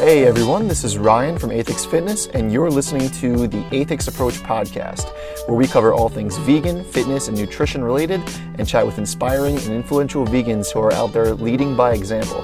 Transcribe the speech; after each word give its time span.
Hey 0.00 0.24
everyone, 0.24 0.66
this 0.66 0.82
is 0.82 0.96
Ryan 0.96 1.36
from 1.38 1.50
Aethix 1.50 1.86
Fitness, 1.86 2.28
and 2.28 2.50
you're 2.50 2.70
listening 2.70 3.10
to 3.20 3.46
the 3.46 3.62
Aethix 3.64 4.08
Approach 4.08 4.36
podcast, 4.36 5.12
where 5.46 5.58
we 5.58 5.66
cover 5.66 5.92
all 5.92 6.08
things 6.08 6.38
vegan, 6.38 6.84
fitness, 6.84 7.28
and 7.28 7.36
nutrition 7.36 7.84
related, 7.84 8.22
and 8.56 8.66
chat 8.66 8.86
with 8.86 8.96
inspiring 8.96 9.58
and 9.58 9.68
influential 9.68 10.24
vegans 10.24 10.72
who 10.72 10.80
are 10.80 10.90
out 10.94 11.12
there 11.12 11.34
leading 11.34 11.76
by 11.76 11.92
example. 11.92 12.42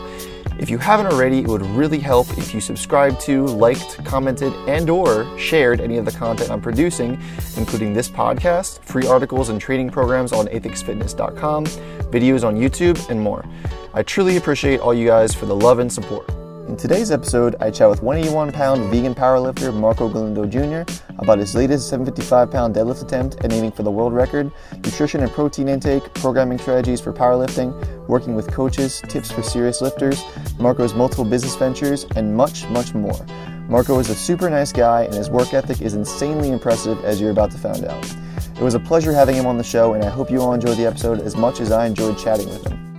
If 0.59 0.69
you 0.69 0.77
haven't 0.77 1.07
already, 1.07 1.39
it 1.39 1.49
would 1.49 1.63
really 1.63 1.99
help 1.99 2.29
if 2.37 2.53
you 2.53 2.61
subscribed 2.61 3.21
to, 3.23 3.47
liked, 3.47 4.05
commented, 4.05 4.53
and 4.69 4.91
or 4.91 5.27
shared 5.39 5.81
any 5.81 5.97
of 5.97 6.05
the 6.05 6.13
content 6.13 6.51
I'm 6.51 6.61
producing, 6.61 7.19
including 7.57 7.95
this 7.95 8.07
podcast, 8.07 8.85
free 8.85 9.07
articles 9.07 9.49
and 9.49 9.59
training 9.59 9.89
programs 9.89 10.35
on 10.35 10.47
aethixfitness.com, 10.49 11.65
videos 11.65 12.47
on 12.47 12.57
YouTube, 12.57 13.09
and 13.09 13.19
more. 13.19 13.47
I 13.95 14.03
truly 14.03 14.37
appreciate 14.37 14.81
all 14.81 14.93
you 14.93 15.07
guys 15.07 15.35
for 15.35 15.47
the 15.47 15.57
love 15.57 15.79
and 15.79 15.91
support. 15.91 16.31
In 16.69 16.77
today's 16.77 17.13
episode, 17.13 17.55
I 17.61 17.71
chat 17.71 17.89
with 17.89 18.03
181 18.03 18.51
pound 18.51 18.91
vegan 18.91 19.15
powerlifter 19.15 19.73
Marco 19.73 20.09
Galindo 20.09 20.45
Jr. 20.45 20.83
about 21.19 21.39
his 21.39 21.55
latest 21.55 21.89
755 21.89 22.51
pound 22.51 22.75
deadlift 22.75 23.05
attempt 23.05 23.37
and 23.45 23.53
aiming 23.53 23.71
for 23.71 23.85
the 23.85 23.91
world 23.91 24.13
record, 24.13 24.51
nutrition 24.73 25.21
and 25.21 25.31
protein 25.31 25.69
intake, 25.69 26.13
programming 26.15 26.59
strategies 26.59 27.01
for 27.01 27.13
powerlifting, 27.13 27.73
working 28.09 28.35
with 28.35 28.51
coaches, 28.51 29.01
tips 29.09 29.31
for 29.31 29.45
serious 29.45 29.81
lifters, 29.81 30.25
Marco's 30.59 30.93
multiple 30.93 31.25
business 31.25 31.55
ventures, 31.55 32.05
and 32.17 32.37
much, 32.37 32.69
much 32.71 32.95
more. 32.95 33.25
Marco 33.69 34.01
is 34.01 34.11
a 34.11 34.15
super 34.17 34.51
nice 34.51 34.73
guy, 34.73 35.05
and 35.05 35.15
his 35.15 35.31
work 35.31 35.55
ethic 35.55 35.81
is 35.81 35.95
insanely 35.95 36.51
impressive, 36.51 37.03
as 37.05 37.21
you're 37.21 37.31
about 37.31 37.53
to 37.53 37.59
find 37.59 37.85
out. 37.85 38.17
It 38.57 38.63
was 38.63 38.75
a 38.75 38.81
pleasure 38.81 39.13
having 39.13 39.37
him 39.37 39.47
on 39.47 39.57
the 39.57 39.65
show, 39.65 39.95
and 39.95 40.03
I 40.03 40.09
hope 40.09 40.33
you 40.33 40.43
all 40.43 40.53
enjoyed 40.53 40.79
the 40.79 40.87
episode 40.87 41.21
as 41.21 41.37
much 41.37 41.61
as 41.61 41.71
I 41.71 41.87
enjoyed 41.87 42.19
chatting 42.19 42.49
with 42.49 42.67
him. 42.67 42.96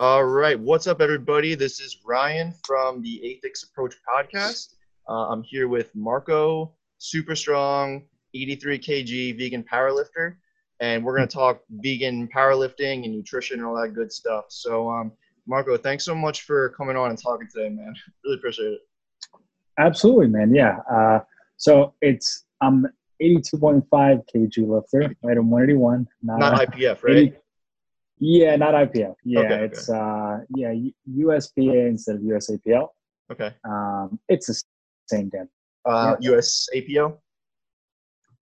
All 0.00 0.24
right, 0.24 0.58
what's 0.58 0.86
up, 0.86 1.02
everybody? 1.02 1.54
This 1.54 1.78
is 1.78 1.98
Ryan 2.06 2.54
from 2.64 3.02
the 3.02 3.20
Aethix 3.22 3.68
Approach 3.68 3.96
podcast. 4.08 4.76
Uh, 5.06 5.28
I'm 5.28 5.42
here 5.42 5.68
with 5.68 5.94
Marco, 5.94 6.72
super 6.96 7.36
strong, 7.36 8.04
83 8.34 8.78
kg 8.78 9.36
vegan 9.36 9.62
powerlifter, 9.62 10.36
and 10.80 11.04
we're 11.04 11.14
going 11.14 11.28
to 11.28 11.34
talk 11.34 11.60
vegan 11.68 12.30
powerlifting 12.34 13.04
and 13.04 13.14
nutrition 13.14 13.58
and 13.58 13.68
all 13.68 13.78
that 13.78 13.90
good 13.90 14.10
stuff. 14.10 14.46
So, 14.48 14.88
um, 14.88 15.12
Marco, 15.46 15.76
thanks 15.76 16.06
so 16.06 16.14
much 16.14 16.44
for 16.44 16.70
coming 16.70 16.96
on 16.96 17.10
and 17.10 17.22
talking 17.22 17.46
today, 17.54 17.68
man. 17.68 17.92
Really 18.24 18.38
appreciate 18.38 18.72
it. 18.72 18.80
Absolutely, 19.78 20.28
man. 20.28 20.54
Yeah. 20.54 20.78
Uh, 20.90 21.18
so 21.58 21.92
it's 22.00 22.46
I'm 22.62 22.86
82.5 23.22 23.84
kg 23.92 24.66
lifter, 24.66 25.14
right? 25.22 25.36
I'm 25.36 25.50
181. 25.50 26.08
Not, 26.22 26.38
not 26.38 26.54
IPF, 26.54 27.02
right? 27.02 27.16
80, 27.16 27.36
yeah, 28.20 28.54
not 28.56 28.74
IPF. 28.74 29.14
Yeah, 29.24 29.40
okay, 29.40 29.64
it's 29.64 29.88
okay. 29.88 29.98
uh 29.98 30.38
yeah 30.54 30.72
USPA 31.10 31.88
instead 31.88 32.16
of 32.16 32.22
USAPL. 32.22 32.88
Okay. 33.32 33.54
Um, 33.64 34.20
it's 34.28 34.46
the 34.46 34.62
same 35.08 35.30
damn. 35.30 35.48
Uh, 35.84 36.16
yeah. 36.20 36.30
USAPL. 36.30 37.18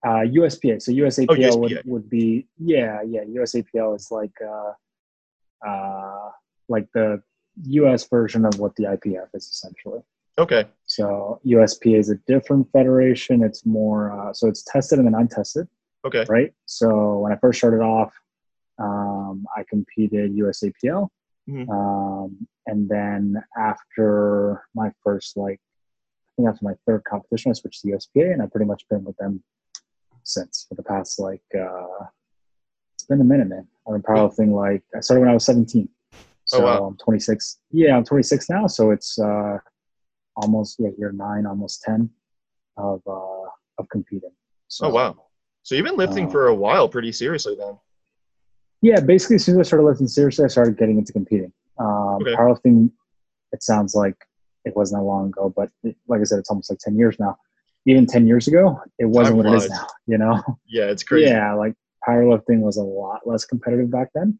Uh, 0.06 0.10
USPA. 0.10 0.82
So 0.82 0.92
USAPL 0.92 1.26
oh, 1.30 1.36
USPA. 1.36 1.60
would 1.60 1.82
would 1.86 2.10
be 2.10 2.48
yeah 2.58 3.02
yeah 3.06 3.24
USAPL 3.24 3.96
is 3.96 4.08
like 4.12 4.34
uh 4.42 5.68
uh 5.68 6.30
like 6.70 6.88
the 6.94 7.22
US 7.64 8.08
version 8.08 8.46
of 8.46 8.58
what 8.60 8.76
the 8.78 8.84
IPF 8.84 9.28
is 9.34 9.48
essentially. 9.48 10.02
Okay. 10.38 10.66
So 10.86 11.40
USPA 11.46 11.98
is 12.00 12.10
a 12.10 12.16
different 12.28 12.72
federation. 12.72 13.44
It's 13.44 13.66
more 13.66 14.12
uh, 14.12 14.34
so 14.34 14.48
it's 14.48 14.64
tested 14.64 15.00
and 15.00 15.08
then 15.08 15.16
untested. 15.16 15.68
Okay. 16.06 16.26
Right. 16.30 16.54
So 16.66 17.20
when 17.20 17.32
I 17.32 17.38
first 17.38 17.58
started 17.58 17.82
off, 17.82 18.14
um, 18.80 19.46
I 19.56 19.64
competed 19.70 20.36
USAPL. 20.36 21.10
Mm-hmm. 21.50 21.70
Um, 21.70 22.48
and 22.66 22.90
then 22.90 23.42
after 23.58 24.64
my 24.74 24.92
first, 25.04 25.38
like, 25.38 25.60
I 25.60 26.32
think 26.36 26.50
after 26.50 26.66
my 26.66 26.74
third 26.86 27.04
competition, 27.04 27.52
I 27.52 27.54
switched 27.54 27.82
to 27.82 27.90
USPA, 27.90 28.34
and 28.34 28.42
I've 28.42 28.52
pretty 28.52 28.66
much 28.66 28.84
been 28.90 29.04
with 29.04 29.16
them 29.18 29.44
since 30.24 30.66
for 30.68 30.76
the 30.76 30.84
past, 30.84 31.20
like, 31.20 31.44
uh, 31.56 32.06
it's 32.96 33.06
been 33.06 33.22
a 33.22 33.26
minute, 33.26 33.48
man. 33.48 33.68
I've 33.88 33.94
been 33.94 34.02
powerlifting, 34.02 34.52
like, 34.52 34.84
I 34.96 35.00
started 35.00 35.22
when 35.22 35.30
I 35.30 35.34
was 35.34 35.46
17. 35.46 35.88
So 36.46 36.60
oh, 36.60 36.66
wow. 36.66 36.86
I'm 36.88 36.98
26. 36.98 37.60
Yeah, 37.72 37.96
I'm 37.96 38.04
26 38.04 38.50
now. 38.50 38.68
So 38.68 38.92
it's 38.92 39.18
uh, 39.20 39.58
almost, 40.36 40.78
yeah, 40.80 40.90
year 40.98 41.12
nine, 41.12 41.46
almost 41.46 41.82
10 41.84 42.10
of, 42.78 43.02
uh, 43.08 43.50
of 43.78 43.90
competing. 43.90 44.32
So, 44.68 44.88
oh, 44.88 44.90
wow. 44.90 45.16
So 45.64 45.76
you've 45.76 45.86
been 45.86 45.98
lifting 45.98 46.28
uh, 46.28 46.30
for 46.30 46.48
a 46.48 46.56
while 46.56 46.88
pretty 46.88 47.12
seriously 47.12 47.56
then. 47.58 47.78
Yeah, 48.86 49.00
basically, 49.00 49.38
as 49.38 49.44
soon 49.44 49.60
as 49.60 49.66
I 49.66 49.68
started 49.68 49.86
lifting 49.86 50.08
seriously, 50.08 50.46
I 50.46 50.48
started 50.48 50.78
getting 50.78 51.00
into 51.00 51.12
competing. 51.12 51.52
Um, 51.80 52.20
okay. 52.22 52.36
Powerlifting, 52.36 52.92
it 53.52 53.64
sounds 53.64 53.96
like 53.96 54.16
it 54.64 54.76
wasn't 54.76 55.02
that 55.02 55.06
long 55.06 55.30
ago, 55.30 55.52
but 55.56 55.72
it, 55.84 55.96
like 56.08 56.22
I 56.22 56.24
said, 56.24 56.38
it's 56.38 56.52
almost 56.52 56.70
like 56.70 56.78
10 56.78 56.96
years 56.96 57.18
now. 57.20 57.36
Even 57.88 58.06
10 58.06 58.28
years 58.28 58.48
ago, 58.48 58.80
it 59.00 59.06
wasn't 59.06 59.38
Time 59.42 59.52
what 59.52 59.56
it 59.56 59.64
is 59.64 59.70
now, 59.72 59.88
you 60.06 60.20
know? 60.20 60.40
Yeah, 60.68 60.92
it's 60.92 61.02
crazy. 61.02 61.32
Yeah, 61.32 61.56
like 61.56 61.74
powerlifting 62.08 62.60
was 62.60 62.78
a 62.78 62.84
lot 62.84 63.22
less 63.26 63.44
competitive 63.44 63.90
back 63.90 64.10
then. 64.14 64.38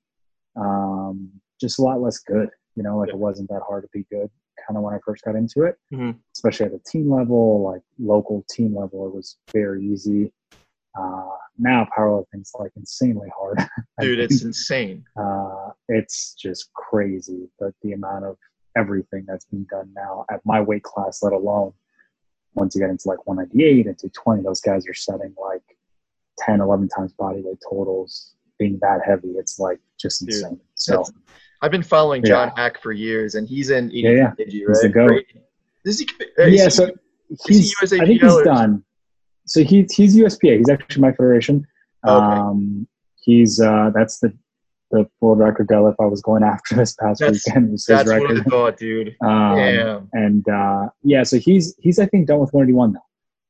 Um, 0.56 1.32
just 1.60 1.80
a 1.80 1.82
lot 1.82 2.00
less 2.00 2.20
good, 2.20 2.50
you 2.76 2.84
know, 2.84 3.00
like 3.00 3.08
yeah. 3.08 3.16
it 3.16 3.20
wasn't 3.20 3.50
that 3.50 3.64
hard 3.68 3.82
to 3.82 3.90
be 3.92 4.06
good 4.12 4.30
kind 4.68 4.78
of 4.78 4.84
when 4.84 4.94
I 4.94 5.00
first 5.04 5.24
got 5.24 5.36
into 5.36 5.64
it, 5.64 5.78
mm-hmm. 5.92 6.12
especially 6.36 6.68
at 6.68 6.72
the 6.72 6.82
team 6.88 7.12
level, 7.12 7.64
like 7.64 7.82
local 8.00 8.46
team 8.50 8.76
level, 8.76 9.08
it 9.08 9.16
was 9.16 9.38
very 9.52 9.84
easy. 9.84 10.32
Uh, 10.98 11.30
now 11.58 11.88
powerlifting's 11.98 12.52
like 12.58 12.72
insanely 12.76 13.30
hard. 13.38 13.60
Dude, 14.00 14.20
it's 14.20 14.44
insane. 14.46 15.06
Uh, 15.20 15.70
it's 15.88 16.34
just 16.34 16.74
crazy 16.74 17.50
but 17.60 17.74
the 17.82 17.94
amount 17.94 18.26
of 18.26 18.38
everything 18.78 19.26
that's 19.28 19.46
being 19.46 19.66
done 19.70 19.90
now 19.96 20.26
at 20.30 20.42
my 20.46 20.62
weight 20.62 20.84
class, 20.84 21.24
let 21.24 21.34
alone 21.34 21.74
once 22.54 22.76
you 22.76 22.82
get 22.82 22.90
into 22.90 23.08
like 23.08 23.26
198 23.28 23.86
and 23.86 23.98
220, 23.98 24.44
those 24.44 24.62
guys 24.62 24.88
are 24.88 24.94
setting 24.94 25.34
like 25.42 25.62
10, 26.40 26.62
11 26.62 26.90
times 26.90 27.14
body 27.14 27.42
weight 27.44 27.60
totals. 27.70 28.32
Being 28.58 28.80
that 28.82 29.02
heavy, 29.06 29.32
it's 29.32 29.60
like 29.60 29.80
just 30.00 30.22
insane. 30.22 30.62
So 30.76 31.04
I've 31.62 31.72
been 31.72 31.84
following 31.84 32.24
John 32.24 32.54
yeah. 32.56 32.70
Haack 32.70 32.80
for 32.80 32.94
years, 32.94 33.36
and 33.36 33.50
he's 33.50 33.70
in 33.70 33.90
80 33.90 34.00
yeah, 34.00 34.12
yeah. 34.12 34.24
right? 34.24 34.36
He's 34.48 34.82
the 34.82 34.90
goat. 34.90 35.24
Is 35.84 36.00
he, 36.00 36.10
yeah, 36.38 36.70
so 36.70 36.90
he's, 37.48 37.72
he 37.72 37.76
I 37.82 37.86
think 37.86 38.06
he's 38.06 38.44
done 38.44 38.85
so 39.46 39.64
he, 39.64 39.88
he's 39.92 40.16
USPA. 40.16 40.58
He's 40.58 40.70
actually 40.70 41.02
my 41.02 41.12
federation. 41.12 41.66
Okay. 42.06 42.14
Um, 42.14 42.88
he's 43.16 43.60
uh, 43.60 43.92
that's 43.94 44.20
the 44.20 44.34
the 44.92 45.10
world 45.20 45.40
record 45.40 45.68
deadlift 45.68 45.96
I 46.00 46.06
was 46.06 46.22
going 46.22 46.44
after 46.44 46.76
this 46.76 46.94
past 46.94 47.20
that's, 47.20 47.46
weekend. 47.46 47.72
Was 47.72 47.86
that's 47.86 48.10
record. 48.10 48.30
what 48.30 48.40
I 48.40 48.44
thought, 48.44 48.78
dude. 48.78 49.16
Um, 49.22 49.56
Damn. 49.56 50.10
And 50.14 50.50
uh, 50.50 50.90
yeah, 51.04 51.24
so 51.24 51.38
he's 51.38 51.76
he's 51.80 52.00
I 52.00 52.06
think 52.06 52.28
done 52.28 52.40
with 52.40 52.54
181 52.54 52.94
now. 52.94 53.00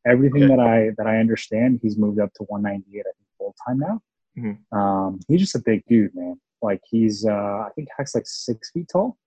Everything 0.07 0.44
okay. 0.44 0.55
that 0.55 0.61
I 0.61 0.91
that 0.97 1.07
I 1.07 1.17
understand, 1.17 1.79
he's 1.81 1.97
moved 1.97 2.19
up 2.19 2.34
to 2.35 2.44
198. 2.44 3.00
I 3.00 3.03
think 3.03 3.16
full 3.38 3.55
time 3.67 3.79
now. 3.79 4.01
Mm-hmm. 4.38 4.78
Um, 4.78 5.19
he's 5.28 5.39
just 5.39 5.55
a 5.55 5.59
big 5.59 5.84
dude, 5.88 6.13
man. 6.13 6.39
Like 6.61 6.81
he's 6.89 7.25
uh, 7.25 7.31
I 7.31 7.69
think 7.75 7.89
Haack's 7.95 8.16
like 8.16 8.28
six 8.28 8.72
feet 8.72 8.89
tall. 8.91 9.17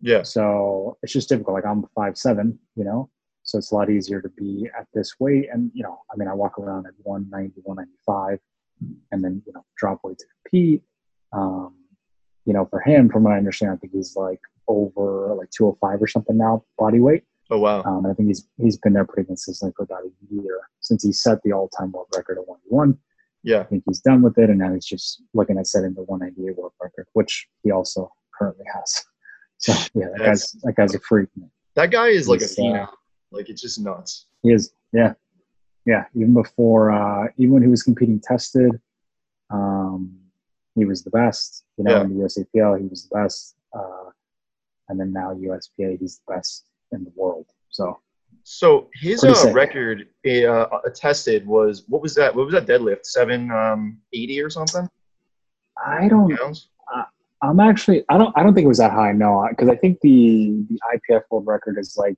Yeah. 0.00 0.22
So 0.22 0.98
it's 1.02 1.12
just 1.12 1.28
difficult. 1.28 1.54
Like 1.54 1.66
I'm 1.66 1.84
five 1.94 2.18
seven, 2.18 2.58
you 2.76 2.84
know. 2.84 3.08
So 3.52 3.58
it's 3.58 3.70
a 3.70 3.74
lot 3.74 3.90
easier 3.90 4.22
to 4.22 4.30
be 4.30 4.66
at 4.78 4.86
this 4.94 5.20
weight. 5.20 5.48
And, 5.52 5.70
you 5.74 5.82
know, 5.82 6.00
I 6.10 6.16
mean, 6.16 6.26
I 6.26 6.32
walk 6.32 6.58
around 6.58 6.86
at 6.86 6.94
190, 7.02 7.60
195, 7.64 8.38
and 9.12 9.22
then, 9.22 9.42
you 9.46 9.52
know, 9.52 9.62
drop 9.76 10.00
weight 10.02 10.16
to 10.20 10.24
compete. 10.42 10.82
Um, 11.34 11.74
you 12.46 12.54
know, 12.54 12.64
for 12.64 12.80
him, 12.80 13.10
from 13.10 13.24
what 13.24 13.34
I 13.34 13.36
understand, 13.36 13.72
I 13.72 13.76
think 13.76 13.92
he's 13.92 14.16
like 14.16 14.40
over 14.68 15.34
like 15.34 15.50
205 15.50 16.00
or 16.02 16.06
something 16.06 16.38
now, 16.38 16.64
body 16.78 17.00
weight. 17.00 17.24
Oh 17.50 17.58
wow! 17.58 17.82
Um, 17.82 18.06
I 18.06 18.14
think 18.14 18.28
he's 18.28 18.48
he's 18.56 18.78
been 18.78 18.94
there 18.94 19.04
pretty 19.04 19.26
consistently 19.26 19.74
for 19.76 19.82
about 19.82 20.04
a 20.04 20.34
year 20.34 20.60
since 20.80 21.04
he 21.04 21.12
set 21.12 21.42
the 21.42 21.52
all-time 21.52 21.92
world 21.92 22.06
record 22.16 22.38
at 22.38 22.48
181. 22.48 22.96
Yeah, 23.42 23.60
I 23.60 23.64
think 23.64 23.82
he's 23.86 24.00
done 24.00 24.22
with 24.22 24.38
it, 24.38 24.48
and 24.48 24.58
now 24.58 24.72
he's 24.72 24.86
just 24.86 25.22
looking 25.34 25.58
at 25.58 25.66
setting 25.66 25.92
the 25.92 26.04
198 26.04 26.56
world 26.56 26.72
record, 26.80 27.06
which 27.12 27.46
he 27.62 27.70
also 27.70 28.10
currently 28.34 28.64
has. 28.72 29.04
So 29.58 29.72
yeah, 29.94 30.06
that 30.16 30.24
guy's 30.24 30.52
that 30.62 30.74
guy's 30.74 30.94
a 30.94 31.00
freak. 31.00 31.28
Man. 31.36 31.50
That 31.74 31.90
guy 31.90 32.08
is 32.08 32.26
he's, 32.26 32.28
like 32.28 32.40
a 32.40 32.44
phenom. 32.44 32.88
Uh, 32.88 32.92
like 33.32 33.48
it's 33.48 33.62
just 33.62 33.80
nuts. 33.80 34.26
He 34.42 34.52
is, 34.52 34.72
yeah, 34.92 35.14
yeah. 35.86 36.04
Even 36.14 36.34
before, 36.34 36.92
uh, 36.92 37.28
even 37.36 37.54
when 37.54 37.62
he 37.62 37.68
was 37.68 37.82
competing 37.82 38.20
tested, 38.20 38.80
um, 39.50 40.16
he 40.74 40.84
was 40.84 41.02
the 41.02 41.10
best. 41.10 41.64
You 41.76 41.84
know, 41.84 41.96
yeah. 41.96 42.02
in 42.02 42.18
the 42.18 42.24
USAPL, 42.24 42.80
he 42.80 42.86
was 42.86 43.08
the 43.08 43.16
best, 43.16 43.56
uh, 43.76 44.10
and 44.88 45.00
then 45.00 45.12
now 45.12 45.34
USPA, 45.34 45.98
he's 45.98 46.20
the 46.26 46.34
best 46.34 46.64
in 46.92 47.04
the 47.04 47.12
world. 47.16 47.46
So, 47.70 48.00
so 48.44 48.88
his 49.00 49.24
uh, 49.24 49.50
record 49.52 50.08
uh, 50.26 50.66
attested 50.84 51.46
was 51.46 51.84
what 51.88 52.02
was 52.02 52.14
that? 52.14 52.34
What 52.34 52.46
was 52.46 52.54
that 52.54 52.66
deadlift? 52.66 53.06
Seven 53.06 53.50
um, 53.50 53.98
eighty 54.12 54.40
or 54.40 54.50
something? 54.50 54.88
I 55.84 56.08
don't. 56.08 56.36
Pounds? 56.36 56.68
I'm 57.42 57.58
actually. 57.58 58.04
I 58.08 58.18
don't. 58.18 58.32
I 58.36 58.42
don't 58.42 58.54
think 58.54 58.64
it 58.64 58.68
was 58.68 58.78
that 58.78 58.92
high. 58.92 59.12
No, 59.12 59.46
because 59.50 59.68
I 59.68 59.74
think 59.76 60.00
the 60.00 60.64
the 60.68 60.78
IPF 60.94 61.22
world 61.30 61.46
record 61.46 61.76
is 61.76 61.96
like 61.96 62.16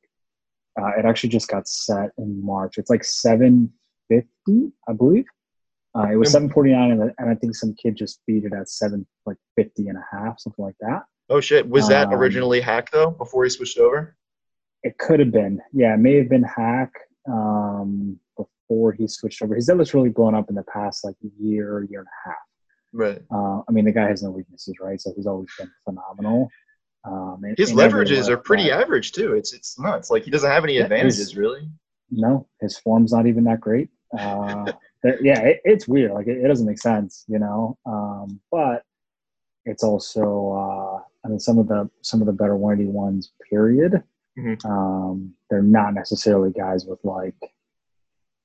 uh, 0.80 0.90
it 0.98 1.04
actually 1.04 1.30
just 1.30 1.48
got 1.48 1.68
set 1.68 2.10
in 2.18 2.44
March. 2.44 2.78
It's 2.78 2.90
like 2.90 3.04
750, 3.04 4.72
I 4.88 4.92
believe. 4.92 5.26
Uh, 5.96 6.08
it 6.10 6.16
was 6.16 6.32
749, 6.32 6.90
and, 6.90 7.12
and 7.18 7.30
I 7.30 7.34
think 7.36 7.54
some 7.54 7.74
kid 7.74 7.94
just 7.96 8.20
beat 8.26 8.44
it 8.44 8.52
at 8.52 8.68
7 8.68 9.06
like 9.26 9.36
50 9.56 9.88
and 9.88 9.98
a 9.98 10.04
half, 10.10 10.40
something 10.40 10.64
like 10.64 10.74
that. 10.80 11.02
Oh 11.30 11.40
shit! 11.40 11.68
Was 11.68 11.88
that 11.88 12.08
um, 12.08 12.14
originally 12.14 12.60
Haack 12.60 12.90
though? 12.90 13.10
Before 13.10 13.44
he 13.44 13.50
switched 13.50 13.78
over? 13.78 14.16
It 14.82 14.98
could 14.98 15.20
have 15.20 15.30
been. 15.30 15.60
Yeah, 15.72 15.94
it 15.94 15.98
may 15.98 16.16
have 16.16 16.28
been 16.28 16.44
Haack 16.44 16.90
um, 17.26 18.18
before 18.36 18.92
he 18.92 19.08
switched 19.08 19.40
over. 19.40 19.54
His 19.54 19.68
deadlift's 19.68 19.94
really 19.94 20.10
blown 20.10 20.34
up 20.34 20.50
in 20.50 20.54
the 20.54 20.64
past 20.64 21.04
like 21.04 21.14
year, 21.40 21.86
year 21.88 22.00
and 22.00 22.08
a 22.08 22.28
half. 22.28 22.36
Right. 22.92 23.22
Uh, 23.30 23.62
I 23.66 23.72
mean, 23.72 23.86
the 23.86 23.92
guy 23.92 24.08
has 24.08 24.22
no 24.22 24.30
weaknesses, 24.30 24.74
right? 24.80 25.00
So 25.00 25.12
he's 25.16 25.26
always 25.26 25.48
been 25.58 25.70
phenomenal. 25.84 26.48
Um, 27.04 27.42
his 27.56 27.72
leverages 27.72 28.28
are 28.28 28.36
pretty 28.36 28.70
average 28.70 29.12
too. 29.12 29.34
It's 29.34 29.52
it's 29.52 29.78
nuts. 29.78 30.10
Like 30.10 30.24
he 30.24 30.30
doesn't 30.30 30.50
have 30.50 30.64
any 30.64 30.78
advantages 30.78 31.18
his, 31.18 31.36
really. 31.36 31.68
No, 32.10 32.46
his 32.60 32.78
form's 32.78 33.12
not 33.12 33.26
even 33.26 33.44
that 33.44 33.60
great. 33.60 33.90
Uh, 34.18 34.72
yeah, 35.20 35.40
it, 35.40 35.60
it's 35.64 35.86
weird. 35.86 36.12
Like 36.12 36.26
it, 36.26 36.38
it, 36.38 36.48
doesn't 36.48 36.66
make 36.66 36.78
sense, 36.78 37.24
you 37.28 37.38
know. 37.38 37.76
Um, 37.84 38.40
but 38.50 38.84
it's 39.66 39.82
also, 39.82 40.52
uh, 40.52 41.02
I 41.24 41.28
mean, 41.28 41.40
some 41.40 41.58
of 41.58 41.68
the 41.68 41.90
some 42.02 42.20
of 42.20 42.26
the 42.26 42.32
better 42.32 42.56
180 42.56 42.90
ones, 42.90 43.32
period. 43.50 44.02
Mm-hmm. 44.38 44.66
Um, 44.66 45.34
they're 45.50 45.62
not 45.62 45.94
necessarily 45.94 46.50
guys 46.50 46.86
with 46.86 46.98
like 47.04 47.34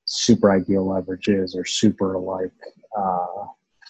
super 0.05 0.51
ideal 0.51 0.85
leverages 0.85 1.55
or 1.55 1.65
super 1.65 2.19
like 2.19 2.51
uh, 2.97 3.45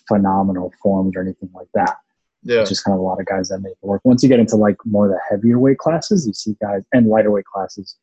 phenomenal 0.08 0.74
forms 0.82 1.16
or 1.16 1.22
anything 1.22 1.50
like 1.54 1.68
that. 1.74 1.98
Yeah. 2.44 2.62
It's 2.62 2.70
just 2.70 2.84
kind 2.84 2.96
of 2.96 3.02
a 3.02 3.04
lot 3.04 3.20
of 3.20 3.26
guys 3.26 3.50
that 3.50 3.60
make 3.60 3.74
it 3.74 3.86
work. 3.86 4.02
Once 4.04 4.24
you 4.24 4.30
get 4.30 4.40
into 4.40 4.56
like 4.56 4.78
more 4.86 5.08
of 5.08 5.12
the 5.12 5.20
heavier 5.30 5.60
weight 5.60 5.78
classes, 5.78 6.26
you 6.26 6.34
see 6.34 6.56
guys 6.62 6.82
and 6.94 7.08
lighter 7.08 7.32
weight 7.32 7.46
classes, 7.46 7.98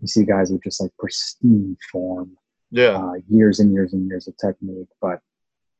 you 0.00 0.08
see 0.08 0.24
guys 0.24 0.50
with 0.50 0.64
just 0.64 0.80
like 0.80 0.90
pristine 0.98 1.76
form. 1.90 2.36
Yeah. 2.70 2.98
Uh, 2.98 3.14
years 3.28 3.60
and 3.60 3.72
years 3.72 3.92
and 3.92 4.06
years 4.08 4.28
of 4.28 4.36
technique. 4.36 4.88
But 5.00 5.20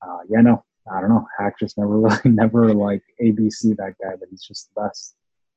uh, 0.03 0.19
yeah, 0.29 0.41
no, 0.41 0.65
I 0.93 1.01
don't 1.01 1.11
know. 1.11 1.27
Haack 1.39 1.59
just 1.59 1.77
never 1.77 1.99
really 2.01 2.19
never 2.25 2.73
like 2.73 3.03
ABC 3.21 3.77
that 3.77 3.95
guy, 4.03 4.15
but 4.19 4.29
he's 4.31 4.43
just 4.43 4.71
the 4.75 4.83
best. 4.83 5.15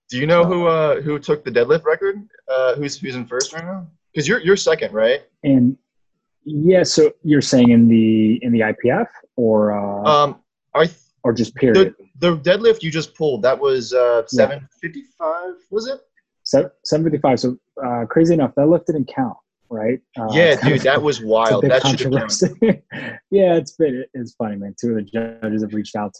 Do 0.09 0.17
you 0.17 0.27
know 0.27 0.43
who 0.43 0.67
uh 0.67 0.99
who 1.01 1.19
took 1.19 1.45
the 1.45 1.51
deadlift 1.51 1.85
record? 1.85 2.27
Uh 2.51 2.75
who's 2.75 2.97
who's 2.99 3.15
in 3.15 3.25
first 3.25 3.53
right 3.53 3.63
now? 3.63 3.87
Because 4.11 4.27
you're 4.27 4.39
you're 4.39 4.57
second, 4.57 4.93
right? 4.93 5.21
And 5.43 5.77
yeah, 6.43 6.83
so 6.83 7.11
you're 7.23 7.41
saying 7.41 7.69
in 7.69 7.87
the 7.87 8.43
in 8.43 8.51
the 8.51 8.61
IPF 8.61 9.07
or 9.35 9.71
uh, 9.71 10.09
um, 10.09 10.41
I 10.73 10.85
th- 10.85 10.97
or 11.23 11.33
just 11.33 11.55
period. 11.55 11.95
The, 12.19 12.31
the, 12.31 12.37
deadlift 12.37 12.83
you 12.83 12.91
just 12.91 13.15
pulled 13.15 13.41
that 13.43 13.59
was 13.59 13.93
uh, 13.93 14.25
seven 14.27 14.67
fifty 14.81 15.03
five, 15.17 15.55
was 15.69 15.87
it? 15.87 15.99
Seven 16.43 17.05
fifty 17.05 17.19
five. 17.19 17.39
So 17.39 17.57
uh, 17.83 18.05
crazy 18.09 18.33
enough, 18.33 18.53
that 18.55 18.67
lift 18.67 18.87
didn't 18.87 19.05
count, 19.13 19.37
right? 19.69 19.99
Uh, 20.19 20.29
yeah, 20.31 20.55
dude, 20.61 20.81
that 20.81 21.01
was 21.09 21.21
wild. 21.21 21.63
That 21.63 21.85
should 21.85 22.13
have 22.13 22.81
yeah, 23.31 23.55
it's 23.55 23.73
been 23.73 24.05
it's 24.13 24.33
funny, 24.33 24.55
man. 24.55 24.75
Two 24.79 24.91
of 24.91 24.95
the 24.95 25.03
judges 25.03 25.61
have 25.61 25.73
reached 25.73 25.95
out 25.95 26.13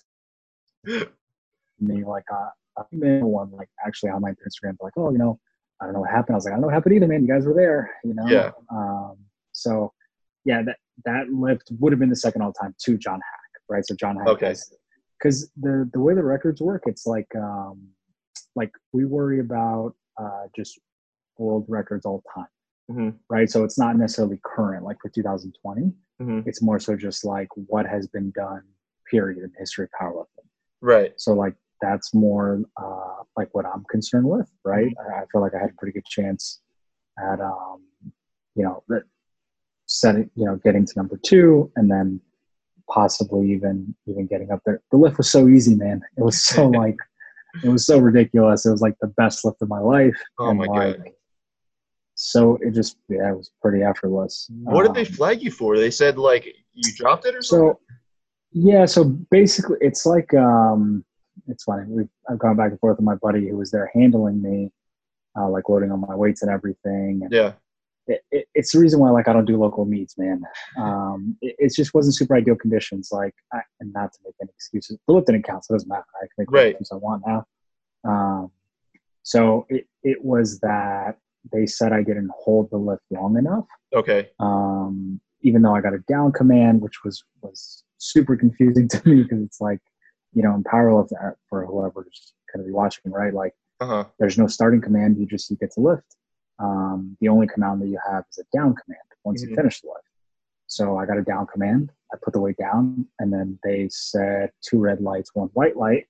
to 0.85 1.09
me, 1.79 2.03
like 2.03 2.25
uh, 2.31 2.49
I 2.77 2.83
one 2.93 3.51
like 3.51 3.69
actually 3.85 4.11
on 4.11 4.21
my 4.21 4.31
Instagram, 4.31 4.75
like, 4.81 4.93
oh, 4.97 5.11
you 5.11 5.17
know, 5.17 5.39
I 5.81 5.85
don't 5.85 5.93
know 5.93 6.01
what 6.01 6.11
happened. 6.11 6.35
I 6.35 6.37
was 6.37 6.45
like, 6.45 6.53
I 6.53 6.55
don't 6.55 6.61
know 6.61 6.67
what 6.67 6.73
happened 6.73 6.95
either, 6.95 7.07
man. 7.07 7.23
You 7.23 7.27
guys 7.27 7.45
were 7.45 7.53
there, 7.53 7.91
you 8.03 8.13
know. 8.13 8.27
Yeah. 8.27 8.51
Um, 8.71 9.17
so 9.51 9.91
yeah, 10.45 10.61
that 10.63 10.77
that 11.05 11.29
lift 11.29 11.71
would 11.79 11.91
have 11.91 11.99
been 11.99 12.09
the 12.09 12.15
second 12.15 12.41
all 12.41 12.53
time 12.53 12.75
to 12.85 12.97
John 12.97 13.19
Haack, 13.19 13.61
right? 13.69 13.85
So 13.85 13.95
John 13.95 14.17
Haack, 14.17 14.27
okay, 14.27 14.55
because 15.21 15.51
the 15.57 15.89
the 15.93 15.99
way 15.99 16.13
the 16.13 16.23
records 16.23 16.61
work, 16.61 16.83
it's 16.85 17.05
like 17.05 17.27
um, 17.35 17.87
like 18.55 18.71
we 18.93 19.05
worry 19.05 19.39
about 19.39 19.93
uh, 20.19 20.45
just 20.55 20.79
world 21.37 21.65
records 21.67 22.05
all 22.05 22.23
the 22.23 22.41
time, 22.41 22.49
mm-hmm. 22.91 23.17
right? 23.29 23.49
So 23.49 23.63
it's 23.63 23.77
not 23.77 23.95
necessarily 23.95 24.39
current, 24.43 24.83
like 24.83 24.97
for 25.01 25.09
2020. 25.09 25.81
Mm-hmm. 26.21 26.47
It's 26.47 26.61
more 26.61 26.79
so 26.79 26.95
just 26.95 27.25
like 27.25 27.49
what 27.55 27.85
has 27.85 28.07
been 28.07 28.31
done, 28.31 28.63
period, 29.09 29.43
in 29.43 29.51
history 29.57 29.85
of 29.85 29.89
powerlifting. 29.99 30.47
Right. 30.81 31.13
So 31.17 31.33
like 31.33 31.55
that's 31.81 32.13
more 32.13 32.61
uh, 32.81 33.23
like 33.37 33.49
what 33.53 33.65
I'm 33.65 33.83
concerned 33.89 34.27
with, 34.27 34.49
right? 34.63 34.87
Mm-hmm. 34.87 35.13
I, 35.13 35.21
I 35.21 35.25
feel 35.31 35.41
like 35.41 35.53
I 35.55 35.59
had 35.59 35.71
a 35.71 35.75
pretty 35.77 35.93
good 35.93 36.05
chance 36.05 36.61
at 37.19 37.39
um, 37.39 37.83
you 38.55 38.63
know 38.63 38.83
that 38.89 39.03
setting, 39.85 40.29
you 40.35 40.45
know, 40.45 40.57
getting 40.63 40.85
to 40.85 40.93
number 40.95 41.19
two, 41.23 41.71
and 41.75 41.91
then 41.91 42.21
possibly 42.91 43.51
even 43.51 43.95
even 44.07 44.27
getting 44.27 44.51
up 44.51 44.61
there. 44.65 44.81
The 44.91 44.97
lift 44.97 45.17
was 45.17 45.29
so 45.29 45.47
easy, 45.47 45.75
man. 45.75 46.01
It 46.17 46.23
was 46.23 46.43
so 46.43 46.67
like 46.81 46.97
it 47.63 47.69
was 47.69 47.85
so 47.85 47.97
ridiculous. 47.97 48.65
It 48.65 48.71
was 48.71 48.81
like 48.81 48.95
the 49.01 49.07
best 49.07 49.43
lift 49.45 49.61
of 49.61 49.69
my 49.69 49.79
life. 49.79 50.19
Oh 50.39 50.49
and 50.49 50.59
my 50.59 50.65
like, 50.65 50.97
god! 50.97 51.09
So 52.15 52.57
it 52.61 52.71
just 52.71 52.97
yeah, 53.09 53.29
it 53.29 53.37
was 53.37 53.51
pretty 53.61 53.83
effortless. 53.83 54.47
What 54.63 54.85
um, 54.85 54.93
did 54.93 55.05
they 55.05 55.09
um, 55.09 55.15
flag 55.15 55.41
you 55.41 55.51
for? 55.51 55.77
They 55.77 55.91
said 55.91 56.17
like 56.17 56.45
you 56.73 56.93
dropped 56.95 57.25
it 57.25 57.35
or 57.35 57.41
something. 57.41 57.69
So 57.69 57.79
yeah, 58.51 58.85
so 58.85 59.05
basically 59.05 59.77
it's 59.81 60.05
like 60.05 60.33
um, 60.33 61.05
it's 61.47 61.63
funny. 61.63 61.85
We've, 61.87 62.09
I've 62.29 62.39
gone 62.39 62.57
back 62.57 62.71
and 62.71 62.79
forth 62.79 62.97
with 62.97 63.05
my 63.05 63.15
buddy 63.15 63.47
who 63.47 63.57
was 63.57 63.71
there 63.71 63.89
handling 63.93 64.41
me, 64.41 64.71
uh, 65.39 65.49
like 65.49 65.69
loading 65.69 65.91
on 65.91 66.01
my 66.01 66.15
weights 66.15 66.41
and 66.41 66.51
everything. 66.51 67.21
And, 67.23 67.31
yeah 67.31 67.53
it, 68.07 68.23
it, 68.31 68.47
it's 68.55 68.71
the 68.71 68.79
reason 68.79 68.99
why 68.99 69.09
like 69.09 69.27
I 69.27 69.33
don't 69.33 69.45
do 69.45 69.57
local 69.57 69.85
meets, 69.85 70.17
man. 70.17 70.41
Um, 70.77 71.37
it, 71.41 71.55
it, 71.59 71.73
just 71.75 71.93
wasn't 71.93 72.15
super 72.15 72.35
ideal 72.35 72.55
conditions. 72.55 73.09
Like, 73.11 73.35
I, 73.53 73.59
and 73.79 73.93
not 73.93 74.13
to 74.13 74.19
make 74.25 74.33
any 74.41 74.49
excuses, 74.49 74.97
the 75.07 75.13
lift 75.13 75.27
didn't 75.27 75.43
count, 75.43 75.65
so 75.65 75.73
it 75.73 75.75
doesn't 75.75 75.89
matter. 75.89 76.03
I 76.17 76.25
can 76.25 76.29
make 76.39 76.51
right. 76.51 76.75
I 76.91 76.95
want 76.95 77.23
now. 77.25 77.45
Um, 78.03 78.51
so 79.23 79.65
it 79.69 79.87
it 80.03 80.23
was 80.23 80.59
that 80.59 81.17
they 81.51 81.65
said 81.65 81.93
I 81.93 82.03
didn't 82.03 82.31
hold 82.35 82.69
the 82.71 82.77
lift 82.77 83.03
long 83.11 83.37
enough. 83.37 83.65
Okay. 83.93 84.29
Um, 84.39 85.19
even 85.41 85.61
though 85.61 85.75
I 85.75 85.81
got 85.81 85.93
a 85.93 85.99
down 86.07 86.31
command, 86.31 86.81
which 86.81 87.03
was 87.03 87.23
was 87.41 87.83
super 87.97 88.35
confusing 88.35 88.87
to 88.89 89.07
me 89.07 89.23
because 89.23 89.43
it's 89.43 89.61
like, 89.61 89.79
you 90.33 90.41
know, 90.41 90.55
in 90.55 90.63
powerlift 90.63 91.11
uh, 91.13 91.31
for 91.49 91.65
whoever's 91.65 92.33
going 92.51 92.63
to 92.63 92.67
be 92.67 92.73
watching, 92.73 93.11
right? 93.11 93.33
Like, 93.33 93.53
uh-huh. 93.79 94.05
there's 94.19 94.37
no 94.37 94.47
starting 94.47 94.81
command. 94.81 95.17
You 95.17 95.25
just 95.25 95.49
you 95.49 95.57
get 95.57 95.71
to 95.73 95.79
lift 95.79 96.15
um, 96.59 97.17
the 97.21 97.27
only 97.27 97.47
command 97.47 97.81
that 97.81 97.87
you 97.87 97.99
have 98.09 98.23
is 98.31 98.39
a 98.39 98.57
down 98.57 98.75
command 98.75 99.01
once 99.23 99.41
mm-hmm. 99.41 99.51
you 99.51 99.55
finish 99.55 99.81
the 99.81 99.87
lift. 99.87 100.05
So 100.67 100.97
I 100.97 101.05
got 101.05 101.17
a 101.17 101.23
down 101.23 101.47
command. 101.47 101.91
I 102.13 102.17
put 102.23 102.33
the 102.33 102.39
weight 102.39 102.57
down, 102.57 103.05
and 103.19 103.31
then 103.31 103.59
they 103.63 103.87
said 103.89 104.51
two 104.61 104.79
red 104.79 105.01
lights, 105.01 105.31
one 105.33 105.49
white 105.49 105.75
light, 105.75 106.05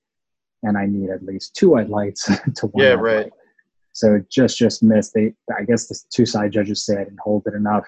and 0.64 0.78
I 0.78 0.86
need 0.86 1.10
at 1.10 1.24
least 1.24 1.56
two 1.56 1.72
white 1.72 1.90
lights 1.90 2.26
to 2.56 2.68
one. 2.68 2.84
Yeah, 2.84 2.94
right. 2.94 3.24
Light. 3.24 3.34
So 3.94 4.24
just 4.30 4.58
just 4.58 4.84
missed. 4.84 5.14
They, 5.14 5.34
I 5.58 5.64
guess 5.64 5.88
the 5.88 6.00
two 6.12 6.26
side 6.26 6.52
judges 6.52 6.86
said 6.86 7.08
and 7.08 7.20
hold 7.20 7.44
it 7.48 7.56
enough. 7.56 7.86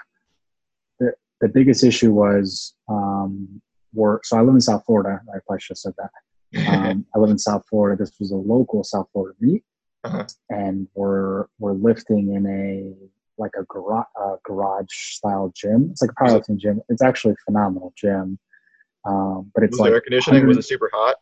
The 1.00 1.13
the 1.41 1.47
biggest 1.47 1.83
issue 1.83 2.11
was 2.11 2.73
um, 2.89 3.61
work. 3.94 4.25
So 4.25 4.38
I 4.38 4.41
live 4.41 4.55
in 4.55 4.61
South 4.61 4.83
Florida. 4.85 5.21
I 5.29 5.38
probably 5.45 5.61
should 5.61 5.73
have 5.73 5.79
said 5.79 5.94
that. 5.97 6.09
Um, 6.67 7.03
I 7.15 7.17
live 7.17 7.31
in 7.31 7.39
South 7.39 7.63
Florida. 7.67 7.97
This 7.97 8.13
was 8.19 8.29
a 8.29 8.35
local 8.35 8.83
South 8.83 9.07
Florida 9.11 9.35
meet 9.39 9.63
uh-huh. 10.03 10.25
and 10.50 10.88
we're 10.95 11.45
we're 11.60 11.74
lifting 11.74 12.33
in 12.33 12.45
a 12.45 13.41
like 13.41 13.51
a 13.57 13.63
garage 13.63 14.05
garage 14.45 14.91
style 14.91 15.51
gym. 15.55 15.89
It's 15.91 16.01
like 16.01 16.12
a 16.12 16.24
powerlifting 16.24 16.57
gym. 16.57 16.81
It's 16.89 17.01
actually 17.01 17.33
a 17.33 17.43
phenomenal 17.45 17.93
gym. 17.95 18.39
Um, 19.05 19.51
but 19.53 19.63
it's 19.63 19.72
was 19.72 19.79
like 19.81 19.91
air 19.91 20.01
conditioning. 20.01 20.45
Was 20.48 20.57
it 20.57 20.63
super 20.63 20.89
hot? 20.93 21.15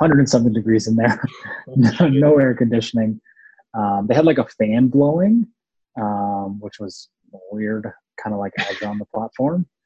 Hundred 0.00 0.18
and 0.18 0.28
something 0.28 0.52
degrees 0.52 0.86
in 0.86 0.96
there. 0.96 1.22
no, 1.76 2.08
no, 2.08 2.38
air 2.38 2.54
conditioning. 2.54 3.20
Um, 3.74 4.06
they 4.08 4.14
had 4.14 4.24
like 4.24 4.38
a 4.38 4.46
fan 4.46 4.88
blowing, 4.88 5.46
um, 6.00 6.58
which 6.60 6.80
was 6.80 7.08
weird, 7.50 7.90
kind 8.22 8.34
of 8.34 8.40
like 8.40 8.52
as 8.58 8.82
on 8.82 8.98
the 8.98 9.06
platform. 9.06 9.66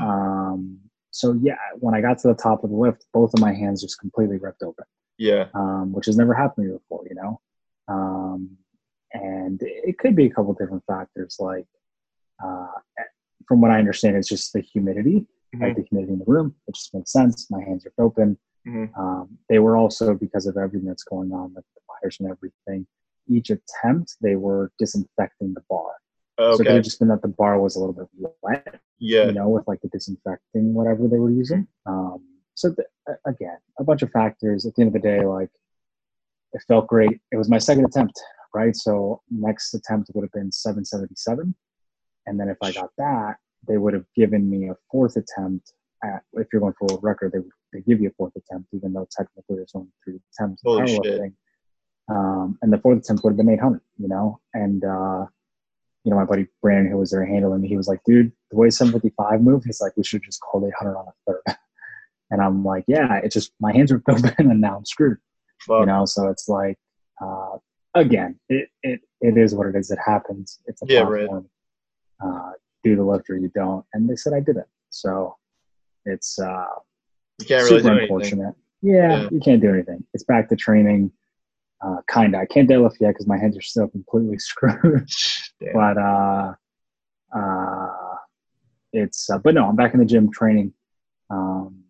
Um, 0.00 0.78
so 1.10 1.38
yeah, 1.42 1.56
when 1.78 1.94
I 1.94 2.00
got 2.00 2.18
to 2.20 2.28
the 2.28 2.34
top 2.34 2.64
of 2.64 2.70
the 2.70 2.76
lift, 2.76 3.04
both 3.12 3.34
of 3.34 3.40
my 3.40 3.52
hands 3.52 3.82
just 3.82 4.00
completely 4.00 4.38
ripped 4.38 4.62
open. 4.62 4.86
Yeah. 5.18 5.46
Um, 5.54 5.92
which 5.92 6.06
has 6.06 6.16
never 6.16 6.32
happened 6.32 6.66
to 6.66 6.72
me 6.72 6.78
before, 6.78 7.04
you 7.08 7.16
know? 7.16 7.40
Um, 7.88 8.56
and 9.12 9.60
it 9.62 9.98
could 9.98 10.14
be 10.14 10.26
a 10.26 10.30
couple 10.30 10.52
different 10.54 10.84
factors. 10.86 11.36
Like, 11.38 11.66
uh, 12.42 12.66
from 13.46 13.60
what 13.60 13.70
I 13.70 13.78
understand, 13.78 14.16
it's 14.16 14.28
just 14.28 14.52
the 14.52 14.60
humidity, 14.60 15.26
mm-hmm. 15.54 15.62
right? 15.62 15.76
The 15.76 15.82
humidity 15.82 16.12
in 16.12 16.18
the 16.20 16.24
room. 16.26 16.54
It 16.66 16.74
just 16.74 16.94
makes 16.94 17.12
sense. 17.12 17.50
My 17.50 17.62
hands 17.62 17.86
are 17.86 18.04
open. 18.04 18.38
Mm-hmm. 18.66 19.00
Um, 19.00 19.38
they 19.48 19.58
were 19.58 19.76
also 19.76 20.14
because 20.14 20.46
of 20.46 20.56
everything 20.56 20.86
that's 20.86 21.04
going 21.04 21.32
on 21.32 21.54
with 21.54 21.64
the 21.74 21.80
fires 21.86 22.18
and 22.20 22.30
everything. 22.30 22.86
Each 23.28 23.50
attempt, 23.50 24.16
they 24.20 24.36
were 24.36 24.72
disinfecting 24.78 25.54
the 25.54 25.62
bar. 25.68 25.92
Okay. 26.38 26.56
So 26.56 26.62
it 26.62 26.66
could 26.66 26.74
have 26.76 26.84
just 26.84 26.98
been 26.98 27.08
that 27.08 27.22
the 27.22 27.28
bar 27.28 27.60
was 27.60 27.76
a 27.76 27.80
little 27.80 27.94
bit 27.94 28.08
wet. 28.42 28.80
Yeah. 28.98 29.26
You 29.26 29.32
know, 29.32 29.48
with 29.48 29.66
like 29.66 29.80
the 29.80 29.88
disinfecting 29.88 30.74
whatever 30.74 31.08
they 31.08 31.18
were 31.18 31.30
using. 31.30 31.66
Um, 31.86 32.22
so 32.58 32.74
again, 33.24 33.56
a 33.78 33.84
bunch 33.84 34.02
of 34.02 34.10
factors. 34.10 34.66
At 34.66 34.74
the 34.74 34.82
end 34.82 34.88
of 34.88 35.00
the 35.00 35.08
day, 35.08 35.24
like 35.24 35.50
it 36.52 36.62
felt 36.66 36.88
great. 36.88 37.20
It 37.30 37.36
was 37.36 37.48
my 37.48 37.58
second 37.58 37.84
attempt, 37.84 38.20
right? 38.52 38.74
So 38.74 39.22
next 39.30 39.74
attempt 39.74 40.10
would 40.12 40.22
have 40.22 40.32
been 40.32 40.50
777, 40.50 41.54
and 42.26 42.40
then 42.40 42.48
if 42.48 42.56
I 42.60 42.72
got 42.72 42.90
that, 42.98 43.36
they 43.68 43.78
would 43.78 43.94
have 43.94 44.06
given 44.16 44.50
me 44.50 44.68
a 44.68 44.76
fourth 44.90 45.16
attempt. 45.16 45.72
At, 46.02 46.22
if 46.34 46.48
you're 46.52 46.60
going 46.60 46.74
for 46.78 46.88
a 46.92 46.98
record, 47.00 47.32
they 47.32 47.38
they 47.72 47.82
give 47.82 48.00
you 48.00 48.08
a 48.08 48.12
fourth 48.16 48.34
attempt, 48.34 48.68
even 48.72 48.92
though 48.92 49.06
technically 49.16 49.56
there's 49.56 49.72
only 49.74 49.90
three 50.04 50.18
attempts. 50.32 50.62
Holy 50.64 50.86
shit. 50.86 51.32
Um, 52.10 52.58
and 52.62 52.72
the 52.72 52.78
fourth 52.78 52.98
attempt 52.98 53.22
would 53.22 53.30
have 53.30 53.36
been 53.36 53.50
800, 53.50 53.80
you 53.98 54.08
know. 54.08 54.40
And 54.54 54.84
uh, 54.84 55.26
you 56.02 56.10
know, 56.10 56.16
my 56.16 56.24
buddy 56.24 56.46
Brandon, 56.60 56.90
who 56.90 56.98
was 56.98 57.10
there 57.10 57.24
handling 57.24 57.60
me, 57.60 57.68
he 57.68 57.76
was 57.76 57.86
like, 57.86 58.00
"Dude, 58.04 58.32
the 58.50 58.56
way 58.56 58.70
755 58.70 59.42
moved, 59.42 59.66
he's 59.66 59.80
like, 59.80 59.96
we 59.96 60.02
should 60.02 60.22
just 60.24 60.40
call 60.40 60.66
800 60.66 60.96
on 60.96 61.06
a 61.06 61.12
third. 61.26 61.56
And 62.30 62.40
I'm 62.42 62.64
like, 62.64 62.84
yeah, 62.86 63.20
it's 63.22 63.34
just 63.34 63.52
my 63.60 63.72
hands 63.72 63.90
are 63.92 64.02
open 64.08 64.32
and 64.38 64.60
now 64.60 64.76
I'm 64.76 64.84
screwed. 64.84 65.18
You 65.80 65.86
know, 65.86 66.04
so 66.04 66.28
it's 66.28 66.48
like, 66.48 66.76
uh, 67.22 67.56
again, 67.94 68.38
it, 68.48 68.68
it, 68.82 69.00
it 69.20 69.36
is 69.36 69.54
what 69.54 69.66
it 69.66 69.74
is. 69.76 69.90
It 69.90 69.98
happens. 70.04 70.60
It's 70.66 70.82
a 70.82 70.86
Yeah, 70.88 71.04
platform. 71.04 71.48
Uh, 72.24 72.50
do 72.84 72.96
the 72.96 73.02
lift 73.02 73.28
or 73.30 73.36
you 73.36 73.50
don't. 73.54 73.84
And 73.92 74.08
they 74.08 74.14
said 74.16 74.32
I 74.34 74.40
didn't. 74.40 74.66
So 74.90 75.36
it's 76.04 76.38
uh, 76.38 76.64
You 77.40 77.46
can't 77.46 77.64
really 77.64 77.82
super 77.82 77.94
do 77.96 78.00
unfortunate. 78.02 78.54
Yeah, 78.82 79.22
Yeah. 79.24 79.28
you 79.30 79.40
can't 79.40 79.60
do 79.60 79.72
anything. 79.72 80.04
It's 80.14 80.24
back 80.24 80.48
to 80.50 80.56
training. 80.56 81.10
Uh, 81.84 81.96
kinda. 82.12 82.38
I 82.38 82.46
can't 82.46 82.68
deadlift 82.68 83.00
yet 83.00 83.08
because 83.10 83.26
my 83.26 83.38
hands 83.38 83.56
are 83.56 83.62
still 83.62 83.88
completely 83.88 84.38
screwed. 84.50 85.08
But 85.72 85.96
uh, 85.98 86.54
uh, 87.36 88.16
it's. 88.92 89.28
Uh, 89.30 89.38
but 89.38 89.54
no, 89.54 89.66
I'm 89.68 89.76
back 89.76 89.94
in 89.94 90.00
the 90.00 90.06
gym 90.06 90.30
training. 90.30 90.72
Um, 91.30 91.84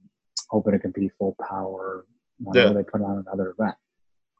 hoping 0.48 0.72
to 0.72 0.78
compete 0.78 1.12
full 1.18 1.36
power 1.48 2.06
whenever 2.40 2.68
Yeah. 2.68 2.74
they 2.74 2.82
put 2.84 3.02
on 3.02 3.24
another 3.26 3.50
event. 3.58 3.74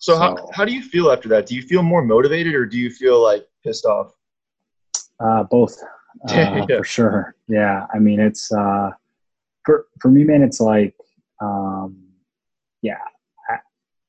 So 0.01 0.17
how, 0.17 0.37
So- 0.37 0.51
how 0.55 0.65
do 0.65 0.73
you 0.73 0.83
feel 0.83 1.11
after 1.11 1.29
that? 1.31 1.47
Do 1.47 1.55
you 1.55 1.63
feel 1.63 1.83
more 1.83 2.03
motivated 2.03 2.55
or 2.55 2.67
do 2.67 2.79
you 2.79 2.91
feel 2.91 3.21
like 3.23 3.47
pissed 3.65 3.85
off? 3.85 4.15
Uh, 5.21 5.43
both, 5.45 5.77
uh, 6.29 6.33
Yeah. 6.69 6.79
for 6.79 6.85
sure. 6.85 7.35
Yeah, 7.49 7.87
I 7.93 7.99
mean, 7.99 8.21
it's 8.21 8.53
uh, 8.53 8.91
for 9.65 9.87
for 10.01 10.11
me, 10.11 10.23
man. 10.25 10.43
It's 10.43 10.61
like, 10.61 10.95
um, 11.41 12.05
yeah, 12.83 12.99
I, 13.51 13.57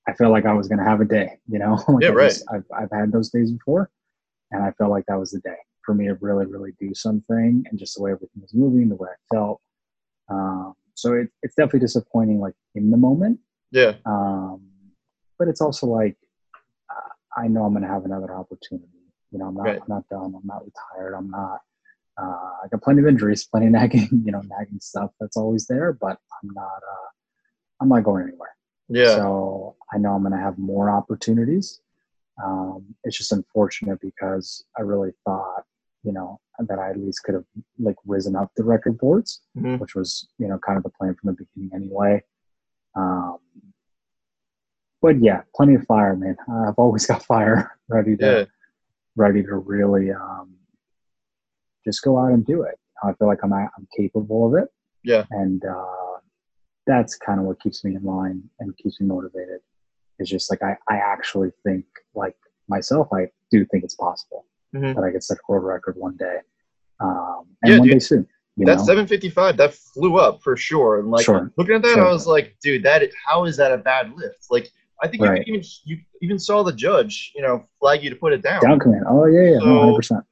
I 0.07 0.13
felt 0.13 0.31
like 0.31 0.45
I 0.45 0.53
was 0.53 0.67
gonna 0.67 0.83
have 0.83 1.01
a 1.01 1.05
day. 1.05 1.39
You 1.47 1.57
know, 1.59 1.83
like 1.87 2.03
Yeah, 2.03 2.09
right. 2.09 2.25
was- 2.25 2.45
I've 2.53 2.65
I've 2.77 2.91
had 2.91 3.11
those 3.11 3.29
days 3.29 3.51
before, 3.51 3.89
and 4.51 4.63
I 4.63 4.71
felt 4.73 4.91
like 4.91 5.05
that 5.07 5.19
was 5.19 5.31
the 5.31 5.39
day 5.39 5.57
for 5.83 5.95
me 5.95 6.05
to 6.07 6.13
really, 6.21 6.45
really 6.45 6.73
do 6.79 6.93
something, 6.93 7.65
and 7.67 7.79
just 7.79 7.95
the 7.95 8.03
way 8.03 8.11
everything 8.11 8.41
was 8.43 8.53
moving, 8.53 8.89
the 8.89 8.95
way 8.95 9.09
I 9.09 9.35
felt. 9.35 9.59
Um, 10.29 10.75
so 10.99 11.13
it, 11.13 11.29
it's 11.41 11.55
definitely 11.55 11.81
disappointing, 11.81 12.39
like 12.39 12.53
in 12.75 12.91
the 12.91 12.97
moment. 12.97 13.39
Yeah. 13.71 13.93
Um, 14.05 14.61
but 15.37 15.47
it's 15.47 15.61
also 15.61 15.87
like 15.87 16.17
uh, 16.89 17.41
I 17.41 17.47
know 17.47 17.63
I'm 17.63 17.73
going 17.73 17.83
to 17.83 17.89
have 17.89 18.05
another 18.05 18.33
opportunity. 18.33 18.87
You 19.31 19.39
know, 19.39 19.45
I'm 19.45 19.55
not 19.55 19.63
Right. 19.63 19.79
I'm 19.79 19.87
not 19.87 20.09
done. 20.09 20.33
I'm 20.35 20.45
not 20.45 20.63
retired. 20.65 21.13
I'm 21.15 21.29
not. 21.29 21.61
Uh, 22.21 22.51
I 22.63 22.67
got 22.69 22.81
plenty 22.81 23.01
of 23.01 23.07
injuries, 23.07 23.45
plenty 23.45 23.67
of 23.67 23.71
nagging, 23.79 24.09
you 24.25 24.31
know, 24.31 24.41
nagging 24.41 24.79
stuff 24.81 25.11
that's 25.19 25.37
always 25.37 25.67
there. 25.67 25.93
But 25.93 26.17
I'm 26.41 26.49
not. 26.53 26.65
Uh, 26.65 27.09
I'm 27.81 27.89
not 27.89 28.03
going 28.03 28.27
anywhere. 28.27 28.55
Yeah. 28.89 29.15
So 29.15 29.75
I 29.93 29.97
know 29.97 30.13
I'm 30.13 30.21
going 30.21 30.33
to 30.33 30.39
have 30.39 30.57
more 30.57 30.89
opportunities. 30.89 31.79
Um, 32.43 32.95
it's 33.03 33.17
just 33.17 33.31
unfortunate 33.31 33.99
because 34.01 34.63
I 34.77 34.81
really 34.81 35.11
thought, 35.25 35.63
you 36.03 36.11
know, 36.13 36.39
that 36.67 36.79
I 36.79 36.89
at 36.91 36.97
least 36.99 37.23
could 37.23 37.35
have 37.35 37.45
like 37.79 37.95
risen 38.05 38.35
up 38.35 38.51
the 38.55 38.63
record 38.63 38.97
boards 38.97 39.41
Mhm. 39.57 39.79
which 39.79 39.95
was 39.95 40.27
you 40.37 40.47
know 40.47 40.57
kind 40.59 40.77
of 40.77 40.83
the 40.83 40.89
plan 40.89 41.15
from 41.15 41.27
the 41.35 41.45
beginning 41.45 41.71
anyway. 41.73 42.21
Um, 42.95 43.37
but 45.01 45.21
yeah, 45.21 45.41
plenty 45.55 45.75
of 45.75 45.85
fire, 45.85 46.15
man. 46.15 46.35
I've 46.67 46.75
always 46.77 47.05
got 47.11 47.23
fire 47.23 47.77
ready 47.87 48.17
to 48.17 48.25
Yeah. 48.25 48.45
ready 49.15 49.43
to 49.43 49.55
really 49.55 50.11
um, 50.11 50.55
just 51.85 52.01
go 52.03 52.17
out 52.17 52.31
and 52.31 52.45
do 52.45 52.63
it. 52.63 52.77
I 53.03 53.13
feel 53.13 53.27
like 53.27 53.39
I'm 53.43 53.53
I'm 53.53 53.87
capable 53.97 54.47
of 54.47 54.61
it, 54.61 54.69
Yeah. 55.03 55.25
and 55.31 55.63
uh, 55.63 56.17
that's 56.85 57.15
kind 57.15 57.39
of 57.39 57.45
what 57.45 57.59
keeps 57.61 57.83
me 57.85 57.95
in 57.95 58.03
line 58.03 58.49
and 58.59 58.75
keeps 58.77 58.99
me 58.99 59.07
motivated. 59.07 59.61
It's 60.17 60.29
just 60.29 60.49
like 60.51 60.61
I 60.61 60.75
I 60.89 60.97
actually 60.97 61.51
think 61.63 61.85
like 62.15 62.35
myself, 62.67 63.07
I 63.13 63.29
do 63.51 63.65
think 63.65 63.83
it's 63.85 63.95
possible 63.95 64.45
Mhm. 64.75 64.95
that 64.95 65.03
I 65.03 65.11
could 65.11 65.23
set 65.23 65.37
a 65.37 65.41
world 65.51 65.63
record 65.65 65.95
one 65.97 66.15
day, 66.17 66.37
um, 66.99 67.45
and 67.63 67.71
Yeah, 67.71 67.79
one 67.79 67.87
dude. 67.87 67.93
day 67.95 67.99
soon. 67.99 68.27
That 68.57 68.77
know? 68.79 68.83
755, 68.83 69.55
that 69.57 69.73
flew 69.73 70.17
up 70.17 70.41
for 70.43 70.57
sure. 70.57 70.99
And 70.99 71.09
like 71.09 71.23
Sure. 71.25 71.49
looking 71.57 71.75
at 71.75 71.81
that, 71.83 71.93
Sure. 71.95 72.05
I 72.05 72.11
was 72.11 72.27
like, 72.27 72.57
dude, 72.61 72.83
that 72.83 73.01
how 73.25 73.45
is 73.45 73.55
that 73.57 73.71
a 73.71 73.77
bad 73.77 74.11
lift? 74.17 74.47
Like 74.51 74.69
I 75.01 75.07
think 75.07 75.23
Right. 75.23 75.47
you 75.47 75.53
even 75.55 75.65
you 75.85 75.97
even 76.21 76.37
saw 76.37 76.61
the 76.61 76.73
judge, 76.73 77.31
you 77.35 77.41
know, 77.41 77.63
flag 77.79 78.03
you 78.03 78.09
to 78.09 78.17
put 78.17 78.33
it 78.33 78.41
down. 78.41 78.61
Down 78.61 78.79
command. 78.79 79.05
Oh 79.07 79.25
yeah, 79.25 79.43
yeah, 79.51 79.57
no, 79.59 79.59
So- 79.59 79.79
hundred 79.79 79.95
percent. 79.95 80.23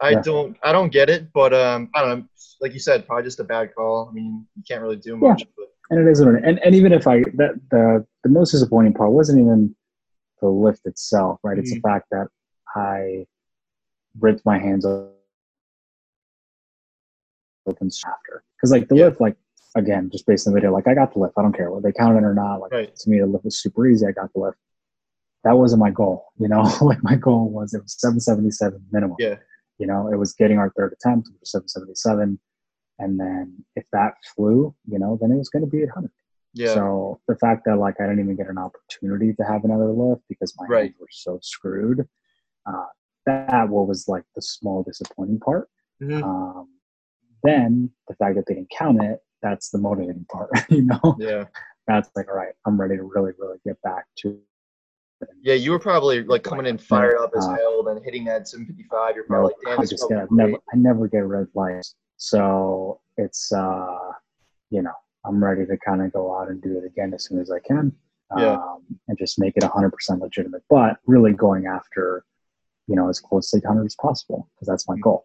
I 0.00 0.10
yeah. 0.10 0.22
don't 0.22 0.56
I 0.64 0.72
don't 0.72 0.90
get 0.90 1.08
it, 1.10 1.32
but 1.32 1.54
um 1.54 1.90
I 1.94 2.00
don't 2.00 2.18
know. 2.18 2.24
Like 2.60 2.72
you 2.72 2.80
said, 2.80 3.06
probably 3.06 3.22
just 3.22 3.38
a 3.38 3.44
bad 3.44 3.72
call. 3.74 4.08
I 4.10 4.12
mean, 4.12 4.46
you 4.56 4.62
can't 4.66 4.82
really 4.82 4.96
do 4.96 5.10
Yeah. 5.12 5.28
much. 5.28 5.44
But 5.56 5.66
And 5.90 6.00
it 6.08 6.10
is 6.10 6.20
what 6.24 6.34
it 6.34 6.38
is. 6.38 6.42
And 6.44 6.58
and 6.64 6.74
even 6.74 6.92
if 6.92 7.06
I 7.06 7.20
that 7.34 7.52
the 7.70 8.04
the 8.24 8.28
most 8.30 8.50
disappointing 8.50 8.94
part 8.94 9.12
wasn't 9.12 9.38
even 9.40 9.76
the 10.40 10.48
lift 10.48 10.86
itself, 10.86 11.38
right? 11.44 11.56
It's 11.56 11.70
the 11.70 11.76
Mm-hmm. 11.76 11.88
fact 11.88 12.06
that 12.10 12.26
I 12.74 13.26
ripped 14.18 14.44
my 14.44 14.58
hands 14.58 14.84
open 14.84 15.10
after. 18.06 18.42
Because 18.56 18.70
like 18.72 18.88
the 18.88 18.96
Yeah. 18.96 19.04
lift, 19.06 19.20
like 19.20 19.36
again, 19.76 20.10
just 20.10 20.26
based 20.26 20.46
on 20.46 20.52
the 20.52 20.56
video, 20.56 20.72
like 20.72 20.88
I 20.88 20.94
got 20.94 21.12
the 21.12 21.20
lift. 21.20 21.34
I 21.38 21.42
don't 21.42 21.52
care 21.52 21.70
whether 21.70 21.82
they 21.82 21.92
counted 21.92 22.18
it 22.18 22.24
or 22.24 22.34
not. 22.34 22.60
Like 22.60 22.72
Right. 22.72 22.94
to 22.96 23.10
me, 23.10 23.20
the 23.20 23.26
lift 23.26 23.44
was 23.44 23.58
super 23.60 23.86
easy. 23.86 24.06
I 24.06 24.12
got 24.12 24.32
the 24.32 24.40
lift. 24.40 24.58
That 25.44 25.56
wasn't 25.56 25.80
my 25.80 25.90
goal, 25.90 26.26
you 26.38 26.48
know. 26.48 26.62
like 26.82 27.02
my 27.02 27.16
goal 27.16 27.48
was 27.50 27.72
it 27.74 27.82
was 27.82 27.94
777 27.98 28.86
minimum. 28.90 29.16
Yeah. 29.18 29.36
You 29.78 29.86
know, 29.86 30.08
it 30.12 30.16
was 30.16 30.34
getting 30.34 30.58
our 30.58 30.70
third 30.76 30.92
attempt, 30.92 31.28
which 31.28 31.40
was 31.40 31.50
777. 31.52 32.38
And 32.98 33.18
then 33.18 33.64
if 33.76 33.84
that 33.92 34.14
flew, 34.34 34.74
you 34.86 34.98
know, 34.98 35.16
then 35.20 35.32
it 35.32 35.36
was 35.36 35.48
going 35.48 35.64
to 35.64 35.70
be 35.70 35.82
800. 35.84 36.10
yeah. 36.52 36.74
So 36.74 37.20
the 37.26 37.36
fact 37.36 37.64
that 37.64 37.76
like 37.78 37.98
I 37.98 38.04
didn't 38.04 38.20
even 38.20 38.36
get 38.36 38.48
an 38.48 38.58
opportunity 38.58 39.32
to 39.34 39.42
have 39.44 39.64
another 39.64 39.90
lift 39.90 40.22
because 40.28 40.54
my 40.58 40.66
Right. 40.66 40.82
hands 40.90 40.96
were 41.00 41.06
so 41.10 41.38
screwed, 41.40 42.06
uh, 42.66 42.86
that 43.26 43.68
what 43.68 43.86
was 43.86 44.08
like 44.08 44.24
the 44.34 44.42
small 44.42 44.82
disappointing 44.82 45.40
part. 45.40 45.68
Mhm. 46.02 46.22
Um, 46.22 46.68
then 47.42 47.90
the 48.08 48.14
fact 48.16 48.36
that 48.36 48.44
they 48.46 48.54
didn't 48.54 48.70
count 48.70 49.02
it, 49.02 49.20
that's 49.42 49.70
the 49.70 49.78
motivating 49.78 50.26
part. 50.30 50.50
you 50.70 50.82
know, 50.82 51.16
yeah. 51.18 51.44
that's 51.86 52.10
like 52.16 52.28
all 52.28 52.36
right, 52.36 52.54
I'm 52.66 52.80
ready 52.80 52.96
to 52.96 53.02
really, 53.02 53.32
really 53.38 53.58
get 53.64 53.80
back 53.82 54.04
to. 54.18 54.38
Yeah, 55.42 55.54
you 55.54 55.70
were 55.70 55.78
probably 55.78 56.22
like 56.34 56.42
coming 56.42 56.66
in 56.66 56.78
fired 56.78 57.18
up 57.18 57.30
as 57.36 57.46
Uh, 57.46 57.54
hell, 57.54 57.82
then 57.82 58.02
hitting 58.02 58.24
that 58.24 58.48
755. 58.48 59.14
You're 59.14 59.24
You 59.24 59.28
probably 59.28 59.52
know, 59.64 59.70
like, 59.70 59.76
damn, 59.76 59.80
I 59.84 59.86
just 59.88 60.08
get 60.08 60.28
great. 60.28 60.32
never, 60.32 60.58
I 60.72 60.76
never 60.76 61.08
get 61.08 61.18
red 61.26 61.48
lights, 61.54 61.94
so 62.16 63.00
it's 63.16 63.52
uh, 63.52 64.12
you 64.70 64.82
know, 64.82 64.92
I'm 65.26 65.42
ready 65.42 65.66
to 65.66 65.76
kind 65.78 66.02
of 66.02 66.12
go 66.12 66.38
out 66.38 66.48
and 66.48 66.62
do 66.62 66.78
it 66.78 66.84
again 66.84 67.12
as 67.14 67.24
soon 67.24 67.40
as 67.40 67.50
I 67.50 67.58
can. 67.60 67.92
Yeah. 68.38 68.52
um, 68.52 68.84
and 69.08 69.18
just 69.18 69.40
make 69.40 69.56
it 69.56 69.64
100% 69.64 70.20
legitimate, 70.20 70.62
but 70.70 70.98
really 71.04 71.32
going 71.32 71.66
after, 71.66 72.24
you 72.90 72.96
know, 72.96 73.08
as 73.08 73.20
close 73.20 73.50
to 73.50 73.58
800 73.58 73.86
as 73.86 73.94
possible 73.94 74.48
because 74.54 74.66
that's 74.66 74.88
my 74.88 74.96
goal. 75.00 75.24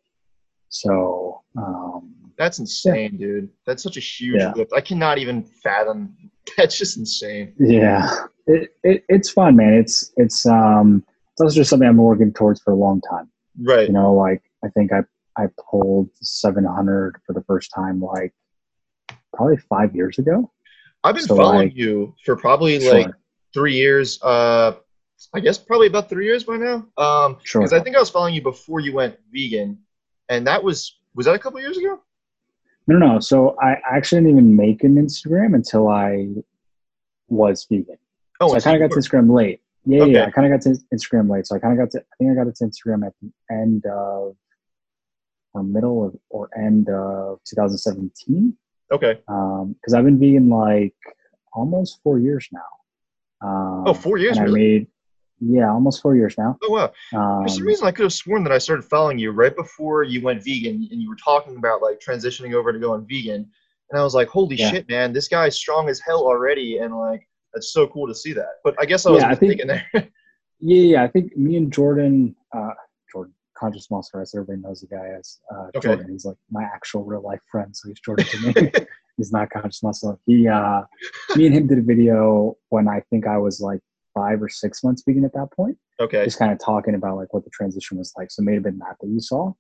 So, 0.70 1.42
um, 1.58 2.14
That's 2.38 2.60
insane, 2.60 3.18
dude. 3.18 3.50
That's 3.66 3.82
such 3.82 3.98
a 3.98 4.02
huge 4.02 4.42
Yeah. 4.42 4.54
lift. 4.56 4.72
I 4.76 4.82
cannot 4.82 5.18
even 5.18 5.44
fathom. 5.44 6.16
That's 6.58 6.78
just 6.78 6.98
insane. 6.98 7.54
yeah, 7.60 8.10
it, 8.46 8.76
it, 8.84 9.04
it's 9.10 9.30
fun, 9.32 9.56
man. 9.56 9.74
It's, 9.74 10.12
it's, 10.18 10.46
um, 10.46 11.04
it's 11.32 11.42
also 11.42 11.56
just 11.56 11.70
something 11.70 11.88
I'm 11.88 11.98
working 11.98 12.32
towards 12.34 12.62
for 12.62 12.72
a 12.72 12.76
long 12.76 13.02
time. 13.02 13.30
Right. 13.62 13.88
You 13.88 13.94
know, 13.94 14.14
like 14.14 14.44
I 14.64 14.68
think 14.70 14.92
I, 14.94 15.00
I 15.42 15.48
pulled 15.72 16.10
700 16.22 17.16
for 17.26 17.34
the 17.34 17.42
first 17.44 17.72
time, 17.74 18.00
like 18.02 18.34
probably 19.34 19.58
five 19.58 19.96
years 19.96 20.20
ago. 20.20 20.52
I've 21.04 21.16
been 21.16 21.24
so, 21.26 21.36
following 21.38 21.70
like- 21.70 21.76
you 21.78 22.14
for 22.26 22.36
probably 22.36 22.80
Sure. 22.80 22.94
like 22.94 23.12
three 23.54 23.76
years. 23.76 24.22
Uh, 24.22 24.74
I 25.34 25.40
guess 25.40 25.58
probably 25.58 25.88
about 25.88 26.10
three 26.10 26.26
years 26.26 26.44
by 26.44 26.58
now. 26.58 26.86
Um, 26.98 27.38
Sure. 27.44 27.62
because 27.62 27.74
I 27.74 27.82
think 27.82 27.96
I 27.96 28.00
was 28.00 28.10
following 28.10 28.34
you 28.36 28.42
before 28.42 28.80
you 28.80 28.94
went 28.94 29.18
vegan, 29.32 29.80
and 30.30 30.48
that 30.48 30.64
was 30.64 30.98
was 31.16 31.26
that 31.26 31.36
a 31.36 31.40
couple 31.40 31.60
years 31.60 31.78
ago? 31.78 32.00
No, 32.88 32.98
no, 32.98 33.14
no. 33.14 33.20
So 33.20 33.56
I 33.62 33.78
actually 33.90 34.22
didn't 34.22 34.32
even 34.38 34.56
make 34.56 34.84
an 34.84 34.96
Instagram 34.96 35.56
until 35.56 35.88
I 35.88 36.28
was 37.30 37.66
vegan. 37.70 37.98
Oh, 38.40 38.50
so 38.50 38.56
I 38.56 38.60
kind 38.60 38.82
of 38.84 38.90
got 38.90 38.96
to 38.96 39.02
Instagram 39.02 39.34
late. 39.34 39.62
Yeah, 39.86 40.02
Okay. 40.04 40.12
yeah. 40.14 40.26
I 40.26 40.32
kind 40.32 40.52
of 40.52 40.60
got 40.60 40.64
to 40.72 40.78
Instagram 40.94 41.30
late. 41.30 41.48
So 41.48 41.56
I 41.56 41.60
kind 41.60 41.74
of 41.74 41.80
got 41.80 41.92
to. 41.92 42.00
I 42.00 42.16
think 42.18 42.32
I 42.32 42.44
got 42.44 42.54
to 42.56 42.64
Instagram 42.66 43.06
at 43.06 43.14
the 43.22 43.32
end 43.50 43.86
of 43.86 44.36
or 45.54 45.64
middle 45.64 46.06
of 46.06 46.16
or 46.30 46.50
end 46.58 46.90
of 46.90 47.40
2017. 47.46 48.56
okay. 48.92 49.20
Um, 49.28 49.74
because 49.80 49.94
I've 49.94 50.04
been 50.06 50.20
vegan 50.20 50.50
like 50.50 50.94
almost 51.54 52.02
four 52.04 52.20
years 52.20 52.48
now. 52.52 53.48
Um, 53.48 53.84
Oh, 53.88 53.94
four 53.94 54.18
years, 54.18 54.38
And 54.38 54.48
I 54.48 54.52
really? 54.52 54.60
made 54.80 54.88
yeah, 55.40 55.70
almost 55.70 56.02
four 56.02 56.16
years 56.16 56.36
now. 56.38 56.58
Oh 56.64 56.72
wow. 56.72 56.92
Um, 57.14 57.44
For 57.44 57.50
some 57.50 57.66
reason, 57.66 57.86
I 57.88 57.92
could 57.92 58.04
have 58.04 58.14
sworn 58.14 58.44
that 58.44 58.54
I 58.54 58.58
started 58.58 58.84
following 58.84 59.18
you 59.20 59.32
right 59.32 59.56
before 59.56 60.04
you 60.04 60.22
went 60.22 60.44
vegan, 60.44 60.88
and 60.92 61.02
you 61.02 61.10
were 61.10 61.18
talking 61.18 61.58
about 61.58 61.82
like 61.82 62.00
transitioning 62.00 62.54
over 62.54 62.72
to 62.72 62.80
going 62.80 63.06
vegan, 63.08 63.48
and 63.92 64.00
I 64.00 64.04
was 64.04 64.16
like, 64.16 64.28
"Holy 64.30 64.56
Yeah. 64.56 64.72
shit, 64.72 64.90
man! 64.90 65.12
This 65.14 65.28
guy's 65.28 65.56
strong 65.56 65.90
as 65.90 66.00
hell 66.00 66.24
already," 66.26 66.78
and 66.78 66.98
like 66.98 67.28
that's 67.54 67.72
so 67.74 67.88
cool 67.88 68.08
to 68.08 68.16
see 68.16 68.34
that. 68.34 68.56
But 68.64 68.76
I 68.80 68.86
guess 68.86 69.06
I 69.06 69.12
was 69.12 69.22
Yeah, 69.24 69.30
I 69.30 69.36
think- 69.36 69.62
there. 69.66 69.86
Yeah, 70.62 70.82
yeah. 70.82 71.04
I 71.04 71.10
think 71.10 71.36
me 71.36 71.58
and 71.58 71.72
Jordan, 71.72 72.34
uh, 72.56 72.72
Jordan, 73.12 73.34
conscious 73.58 73.92
monster, 73.92 74.22
as 74.22 74.34
everybody 74.34 74.62
knows 74.62 74.80
the 74.82 74.88
guy 74.88 75.08
as 75.20 75.40
uh, 75.54 75.68
Okay. 75.76 75.90
Jordan. 75.90 76.08
He's 76.12 76.24
like 76.26 76.38
my 76.50 76.64
actual 76.64 77.04
real 77.04 77.22
life 77.22 77.42
friend, 77.52 77.76
so 77.76 77.90
he's 77.90 78.00
Jordan 78.00 78.26
to 78.26 78.38
me. 78.64 78.72
he's 79.18 79.34
not 79.34 79.50
conscious 79.50 79.84
muscle. 79.84 80.18
He, 80.26 80.48
uh, 80.48 80.84
me 81.36 81.48
and 81.48 81.56
him 81.56 81.68
did 81.68 81.80
a 81.80 81.82
video 81.82 82.56
when 82.70 82.88
I 82.88 83.02
think 83.10 83.28
I 83.28 83.38
was 83.38 83.60
like 83.60 83.82
five 84.16 84.42
or 84.42 84.50
six 84.50 84.84
months 84.84 85.04
vegan 85.06 85.26
at 85.26 85.34
that 85.34 85.50
point, 85.56 85.78
okay. 86.00 86.24
just 86.24 86.40
kind 86.40 86.52
of 86.52 86.58
talking 86.60 86.96
about 86.96 87.18
like 87.18 87.34
what 87.34 87.44
the 87.44 87.52
transition 87.52 87.98
was 87.98 88.14
like. 88.18 88.32
So 88.32 88.42
it 88.42 88.46
may 88.46 88.54
have 88.56 88.64
been 88.64 88.80
that 88.80 88.96
that 89.02 89.08
you 89.08 89.20
saw. 89.20 89.54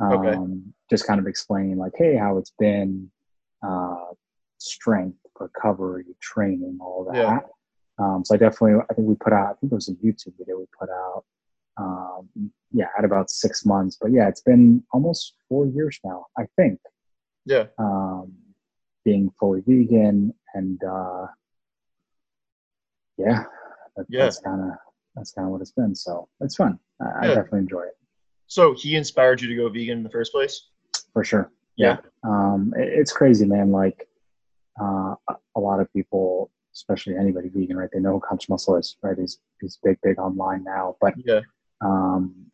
Um, 0.00 0.12
Okay. 0.12 0.38
Just 0.90 1.06
kind 1.06 1.18
of 1.18 1.26
explaining 1.26 1.78
like, 1.78 1.92
hey, 1.96 2.16
how 2.16 2.38
it's 2.38 2.52
been, 2.58 3.10
uh, 3.66 4.12
strength, 4.58 5.18
recovery, 5.40 6.04
training, 6.20 6.78
all 6.80 7.04
that. 7.10 7.16
Yeah. 7.16 7.38
Um, 7.98 8.24
so 8.24 8.34
I 8.34 8.38
definitely, 8.38 8.82
I 8.90 8.94
think 8.94 9.08
we 9.08 9.14
put 9.14 9.32
out, 9.32 9.50
I 9.50 9.54
think 9.54 9.72
it 9.72 9.74
was 9.74 9.88
a 9.88 9.94
YouTube 9.94 10.34
video 10.38 10.58
we 10.58 10.66
put 10.78 10.90
out. 10.90 11.24
Um, 11.76 12.28
yeah, 12.72 12.86
at 12.98 13.04
about 13.04 13.30
six 13.30 13.64
months. 13.64 13.96
But 14.00 14.12
yeah, 14.12 14.28
it's 14.28 14.42
been 14.42 14.82
almost 14.92 15.34
four 15.48 15.66
years 15.66 15.98
now, 16.04 16.26
I 16.36 16.46
think. 16.56 16.80
Yeah. 17.46 17.66
Um, 17.78 18.32
being 19.04 19.30
fully 19.38 19.62
vegan 19.66 20.34
and 20.54 20.82
uh, 20.82 21.26
yeah, 23.18 23.44
that, 23.96 24.06
Yeah. 24.08 24.24
that's 24.24 24.40
kind 24.40 24.60
of 24.60 24.76
that's 25.14 25.30
kind 25.32 25.46
of 25.46 25.52
what 25.52 25.60
it's 25.60 25.70
been. 25.72 25.94
So 25.94 26.28
it's 26.40 26.56
fun. 26.56 26.78
I, 27.00 27.26
I 27.26 27.26
definitely 27.28 27.60
enjoy 27.60 27.82
it 27.82 27.96
So 28.46 28.74
he 28.74 28.96
inspired 28.96 29.40
you 29.40 29.48
to 29.48 29.54
go 29.56 29.68
vegan 29.68 29.98
in 29.98 30.02
the 30.02 30.10
first 30.10 30.32
place? 30.32 30.68
for 31.12 31.22
sure. 31.24 31.50
Yeah. 31.76 31.98
um, 32.24 32.72
it- 32.76 32.88
it's 33.00 33.12
crazy, 33.12 33.46
man. 33.46 33.70
Like 33.70 34.08
uh, 34.80 35.14
a- 35.30 35.36
a 35.56 35.60
lot 35.60 35.78
of 35.80 35.92
people, 35.92 36.50
especially 36.74 37.16
anybody 37.16 37.48
vegan, 37.48 37.76
right? 37.76 37.88
They 37.92 38.00
know 38.00 38.12
who 38.14 38.20
Conscious 38.20 38.48
Muscle 38.48 38.76
is, 38.76 38.96
right? 39.02 39.16
He's 39.16 39.38
he's 39.60 39.78
big, 39.84 39.98
big 40.02 40.18
online 40.18 40.64
now. 40.64 40.96
But 41.00 41.14
Yeah. 41.24 41.40
um, 41.80 42.50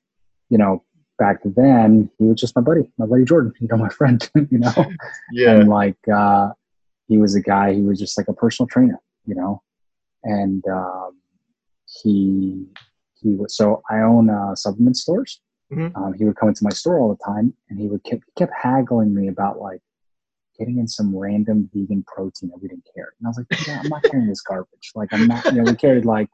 you 0.50 0.58
know, 0.58 0.82
back 1.18 1.38
then 1.44 2.10
he 2.18 2.24
was 2.24 2.38
just 2.40 2.54
my 2.56 2.60
buddy, 2.62 2.90
my 2.98 3.06
buddy 3.06 3.24
Jordan. 3.24 3.52
You 3.60 3.68
know, 3.68 3.76
my 3.78 3.88
friend. 3.88 4.20
You 4.50 4.58
know, 4.58 4.72
Yeah. 5.32 5.52
and 5.52 5.68
like 5.70 5.96
uh, 6.12 6.50
he 7.08 7.16
was 7.18 7.34
a 7.34 7.40
guy. 7.40 7.72
He 7.72 7.82
was 7.82 7.98
just 7.98 8.18
like 8.18 8.28
a 8.28 8.34
personal 8.34 8.68
trainer. 8.68 9.00
You 9.26 9.34
know, 9.36 9.62
and 10.24 10.62
um, 10.68 11.19
he 12.02 12.66
he 13.20 13.34
was 13.34 13.56
so 13.56 13.82
I 13.90 14.00
own 14.00 14.30
uh, 14.30 14.54
supplement 14.54 14.96
stores. 14.96 15.40
Mhm. 15.72 15.96
Um, 15.96 16.12
he 16.14 16.24
would 16.24 16.36
come 16.36 16.48
into 16.48 16.64
my 16.64 16.70
store 16.70 16.98
all 16.98 17.14
the 17.14 17.24
time, 17.24 17.54
and 17.68 17.78
he 17.78 17.86
would 17.86 18.02
keep, 18.02 18.22
kept 18.36 18.52
haggling 18.60 19.14
me 19.14 19.28
about 19.28 19.60
like 19.60 19.80
getting 20.58 20.78
in 20.78 20.88
some 20.88 21.16
random 21.16 21.70
vegan 21.72 22.02
protein 22.06 22.50
that 22.50 22.60
we 22.60 22.68
didn't 22.68 22.88
carry. 22.94 23.12
And 23.18 23.26
I 23.26 23.30
was 23.30 23.38
like, 23.38 23.66
yeah, 23.66 23.80
I'm 23.82 23.88
not 23.88 24.02
carrying 24.02 24.28
this 24.28 24.40
garbage. 24.40 24.92
Like 24.94 25.12
I'm 25.12 25.26
not. 25.26 25.44
You 25.46 25.62
know, 25.62 25.70
we 25.70 25.76
carried 25.76 26.04
like 26.04 26.28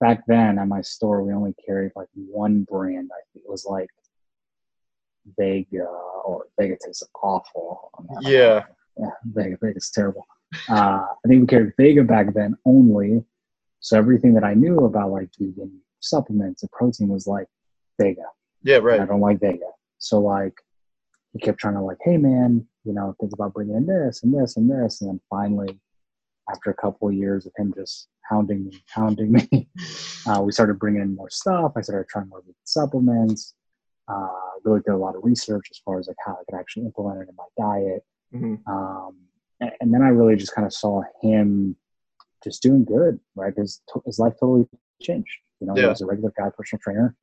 back 0.00 0.24
then 0.26 0.58
at 0.58 0.68
my 0.68 0.80
store, 0.80 1.22
we 1.22 1.32
only 1.32 1.54
carried 1.66 1.92
like 1.96 2.08
one 2.14 2.62
brand. 2.62 3.10
I 3.12 3.20
think 3.32 3.44
it 3.44 3.50
was 3.50 3.64
like 3.64 3.90
Vega 5.38 5.84
or 5.84 6.46
Vega 6.58 6.76
tastes 6.84 7.02
awful. 7.22 7.90
I 7.98 8.02
don't 8.14 8.22
know. 8.22 8.30
Yeah. 8.30 8.64
Yeah, 8.98 9.10
Vega, 9.24 9.56
Vega's 9.60 9.90
terrible. 9.90 10.26
Uh, 10.68 11.06
I 11.24 11.28
think 11.28 11.40
we 11.40 11.46
carried 11.46 11.72
Vega 11.78 12.04
back 12.04 12.34
then 12.34 12.54
only. 12.64 13.24
So 13.82 13.98
everything 13.98 14.32
that 14.34 14.44
I 14.44 14.54
knew 14.54 14.86
about 14.86 15.10
like 15.10 15.28
vegan 15.38 15.80
supplements 16.00 16.62
and 16.62 16.70
protein 16.70 17.08
was 17.08 17.26
like 17.26 17.46
Vega. 18.00 18.22
Yeah, 18.62 18.78
And 18.94 19.02
I 19.02 19.06
don't 19.06 19.20
like 19.20 19.40
Vega. 19.40 19.70
So 19.98 20.20
like 20.20 20.54
he 21.32 21.40
kept 21.40 21.58
trying 21.58 21.74
to 21.74 21.82
like, 21.82 21.98
hey 22.02 22.16
man, 22.16 22.66
you 22.84 22.92
know, 22.92 23.14
think 23.20 23.32
about 23.32 23.54
bringing 23.54 23.76
in 23.76 23.86
this 23.86 24.22
and 24.22 24.32
this 24.32 24.56
and 24.56 24.70
this. 24.70 25.00
And 25.00 25.10
then 25.10 25.20
finally, 25.28 25.78
after 26.48 26.70
a 26.70 26.74
couple 26.74 27.08
of 27.08 27.14
years 27.14 27.44
of 27.44 27.52
him 27.56 27.74
just 27.76 28.08
hounding 28.28 28.64
me, 28.66 28.82
hounding 28.88 29.32
me, 29.32 29.68
uh, 30.26 30.40
we 30.42 30.52
started 30.52 30.78
bringing 30.78 31.02
in 31.02 31.14
more 31.14 31.30
stuff. 31.30 31.72
I 31.76 31.80
started 31.80 32.08
trying 32.08 32.28
more 32.28 32.40
vegan 32.40 32.54
supplements. 32.64 33.54
Uh, 34.08 34.28
really 34.64 34.80
did 34.80 34.92
a 34.92 34.96
lot 34.96 35.16
of 35.16 35.24
research 35.24 35.66
as 35.70 35.78
far 35.84 35.98
as 35.98 36.06
like 36.06 36.16
how 36.24 36.32
I 36.34 36.44
could 36.48 36.58
actually 36.58 36.84
implement 36.86 37.22
it 37.22 37.28
in 37.28 37.36
my 37.36 37.46
diet. 37.58 38.04
hmm 38.32 38.54
Um, 38.66 39.16
and, 39.60 39.72
and 39.80 39.94
then 39.94 40.02
I 40.02 40.08
really 40.08 40.36
just 40.36 40.54
kind 40.54 40.66
of 40.66 40.72
saw 40.72 41.02
him 41.20 41.76
just 42.42 42.62
doing 42.62 42.84
good, 42.84 43.18
right? 43.34 43.52
His, 43.56 43.80
his 44.04 44.18
life 44.18 44.34
totally 44.40 44.66
changed. 45.00 45.30
You 45.60 45.66
know, 45.68 45.74
he 45.74 45.82
was 45.90 46.00
a 46.02 46.06
regular 46.06 46.32
guy, 46.36 46.50
personal 46.56 46.80
trainer. 46.82 47.14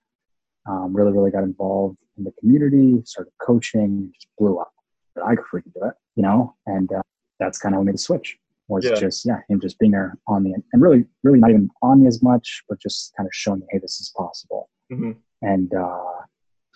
Um, 0.67 0.93
really, 0.95 1.11
really 1.11 1.31
got 1.31 1.43
involved 1.43 1.97
in 2.17 2.23
the 2.23 2.31
community, 2.39 3.01
started 3.05 3.31
coaching, 3.41 4.11
just 4.13 4.27
blew 4.38 4.59
up. 4.59 4.71
But 5.15 5.25
I 5.25 5.35
could 5.35 5.45
freaking 5.51 5.73
do 5.73 5.85
it, 5.85 5.93
you 6.15 6.23
know? 6.23 6.55
And 6.67 6.91
uh, 6.91 7.01
that's 7.39 7.57
kind 7.57 7.73
of 7.73 7.79
when 7.79 7.85
we 7.85 7.91
made 7.91 7.95
the 7.95 7.99
switch 7.99 8.38
was 8.67 8.85
Yeah. 8.85 8.95
just, 8.95 9.25
yeah, 9.25 9.39
him 9.49 9.59
just 9.59 9.79
being 9.79 9.93
there 9.93 10.17
on 10.27 10.43
me 10.43 10.53
and, 10.53 10.81
really, 10.81 11.05
really 11.23 11.39
not 11.39 11.49
even 11.49 11.69
on 11.81 12.01
me 12.01 12.07
as 12.07 12.21
much, 12.21 12.63
but 12.69 12.79
just 12.79 13.13
kind 13.17 13.25
of 13.25 13.33
showing 13.33 13.61
me, 13.61 13.65
hey, 13.71 13.79
this 13.79 13.99
is 13.99 14.13
possible. 14.15 14.69
hmm 14.89 15.13
And 15.41 15.73
uh, 15.73 16.17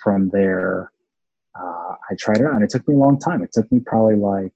from 0.04 0.30
there, 0.30 0.92
uh, 1.60 1.94
I 2.10 2.16
tried 2.18 2.38
it 2.40 2.46
out, 2.48 2.54
and 2.56 2.64
it 2.64 2.72
took 2.72 2.88
me 2.88 2.96
a 2.96 2.98
long 2.98 3.20
time. 3.20 3.44
It 3.44 3.52
took 3.54 3.72
me 3.72 3.80
probably 3.80 4.16
like, 4.16 4.54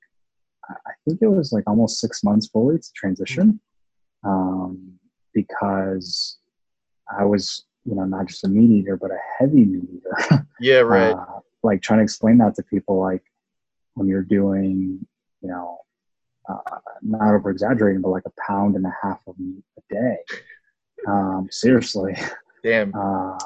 I 0.68 0.74
I 0.88 0.94
think 1.06 1.20
it 1.22 1.28
was 1.28 1.52
like 1.54 1.64
almost 1.68 2.00
six 2.00 2.24
months 2.24 2.48
fully 2.48 2.80
to 2.80 2.92
transition, 2.96 3.60
um, 4.28 5.00
because 5.34 6.38
I 7.18 7.24
was, 7.24 7.66
you 7.86 7.96
know, 7.96 8.04
not 8.04 8.28
just 8.28 8.44
a 8.44 8.50
meat 8.50 8.72
eater, 8.82 8.98
but 8.98 9.12
a 9.12 9.18
heavy 9.40 9.66
meat 9.66 9.90
eater. 9.96 10.46
Yeah, 10.60 10.80
right. 10.80 11.12
Uh, 11.14 11.40
like 11.64 11.82
trying 11.82 12.00
to 12.00 12.04
explain 12.04 12.40
that 12.40 12.56
to 12.56 12.64
people, 12.64 13.00
like 13.00 13.24
when 13.94 14.08
you're 14.08 14.24
doing, 14.24 15.06
you 15.42 15.50
know, 15.50 15.78
uh, 16.50 16.78
not 17.02 17.34
over 17.34 17.50
exaggerating, 17.52 18.02
but 18.02 18.10
like 18.10 18.24
a 18.26 18.32
pound 18.48 18.76
and 18.76 18.86
a 18.86 18.94
half 19.04 19.20
of 19.28 19.38
meat 19.40 19.64
a 19.78 19.94
day. 19.94 20.18
Um, 21.08 21.48
seriously, 21.52 22.16
Damn. 22.64 22.94
uh, 22.96 23.38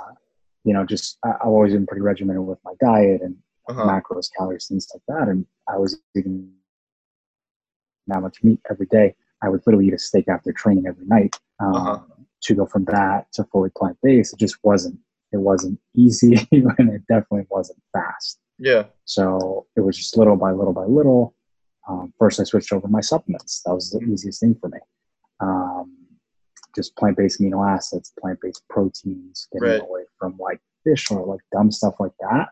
you 0.63 0.73
know, 0.73 0.85
just 0.85 1.17
I, 1.25 1.31
I've 1.31 1.47
always 1.47 1.73
been 1.73 1.85
pretty 1.87 2.01
regimented 2.01 2.43
with 2.45 2.59
my 2.63 2.73
diet 2.79 3.21
and 3.21 3.35
Uh-huh. 3.69 3.83
macros, 3.85 4.29
calories, 4.37 4.67
things 4.67 4.87
like 4.93 5.03
that. 5.07 5.27
And 5.27 5.45
I 5.67 5.77
was 5.77 5.99
eating 6.15 6.51
that 8.07 8.21
much 8.21 8.43
meat 8.43 8.59
every 8.69 8.87
day. 8.87 9.15
I 9.43 9.49
would 9.49 9.61
literally 9.65 9.87
eat 9.87 9.93
a 9.93 9.99
steak 9.99 10.27
after 10.27 10.51
training 10.51 10.87
every 10.87 11.05
night. 11.05 11.35
Um, 11.59 11.75
Uh-huh. 11.75 11.99
To 12.45 12.55
go 12.55 12.65
from 12.65 12.85
that 12.85 13.31
to 13.33 13.43
fully 13.51 13.69
plant 13.77 13.97
based, 14.01 14.33
it 14.33 14.39
just 14.39 14.57
wasn't. 14.63 14.97
It 15.31 15.37
wasn't 15.37 15.79
easy, 15.95 16.47
and 16.51 16.89
it 16.89 17.03
definitely 17.07 17.45
wasn't 17.51 17.79
fast. 17.93 18.39
Yeah. 18.57 18.85
So 19.05 19.67
it 19.75 19.81
was 19.81 19.95
just 19.95 20.17
little 20.17 20.35
by 20.35 20.51
little 20.51 20.73
by 20.73 20.85
little. 20.85 21.35
Um, 21.87 22.13
first, 22.17 22.39
I 22.39 22.43
switched 22.43 22.73
over 22.73 22.87
my 22.87 22.99
supplements. 23.01 23.61
That 23.65 23.75
was 23.75 23.91
the 23.91 23.99
easiest 23.99 24.39
thing 24.39 24.55
for 24.59 24.69
me. 24.69 24.79
Um, 25.39 25.95
just 26.75 26.95
plant 26.95 27.17
based 27.17 27.39
amino 27.39 27.67
acids, 27.67 28.11
plant 28.19 28.39
based 28.41 28.63
proteins, 28.69 29.47
getting 29.53 29.67
Right. 29.69 29.81
away 29.81 30.05
from 30.17 30.35
like 30.39 30.59
fish 30.83 31.11
or 31.11 31.23
like 31.25 31.41
dumb 31.51 31.71
stuff 31.71 31.95
like 31.99 32.13
that. 32.21 32.49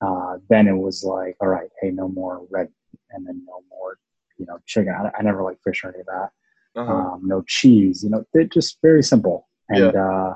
Uh, 0.00 0.38
then 0.48 0.66
it 0.66 0.72
was 0.76 1.04
like, 1.04 1.36
all 1.40 1.48
right, 1.48 1.70
hey, 1.82 1.90
no 1.90 2.08
more 2.08 2.46
red, 2.50 2.68
meat, 2.92 3.00
and 3.10 3.26
then 3.26 3.44
no 3.46 3.62
more, 3.68 3.98
you 4.40 4.46
know, 4.46 4.58
chicken. 4.66 4.92
I, 4.92 5.10
I 5.18 5.22
never 5.22 5.42
like 5.44 5.58
fish 5.62 5.84
or 5.84 5.90
any 5.90 6.00
of 6.00 6.06
that. 6.06 6.28
Uh-huh. 6.76 6.92
Um, 6.92 7.20
no 7.24 7.42
cheese. 7.46 8.02
You 8.02 8.10
know, 8.10 8.24
they're 8.32 8.44
just 8.44 8.78
very 8.82 9.02
simple. 9.02 9.48
And 9.68 9.94
uh, 9.94 10.34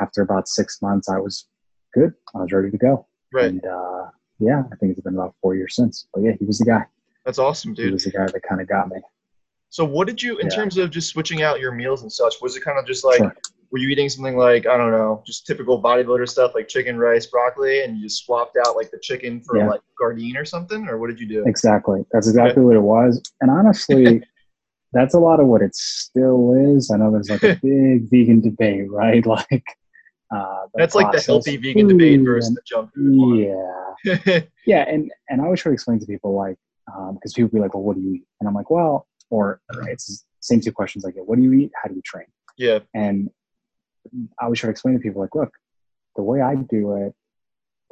after 0.00 0.22
about 0.22 0.48
six 0.48 0.80
months, 0.80 1.08
I 1.10 1.18
was 1.18 1.46
good. 1.92 2.12
I 2.34 2.38
was 2.38 2.52
ready 2.52 2.70
to 2.70 2.78
go. 2.78 3.06
right. 3.32 3.46
And 3.46 3.64
uh, 3.66 4.06
yeah, 4.38 4.62
I 4.72 4.76
think 4.76 4.92
it's 4.92 5.00
been 5.00 5.14
about 5.14 5.34
four 5.42 5.54
years 5.56 5.74
since. 5.76 6.06
But 6.14 6.22
yeah, 6.22 6.32
he 6.38 6.44
was 6.46 6.58
the 6.58 6.64
guy. 6.64 6.84
That's 7.26 7.38
awesome, 7.38 7.74
dude. 7.74 7.86
He 7.86 7.92
was 7.92 8.04
the 8.04 8.12
guy 8.12 8.26
that 8.26 8.42
kind 8.48 8.60
of 8.60 8.68
got 8.68 8.88
me. 8.88 8.96
So 9.68 9.84
what 9.84 10.06
did 10.06 10.22
you, 10.22 10.38
in 10.38 10.46
Yeah. 10.46 10.56
terms 10.56 10.78
of 10.78 10.90
just 10.90 11.08
switching 11.10 11.42
out 11.42 11.60
your 11.60 11.72
meals 11.72 12.02
and 12.02 12.10
such, 12.12 12.34
was 12.40 12.56
it 12.56 12.62
kind 12.64 12.78
of 12.78 12.86
just 12.86 13.04
like, 13.04 13.18
Sure. 13.18 13.34
Were 13.72 13.78
you 13.78 13.88
eating 13.88 14.08
something 14.08 14.36
like, 14.36 14.66
I 14.66 14.76
don't 14.76 14.90
know, 14.90 15.22
just 15.26 15.46
typical 15.46 15.80
bodybuilder 15.82 16.28
stuff 16.28 16.52
like 16.54 16.66
chicken, 16.68 16.98
rice, 16.98 17.26
broccoli, 17.26 17.82
and 17.84 17.96
you 17.96 18.02
just 18.02 18.24
swapped 18.24 18.56
out 18.66 18.74
like 18.76 18.90
the 18.90 18.98
chicken 18.98 19.40
for 19.42 19.56
Yeah. 19.58 19.68
like 19.68 19.80
Gardein 20.00 20.36
or 20.36 20.44
something? 20.44 20.88
Or 20.88 20.98
what 20.98 21.08
did 21.08 21.20
you 21.20 21.28
do? 21.28 21.44
Exactly. 21.46 22.04
That's 22.12 22.26
exactly 22.28 22.64
what 22.64 22.74
it 22.74 22.80
was. 22.82 23.22
And 23.40 23.50
honestly, 23.50 24.22
that's 24.92 25.14
a 25.14 25.20
lot 25.20 25.38
of 25.38 25.46
what 25.46 25.62
it 25.62 25.74
still 25.76 26.74
is. 26.76 26.90
I 26.90 26.96
know 26.96 27.12
there's 27.12 27.30
like 27.30 27.44
a 27.44 27.58
big 27.62 28.10
vegan 28.10 28.40
debate, 28.40 28.90
right? 28.90 29.24
Like, 29.50 29.64
uh, 30.34 30.66
That's 30.74 30.94
like 30.94 31.10
the 31.12 31.20
healthy 31.20 31.56
vegan 31.56 31.88
debate 31.88 32.20
versus 32.24 32.48
and- 32.48 32.56
the 32.56 32.62
junk 32.66 32.90
food. 32.94 33.48
Yeah. 34.04 34.40
yeah. 34.66 34.84
And, 34.88 35.10
and 35.28 35.40
I 35.40 35.44
always 35.44 35.60
try 35.60 35.70
to 35.70 35.74
explain 35.74 35.98
to 36.00 36.06
people, 36.06 36.34
like, 36.34 36.56
because 37.14 37.34
people 37.34 37.50
be 37.50 37.60
like, 37.60 37.74
well, 37.74 37.82
what 37.84 37.96
do 37.96 38.02
you 38.02 38.14
eat? 38.14 38.24
And 38.40 38.48
I'm 38.48 38.54
like, 38.54 38.70
well, 38.70 39.06
or 39.30 39.60
it's 39.88 40.06
the 40.06 40.18
same 40.40 40.60
two 40.60 40.72
questions 40.72 41.04
I 41.04 41.10
get. 41.12 41.26
What 41.26 41.36
do 41.36 41.42
you 41.44 41.52
eat? 41.52 41.70
How 41.80 41.88
do 41.88 41.94
you 41.94 42.02
train? 42.02 42.26
yeah. 42.58 42.80
And 42.94 43.30
I 44.40 44.44
always 44.44 44.58
try 44.60 44.68
to 44.68 44.72
explain 44.72 44.94
to 44.94 45.00
people, 45.00 45.20
like, 45.22 45.34
look, 45.34 45.52
the 46.16 46.22
way 46.22 46.40
I 46.40 46.54
do 46.56 46.94
it 46.96 47.14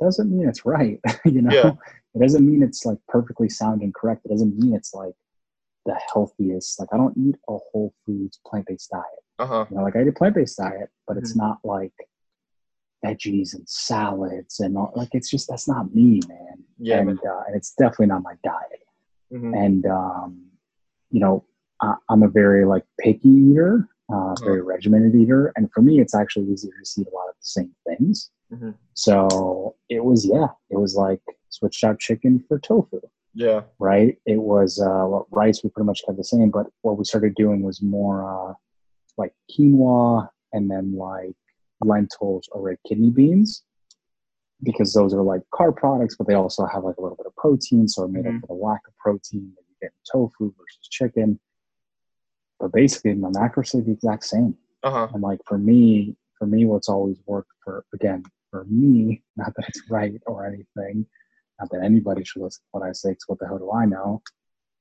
doesn't 0.01 0.31
mean 0.31 0.49
it's 0.49 0.64
right. 0.64 1.01
you 1.25 1.42
know, 1.42 1.53
Yeah. 1.53 1.73
it 2.14 2.21
doesn't 2.23 2.47
mean 2.47 2.62
it's 2.62 2.85
like 2.85 2.99
perfectly 3.09 3.49
sound 3.49 3.83
and 3.83 3.94
correct. 3.94 4.25
It 4.25 4.31
doesn't 4.31 4.59
mean 4.59 4.75
it's 4.75 4.94
like 4.94 5.14
the 5.87 5.99
healthiest. 6.12 6.79
Like, 6.81 6.88
I 6.92 6.97
don't 6.97 7.16
eat 7.16 7.37
a 7.49 7.57
whole 7.73 7.92
foods 8.07 8.40
plant 8.47 8.66
based 8.66 8.90
diet. 8.90 9.05
Uh 9.38 9.47
huh. 9.47 9.66
You 9.71 9.77
know, 9.77 9.83
like 9.83 9.97
I 9.97 10.03
eat 10.03 10.09
a 10.09 10.12
plant 10.12 10.35
based 10.35 10.59
diet, 10.59 10.88
but 11.07 11.16
it's 11.16 11.33
Mm-hmm. 11.33 11.47
not 11.47 11.59
like 11.64 11.92
veggies 13.05 13.55
and 13.55 13.68
salads 13.68 14.61
and 14.61 14.77
all. 14.77 14.92
Like, 14.97 15.11
it's 15.12 15.31
just 15.31 15.49
that's 15.49 15.68
not 15.68 15.94
me, 15.94 16.21
man. 16.29 16.64
Yeah. 16.79 16.99
and 17.01 17.18
uh, 17.18 17.42
and 17.47 17.57
it's 17.57 17.73
definitely 17.75 18.07
not 18.07 18.23
my 18.23 18.35
diet 18.44 18.83
hmm 19.31 19.53
and 19.55 19.85
um, 19.87 20.47
you 21.11 21.21
know 21.21 21.44
I, 21.83 21.97
i'm 22.09 22.23
a 22.23 22.29
very 22.29 22.64
like 22.64 22.85
picky 22.99 23.29
eater 23.29 23.87
uh, 24.11 24.35
very 24.42 24.62
regimented 24.62 25.14
eater 25.14 25.53
and 25.57 25.71
for 25.73 25.83
me 25.83 26.01
it's 26.01 26.14
actually 26.14 26.47
easier 26.51 26.73
to 26.73 27.01
eat 27.01 27.07
a 27.07 27.14
lot 27.14 27.29
of 27.29 27.35
the 27.35 27.47
same 27.57 27.75
things 27.87 28.31
Mhm. 28.53 28.75
so 28.94 29.75
it 29.90 30.03
was 30.05 30.25
yeah 30.27 30.49
it 30.71 30.79
was 30.79 30.94
like 30.94 31.21
switched 31.51 31.85
out 31.85 31.99
chicken 31.99 32.42
for 32.49 32.59
tofu 32.59 33.01
Yeah. 33.35 33.62
right 33.79 34.18
it 34.25 34.40
was 34.40 34.81
uh, 34.81 35.07
rice 35.31 35.62
we 35.62 35.71
pretty 35.71 35.87
much 35.87 36.03
kept 36.07 36.16
the 36.16 36.25
same 36.25 36.51
but 36.51 36.66
what 36.83 36.97
we 36.99 37.05
started 37.05 37.35
doing 37.35 37.62
was 37.62 37.83
more 37.83 38.16
uh, 38.25 38.55
like 39.18 39.35
quinoa 39.51 40.29
and 40.55 40.71
then 40.71 40.94
like 40.97 41.37
lentils 41.85 42.49
or 42.53 42.62
red 42.62 42.79
kidney 42.88 43.11
beans 43.11 43.62
because 44.62 44.92
those 44.92 45.14
are 45.14 45.23
like 45.23 45.42
carb 45.55 45.77
products, 45.77 46.16
but 46.16 46.27
they 46.27 46.35
also 46.35 46.66
have 46.66 46.83
like 46.83 46.97
a 46.97 47.01
little 47.01 47.16
bit 47.16 47.27
of 47.27 47.37
protein. 47.37 47.87
So 47.87 48.03
it 48.05 48.11
made 48.11 48.25
Mhm. 48.25 48.37
up 48.37 48.40
for 48.40 48.47
the 48.49 48.55
lack 48.55 48.81
of 48.88 48.97
protein 48.97 49.53
that 49.55 49.62
you 49.68 49.75
get 49.81 49.92
in 49.92 50.01
tofu 50.11 50.53
versus 50.59 50.88
chicken. 50.90 51.38
But 52.61 52.73
basically 52.73 53.14
my 53.14 53.29
macros 53.31 53.75
are 53.75 53.83
the 53.83 53.92
exact 53.92 54.25
same. 54.25 54.57
Uh-huh. 54.83 55.09
And 55.12 55.23
like 55.23 55.40
for 55.47 55.59
me, 55.59 56.16
for 56.38 56.47
me, 56.47 56.64
what's 56.64 56.88
always 56.88 57.18
worked 57.27 57.51
for 57.64 57.85
again 57.94 58.25
for 58.51 58.64
me, 58.64 59.23
not 59.37 59.55
that 59.57 59.68
it's 59.68 59.83
right 59.90 60.21
or 60.27 60.47
anything, 60.47 61.07
not 61.61 61.71
that 61.71 61.83
anybody 61.83 62.25
should 62.25 62.42
listen 62.42 62.61
to 62.62 62.68
what 62.79 62.88
I 62.88 62.92
say. 62.92 63.11
Because 63.11 63.25
what 63.27 63.38
the 63.38 63.47
hell 63.47 63.59
do 63.59 63.73
I 63.73 63.85
know? 63.87 64.23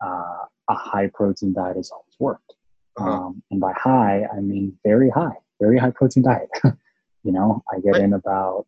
Uh, 0.04 0.46
a 0.70 0.74
high 0.76 1.10
protein 1.14 1.54
diet 1.54 1.78
has 1.78 1.92
always 1.92 2.16
worked. 2.20 2.54
Uh-huh. 2.98 3.10
Um, 3.10 3.44
and 3.52 3.60
by 3.60 3.74
high, 3.74 4.26
I 4.36 4.40
mean 4.40 4.78
very 4.86 5.10
high, 5.10 5.36
very 5.60 5.78
high 5.78 5.92
protein 5.92 6.24
diet. 6.24 6.50
you 7.24 7.32
know, 7.32 7.64
I 7.74 7.80
get 7.80 7.96
I- 7.96 8.04
in 8.04 8.14
about 8.14 8.66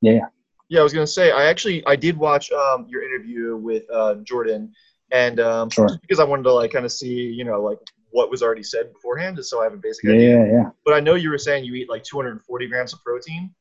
yeah, 0.00 0.12
yeah, 0.12 0.26
Yeah, 0.68 0.80
I 0.80 0.82
was 0.84 0.92
gonna 0.92 1.06
say 1.08 1.32
I 1.32 1.46
actually 1.46 1.84
I 1.86 1.96
did 1.96 2.16
watch 2.16 2.52
um, 2.52 2.86
your 2.88 3.02
interview 3.02 3.56
with 3.56 3.82
uh, 3.92 4.14
Jordan, 4.22 4.72
and 5.10 5.40
um, 5.40 5.70
Sure. 5.70 5.88
because 6.02 6.20
I 6.20 6.24
wanted 6.24 6.44
to 6.44 6.52
like 6.52 6.72
kind 6.72 6.84
of 6.84 6.92
see 6.92 7.14
you 7.14 7.44
know 7.44 7.60
like 7.62 7.78
what 8.10 8.30
was 8.30 8.42
already 8.42 8.62
said 8.62 8.92
beforehand, 8.92 9.36
just 9.36 9.50
so 9.50 9.60
I 9.60 9.64
have 9.64 9.74
a 9.74 9.76
basic 9.76 10.04
yeah, 10.04 10.12
idea. 10.12 10.36
yeah, 10.46 10.52
yeah. 10.52 10.70
But 10.84 10.94
I 10.94 11.00
know 11.00 11.14
you 11.14 11.30
were 11.30 11.38
saying 11.38 11.64
you 11.64 11.74
eat 11.74 11.88
like 11.88 12.02
240 12.04 12.66
grams 12.68 12.92
of 12.92 13.02
protein. 13.04 13.54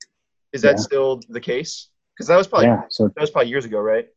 Is 0.54 0.62
that 0.62 0.76
Yeah. 0.78 0.82
still 0.82 1.22
the 1.30 1.40
case? 1.42 1.90
Because 2.16 2.28
that 2.28 2.38
was 2.38 2.48
probably 2.48 2.68
yeah. 2.68 2.84
So 2.90 3.08
that 3.10 3.20
was 3.22 3.30
probably 3.30 3.50
years 3.50 3.66
ago, 3.66 3.80
right? 3.80 4.08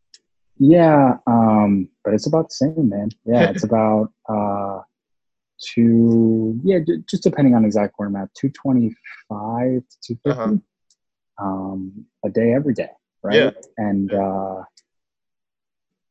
Yeah, 0.58 1.16
um, 1.26 1.88
but 2.04 2.14
it's 2.14 2.26
about 2.26 2.48
the 2.50 2.54
same, 2.54 2.88
man. 2.88 3.08
Yeah, 3.24 3.50
it's 3.50 3.64
about 3.64 4.12
uh, 4.28 4.80
two. 5.62 6.58
Yeah, 6.64 6.78
j- 6.86 7.02
just 7.08 7.22
depending 7.22 7.54
on 7.54 7.64
exact 7.64 7.94
where 7.96 8.10
two 8.38 8.50
twenty 8.50 8.94
five 9.28 9.82
to 9.88 9.96
two 10.02 10.14
fifty 10.24 10.30
Uh-huh. 10.30 10.56
um, 11.38 12.06
a 12.24 12.30
day, 12.30 12.52
every 12.54 12.74
day, 12.74 12.90
right? 13.22 13.36
Yeah. 13.36 13.50
And 13.78 14.12
uh, 14.12 14.62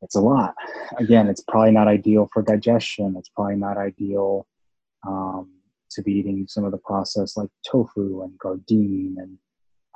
it's 0.01 0.15
a 0.15 0.21
lot. 0.21 0.55
Again, 0.97 1.27
it's 1.27 1.41
probably 1.41 1.71
not 1.71 1.87
ideal 1.87 2.29
for 2.33 2.41
digestion. 2.41 3.15
It's 3.17 3.29
probably 3.29 3.55
not 3.55 3.77
ideal 3.77 4.47
um, 5.07 5.51
to 5.91 6.01
be 6.01 6.13
eating 6.13 6.45
some 6.47 6.63
of 6.63 6.71
the 6.71 6.77
processed 6.77 7.37
like 7.37 7.49
tofu 7.69 8.21
and 8.23 8.37
gardein. 8.39 9.15
and 9.17 9.37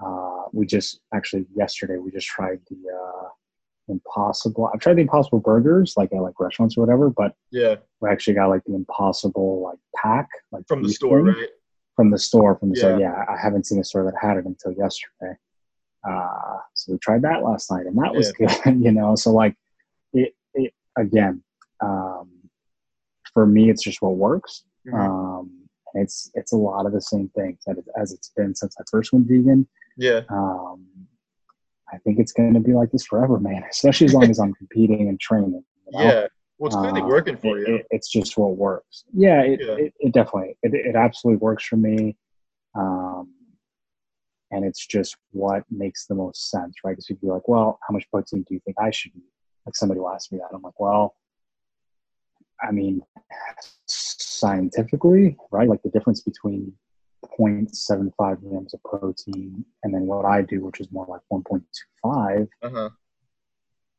uh, 0.03 0.43
we 0.51 0.65
just 0.65 0.99
actually 1.13 1.45
yesterday 1.55 1.97
we 1.97 2.11
just 2.11 2.27
tried 2.27 2.59
the 2.69 2.77
uh, 2.89 3.27
impossible 3.89 4.69
i've 4.73 4.79
tried 4.79 4.95
the 4.95 5.01
impossible 5.01 5.39
burgers 5.39 5.93
like 5.97 6.11
at 6.13 6.21
like 6.21 6.39
restaurants 6.39 6.77
or 6.77 6.81
whatever 6.81 7.09
but 7.09 7.35
Yeah, 7.51 7.75
we 8.01 8.09
actually 8.09 8.33
got 8.35 8.47
like 8.47 8.63
the 8.65 8.73
impossible 8.75 9.61
like 9.63 9.77
pack 9.95 10.27
like 10.51 10.65
from 10.67 10.83
the 10.83 10.89
store, 10.89 11.17
thing 11.19 11.25
right? 11.27 11.49
from 11.95 12.09
the 12.09 12.17
store 12.17 12.55
from 12.57 12.69
the 12.69 12.75
store 12.77 12.91
Yeah. 12.91 13.11
yeah 13.11 13.25
i 13.29 13.37
haven't 13.37 13.65
seen 13.67 13.79
a 13.79 13.83
store 13.83 14.03
that 14.05 14.13
had 14.19 14.37
it 14.37 14.45
until 14.45 14.71
yesterday 14.71 15.37
uh, 16.09 16.57
so 16.73 16.93
we 16.93 16.97
tried 16.99 17.21
that 17.23 17.43
last 17.43 17.69
night 17.71 17.85
and 17.85 17.97
that 18.01 18.15
was 18.15 18.31
good 18.31 18.49
you 18.83 18.91
know 18.91 19.15
so 19.15 19.31
like 19.31 19.55
again 20.97 21.43
um, 21.81 22.29
for 23.33 23.45
me 23.45 23.69
it's 23.69 23.83
just 23.83 24.01
what 24.01 24.15
works 24.15 24.63
Mhm. 24.87 24.93
um, 24.93 25.59
it's 25.95 26.29
it's 26.33 26.51
a 26.53 26.57
lot 26.57 26.85
of 26.85 26.91
the 26.91 27.01
same 27.01 27.29
things 27.37 27.59
that 27.67 27.77
it, 27.77 27.85
as 27.99 28.11
it's 28.11 28.29
been 28.35 28.53
since 28.55 28.75
I 28.79 28.83
first 28.91 29.13
went 29.13 29.27
vegan. 29.27 29.67
Yeah, 29.95 30.21
Um, 30.29 30.87
I 31.93 31.97
think 31.99 32.17
it's 32.19 32.31
going 32.33 32.55
to 32.55 32.59
be 32.59 32.73
like 32.73 32.91
this 32.91 33.05
forever, 33.05 33.39
man. 33.39 33.63
Especially 33.69 34.05
as 34.05 34.13
long 34.15 34.27
as 34.29 34.39
I'm 34.39 34.53
competing 34.61 35.07
and 35.07 35.19
training. 35.19 35.63
You 35.85 35.91
know? 35.99 36.03
yeah. 36.03 36.27
Well, 36.57 36.67
it's 36.67 36.75
clearly 36.75 37.01
Uh, 37.01 37.07
working 37.07 37.37
for 37.37 37.59
it- 37.59 37.67
you. 37.67 37.75
it- 37.75 37.87
it's 37.91 38.09
just 38.09 38.35
what 38.39 38.57
works. 38.57 39.03
Yeah, 39.13 39.41
it, 39.43 39.59
Yeah. 39.61 39.75
It, 39.75 39.93
it 39.99 40.13
definitely 40.13 40.57
it, 40.63 40.73
it 40.73 40.95
absolutely 40.95 41.37
works 41.37 41.63
for 41.65 41.77
me. 41.77 42.17
Um, 42.75 43.31
and 44.49 44.65
it's 44.65 44.85
just 44.85 45.15
what 45.31 45.63
makes 45.69 46.07
the 46.07 46.15
most 46.15 46.49
sense, 46.49 46.73
right? 46.83 46.93
Because 46.93 47.07
you'd 47.09 47.21
be 47.21 47.27
like, 47.27 47.47
well, 47.47 47.79
how 47.87 47.93
much 47.93 48.09
protein 48.11 48.41
do 48.47 48.55
you 48.55 48.61
think 48.65 48.77
I 48.79 48.89
should 48.91 49.11
eat? 49.15 49.31
Like 49.65 49.75
somebody 49.75 49.99
will 49.99 50.09
ask 50.09 50.31
me 50.31 50.39
that. 50.39 50.53
I'm 50.55 50.61
like, 50.61 50.79
well, 50.79 51.15
I 52.61 52.71
mean, 52.71 53.01
scientifically, 53.87 55.37
right? 55.51 55.67
Like 55.69 55.81
the 55.83 55.89
difference 55.89 56.21
between 56.21 56.73
0.75 57.39 58.41
grams 58.41 58.73
of 58.73 58.83
protein 58.83 59.63
and 59.83 59.93
then 59.93 60.05
what 60.05 60.25
I 60.25 60.41
do, 60.41 60.63
which 60.65 60.79
is 60.79 60.91
more 60.91 61.05
like 61.07 61.21
1.25, 61.31 62.47
Uh 62.61 62.69
huh. 62.69 62.89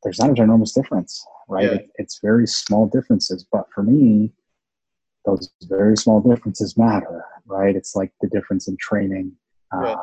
there's 0.02 0.18
not 0.18 0.30
a 0.30 0.34
ginormous 0.34 0.74
difference, 0.74 1.26
right? 1.48 1.64
Yeah. 1.64 1.72
It, 1.72 1.90
it's 1.96 2.20
very 2.22 2.46
small 2.46 2.86
differences, 2.86 3.46
but 3.50 3.66
for 3.74 3.82
me, 3.82 4.32
those 5.24 5.50
very 5.62 5.96
small 5.96 6.20
differences 6.20 6.76
matter, 6.76 7.24
right? 7.46 7.74
It's 7.74 7.96
like 7.96 8.12
the 8.20 8.28
difference 8.28 8.68
in 8.68 8.76
training, 8.78 9.32
uh, 9.74 9.78
Right. 9.78 9.96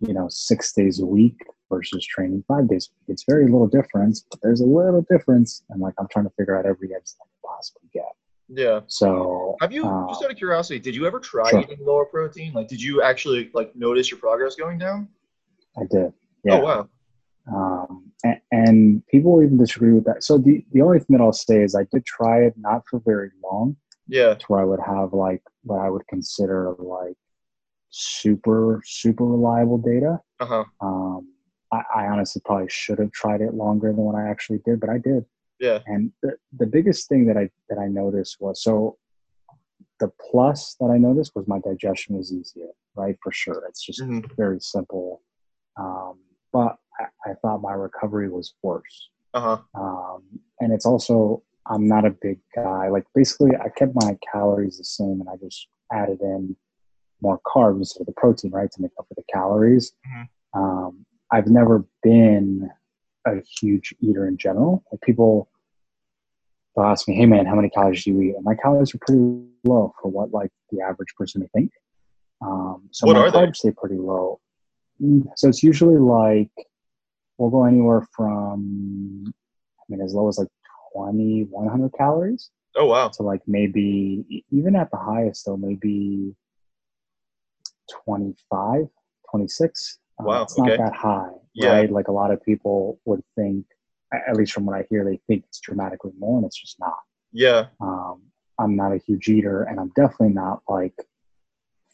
you 0.00 0.14
know, 0.14 0.28
six 0.28 0.72
days 0.72 1.00
a 1.00 1.06
week 1.06 1.36
versus 1.72 2.04
training 2.06 2.44
five 2.46 2.68
days 2.68 2.88
a 2.88 2.92
week. 2.92 3.14
It's 3.14 3.24
very 3.28 3.44
little 3.44 3.66
difference, 3.66 4.24
but 4.30 4.38
there's 4.42 4.60
a 4.60 4.66
little 4.66 5.04
difference, 5.10 5.62
and 5.70 5.80
like 5.80 5.94
I'm 5.98 6.06
trying 6.12 6.26
to 6.26 6.32
figure 6.38 6.56
out 6.58 6.66
every 6.66 6.88
edge 6.94 7.06
that 7.06 7.22
I 7.22 7.26
can 7.26 7.40
possibly 7.56 7.88
get. 7.92 8.12
Yeah. 8.48 8.80
So, 8.86 9.56
Have 9.62 9.72
you, 9.72 9.86
uh, 9.86 10.08
just 10.08 10.22
out 10.22 10.30
of 10.30 10.36
curiosity, 10.36 10.78
did 10.78 10.94
you 10.94 11.06
ever 11.06 11.18
try 11.18 11.50
Sure. 11.50 11.60
eating 11.60 11.78
lower 11.80 12.04
protein? 12.04 12.52
Like, 12.52 12.68
did 12.68 12.82
you 12.82 13.00
actually 13.02 13.50
like 13.54 13.74
notice 13.74 14.10
your 14.10 14.20
progress 14.20 14.54
going 14.56 14.78
down? 14.78 15.08
I 15.78 15.82
did, 15.90 16.12
yeah. 16.44 16.56
Oh 16.56 16.60
wow. 16.68 16.88
um, 17.54 18.12
and, 18.24 18.40
and 18.52 19.06
people 19.06 19.32
will 19.32 19.42
even 19.44 19.56
disagree 19.58 19.92
with 19.94 20.04
that. 20.04 20.22
So 20.22 20.36
the, 20.38 20.64
the 20.72 20.82
only 20.82 20.98
thing 20.98 21.16
that 21.16 21.22
I'll 21.22 21.32
say 21.32 21.62
is 21.62 21.74
I 21.74 21.84
did 21.92 22.04
try 22.04 22.42
it 22.42 22.54
not 22.58 22.82
for 22.90 23.00
very 23.04 23.30
long 23.42 23.76
Yeah. 24.06 24.34
to 24.34 24.44
where 24.48 24.60
I 24.60 24.64
would 24.64 24.80
have 24.84 25.12
like 25.14 25.42
what 25.62 25.80
I 25.80 25.88
would 25.88 26.06
consider 26.08 26.74
like 26.78 27.16
super, 27.90 28.82
super 28.84 29.24
reliable 29.24 29.78
data. 29.78 30.18
Uh 30.40 30.46
huh. 30.46 30.64
Um, 30.80 31.31
I, 31.72 31.82
I 31.94 32.06
honestly 32.06 32.42
probably 32.44 32.68
should 32.68 32.98
have 32.98 33.12
tried 33.12 33.40
it 33.40 33.54
longer 33.54 33.88
than 33.88 33.96
what 34.04 34.14
I 34.14 34.28
actually 34.28 34.60
did, 34.64 34.78
but 34.80 34.90
I 34.90 34.98
did. 34.98 35.24
Yeah. 35.58 35.78
And 35.86 36.12
the, 36.22 36.32
the 36.58 36.66
biggest 36.66 37.08
thing 37.08 37.26
that 37.26 37.36
I 37.36 37.48
that 37.68 37.78
I 37.78 37.86
noticed 37.86 38.36
was 38.40 38.62
so 38.62 38.98
the 40.00 40.10
plus 40.30 40.76
that 40.80 40.86
I 40.90 40.98
noticed 40.98 41.32
was 41.36 41.46
my 41.46 41.60
digestion 41.60 42.16
was 42.16 42.32
easier, 42.32 42.66
right? 42.96 43.16
For 43.22 43.30
sure. 43.32 43.64
It's 43.68 43.84
just 43.84 44.00
Mhm. 44.00 44.28
very 44.36 44.60
simple. 44.60 45.22
Um, 45.78 46.18
but 46.52 46.76
I, 47.00 47.30
I 47.30 47.34
thought 47.40 47.62
my 47.62 47.72
recovery 47.72 48.28
was 48.28 48.54
worse. 48.62 49.08
Uh 49.34 49.40
huh. 49.40 49.58
Um, 49.80 50.22
and 50.60 50.72
it's 50.72 50.84
also 50.86 51.42
I'm 51.70 51.86
not 51.86 52.04
a 52.04 52.10
big 52.10 52.40
guy. 52.56 52.88
Like 52.88 53.04
basically 53.14 53.52
I 53.56 53.68
kept 53.68 53.92
my 53.94 54.18
calories 54.32 54.78
the 54.78 54.84
same 54.84 55.20
and 55.20 55.28
I 55.28 55.36
just 55.36 55.68
added 55.92 56.20
in 56.20 56.56
more 57.20 57.40
carbs 57.46 57.76
instead 57.78 58.00
of 58.00 58.06
the 58.06 58.12
protein, 58.20 58.50
right? 58.50 58.70
To 58.72 58.82
make 58.82 58.90
up 58.98 59.06
for 59.08 59.14
the 59.14 59.22
calories. 59.32 59.92
Mhm. 60.04 60.28
Um, 60.54 61.01
I've 61.32 61.46
never 61.48 61.84
been 62.02 62.70
a 63.26 63.36
huge 63.60 63.94
eater 64.00 64.26
in 64.28 64.36
general. 64.36 64.84
Like 64.92 65.00
people 65.00 65.48
they'll 66.76 66.84
ask 66.84 67.08
me, 67.08 67.14
"Hey 67.14 67.26
man, 67.26 67.46
how 67.46 67.54
many 67.54 67.70
calories 67.70 68.04
do 68.04 68.10
you 68.12 68.20
eat?" 68.22 68.36
And 68.36 68.44
my 68.44 68.54
calories 68.54 68.94
are 68.94 68.98
pretty 68.98 69.44
low 69.64 69.94
for 70.00 70.08
what 70.10 70.30
like 70.32 70.50
the 70.70 70.80
average 70.82 71.14
person 71.16 71.40
may 71.40 71.48
think. 71.54 71.72
Um, 72.42 72.88
so 72.90 73.06
What 73.06 73.16
my 73.16 73.22
are 73.22 73.30
they? 73.30 73.52
stay 73.52 73.70
pretty 73.70 73.96
low. 73.96 74.40
Mm, 75.00 75.26
So 75.36 75.48
it's 75.48 75.62
usually 75.62 75.96
like 75.98 76.50
we'll 77.38 77.50
go 77.50 77.64
anywhere 77.64 78.06
from 78.14 79.24
I 79.80 79.84
mean 79.88 80.00
as 80.02 80.12
low 80.14 80.28
as 80.28 80.38
like 80.38 80.48
20, 80.94 81.44
100 81.44 81.92
calories 81.94 82.50
Oh 82.76 82.86
wow. 82.86 83.08
to 83.08 83.22
like 83.22 83.40
maybe 83.46 84.44
even 84.50 84.76
at 84.76 84.90
the 84.90 84.96
highest 84.98 85.46
though 85.46 85.56
maybe 85.56 86.34
25, 88.04 88.88
26. 89.30 89.98
Uh, 90.20 90.24
Wow, 90.24 90.42
it's 90.42 90.58
not 90.58 90.68
okay. 90.70 90.76
that 90.82 90.94
high, 90.94 91.30
Yeah. 91.54 91.72
right? 91.72 91.90
Like 91.90 92.08
a 92.08 92.12
lot 92.12 92.30
of 92.30 92.42
people 92.42 93.00
would 93.04 93.22
think, 93.36 93.66
at 94.12 94.36
least 94.36 94.52
from 94.52 94.66
what 94.66 94.76
I 94.76 94.84
hear, 94.90 95.04
they 95.04 95.20
think 95.26 95.44
it's 95.48 95.60
dramatically 95.60 96.12
more, 96.18 96.38
and 96.38 96.46
it's 96.46 96.60
just 96.60 96.78
not. 96.78 96.98
Yeah. 97.32 97.66
Um, 97.80 98.22
I'm 98.58 98.76
not 98.76 98.92
a 98.92 98.98
huge 98.98 99.28
eater, 99.28 99.62
and 99.62 99.80
I'm 99.80 99.90
definitely 99.96 100.34
not 100.34 100.62
like 100.68 100.94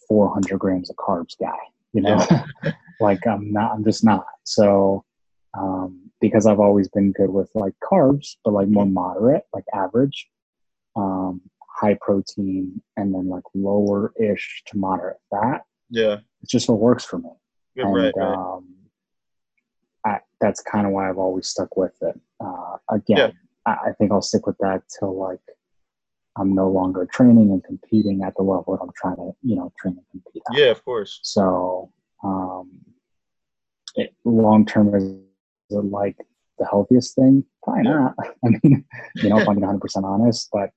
400 0.09 0.59
grams 0.59 0.90
of 0.90 0.96
carbs 0.96 1.35
guy. 1.38 1.57
You 1.92 2.02
know, 2.02 2.18
like 3.00 3.26
I'm 3.26 3.52
not. 3.52 3.72
I'm 3.72 3.85
just 3.85 4.04
not. 4.04 4.26
So, 4.44 5.04
um, 5.57 6.11
because 6.20 6.46
I've 6.46 6.61
always 6.61 6.88
been 6.88 7.12
good 7.12 7.31
with 7.31 7.50
like 7.54 7.74
carbs, 7.83 8.37
but 8.44 8.52
like 8.52 8.68
more 8.68 8.87
moderate, 8.87 9.44
like 9.54 9.64
average, 9.72 10.28
um, 10.96 11.40
high 11.62 11.96
protein, 12.00 12.83
and 12.96 13.14
then 13.14 13.28
like 13.28 13.44
lower 13.54 14.12
ish 14.20 14.62
to 14.66 14.76
moderate 14.76 15.18
fat. 15.31 15.62
Yeah. 15.88 16.18
It's 16.42 16.50
just 16.52 16.68
what 16.68 16.81
works 16.81 17.04
for 17.04 17.18
me 17.18 17.31
Yeah, 17.78 17.84
and 17.86 17.94
right. 17.94 18.12
Right. 18.16 18.34
um, 18.34 18.74
I, 20.04 20.18
that's 20.40 20.60
kind 20.62 20.86
of 20.86 20.92
why 20.92 21.08
I've 21.08 21.18
always 21.18 21.46
stuck 21.46 21.76
with 21.76 21.94
it. 22.02 22.20
Uh, 22.40 22.76
again, 22.90 23.16
Yeah. 23.16 23.30
I, 23.66 23.90
I 23.90 23.92
think 23.92 24.10
I'll 24.12 24.22
stick 24.22 24.46
with 24.46 24.58
that 24.58 24.82
till 24.98 25.16
like 25.16 25.40
I'm 26.36 26.54
no 26.54 26.68
longer 26.68 27.06
training 27.12 27.50
and 27.50 27.62
competing 27.64 28.22
at 28.22 28.34
the 28.36 28.42
level 28.42 28.76
that 28.76 28.82
I'm 28.82 28.92
trying 28.96 29.16
to, 29.16 29.32
you 29.42 29.56
know, 29.56 29.72
train 29.80 29.96
and 29.96 30.06
compete 30.10 30.42
at. 30.50 30.58
Yeah. 30.58 30.70
Of 30.70 30.84
course. 30.84 31.20
So, 31.22 31.92
um, 32.22 32.70
long 34.24 34.66
term 34.66 34.94
is 34.94 35.04
it 35.70 35.84
like 35.84 36.16
the 36.58 36.66
healthiest 36.66 37.14
thing? 37.14 37.44
Probably 37.62 37.84
not. 37.84 38.14
I 38.44 38.48
mean, 38.62 38.84
you 39.16 39.28
know, 39.28 39.38
if 39.38 39.48
I'm 39.48 39.54
being 39.54 39.62
100 39.62 39.80
percent 39.80 40.04
honest, 40.04 40.48
but 40.52 40.70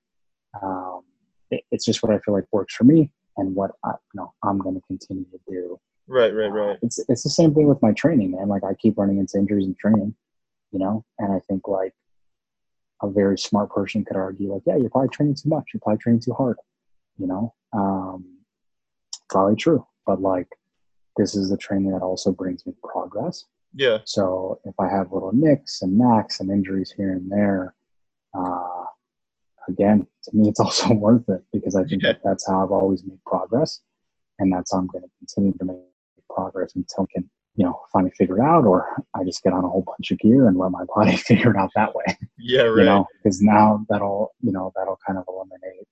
um, 0.62 1.02
it, 1.50 1.64
it's 1.72 1.84
just 1.84 2.02
what 2.02 2.12
I 2.12 2.18
feel 2.20 2.34
like 2.34 2.44
works 2.52 2.74
for 2.74 2.84
me 2.84 3.10
and 3.36 3.54
what 3.54 3.72
I, 3.84 3.90
you 3.90 4.20
know 4.20 4.32
I'm 4.42 4.58
going 4.58 4.74
to 4.74 4.80
continue 4.86 5.24
to 5.24 5.38
do. 5.48 5.80
Right. 6.12 6.34
Right. 6.34 6.50
Uh, 6.50 6.50
Right. 6.50 6.78
It's 6.82 6.98
it's 7.08 7.22
the 7.22 7.30
same 7.30 7.54
thing 7.54 7.66
with 7.68 7.80
my 7.80 7.92
training, 7.92 8.32
man. 8.32 8.48
Like 8.48 8.64
I 8.64 8.74
keep 8.74 8.98
running 8.98 9.18
into 9.18 9.38
injuries 9.38 9.64
in 9.66 9.74
training, 9.80 10.14
you 10.70 10.78
know, 10.78 11.04
and 11.18 11.32
I 11.32 11.40
think 11.48 11.66
like 11.66 11.94
a 13.02 13.08
very 13.08 13.38
smart 13.38 13.70
person 13.70 14.04
could 14.04 14.16
argue, 14.16 14.52
like, 14.52 14.62
yeah, 14.66 14.76
you're 14.76 14.90
probably 14.90 15.08
training 15.08 15.36
too 15.36 15.48
much. 15.48 15.64
You're 15.72 15.80
probably 15.80 15.98
training 15.98 16.20
too 16.20 16.34
hard. 16.34 16.56
you 17.18 17.26
know, 17.26 17.54
um, 17.72 18.38
probably 19.30 19.56
true. 19.56 19.86
But 20.06 20.20
like, 20.20 20.48
this 21.16 21.34
is 21.34 21.48
the 21.50 21.56
training 21.56 21.92
that 21.92 22.02
also 22.02 22.30
brings 22.30 22.66
me 22.66 22.74
progress. 22.84 23.44
Yeah. 23.74 23.98
So 24.04 24.60
if 24.64 24.74
I 24.78 24.88
have 24.88 25.12
little 25.12 25.32
nicks 25.32 25.82
and 25.82 25.96
knacks 25.98 26.40
and 26.40 26.50
injuries 26.50 26.92
here 26.94 27.12
and 27.12 27.30
there, 27.30 27.74
uh, 28.34 28.84
again, 29.68 30.06
to 30.24 30.36
me, 30.36 30.48
it's 30.48 30.60
also 30.66 30.92
worth 30.92 31.28
it 31.28 31.42
because 31.52 31.74
I 31.74 31.84
think 31.84 32.02
yeah. 32.02 32.12
that 32.12 32.20
that's 32.22 32.46
how 32.46 32.62
I've 32.62 32.70
always 32.72 33.02
made 33.04 33.22
progress, 33.24 33.80
and 34.38 34.52
that's 34.52 34.72
how 34.72 34.78
I'm 34.78 34.88
going 34.88 35.04
to 35.04 35.10
continue 35.18 35.56
to 35.58 35.64
make 35.64 35.91
progress 36.34 36.74
until 36.74 37.04
I 37.04 37.12
can, 37.12 37.30
you 37.56 37.64
know, 37.64 37.80
finally 37.92 38.12
figure 38.16 38.38
it 38.38 38.42
out, 38.42 38.64
or 38.64 38.86
I 39.14 39.24
just 39.24 39.42
get 39.42 39.52
on 39.52 39.64
a 39.64 39.68
whole 39.68 39.84
bunch 39.86 40.10
of 40.10 40.18
gear 40.18 40.48
and 40.48 40.56
let 40.56 40.70
my 40.70 40.84
body 40.94 41.16
figure 41.16 41.50
it 41.50 41.56
out 41.56 41.70
that 41.76 41.94
way. 41.94 42.04
Yeah, 42.38 42.62
right. 42.62 42.78
You 42.78 42.84
know, 42.84 43.06
because 43.22 43.40
now 43.40 43.84
that'll, 43.88 44.34
you 44.40 44.52
know, 44.52 44.72
that'll 44.76 44.98
kind 45.06 45.18
of 45.18 45.24
eliminate 45.28 45.86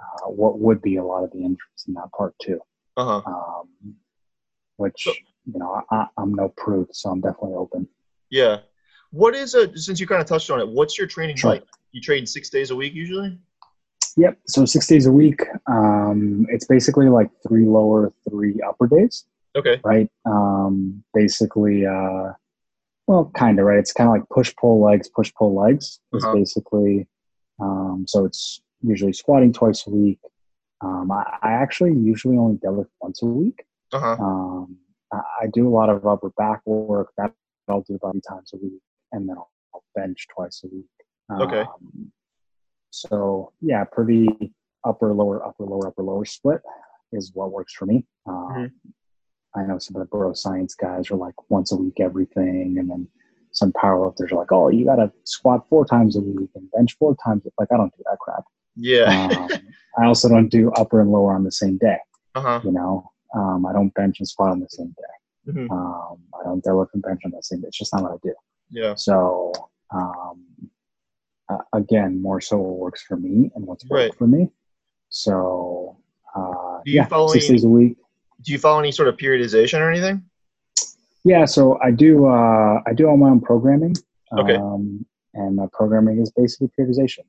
uh, 0.00 0.28
what 0.28 0.58
would 0.58 0.82
be 0.82 0.96
a 0.96 1.04
lot 1.04 1.24
of 1.24 1.30
the 1.32 1.38
injuries 1.38 1.84
in 1.86 1.94
that 1.94 2.10
part 2.16 2.34
too. 2.40 2.60
Uh-huh. 2.96 3.22
Um, 3.26 3.96
which 4.76 5.06
you 5.06 5.58
know, 5.58 5.82
I, 5.90 6.06
am 6.18 6.34
no 6.34 6.52
prude, 6.56 6.88
so 6.92 7.10
I'm 7.10 7.20
definitely 7.20 7.54
open. 7.54 7.88
Yeah. 8.30 8.58
What 9.10 9.34
is 9.34 9.54
a 9.54 9.76
since 9.76 10.00
you 10.00 10.06
kind 10.06 10.20
of 10.20 10.26
touched 10.26 10.50
on 10.50 10.60
it? 10.60 10.68
What's 10.68 10.98
your 10.98 11.06
training 11.06 11.36
sure. 11.36 11.50
like? 11.50 11.64
You 11.92 12.00
train 12.00 12.26
six 12.26 12.50
days 12.50 12.70
a 12.70 12.76
week 12.76 12.94
usually. 12.94 13.38
Yep. 14.16 14.38
So 14.46 14.64
six 14.64 14.86
days 14.86 15.06
a 15.06 15.12
week. 15.12 15.40
Um, 15.68 16.46
it's 16.48 16.66
basically 16.66 17.08
like 17.08 17.30
three 17.46 17.66
lower, 17.66 18.12
three 18.28 18.60
upper 18.66 18.86
days. 18.86 19.26
Okay. 19.56 19.80
Right. 19.84 20.10
Um, 20.24 21.04
basically, 21.12 21.86
uh, 21.86 22.32
well, 23.06 23.30
kind 23.36 23.58
of 23.58 23.66
right. 23.66 23.78
It's 23.78 23.92
kind 23.92 24.08
of 24.08 24.14
like 24.14 24.28
push 24.30 24.54
pull 24.58 24.82
legs, 24.82 25.08
push 25.08 25.32
pull 25.34 25.54
legs. 25.54 26.00
Is 26.12 26.24
uh-huh. 26.24 26.34
basically. 26.34 27.06
Um, 27.60 28.04
so 28.08 28.24
it's 28.24 28.60
usually 28.82 29.12
squatting 29.12 29.52
twice 29.52 29.86
a 29.86 29.90
week. 29.90 30.18
Um, 30.80 31.10
I, 31.10 31.38
I, 31.42 31.52
actually 31.52 31.92
usually 31.94 32.36
only 32.36 32.56
deadlift 32.56 32.88
once 33.00 33.22
a 33.22 33.26
week. 33.26 33.64
Uh-huh. 33.92 34.16
Um, 34.18 34.76
I, 35.12 35.20
I, 35.42 35.46
do 35.52 35.68
a 35.68 35.70
lot 35.70 35.88
of 35.88 36.04
upper 36.04 36.30
back 36.30 36.62
work 36.66 37.12
that 37.16 37.32
I'll 37.68 37.82
do 37.82 37.94
about 37.94 38.12
three 38.12 38.20
times 38.28 38.50
a 38.54 38.56
week, 38.56 38.82
and 39.12 39.28
then 39.28 39.36
I'll, 39.36 39.50
I'll 39.72 39.84
bench 39.94 40.26
twice 40.34 40.62
a 40.64 40.74
week. 40.74 40.86
Okay. 41.30 41.60
Um, 41.60 42.12
so 42.90 43.52
yeah, 43.60 43.84
pretty 43.84 44.52
upper 44.84 45.12
lower 45.14 45.44
upper 45.44 45.64
lower 45.64 45.88
upper 45.88 46.02
lower 46.02 46.24
split 46.24 46.60
is 47.12 47.32
what 47.34 47.52
works 47.52 47.72
for 47.72 47.86
me. 47.86 48.04
Um, 48.26 48.34
mm-hmm. 48.34 48.90
I 49.56 49.62
know 49.62 49.78
some 49.78 49.96
of 49.96 50.00
the 50.00 50.06
bro 50.06 50.32
science 50.32 50.74
guys 50.74 51.10
are 51.10 51.16
like 51.16 51.34
once 51.50 51.72
a 51.72 51.76
week 51.76 52.00
everything, 52.00 52.76
and 52.78 52.90
then 52.90 53.08
some 53.52 53.72
powerlifters 53.72 54.32
are 54.32 54.36
like, 54.36 54.52
oh, 54.52 54.68
you 54.68 54.84
got 54.84 54.96
to 54.96 55.12
squat 55.24 55.66
four 55.68 55.84
times 55.84 56.16
a 56.16 56.20
week 56.20 56.50
and 56.54 56.70
bench 56.72 56.96
four 56.98 57.16
times. 57.24 57.42
Like 57.58 57.68
I 57.72 57.76
don't 57.76 57.96
do 57.96 58.02
that 58.06 58.18
crap. 58.18 58.44
Yeah. 58.76 59.28
um, 59.38 59.48
I 59.98 60.06
also 60.06 60.28
don't 60.28 60.48
do 60.48 60.72
upper 60.72 61.00
and 61.00 61.10
lower 61.10 61.34
on 61.34 61.44
the 61.44 61.52
same 61.52 61.78
day. 61.78 61.98
Uh-huh. 62.34 62.60
You 62.64 62.72
know, 62.72 63.12
um, 63.34 63.64
I 63.66 63.72
don't 63.72 63.94
bench 63.94 64.18
and 64.18 64.28
squat 64.28 64.50
on 64.50 64.60
the 64.60 64.68
same 64.68 64.88
day. 64.88 65.52
Mm-hmm. 65.52 65.70
Um, 65.70 66.18
I 66.40 66.44
don't 66.44 66.64
deadlift 66.64 66.94
and 66.94 67.02
bench 67.02 67.20
on 67.24 67.30
the 67.30 67.42
same 67.42 67.60
day. 67.60 67.68
It's 67.68 67.78
just 67.78 67.92
not 67.92 68.02
what 68.02 68.12
I 68.12 68.16
do. 68.22 68.34
Yeah. 68.70 68.94
So 68.96 69.52
um, 69.94 70.44
uh, 71.48 71.58
again, 71.72 72.20
more 72.20 72.40
so 72.40 72.56
what 72.56 72.78
works 72.78 73.02
for 73.02 73.16
me 73.16 73.50
and 73.54 73.66
what's 73.66 73.84
worked 73.84 74.10
right. 74.10 74.18
for 74.18 74.26
me. 74.26 74.50
So 75.10 75.98
uh, 76.34 76.80
yeah, 76.84 77.06
six 77.28 77.46
days 77.46 77.64
a 77.64 77.68
week. 77.68 77.96
Do 78.42 78.52
you 78.52 78.58
follow 78.58 78.78
any 78.78 78.92
sort 78.92 79.08
of 79.08 79.16
periodization 79.16 79.80
or 79.80 79.90
anything? 79.90 80.22
Yeah, 81.24 81.46
so 81.46 81.78
I 81.82 81.90
do. 81.90 82.26
Uh, 82.26 82.82
I 82.86 82.92
do 82.94 83.06
all 83.06 83.16
my 83.16 83.30
own 83.30 83.40
programming. 83.40 83.94
Okay. 84.36 84.56
Um, 84.56 85.06
and 85.34 85.56
my 85.56 85.66
programming 85.72 86.20
is 86.20 86.30
basically 86.30 86.70
periodization. 86.78 87.24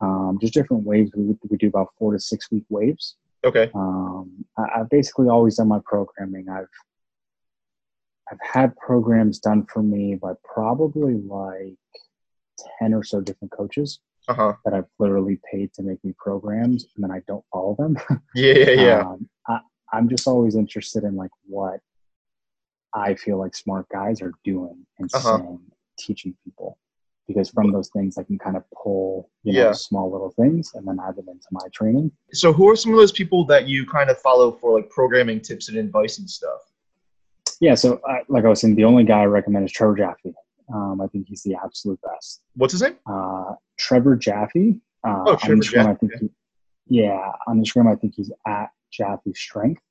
Um, 0.00 0.38
just 0.40 0.54
different 0.54 0.84
waves. 0.84 1.10
We, 1.14 1.34
we 1.48 1.56
do 1.56 1.68
about 1.68 1.88
four 1.98 2.12
to 2.12 2.20
six 2.20 2.50
week 2.50 2.64
waves. 2.68 3.16
Okay. 3.44 3.70
Um, 3.74 4.44
I, 4.58 4.80
I've 4.80 4.90
basically 4.90 5.28
always 5.28 5.56
done 5.56 5.68
my 5.68 5.80
programming. 5.84 6.48
I've 6.48 6.68
I've 8.30 8.38
had 8.42 8.76
programs 8.76 9.38
done 9.38 9.66
for 9.72 9.82
me 9.82 10.16
by 10.16 10.32
probably 10.42 11.14
like 11.14 11.76
10 12.80 12.94
or 12.94 13.04
so 13.04 13.20
different 13.20 13.52
coaches 13.52 14.00
uh-huh. 14.28 14.54
that 14.64 14.74
I've 14.74 14.86
literally 14.98 15.38
paid 15.52 15.72
to 15.74 15.82
make 15.82 16.02
me 16.04 16.12
programs 16.18 16.86
and 16.94 17.04
then 17.04 17.10
I 17.12 17.22
don't 17.28 17.44
follow 17.52 17.76
them. 17.78 17.96
yeah, 18.34 18.54
yeah, 18.54 18.70
yeah. 18.70 19.00
Um, 19.06 19.28
I'm 19.92 20.08
just 20.08 20.26
always 20.26 20.56
interested 20.56 21.04
in 21.04 21.16
like 21.16 21.30
what 21.46 21.80
I 22.94 23.14
feel 23.14 23.38
like 23.38 23.54
smart 23.54 23.88
guys 23.88 24.22
are 24.22 24.32
doing 24.44 24.86
and 24.98 25.10
uh-huh. 25.14 25.38
saying, 25.38 25.60
teaching 25.98 26.36
people. 26.44 26.78
Because 27.28 27.50
from 27.50 27.72
those 27.72 27.88
things, 27.88 28.18
I 28.18 28.22
can 28.22 28.38
kind 28.38 28.56
of 28.56 28.62
pull, 28.70 29.30
you 29.42 29.52
know, 29.52 29.58
yeah. 29.58 29.72
small 29.72 30.12
little 30.12 30.30
things 30.30 30.70
and 30.74 30.86
then 30.86 30.98
add 31.04 31.16
them 31.16 31.28
into 31.28 31.46
my 31.50 31.66
training. 31.74 32.12
So, 32.32 32.52
who 32.52 32.68
are 32.70 32.76
some 32.76 32.92
of 32.92 32.98
those 32.98 33.10
people 33.10 33.44
that 33.46 33.66
you 33.66 33.84
kind 33.84 34.10
of 34.10 34.18
follow 34.18 34.52
for 34.52 34.76
like 34.78 34.88
programming 34.90 35.40
tips 35.40 35.68
and 35.68 35.76
advice 35.76 36.18
and 36.18 36.30
stuff? 36.30 36.60
Yeah, 37.60 37.74
so 37.74 38.00
uh, 38.08 38.18
like 38.28 38.44
I 38.44 38.48
was 38.48 38.60
saying, 38.60 38.76
the 38.76 38.84
only 38.84 39.02
guy 39.02 39.22
I 39.22 39.24
recommend 39.24 39.64
is 39.64 39.72
Trevor 39.72 39.96
Jaffe. 39.96 40.34
Um, 40.72 41.00
I 41.00 41.08
think 41.08 41.26
he's 41.26 41.42
the 41.42 41.56
absolute 41.56 41.98
best. 42.02 42.42
What's 42.54 42.72
his 42.72 42.82
name? 42.82 42.96
Uh, 43.06 43.54
Trevor 43.76 44.14
Jaffe. 44.14 44.78
Uh, 45.02 45.24
oh, 45.26 45.36
Trevor 45.36 45.62
Jaffe. 45.62 45.88
I 45.88 45.94
think 45.94 46.12
he, 46.20 46.30
yeah, 46.86 47.32
on 47.48 47.60
Instagram, 47.60 47.90
I 47.90 47.96
think 47.96 48.14
he's 48.14 48.30
at 48.46 48.70
Jaffe 48.96 49.32
Strength. 49.34 49.82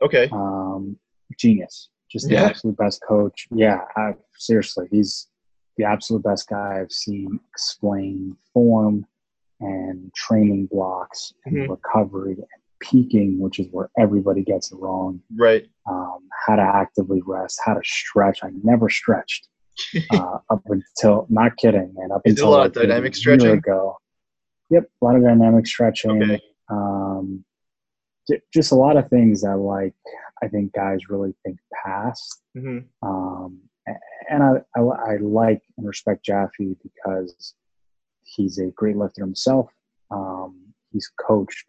Okay. 0.00 0.28
Um, 0.32 0.96
genius. 1.38 1.88
Just 2.10 2.28
the 2.28 2.34
Yeah. 2.34 2.46
absolute 2.46 2.76
best 2.76 3.02
coach. 3.06 3.48
Yeah, 3.50 3.80
I, 3.96 4.14
seriously, 4.36 4.86
he's 4.90 5.28
the 5.76 5.84
absolute 5.84 6.22
best 6.22 6.48
guy 6.48 6.80
I've 6.80 6.92
seen 6.92 7.40
explain 7.50 8.36
form 8.52 9.06
and 9.60 10.12
training 10.14 10.66
blocks 10.66 11.32
and 11.46 11.56
Mhm. 11.56 11.68
recovery 11.70 12.32
and 12.34 12.46
peaking, 12.80 13.38
which 13.38 13.58
is 13.60 13.68
where 13.70 13.88
everybody 13.98 14.42
gets 14.42 14.72
it 14.72 14.76
wrong. 14.76 15.22
Right. 15.36 15.66
Um, 15.86 16.28
how 16.46 16.56
to 16.56 16.62
actively 16.62 17.22
rest, 17.24 17.60
how 17.64 17.74
to 17.74 17.80
stretch. 17.84 18.42
I 18.42 18.50
never 18.64 18.88
stretched 18.90 19.48
uh, 20.10 20.38
up 20.50 20.62
until 20.66 21.26
not 21.30 21.56
kidding, 21.56 21.94
man. 21.94 22.10
Up 22.12 22.22
You 22.26 22.32
did 22.34 22.40
a 22.40 22.42
until 22.42 22.50
lot 22.50 22.58
like 22.64 22.74
maybe 22.74 22.88
dynamic 22.88 23.14
stretching? 23.14 23.50
ago. 23.50 23.96
Yep, 24.70 24.90
a 25.00 25.04
lot 25.04 25.16
of 25.16 25.22
dynamic 25.22 25.66
stretching. 25.66 26.22
Okay. 26.22 26.40
Um, 26.68 27.44
just 28.52 28.72
a 28.72 28.76
lot 28.76 28.96
of 28.96 29.08
things 29.08 29.42
that 29.42 29.56
like 29.56 29.94
I 30.42 30.48
think 30.48 30.72
guys 30.72 31.08
really 31.08 31.34
think 31.44 31.58
past. 31.84 32.42
hmm 32.54 32.78
Um, 33.02 33.60
and 34.30 34.42
I, 34.42 34.50
I, 34.76 34.80
I 34.80 35.16
like 35.20 35.62
and 35.76 35.86
respect 35.86 36.24
Jaffe 36.24 36.76
because 36.82 37.54
he's 38.22 38.58
a 38.58 38.66
great 38.68 38.96
lifter 38.96 39.22
himself. 39.22 39.68
Um, 40.10 40.72
he's 40.92 41.10
coached 41.18 41.68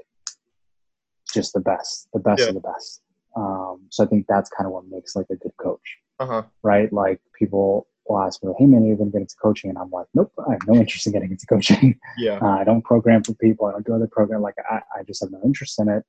just 1.34 1.54
the 1.54 1.60
best, 1.60 2.08
the 2.14 2.20
best 2.20 2.42
Yeah. 2.42 2.50
of 2.50 2.54
the 2.56 2.60
best. 2.62 3.02
Um, 3.36 3.82
so 3.90 4.04
I 4.04 4.08
think 4.08 4.28
that's 4.28 4.50
kind 4.52 4.68
of 4.68 4.74
what 4.74 4.86
makes 4.88 5.16
like 5.16 5.26
a 5.32 5.36
good 5.36 5.54
coach 5.58 5.98
Uh 6.20 6.28
huh. 6.28 6.44
right? 6.62 6.92
Like 6.94 7.20
people 7.38 7.88
will 8.08 8.22
ask 8.22 8.44
me, 8.44 8.54
"Hey, 8.60 8.68
man, 8.68 8.84
are 8.84 8.86
you 8.86 8.96
going 8.96 9.10
to 9.10 9.14
get 9.14 9.22
into 9.22 9.36
coaching?" 9.42 9.70
And 9.72 9.80
I'm 9.80 9.90
like, 9.90 10.06
"Nope, 10.14 10.32
I 10.48 10.52
have 10.54 10.68
no 10.68 10.76
interest 10.80 11.08
in 11.08 11.14
getting 11.14 11.32
into 11.32 11.48
coaching. 11.48 12.00
Yeah. 12.18 12.38
uh, 12.42 12.60
I 12.60 12.64
don't 12.64 12.84
program 12.84 13.24
for 13.24 13.34
people. 13.34 13.66
I 13.66 13.72
don't 13.72 13.86
do 13.86 13.96
other 13.96 14.08
program. 14.08 14.42
Like 14.42 14.56
I, 14.70 14.82
I 15.00 15.04
just 15.04 15.22
have 15.22 15.32
no 15.32 15.42
interest 15.44 15.80
in 15.80 15.90
it." 15.90 16.04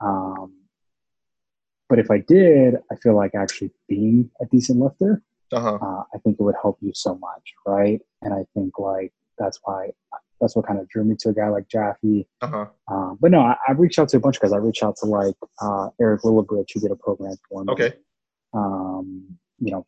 Um, 0.00 0.54
but 1.88 1.98
if 1.98 2.10
I 2.10 2.18
did, 2.18 2.76
I 2.90 2.96
feel 2.96 3.16
like 3.16 3.34
actually 3.34 3.72
being 3.88 4.30
a 4.40 4.46
decent 4.46 4.78
lifter, 4.80 5.22
Uh 5.52 5.60
huh. 5.60 5.74
uh, 5.82 6.02
I 6.14 6.18
think 6.22 6.36
it 6.38 6.42
would 6.42 6.54
help 6.62 6.78
you 6.80 6.92
so 6.94 7.16
much, 7.16 7.54
right? 7.66 8.00
And 8.22 8.32
I 8.32 8.44
think 8.54 8.78
like 8.78 9.12
that's 9.38 9.58
why 9.64 9.90
that's 10.40 10.56
what 10.56 10.66
kind 10.66 10.78
of 10.80 10.88
drew 10.88 11.04
me 11.04 11.16
to 11.20 11.28
a 11.30 11.34
guy 11.34 11.48
like 11.48 11.68
Jaffe. 11.68 12.26
Uh 12.40 12.46
huh. 12.46 12.66
Um, 12.90 13.18
but 13.20 13.30
no, 13.30 13.40
I, 13.40 13.56
I've 13.68 13.78
reached 13.78 13.98
out 13.98 14.08
to 14.10 14.16
a 14.16 14.20
bunch 14.20 14.36
of 14.36 14.42
guys. 14.42 14.52
I 14.52 14.56
reached 14.58 14.82
out 14.82 14.96
to 14.98 15.06
like 15.06 15.34
uh, 15.60 15.88
Eric 16.00 16.22
Lillibridge, 16.22 16.68
who 16.72 16.80
did 16.80 16.90
a 16.92 16.96
program 16.96 17.34
for 17.48 17.64
me 17.64 17.72
Okay. 17.72 17.92
um, 18.54 19.24
you 19.58 19.70
know, 19.72 19.86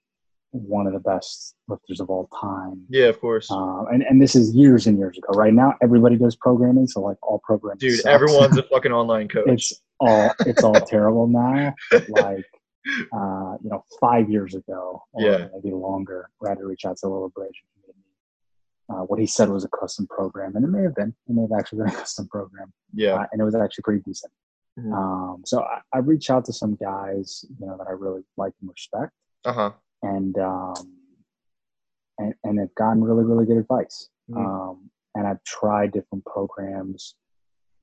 one 0.51 0.87
of 0.87 0.93
the 0.93 1.01
best 1.01 1.55
lifters 1.69 2.01
of 2.01 2.11
all 2.11 2.29
time. 2.39 2.83
Yeah, 2.91 3.07
of 3.07 3.19
course. 3.21 3.51
Um, 3.51 3.87
and, 3.91 4.03
and 4.03 4.21
this 4.21 4.35
is 4.37 4.55
years 4.55 4.87
and 4.87 4.99
years 4.99 5.17
ago. 5.17 5.29
Right 5.33 5.55
now, 5.55 5.75
everybody 5.83 6.17
does 6.17 6.37
programming, 6.37 6.87
so 6.89 7.01
like 7.01 7.17
all 7.23 7.41
programming. 7.43 7.79
Dude, 7.79 7.97
sucks. 8.01 8.07
everyone's 8.07 8.59
a 8.59 8.63
fucking 8.71 8.93
online 8.93 9.29
coach. 9.29 9.49
it's 9.49 9.73
all 10.03 10.35
it's 10.47 10.63
all 10.65 10.75
terrible 10.95 11.27
now. 11.27 11.75
But 11.91 12.09
like, 12.09 12.47
uh, 13.21 13.57
you 13.63 13.71
know, 13.71 13.85
five 14.01 14.29
years 14.31 14.55
ago, 14.55 15.03
or 15.13 15.23
Yeah. 15.23 15.49
maybe 15.55 15.73
longer, 15.75 16.29
I 16.45 16.49
had 16.51 16.59
to 16.59 16.67
reach 16.67 16.85
out 16.85 16.97
to 16.99 17.07
a 17.07 17.11
Lillibridge. 17.11 17.59
and 17.63 17.69
he 17.75 17.81
made 17.87 17.97
me, 17.97 18.13
Uh, 18.95 19.05
what 19.09 19.19
he 19.21 19.27
said 19.27 19.49
was 19.49 19.65
a 19.65 19.69
custom 19.81 20.07
program, 20.09 20.57
and 20.57 20.65
it 20.65 20.69
may 20.69 20.83
have 20.83 20.95
been. 20.95 21.15
It 21.29 21.33
may 21.37 21.43
have 21.43 21.57
actually 21.59 21.79
been 21.85 21.89
a 21.95 22.01
custom 22.05 22.27
program, 22.29 22.73
yeah. 22.93 23.15
uh, 23.15 23.27
and 23.33 23.41
it 23.41 23.45
was 23.45 23.55
actually 23.55 23.83
pretty 23.83 24.03
decent. 24.03 24.33
Mhm. 24.79 24.93
Um, 25.01 25.43
so 25.45 25.63
I, 25.63 25.81
I 25.95 25.99
reached 25.99 26.31
out 26.31 26.45
to 26.47 26.53
some 26.53 26.75
guys, 26.77 27.45
you 27.61 27.67
know, 27.67 27.77
that 27.79 27.87
I 27.89 27.93
really 27.93 28.23
like 28.43 28.55
and 28.61 28.71
respect 28.71 29.13
Uh 29.45 29.53
huh. 29.53 29.73
and 30.03 30.35
um, 30.39 30.97
and 32.19 32.35
and 32.45 32.59
have 32.59 32.75
gotten 32.75 33.05
really 33.05 33.25
really 33.25 33.47
good 33.47 33.59
advice. 33.59 34.09
Mhm. 34.31 34.39
Um, 34.45 34.91
and 35.15 35.27
I've 35.29 35.45
tried 35.45 35.93
different 35.93 36.25
programs. 36.25 37.17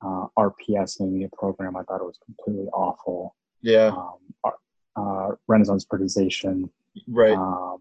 Uh, 0.02 0.26
RPS 0.38 1.00
me 1.00 1.24
a 1.24 1.28
program 1.36 1.76
I 1.76 1.82
thought 1.82 2.00
it 2.00 2.04
was 2.04 2.18
completely 2.24 2.66
awful. 2.72 3.36
Yeah. 3.60 3.88
Um, 3.88 4.52
uh, 4.96 5.28
Renaissance 5.46 5.84
Periodization, 5.84 6.70
Right. 7.06 7.32
um, 7.36 7.78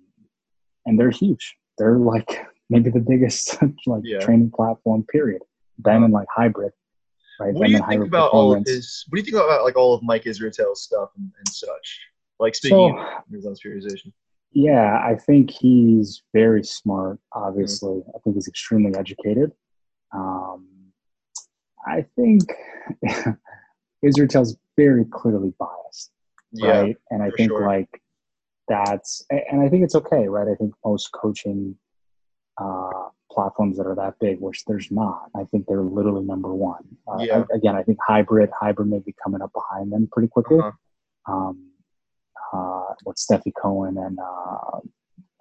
and 0.86 1.00
they're 1.00 1.10
huge. 1.12 1.56
They're 1.78 1.98
like 1.98 2.46
maybe 2.70 2.90
the 2.90 3.00
biggest 3.00 3.58
like 3.88 4.02
Yeah. 4.04 4.20
training 4.20 4.52
platform. 4.52 5.06
Period. 5.12 5.42
Them 5.78 6.04
and 6.04 6.14
like 6.14 6.28
hybrid. 6.36 6.74
right? 7.40 7.54
What 7.54 7.68
do 7.68 7.72
you 7.74 7.86
think 7.88 8.06
about 8.06 8.32
all 8.32 8.54
of 8.54 8.66
his? 8.66 9.06
What 9.08 9.16
do 9.16 9.20
you 9.22 9.26
think 9.26 9.44
about 9.44 9.64
like 9.64 9.78
all 9.78 9.94
of 9.94 10.04
Mike 10.04 10.24
Israetel's 10.26 10.84
stuff 10.84 11.10
and, 11.18 11.32
and 11.38 11.48
such? 11.48 12.00
Like 12.38 12.56
speaking 12.56 12.98
so, 12.98 13.48
of 13.50 13.58
periodization. 13.66 14.12
Yeah, 14.52 15.00
I 15.04 15.16
think 15.16 15.52
he's 15.52 16.24
very 16.34 16.64
smart. 16.64 17.20
Obviously, 17.34 18.00
mm-hmm. 18.00 18.10
I 18.16 18.20
think 18.24 18.36
he's 18.36 18.48
extremely 18.48 18.98
educated. 18.98 19.52
Um, 20.14 20.68
I 21.86 22.06
think 22.16 22.44
Israetel's 24.06 24.58
very 24.78 25.06
clearly 25.06 25.54
biased, 25.60 26.12
yeah, 26.52 26.82
right? 26.82 26.98
And 27.10 27.24
I 27.24 27.30
think 27.32 27.52
sure. 27.52 27.68
like 27.68 28.02
that's, 28.68 29.26
and 29.30 29.62
I 29.62 29.70
think 29.70 29.84
it's 29.84 29.96
okay, 29.96 30.28
right? 30.28 30.48
I 30.48 30.56
think 30.56 30.74
most 30.86 31.12
coaching 31.12 31.76
uh, 32.58 33.10
platforms 33.32 33.78
that 33.78 33.88
are 33.88 33.96
that 33.96 34.16
big, 34.20 34.40
which 34.40 34.66
there's 34.66 34.92
not. 34.92 35.30
I 35.36 35.44
think 35.46 35.66
they're 35.68 35.82
literally 35.82 36.24
number 36.24 36.54
one. 36.54 36.84
Uh, 37.08 37.20
yeah. 37.20 37.44
I, 37.52 37.56
again, 37.56 37.76
I 37.76 37.84
think 37.84 37.98
hybrid, 38.06 38.50
hybrid 38.58 38.90
may 38.90 39.00
be 39.00 39.16
coming 39.24 39.42
up 39.42 39.52
behind 39.54 39.92
them 39.92 40.08
pretty 40.12 40.28
quickly. 40.28 40.60
Uh-huh. 40.60 41.32
Um, 41.32 41.72
uh, 42.52 42.94
what 43.04 43.18
Stefi 43.18 43.52
Cohen 43.62 43.98
and 43.98 44.18
uh, 44.20 44.80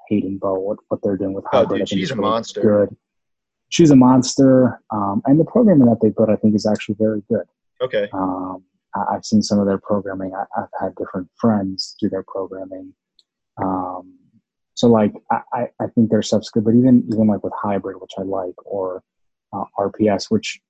Hayden 0.09 0.39
Bow, 0.39 0.59
what, 0.59 0.79
what 0.89 1.01
they're 1.03 1.17
doing 1.17 1.33
with 1.33 1.45
oh, 1.53 1.59
hybrid. 1.59 1.83
Oh, 1.83 1.85
dude, 1.85 1.89
she's 1.89 2.11
a 2.11 2.17
monster. 2.17 2.87
Good. 2.87 2.97
She's 3.71 3.91
a 3.91 3.97
monster, 3.97 4.81
um, 4.91 5.23
and 5.27 5.39
the 5.39 5.45
programming 5.45 5.89
that 5.89 6.01
they 6.01 6.11
put, 6.11 6.31
I 6.31 6.37
think, 6.37 6.55
is 6.55 6.67
actually 6.67 6.97
very 6.99 7.23
good. 7.29 7.45
Okay. 7.81 8.09
Um, 8.13 8.65
I, 8.95 9.15
have 9.15 9.25
seen 9.25 9.43
some 9.43 9.59
of 9.59 9.67
their 9.67 9.79
programming. 9.79 10.35
I, 10.35 10.45
have 10.59 10.71
had 10.81 10.95
different 10.97 11.29
friends 11.37 11.95
do 12.01 12.09
their 12.09 12.25
programming. 12.27 12.95
Um, 13.59 14.19
so 14.75 14.87
like 14.87 15.13
I, 15.31 15.67
I 15.81 15.87
think 15.95 16.09
their 16.09 16.23
stuff's 16.23 16.51
good, 16.51 16.65
but 16.65 16.75
even 16.75 17.05
even 17.13 17.27
like 17.27 17.43
with 17.43 17.53
hybrid, 17.61 18.01
which 18.01 18.13
I 18.17 18.23
like, 18.23 18.55
or 18.65 19.03
uh, 19.53 19.65
RPS, 19.77 20.31
which 20.31 20.61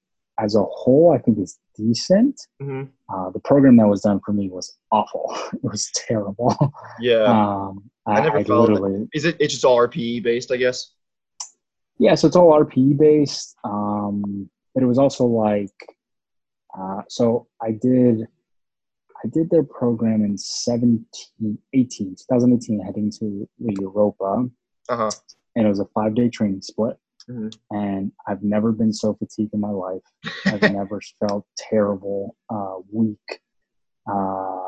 as 0.41 0.55
a 0.55 0.63
whole 0.63 1.13
I 1.15 1.19
think 1.19 1.39
is 1.39 1.59
decent. 1.77 2.41
Mm-hmm. 2.63 2.85
Uh, 3.15 3.31
the 3.31 3.41
program 3.41 3.77
that 3.77 3.87
was 3.87 4.01
done 4.01 4.21
for 4.25 4.33
me 4.33 4.49
was 4.49 4.79
awful. 4.91 5.37
it 5.53 5.63
was 5.63 5.91
terrible. 5.95 6.57
Yeah. 7.01 7.25
Um, 7.25 7.91
I, 8.07 8.13
I 8.13 8.21
never 8.23 8.39
I 8.39 8.43
literally, 8.43 9.03
it. 9.03 9.09
Is 9.13 9.25
it? 9.27 9.37
It's 9.39 9.53
just 9.53 9.65
all 9.67 9.77
RPE 9.77 10.23
based, 10.23 10.51
I 10.51 10.57
guess. 10.57 10.93
Yeah, 11.99 12.15
so 12.15 12.27
it's 12.27 12.37
all 12.37 12.53
RPE 12.53 12.99
based. 12.99 13.57
Um, 13.65 14.49
but 14.75 14.83
it 14.83 14.87
was 14.87 14.99
also 14.99 15.25
like, 15.25 15.75
uh, 16.79 17.03
so 17.09 17.49
I 17.63 17.73
did 17.73 18.29
I 19.25 19.29
did 19.29 19.51
their 19.51 19.65
program 19.65 20.23
in 20.25 20.39
17, 20.39 21.59
18, 21.73 22.17
2018, 22.17 22.81
heading 22.81 23.11
to 23.19 23.49
the 23.59 23.77
Europa. 23.81 24.49
Uh-huh. 24.89 25.11
And 25.57 25.67
it 25.67 25.69
was 25.69 25.81
a 25.81 25.87
five 25.87 26.15
day 26.15 26.29
training 26.29 26.63
split. 26.63 26.97
Mm-hmm. 27.29 27.49
And 27.77 28.13
I've 28.27 28.43
never 28.43 28.73
been 28.73 28.93
so 28.93 29.15
fatigued 29.15 29.53
in 29.55 29.61
my 29.61 29.71
life. 29.71 30.03
I've 30.47 30.63
never 30.73 31.01
felt 31.21 31.47
terrible, 31.57 32.37
uh, 32.49 32.77
weak. 32.93 33.41
Uh, 34.09 34.63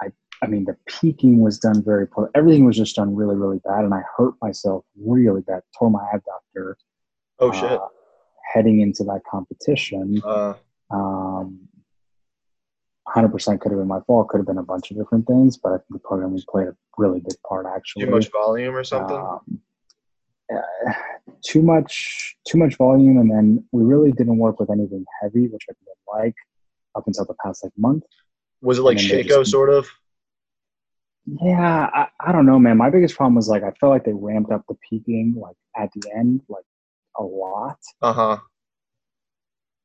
I, 0.00 0.10
I 0.42 0.46
mean, 0.48 0.64
the 0.64 0.76
peaking 1.00 1.40
was 1.40 1.58
done 1.58 1.82
very 1.82 2.06
poor. 2.06 2.30
Everything 2.34 2.64
was 2.64 2.76
just 2.76 2.96
done 2.96 3.14
really, 3.14 3.36
really 3.36 3.60
bad. 3.64 3.84
And 3.84 3.94
I 3.94 4.02
hurt 4.16 4.34
myself 4.42 4.84
really 4.96 5.42
bad, 5.42 5.62
tore 5.78 5.90
my 5.90 6.04
abductor. 6.12 6.76
Oh, 7.38 7.52
shit. 7.52 7.64
Uh, 7.64 7.88
heading 8.52 8.80
into 8.80 9.04
that 9.04 9.22
competition. 9.30 10.20
Uh. 10.24 10.54
Um, 10.90 11.68
100% 13.08 13.60
could 13.60 13.70
have 13.70 13.78
been 13.78 13.88
my 13.88 14.00
fault. 14.06 14.28
Could 14.28 14.38
have 14.38 14.46
been 14.46 14.58
a 14.58 14.62
bunch 14.62 14.90
of 14.90 14.96
different 14.96 15.26
things, 15.26 15.56
but 15.56 15.72
I 15.72 15.76
think 15.76 15.88
the 15.90 15.98
programming 16.00 16.42
played 16.48 16.68
a 16.68 16.76
really 16.98 17.20
big 17.20 17.36
part. 17.48 17.66
Actually, 17.66 18.04
too 18.04 18.10
much 18.10 18.30
volume 18.30 18.74
or 18.74 18.84
something. 18.84 19.16
Um, 19.16 19.60
uh, 20.52 20.92
too 21.44 21.62
much, 21.62 22.36
too 22.46 22.58
much 22.58 22.76
volume, 22.76 23.18
and 23.18 23.30
then 23.30 23.64
we 23.72 23.84
really 23.84 24.12
didn't 24.12 24.38
work 24.38 24.58
with 24.58 24.70
anything 24.70 25.04
heavy, 25.22 25.48
which 25.48 25.62
I 25.70 25.72
didn't 25.72 26.22
like 26.24 26.34
up 26.96 27.04
until 27.06 27.24
the 27.24 27.34
past 27.44 27.62
like 27.62 27.72
month. 27.76 28.04
Was 28.60 28.78
it 28.78 28.82
like 28.82 28.98
Sheiko 28.98 29.46
sort 29.46 29.70
of? 29.70 29.88
Yeah, 31.26 31.90
I, 31.92 32.06
I 32.20 32.32
don't 32.32 32.46
know, 32.46 32.58
man. 32.58 32.76
My 32.76 32.90
biggest 32.90 33.16
problem 33.16 33.34
was 33.34 33.48
like 33.48 33.64
I 33.64 33.72
felt 33.72 33.90
like 33.90 34.04
they 34.04 34.12
ramped 34.12 34.52
up 34.52 34.64
the 34.68 34.76
peaking 34.88 35.34
like 35.36 35.56
at 35.76 35.90
the 35.92 36.10
end 36.14 36.42
like 36.48 36.64
a 37.18 37.22
lot. 37.22 37.78
Uh 38.00 38.12
huh. 38.12 38.38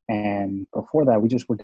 And 0.08 0.67
before 0.73 1.06
that, 1.06 1.21
we 1.21 1.30
just 1.30 1.49
were 1.49 1.58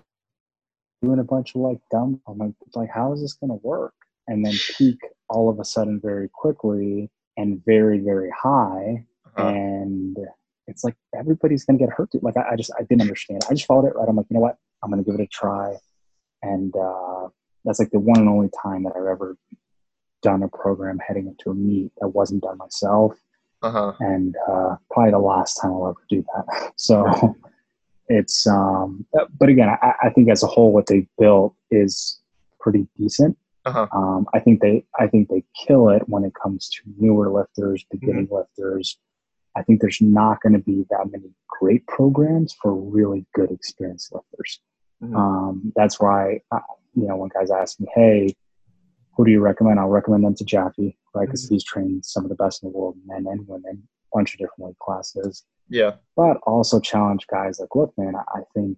doing 1.01 1.19
a 1.19 1.23
bunch 1.23 1.53
of 1.53 1.61
like 1.61 1.79
dumb. 1.91 2.21
I'm 2.27 2.37
like, 2.37 2.53
like, 2.73 2.89
how 2.89 3.13
is 3.13 3.21
this 3.21 3.33
going 3.33 3.49
to 3.49 3.59
work? 3.61 3.93
And 4.27 4.43
then 4.45 4.53
peak 4.77 4.99
all 5.29 5.49
of 5.49 5.59
a 5.59 5.65
sudden 5.65 5.99
very 6.01 6.29
quickly 6.33 7.09
and 7.35 7.63
very, 7.65 7.99
very 7.99 8.31
high. 8.31 9.05
Uh-huh. 9.25 9.47
And 9.47 10.17
it's 10.67 10.83
like 10.83 10.95
everybody's 11.15 11.65
going 11.65 11.77
to 11.77 11.85
get 11.85 11.93
hurt. 11.93 12.09
Like, 12.21 12.37
I, 12.37 12.51
I, 12.51 12.55
just, 12.55 12.71
I 12.77 12.83
didn't 12.83 13.01
understand. 13.01 13.41
I 13.49 13.53
just 13.53 13.65
followed 13.65 13.87
it 13.87 13.95
right. 13.95 14.07
I'm 14.07 14.15
like, 14.15 14.25
you 14.29 14.35
know 14.35 14.41
what? 14.41 14.57
I'm 14.83 14.89
going 14.89 15.03
to 15.03 15.09
give 15.09 15.19
it 15.19 15.23
a 15.23 15.27
try. 15.27 15.75
And 16.41 16.73
uh, 16.75 17.27
that's 17.65 17.79
like 17.79 17.91
the 17.91 17.99
one 17.99 18.19
and 18.19 18.29
only 18.29 18.49
time 18.63 18.83
that 18.83 18.93
I've 18.95 19.05
ever 19.05 19.37
done 20.21 20.43
a 20.43 20.47
program 20.47 20.99
heading 21.05 21.27
into 21.27 21.49
a 21.49 21.53
meet 21.53 21.91
that 21.99 22.09
wasn't 22.09 22.43
done 22.43 22.57
myself. 22.57 23.13
Uh-huh. 23.61 23.93
And 23.99 24.35
uh, 24.47 24.75
probably 24.91 25.11
the 25.11 25.19
last 25.19 25.55
time 25.55 25.71
I'll 25.71 25.87
ever 25.89 26.05
do 26.09 26.23
that. 26.35 26.71
So 26.77 27.35
it's 28.07 28.45
um, 28.47 29.05
but 29.39 29.49
again, 29.49 29.69
I, 29.69 29.93
I, 30.03 30.09
think 30.11 30.29
as 30.29 30.43
a 30.43 30.47
whole, 30.47 30.71
what 30.71 30.85
they 30.85 31.07
built 31.17 31.55
is 31.71 32.19
pretty 32.59 32.87
decent. 32.95 33.37
Uh-huh. 33.65 33.87
Um, 33.91 34.27
I 34.33 34.39
think 34.39 34.61
they 34.61 34.85
I 34.99 35.07
think 35.07 35.27
they 35.27 35.43
kill 35.65 35.89
it 35.89 36.07
when 36.07 36.23
it 36.23 36.33
comes 36.41 36.69
to 36.69 36.81
newer 36.97 37.29
lifters, 37.31 37.83
beginning 37.91 38.27
mm-hmm. 38.27 38.35
lifters. 38.35 38.97
I 39.55 39.63
think 39.63 39.81
there's 39.81 39.99
not 39.99 40.41
going 40.41 40.53
to 40.53 40.59
be 40.59 40.85
that 40.91 41.11
many 41.11 41.31
great 41.59 41.85
programs 41.87 42.55
for 42.61 42.73
really 42.73 43.25
good 43.33 43.51
experienced 43.51 44.13
lifters. 44.13 44.59
Mm-hmm. 45.03 45.15
Um, 45.15 45.73
that's 45.75 45.99
why 45.99 46.41
I, 46.51 46.59
you 46.95 47.07
know 47.07 47.17
when 47.17 47.29
guys 47.29 47.51
ask 47.51 47.79
me, 47.79 47.87
"Hey, 47.93 48.35
who 49.17 49.25
do 49.25 49.31
you 49.31 49.41
recommend?" 49.41 49.79
I'll 49.79 49.89
recommend 49.89 50.23
them 50.23 50.35
to 50.35 50.45
Jaffe, 50.45 50.97
right? 51.13 51.25
Because 51.25 51.45
mm-hmm. 51.45 51.55
he's 51.55 51.63
trained 51.63 52.05
some 52.05 52.23
of 52.23 52.29
the 52.29 52.35
best 52.35 52.63
in 52.63 52.69
the 52.69 52.77
world, 52.77 52.95
men 53.05 53.25
and 53.27 53.45
women, 53.47 53.87
a 54.13 54.17
bunch 54.17 54.33
of 54.33 54.39
different 54.39 54.59
weight 54.59 54.79
classes. 54.79 55.43
Yeah. 55.69 55.95
But 56.15 56.37
also 56.43 56.79
challenge 56.79 57.27
guys 57.27 57.59
like, 57.59 57.75
look, 57.75 57.93
man, 57.97 58.15
I 58.15 58.41
think 58.53 58.77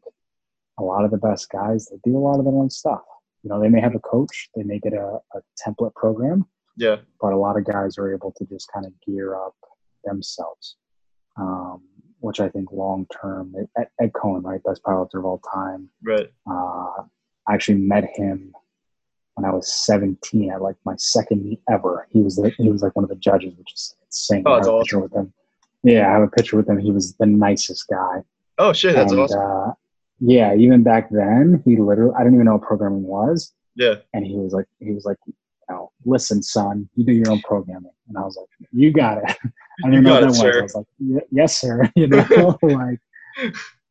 a 0.79 0.83
lot 0.83 1.05
of 1.05 1.11
the 1.11 1.17
best 1.17 1.49
guys, 1.51 1.87
they 1.87 1.97
do 2.03 2.17
a 2.17 2.19
lot 2.19 2.39
of 2.39 2.45
their 2.45 2.53
own 2.53 2.69
stuff. 2.69 3.01
You 3.43 3.49
know, 3.49 3.59
they 3.59 3.69
may 3.69 3.81
have 3.81 3.95
a 3.95 3.99
coach, 3.99 4.49
they 4.55 4.63
may 4.63 4.79
get 4.79 4.93
a, 4.93 5.19
a 5.35 5.41
template 5.65 5.93
program. 5.93 6.45
Yeah. 6.77 6.97
But 7.21 7.33
a 7.33 7.37
lot 7.37 7.57
of 7.57 7.65
guys 7.65 7.97
are 7.97 8.13
able 8.13 8.33
to 8.37 8.45
just 8.45 8.71
kind 8.73 8.85
of 8.85 8.93
gear 9.05 9.35
up 9.35 9.55
themselves, 10.03 10.77
um, 11.37 11.83
which 12.19 12.39
I 12.39 12.49
think 12.49 12.71
long 12.71 13.05
term, 13.21 13.53
Ed, 13.77 13.87
Ed 14.01 14.13
Coan, 14.13 14.43
right, 14.43 14.63
best 14.63 14.81
powerlifter 14.83 15.19
of 15.19 15.25
all 15.25 15.41
time. 15.53 15.89
Right. 16.03 16.29
Uh, 16.49 17.03
I 17.47 17.53
actually 17.53 17.79
met 17.79 18.05
him 18.15 18.53
when 19.39 19.49
I 19.49 19.53
was 19.53 19.71
17 19.73 20.51
at 20.51 20.61
like 20.61 20.75
my 20.85 20.95
second 20.97 21.43
meet 21.43 21.61
ever. 21.69 22.07
He 22.11 22.21
was 22.21 22.35
the, 22.35 22.49
he 22.57 22.69
was 22.69 22.81
like 22.81 22.95
one 22.95 23.03
of 23.03 23.09
the 23.09 23.15
judges, 23.15 23.53
which 23.57 23.73
is 23.73 23.95
insane. 24.05 24.43
Oh, 24.45 24.55
that's 24.55 24.67
awesome. 24.67 25.01
With 25.01 25.13
him. 25.13 25.33
Yeah, 25.83 26.09
I 26.09 26.13
have 26.13 26.23
a 26.23 26.27
picture 26.27 26.57
with 26.57 26.67
him. 26.67 26.77
He 26.77 26.91
was 26.91 27.13
the 27.15 27.25
nicest 27.25 27.87
guy. 27.87 28.23
Oh 28.57 28.73
shit, 28.73 28.95
that's 28.95 29.11
and, 29.11 29.21
awesome. 29.21 29.39
Uh, 29.39 29.73
yeah, 30.19 30.53
even 30.55 30.83
back 30.83 31.09
then, 31.09 31.61
he 31.65 31.77
literally 31.77 32.13
I 32.15 32.19
didn't 32.19 32.35
even 32.35 32.45
know 32.45 32.53
what 32.53 32.63
programming 32.63 33.03
was. 33.03 33.53
Yeah. 33.75 33.95
And 34.13 34.25
he 34.25 34.35
was 34.35 34.51
like, 34.51 34.65
he 34.79 34.91
was 34.91 35.05
like, 35.05 35.17
know, 35.69 35.91
listen, 36.05 36.41
son, 36.41 36.89
you 36.95 37.05
do 37.05 37.13
your 37.13 37.31
own 37.31 37.41
programming. 37.41 37.91
And 38.07 38.17
I 38.17 38.21
was 38.21 38.35
like, 38.35 38.69
you 38.71 38.91
got 38.91 39.19
it. 39.19 39.37
I 39.85 39.89
didn't 39.89 40.03
know 40.03 40.13
what 40.13 40.21
that 40.21 40.27
was. 40.27 40.39
Sir. 40.39 40.59
I 40.59 40.61
was 40.63 40.75
like, 40.75 41.23
yes, 41.31 41.59
sir. 41.59 41.89
You 41.95 42.07
know, 42.07 42.57
like, 42.61 42.99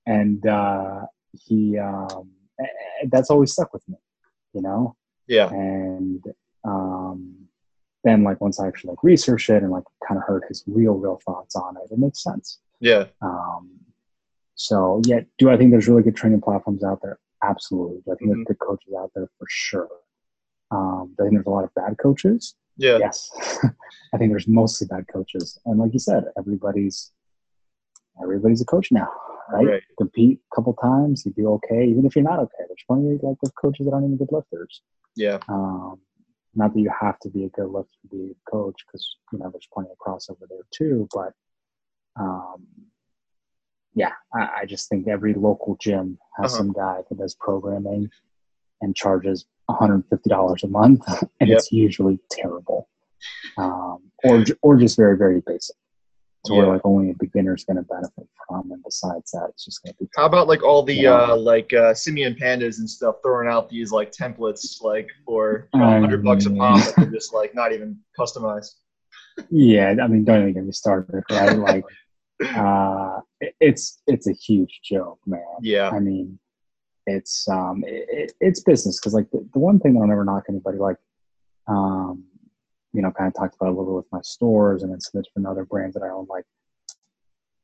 and 0.07 0.47
uh, 0.47 1.03
he, 1.33 1.79
um, 1.79 2.31
that's 3.07 3.31
always 3.31 3.53
stuck 3.53 3.73
with 3.73 3.89
me. 3.89 3.97
You 4.53 4.63
know. 4.63 4.97
Yeah. 5.29 5.49
And 5.51 6.25
um, 6.65 7.37
then 8.05 8.25
like 8.25 8.41
once 8.41 8.59
I 8.59 8.67
actually 8.67 8.91
like 8.91 9.05
researched 9.05 9.51
it 9.51 9.63
and 9.63 9.71
like 9.71 9.85
kind 10.07 10.19
of 10.19 10.25
heard 10.27 10.45
his 10.49 10.65
real 10.67 10.95
real 10.95 11.21
thoughts 11.25 11.55
on 11.55 11.77
it, 11.77 11.93
it 11.93 11.99
makes 11.99 12.23
sense. 12.23 12.59
Yeah. 12.81 13.07
Um, 13.23 13.71
so 14.55 15.01
yeah, 15.05 15.21
do 15.39 15.51
I 15.51 15.57
think 15.57 15.71
there's 15.71 15.89
really 15.89 16.03
good 16.03 16.17
training 16.17 16.41
platforms 16.41 16.83
out 16.83 17.01
there? 17.03 17.19
Absolutely. 17.43 18.03
Do 18.05 18.13
I 18.13 18.17
think 18.17 18.31
mm-hmm. 18.31 18.39
there's 18.39 18.47
good 18.47 18.59
coaches 18.59 18.95
out 18.99 19.11
there 19.15 19.29
for 19.39 19.47
sure? 19.49 19.89
Um, 20.71 21.15
I 21.19 21.23
think 21.23 21.35
there's 21.35 21.47
a 21.47 21.51
lot 21.51 21.65
of 21.65 21.75
bad 21.75 21.97
coaches. 21.99 22.55
Yeah. 22.77 22.99
Yes. 22.99 23.31
I 24.15 24.19
think 24.19 24.31
there's 24.31 24.49
mostly 24.49 24.87
bad 24.87 25.07
coaches, 25.13 25.59
and 25.67 25.79
like 25.79 25.93
you 25.93 25.99
said, 25.99 26.25
everybody's 26.39 27.13
everybody's 28.23 28.61
a 28.63 28.65
coach 28.65 28.91
now, 28.91 29.09
right? 29.51 29.67
right. 29.67 29.83
Compete 29.99 30.41
a 30.51 30.55
couple 30.55 30.75
times, 30.75 31.25
you 31.25 31.33
do 31.33 31.49
okay, 31.55 31.87
even 31.87 32.05
if 32.07 32.17
you're 32.17 32.25
not 32.25 32.39
okay. 32.41 32.65
There's 32.67 32.85
plenty 32.87 33.15
of 33.15 33.23
like 33.23 33.37
of 33.45 33.55
coaches 33.55 33.87
that 33.87 33.93
aren't 33.93 34.07
even 34.07 34.17
good 34.17 34.33
lifters. 34.33 34.83
Yeah. 35.17 35.39
Um, 35.49 36.01
not 36.55 36.75
that 36.75 36.81
you 36.81 36.91
have 37.01 37.19
to 37.21 37.31
be 37.31 37.45
a 37.45 37.49
good 37.49 37.69
lifter 37.69 37.93
to 38.03 38.09
be 38.09 38.33
a 38.33 38.51
coach, 38.51 38.77
because 38.87 39.17
you 39.33 39.39
know 39.39 39.51
there's 39.51 39.69
plenty 39.73 39.91
of 39.91 39.99
crossover 39.99 40.49
there 40.49 40.67
too. 40.73 41.09
But 41.13 41.33
um, 42.19 42.67
yeah, 43.95 44.13
I, 44.35 44.61
I, 44.61 44.67
just 44.67 44.89
think 44.89 45.09
every 45.09 45.35
local 45.35 45.77
gym 45.81 46.19
has 46.37 46.53
uh-huh. 46.53 46.59
some 46.59 46.73
guy 46.73 47.01
that 47.09 47.19
does 47.19 47.35
programming 47.35 48.11
and 48.81 48.95
charges 48.95 49.47
$150 49.71 50.63
a 50.63 50.67
month, 50.69 51.03
and 51.41 51.49
yep. 51.49 51.59
it's 51.59 51.73
usually 51.73 52.19
terrible, 52.31 52.89
um, 53.57 54.11
or 54.25 54.45
or 54.63 54.77
just 54.77 54.97
very 54.97 55.17
very 55.17 55.43
basic. 55.47 55.77
To 56.47 56.55
yeah. 56.55 56.59
where 56.61 56.69
like 56.75 56.83
only 56.85 57.11
a 57.11 57.15
beginner 57.19 57.57
is 57.57 57.65
going 57.65 57.79
to 57.79 57.83
benefit 57.83 58.29
from, 58.47 58.71
and 58.71 58.83
besides 58.85 59.33
that, 59.33 59.49
it's 59.51 59.65
just 59.65 59.83
going 59.83 59.93
to 59.93 60.05
be. 60.05 60.09
How 60.17 60.27
about 60.27 60.47
like 60.47 60.63
all 60.63 60.85
the 60.85 60.95
you 60.95 61.03
know? 61.03 61.33
uh, 61.33 61.37
like 61.37 61.73
uh, 61.73 61.93
Simeon 61.95 62.37
Pandas 62.41 62.79
and 62.79 62.89
stuff 62.89 63.17
throwing 63.23 63.49
out 63.49 63.69
these 63.69 63.91
like 63.91 64.13
templates 64.13 64.81
like 64.81 65.09
for 65.27 65.69
hundred 65.75 66.23
bucks 66.23 66.47
a 66.47 66.51
pop 66.51 66.79
that 66.79 66.99
are 66.99 67.11
just 67.11 67.35
like 67.35 67.55
not 67.57 67.73
even 67.73 67.99
customized. 68.19 68.75
Yeah, 69.51 69.95
I 70.03 70.07
mean, 70.07 70.25
don't 70.25 70.43
even 70.43 70.55
get 70.55 70.65
me 70.65 70.73
started. 70.73 71.25
Right? 71.31 71.59
like, 71.59 71.85
uh, 72.57 73.21
it's 73.61 74.01
it's 74.07 74.29
a 74.29 74.33
huge 74.33 74.81
joke, 74.85 75.19
man. 75.27 75.43
Yeah. 75.61 75.91
I 75.91 75.99
mean, 75.99 76.39
it's 77.07 77.49
um, 77.49 77.83
it, 77.87 78.33
it's 78.41 78.61
business 78.61 79.01
because 79.01 79.15
like 79.15 79.31
the, 79.31 79.47
the 79.53 79.59
one 79.59 79.81
thing 79.81 79.95
that 79.95 80.01
I'll 80.01 80.07
never 80.07 80.25
knock 80.25 80.45
anybody 80.49 80.79
like, 80.79 80.97
um, 81.67 82.25
you 82.93 83.03
know, 83.03 83.11
kind 83.11 83.29
of 83.29 83.35
talked 83.35 83.55
about 83.57 83.69
a 83.69 83.75
little 83.77 83.87
bit 83.87 83.97
with 83.97 84.13
my 84.13 84.21
stores 84.23 84.83
and 84.83 84.93
then 84.93 85.01
some 85.01 85.23
different 85.23 85.47
other 85.47 85.65
brands 85.65 85.95
that 85.95 86.03
I 86.03 86.09
own. 86.09 86.27
Like, 86.29 86.45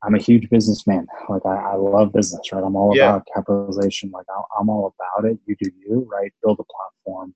I'm 0.02 0.14
a 0.14 0.18
huge 0.18 0.50
businessman. 0.50 1.06
Like, 1.28 1.46
I, 1.46 1.54
I 1.54 1.74
love 1.76 2.12
business, 2.12 2.52
right? 2.52 2.62
I'm 2.62 2.76
all 2.76 2.94
yeah. 2.94 3.10
about 3.10 3.28
capitalization. 3.34 4.10
Like, 4.10 4.26
I, 4.28 4.40
I'm 4.60 4.68
all 4.68 4.94
about 4.98 5.30
it. 5.30 5.38
You 5.46 5.56
do 5.60 5.70
you, 5.80 6.06
right? 6.10 6.32
Build 6.42 6.60
a 6.60 6.64
platform, 6.64 7.34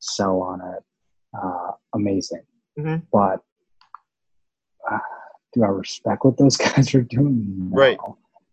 sell 0.00 0.42
on 0.42 0.60
it. 0.60 0.82
Uh, 1.40 1.72
amazing. 1.94 2.42
Mm-hmm. 2.78 3.04
But 3.12 3.40
uh, 4.90 4.98
do 5.52 5.62
I 5.62 5.68
respect 5.68 6.24
what 6.24 6.38
those 6.38 6.56
guys 6.56 6.94
are 6.94 7.02
doing? 7.02 7.70
No. 7.70 7.76
Right. 7.76 7.98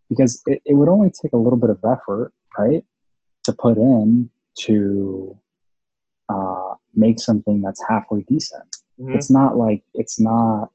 Because 0.09 0.43
it, 0.45 0.61
it 0.65 0.73
would 0.75 0.89
only 0.89 1.09
take 1.09 1.33
a 1.33 1.37
little 1.37 1.57
bit 1.57 1.71
of 1.71 1.79
effort, 1.83 2.31
right, 2.57 2.83
to 3.45 3.53
put 3.53 3.77
in 3.77 4.29
to 4.59 5.37
uh, 6.29 6.64
make 6.95 7.19
something 7.19 7.61
that's 7.61 7.81
halfway 7.87 8.21
decent. 8.23 8.77
Mm-hmm. 8.99 9.15
It's 9.15 9.29
not 9.29 9.57
like 9.57 9.83
it's 9.93 10.19
not. 10.19 10.69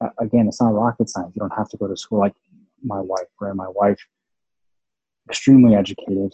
Uh, 0.00 0.08
again, 0.18 0.48
it's 0.48 0.60
not 0.60 0.72
rocket 0.72 1.08
science. 1.10 1.32
You 1.34 1.40
don't 1.40 1.56
have 1.56 1.68
to 1.70 1.76
go 1.76 1.86
to 1.86 1.96
school 1.96 2.18
like 2.18 2.34
my 2.82 3.00
wife, 3.00 3.26
right? 3.40 3.54
My 3.54 3.68
wife, 3.68 3.98
extremely 5.28 5.74
educated, 5.74 6.32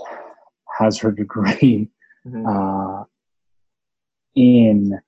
has 0.79 0.99
her 0.99 1.11
degree 1.11 1.89
mm-hmm. 2.27 2.47
uh, 2.47 3.05
in 4.35 4.99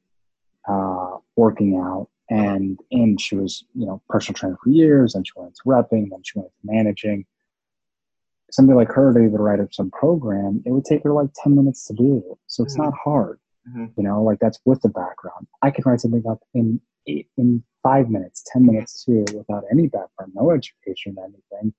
uh, 0.68 1.16
working 1.37 1.76
out, 1.76 2.09
and 2.29 2.79
and 2.91 3.20
she 3.20 3.37
was 3.37 3.64
you 3.74 3.87
know 3.87 4.03
personal 4.09 4.35
trainer 4.35 4.59
for 4.62 4.70
years, 4.70 5.14
and 5.14 5.26
she 5.26 5.33
went 5.37 5.51
into 5.51 5.62
repping, 5.66 6.11
then 6.11 6.22
she 6.24 6.39
went 6.39 6.51
into 6.62 6.72
managing. 6.74 7.26
Somebody 8.51 8.76
like 8.76 8.93
her 8.93 9.12
to 9.12 9.18
even 9.18 9.33
write 9.33 9.61
up 9.61 9.74
some 9.74 9.91
program, 9.91 10.62
it 10.64 10.70
would 10.70 10.87
take 10.87 11.03
her 11.05 11.12
like 11.12 11.29
ten 11.43 11.55
minutes 11.55 11.87
to 11.87 11.95
do. 11.95 12.39
So 12.47 12.64
it's 12.64 12.74
mm-hmm. 12.74 12.85
not 12.85 12.95
hard. 13.03 13.39
Mm-hmm. 13.69 13.87
You 13.97 14.03
know, 14.03 14.23
like 14.23 14.39
that's 14.41 14.59
with 14.64 14.81
the 14.83 14.89
background. 14.89 15.47
I 15.62 15.71
can 15.71 15.85
write 15.87 16.01
something 16.01 16.25
up 16.29 16.41
in 16.55 16.81
eight, 17.07 17.29
in 17.37 17.62
five 17.83 18.11
minutes, 18.11 18.45
ten 18.53 18.66
minutes 18.66 19.05
too, 19.05 19.25
without 19.35 19.64
any 19.71 19.87
background, 19.87 20.33
no 20.35 20.51
education, 20.51 21.16
anything. 21.19 21.75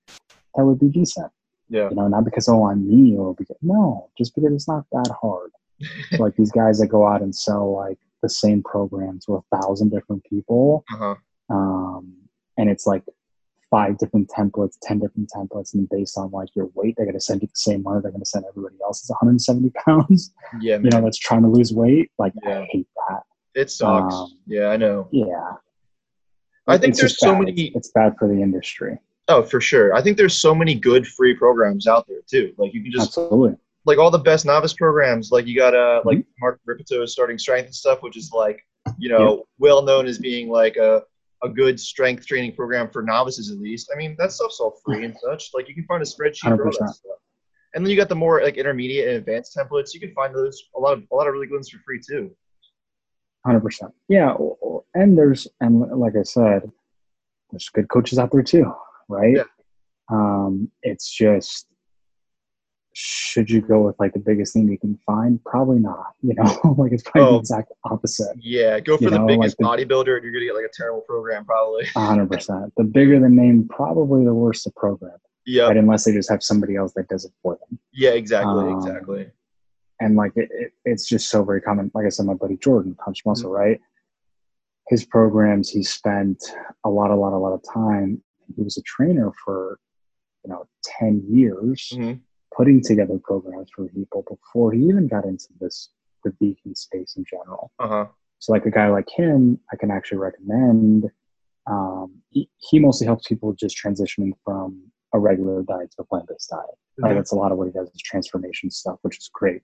That 0.56 0.66
would 0.66 0.80
be 0.80 0.88
decent. 0.88 1.32
Yeah. 1.70 1.90
You 1.90 1.96
know, 1.96 2.08
not 2.08 2.26
because 2.26 2.50
oh 2.50 2.66
I'm 2.66 2.88
me 2.88 3.16
or 3.16 3.36
because 3.36 3.58
no, 3.62 4.10
just 4.18 4.36
because 4.36 4.54
it's 4.54 4.68
not 4.68 4.86
that 4.92 5.16
hard. 5.22 5.52
like 6.20 6.36
these 6.36 6.52
guys 6.52 6.80
that 6.80 6.88
go 6.88 7.08
out 7.08 7.22
and 7.22 7.34
sell 7.34 7.74
like 7.74 7.98
the 8.22 8.30
same 8.30 8.62
program 8.62 9.20
to 9.26 9.36
a 9.36 9.56
thousand 9.56 9.90
different 9.92 10.24
people, 10.26 10.84
uh-huh. 10.92 11.16
um, 11.50 12.14
and 12.58 12.70
it's 12.70 12.86
like 12.86 13.04
five 13.70 13.98
different 13.98 14.30
templates, 14.30 14.78
10 14.82 15.00
different 15.00 15.30
templates, 15.36 15.74
and 15.74 15.88
based 15.90 16.18
on 16.18 16.32
like 16.32 16.50
your 16.56 16.70
weight, 16.74 16.96
they're 16.98 17.06
going 17.06 17.18
to 17.18 17.22
send 17.22 17.42
you 17.42 17.48
the 17.48 17.54
same 17.56 17.84
one 17.84 18.02
they're 18.02 18.12
going 18.12 18.22
to 18.22 18.30
send 18.30 18.46
everybody 18.50 18.76
else 18.84 19.04
is 19.04 19.10
170 19.10 19.72
pounds. 19.86 20.34
Yeah. 20.60 20.78
Man. 20.78 20.86
You 20.86 20.90
know, 20.92 21.02
that's 21.04 21.18
trying 21.18 21.44
to 21.44 21.48
lose 21.48 21.74
weight. 21.74 22.12
Like, 22.18 22.34
yeah. 22.44 22.60
I 22.60 22.68
hate 22.72 22.88
that. 23.10 23.24
It 23.56 23.72
sucks. 23.72 24.14
Um, 24.14 24.38
yeah, 24.46 24.68
I 24.68 24.78
know. 24.78 25.08
Yeah. 25.12 25.54
I 26.68 26.78
think 26.78 26.92
it's 26.92 27.00
there's 27.00 27.20
so 27.20 27.32
bad. 27.34 27.40
many. 27.40 27.72
It's, 27.76 27.90
bad 27.90 28.16
for 28.20 28.28
the 28.28 28.42
industry. 28.42 28.98
Oh, 29.28 29.42
for 29.42 29.60
sure. 29.60 29.94
I 29.94 30.02
think 30.02 30.18
there's 30.18 30.38
so 30.38 30.54
many 30.54 30.76
good 30.76 31.08
free 31.08 31.36
programs 31.36 31.88
out 31.88 32.08
there 32.08 32.22
too. 32.28 32.54
Like 32.58 32.74
you 32.74 32.84
can 32.84 32.92
just 32.92 33.08
absolutely 33.08 33.56
like 33.86 33.98
all 33.98 34.12
the 34.12 34.20
best 34.20 34.46
novice 34.46 34.74
programs. 34.74 35.32
Like 35.32 35.48
you 35.48 35.56
got 35.56 35.74
uh 35.74 36.02
like 36.06 36.20
mm-hmm. 36.20 36.30
Mark 36.40 36.60
Rippetoe's 36.68 37.12
starting 37.12 37.38
strength 37.38 37.66
and 37.66 37.76
stuff, 37.76 38.02
which 38.02 38.18
is 38.18 38.32
like 38.32 38.64
you 38.98 39.10
know 39.10 39.38
yeah. 39.38 39.42
well 39.58 39.82
known 39.82 40.06
as 40.06 40.20
being 40.20 40.50
like 40.50 40.76
a 40.78 41.02
a 41.44 41.50
good 41.50 41.80
strength 41.80 42.26
training 42.26 42.56
program 42.56 42.90
for 42.90 43.02
novices 43.02 43.52
at 43.52 43.60
least. 43.60 43.90
I 43.94 43.98
mean, 43.98 44.16
that 44.20 44.32
stuff's 44.32 44.60
all 44.60 44.80
free 44.84 45.06
and 45.06 45.16
such. 45.24 45.50
Like 45.54 45.68
you 45.68 45.76
can 45.76 45.86
find 45.86 46.02
a 46.02 46.06
spreadsheet 46.06 46.44
100%. 46.44 46.58
for 46.58 46.66
all 46.66 46.72
that 46.80 46.96
stuff. 46.96 47.18
And 47.74 47.86
then 47.86 47.92
you 47.92 47.98
got 47.98 48.10
the 48.10 48.16
more 48.16 48.42
like 48.42 48.58
intermediate 48.58 49.08
and 49.08 49.18
advanced 49.18 49.56
templates. 49.56 49.94
You 49.94 50.00
can 50.00 50.14
find 50.14 50.34
those 50.34 50.62
a 50.76 50.80
lot 50.80 50.94
of 50.94 51.04
a 51.12 51.16
lot 51.16 51.28
of 51.28 51.34
really 51.34 51.48
good 51.48 51.56
ones 51.56 51.70
for 51.70 51.80
free 51.86 52.02
too. 52.06 52.32
Hundred 53.46 53.62
percent. 53.62 53.94
Yeah, 54.08 54.36
and 54.96 55.18
there's 55.18 55.48
and 55.62 55.80
like 55.80 56.14
I 56.20 56.24
said, 56.24 56.70
there's 57.52 57.70
good 57.70 57.88
coaches 57.88 58.18
out 58.18 58.32
there 58.32 58.42
too, 58.42 58.74
right? 59.08 59.36
Yeah. 59.36 59.44
Um, 60.12 60.72
it's 60.82 61.10
just 61.12 61.68
should 62.94 63.50
you 63.50 63.62
go 63.62 63.82
with 63.82 63.96
like 64.00 64.14
the 64.14 64.20
biggest 64.20 64.54
thing 64.54 64.68
you 64.68 64.78
can 64.78 64.98
find? 65.06 65.44
Probably 65.46 65.80
not. 65.80 66.14
You 66.22 66.34
know, 66.36 66.76
like 66.78 66.92
it's 66.92 67.04
probably 67.04 67.30
oh, 67.30 67.32
the 67.34 67.40
exact 67.40 67.72
opposite. 67.86 68.36
Yeah, 68.40 68.80
go 68.80 68.98
for 68.98 69.04
you 69.04 69.10
the 69.10 69.20
know, 69.20 69.28
biggest 69.28 69.58
like 69.60 69.80
bodybuilder, 69.80 70.16
and 70.16 70.24
you're 70.24 70.34
gonna 70.34 70.46
get 70.46 70.56
like 70.56 70.66
a 70.66 70.74
terrible 70.74 71.02
program, 71.02 71.46
probably. 71.46 71.86
hundred 71.96 72.32
percent. 72.32 72.74
The 72.78 72.84
bigger 72.84 73.20
the 73.20 73.30
name, 73.30 73.68
probably 73.70 74.26
the 74.26 74.34
worse 74.34 74.64
the 74.64 74.72
program. 74.72 75.18
Yeah. 75.46 75.64
Right, 75.64 75.78
unless 75.78 76.06
they 76.06 76.12
just 76.12 76.30
have 76.30 76.44
somebody 76.44 76.76
else 76.76 76.94
that 76.94 77.08
does 77.08 77.26
it 77.26 77.32
for 77.42 77.58
them. 77.58 77.80
Yeah, 77.94 78.12
exactly, 78.12 78.66
um, 78.66 78.78
exactly. 78.78 79.28
And 80.00 80.16
like 80.16 80.34
it, 80.36 80.50
it, 80.52 80.74
it's 80.86 81.08
just 81.08 81.30
so 81.30 81.44
very 81.44 81.62
common. 81.62 81.92
Like 81.94 82.06
I 82.06 82.10
said, 82.10 82.26
my 82.26 82.34
buddy 82.34 82.58
Jordan, 82.58 82.96
Punch 82.96 83.26
Muscle, 83.26 83.50
mm-hmm. 83.50 83.60
right? 83.60 83.80
His 84.90 85.06
programs, 85.06 85.70
he 85.70 85.84
spent 85.84 86.44
a 86.84 86.90
lot, 86.90 87.12
a 87.12 87.16
lot, 87.16 87.34
a 87.34 87.38
lot 87.38 87.54
of 87.54 87.62
time. 87.72 88.22
He 88.56 88.64
was 88.64 88.78
a 88.78 88.82
trainer 88.82 89.32
for, 89.46 89.80
you 90.44 90.52
know, 90.52 90.68
ten 90.84 91.24
years. 91.30 91.92
Mm-hmm 91.94 92.14
putting 92.56 92.82
together 92.82 93.20
programs 93.24 93.70
for 93.76 93.88
people 93.88 94.26
before 94.30 94.72
he 94.72 94.82
even 94.84 95.08
got 95.08 95.26
into 95.26 95.48
this 95.60 95.90
the 96.24 96.32
vegan 96.40 96.76
space 96.76 97.16
in 97.16 97.24
general. 97.30 97.72
Uh-huh. 97.80 98.06
So 98.40 98.54
like 98.54 98.66
a 98.66 98.72
guy 98.72 98.90
like 98.90 99.10
him, 99.10 99.60
I 99.72 99.76
can 99.76 99.92
actually 99.92 100.18
recommend. 100.20 101.10
Um, 101.68 102.22
he, 102.30 102.50
he 102.58 102.80
mostly 102.80 103.06
helps 103.06 103.28
people 103.28 103.54
just 103.54 103.78
transitioning 103.78 104.32
from 104.44 104.82
a 105.14 105.20
regular 105.20 105.64
diet 105.64 105.92
to 105.92 106.02
a 106.02 106.06
plant-based 106.06 106.50
diet. 106.50 106.66
Mm-hmm. 106.66 107.04
Right? 107.06 107.16
That's 107.16 107.32
a 107.32 107.36
lot 107.36 107.52
of 107.52 107.58
what 107.58 107.68
he 107.68 107.74
does 107.74 107.90
is 107.90 108.02
transformation 108.02 108.72
stuff, 108.72 109.00
which 109.02 109.18
is 109.18 109.30
great. 109.34 109.62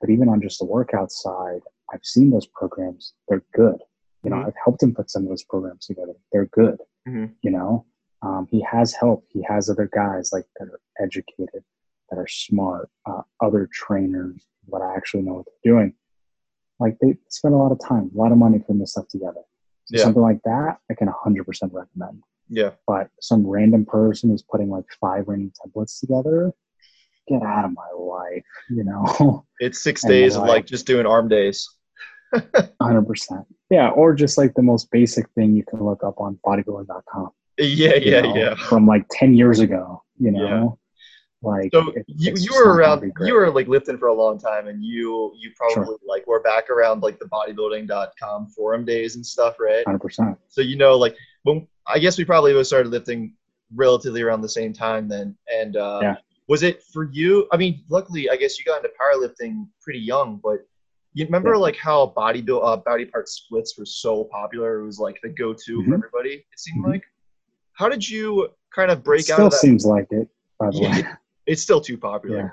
But 0.00 0.10
even 0.10 0.28
on 0.28 0.40
just 0.40 0.58
the 0.58 0.64
workout 0.64 1.10
side, 1.10 1.60
I've 1.92 2.04
seen 2.04 2.30
those 2.30 2.46
programs. 2.46 3.14
They're 3.28 3.44
good. 3.52 3.78
You 4.22 4.30
know, 4.30 4.36
mm-hmm. 4.36 4.46
I've 4.46 4.54
helped 4.64 4.82
him 4.82 4.94
put 4.94 5.10
some 5.10 5.24
of 5.24 5.28
those 5.28 5.44
programs 5.44 5.86
together. 5.86 6.14
They're 6.32 6.46
good. 6.46 6.78
Mm-hmm. 7.08 7.26
You 7.42 7.50
know, 7.50 7.86
um, 8.22 8.46
he 8.50 8.64
has 8.70 8.92
help. 8.92 9.24
He 9.28 9.42
has 9.48 9.70
other 9.70 9.88
guys 9.92 10.30
like 10.32 10.46
that 10.58 10.68
are 10.68 10.80
educated 11.00 11.64
that 12.10 12.18
are 12.18 12.28
smart, 12.28 12.90
uh, 13.06 13.22
other 13.40 13.68
trainers 13.72 14.40
that 14.70 14.82
I 14.82 14.94
actually 14.94 15.22
know 15.22 15.34
what 15.34 15.46
they're 15.46 15.72
doing. 15.72 15.94
Like 16.80 16.96
they 17.00 17.16
spend 17.28 17.54
a 17.54 17.58
lot 17.58 17.72
of 17.72 17.80
time, 17.80 18.10
a 18.14 18.18
lot 18.18 18.32
of 18.32 18.38
money 18.38 18.58
putting 18.58 18.78
this 18.78 18.92
stuff 18.92 19.08
together. 19.08 19.42
So 19.86 19.96
yeah. 19.96 20.02
something 20.04 20.22
like 20.22 20.40
that, 20.44 20.78
I 20.90 20.94
can 20.94 21.08
100% 21.08 21.46
recommend. 21.72 22.22
Yeah. 22.48 22.70
But 22.86 23.08
some 23.20 23.46
random 23.46 23.84
person 23.84 24.30
who's 24.30 24.42
putting 24.42 24.70
like 24.70 24.84
five 25.00 25.24
random 25.26 25.52
templates 25.58 25.98
together, 26.00 26.52
get 27.26 27.42
out 27.42 27.64
of 27.64 27.72
my 27.72 27.90
life, 27.98 28.44
you 28.70 28.84
know? 28.84 29.44
It's 29.60 29.82
six 29.82 30.04
days 30.04 30.36
of 30.36 30.44
like 30.44 30.66
just 30.66 30.86
doing 30.86 31.06
arm 31.06 31.28
days. 31.28 31.68
100%. 32.34 33.46
Yeah. 33.70 33.88
Or 33.90 34.14
just 34.14 34.38
like 34.38 34.54
the 34.54 34.62
most 34.62 34.90
basic 34.90 35.28
thing 35.30 35.56
you 35.56 35.64
can 35.64 35.84
look 35.84 36.04
up 36.04 36.20
on 36.20 36.38
bodybuilding.com. 36.46 37.30
Yeah, 37.58 37.96
yeah, 37.96 38.20
know, 38.20 38.36
yeah. 38.36 38.54
From 38.54 38.86
like 38.86 39.04
10 39.10 39.34
years 39.34 39.58
ago, 39.58 40.02
you 40.18 40.30
know? 40.30 40.78
Like, 41.40 41.70
so 41.72 41.90
it, 41.90 42.04
you, 42.08 42.34
you 42.36 42.52
were 42.52 42.74
around, 42.74 43.12
you 43.20 43.34
were 43.34 43.50
like 43.50 43.68
lifting 43.68 43.96
for 43.96 44.08
a 44.08 44.14
long 44.14 44.38
time, 44.40 44.66
and 44.66 44.84
you 44.84 45.32
you 45.38 45.52
probably 45.56 45.84
sure. 45.84 45.98
like 46.06 46.26
were 46.26 46.40
back 46.40 46.68
around 46.68 47.00
like 47.02 47.20
the 47.20 47.26
bodybuilding.com 47.26 48.48
forum 48.48 48.84
days 48.84 49.14
and 49.14 49.24
stuff, 49.24 49.54
right? 49.60 49.84
Hundred 49.86 50.00
percent. 50.00 50.36
So 50.48 50.62
you 50.62 50.76
know, 50.76 50.96
like 50.96 51.16
when 51.44 51.68
I 51.86 52.00
guess 52.00 52.18
we 52.18 52.24
probably 52.24 52.52
both 52.54 52.66
started 52.66 52.90
lifting 52.90 53.34
relatively 53.72 54.22
around 54.22 54.40
the 54.40 54.48
same 54.48 54.72
time 54.72 55.08
then, 55.08 55.36
and 55.52 55.76
uh, 55.76 56.00
yeah. 56.02 56.16
was 56.48 56.64
it 56.64 56.82
for 56.82 57.04
you? 57.12 57.46
I 57.52 57.56
mean, 57.56 57.84
luckily, 57.88 58.28
I 58.28 58.34
guess 58.34 58.58
you 58.58 58.64
got 58.64 58.84
into 58.84 58.90
powerlifting 59.00 59.68
pretty 59.80 60.00
young, 60.00 60.40
but 60.42 60.66
you 61.14 61.24
remember 61.24 61.52
yeah. 61.52 61.60
like 61.60 61.76
how 61.76 62.06
body 62.06 62.42
build 62.42 62.64
uh, 62.64 62.78
body 62.78 63.04
part 63.04 63.28
splits 63.28 63.78
were 63.78 63.86
so 63.86 64.24
popular? 64.24 64.80
It 64.80 64.86
was 64.86 64.98
like 64.98 65.20
the 65.22 65.28
go-to 65.28 65.78
mm-hmm. 65.78 65.88
for 65.88 65.94
everybody. 65.94 66.44
It 66.52 66.58
seemed 66.58 66.82
mm-hmm. 66.82 66.92
like. 66.92 67.04
How 67.74 67.88
did 67.88 68.08
you 68.08 68.48
kind 68.74 68.90
of 68.90 69.04
break 69.04 69.20
Still 69.20 69.44
out? 69.44 69.52
Still 69.52 69.60
seems 69.60 69.86
like 69.86 70.08
it. 70.10 70.28
By 70.58 70.70
the 70.70 70.80
way 70.80 71.04
it's 71.48 71.62
still 71.62 71.80
too 71.80 71.98
popular. 71.98 72.38
Yeah. 72.38 72.50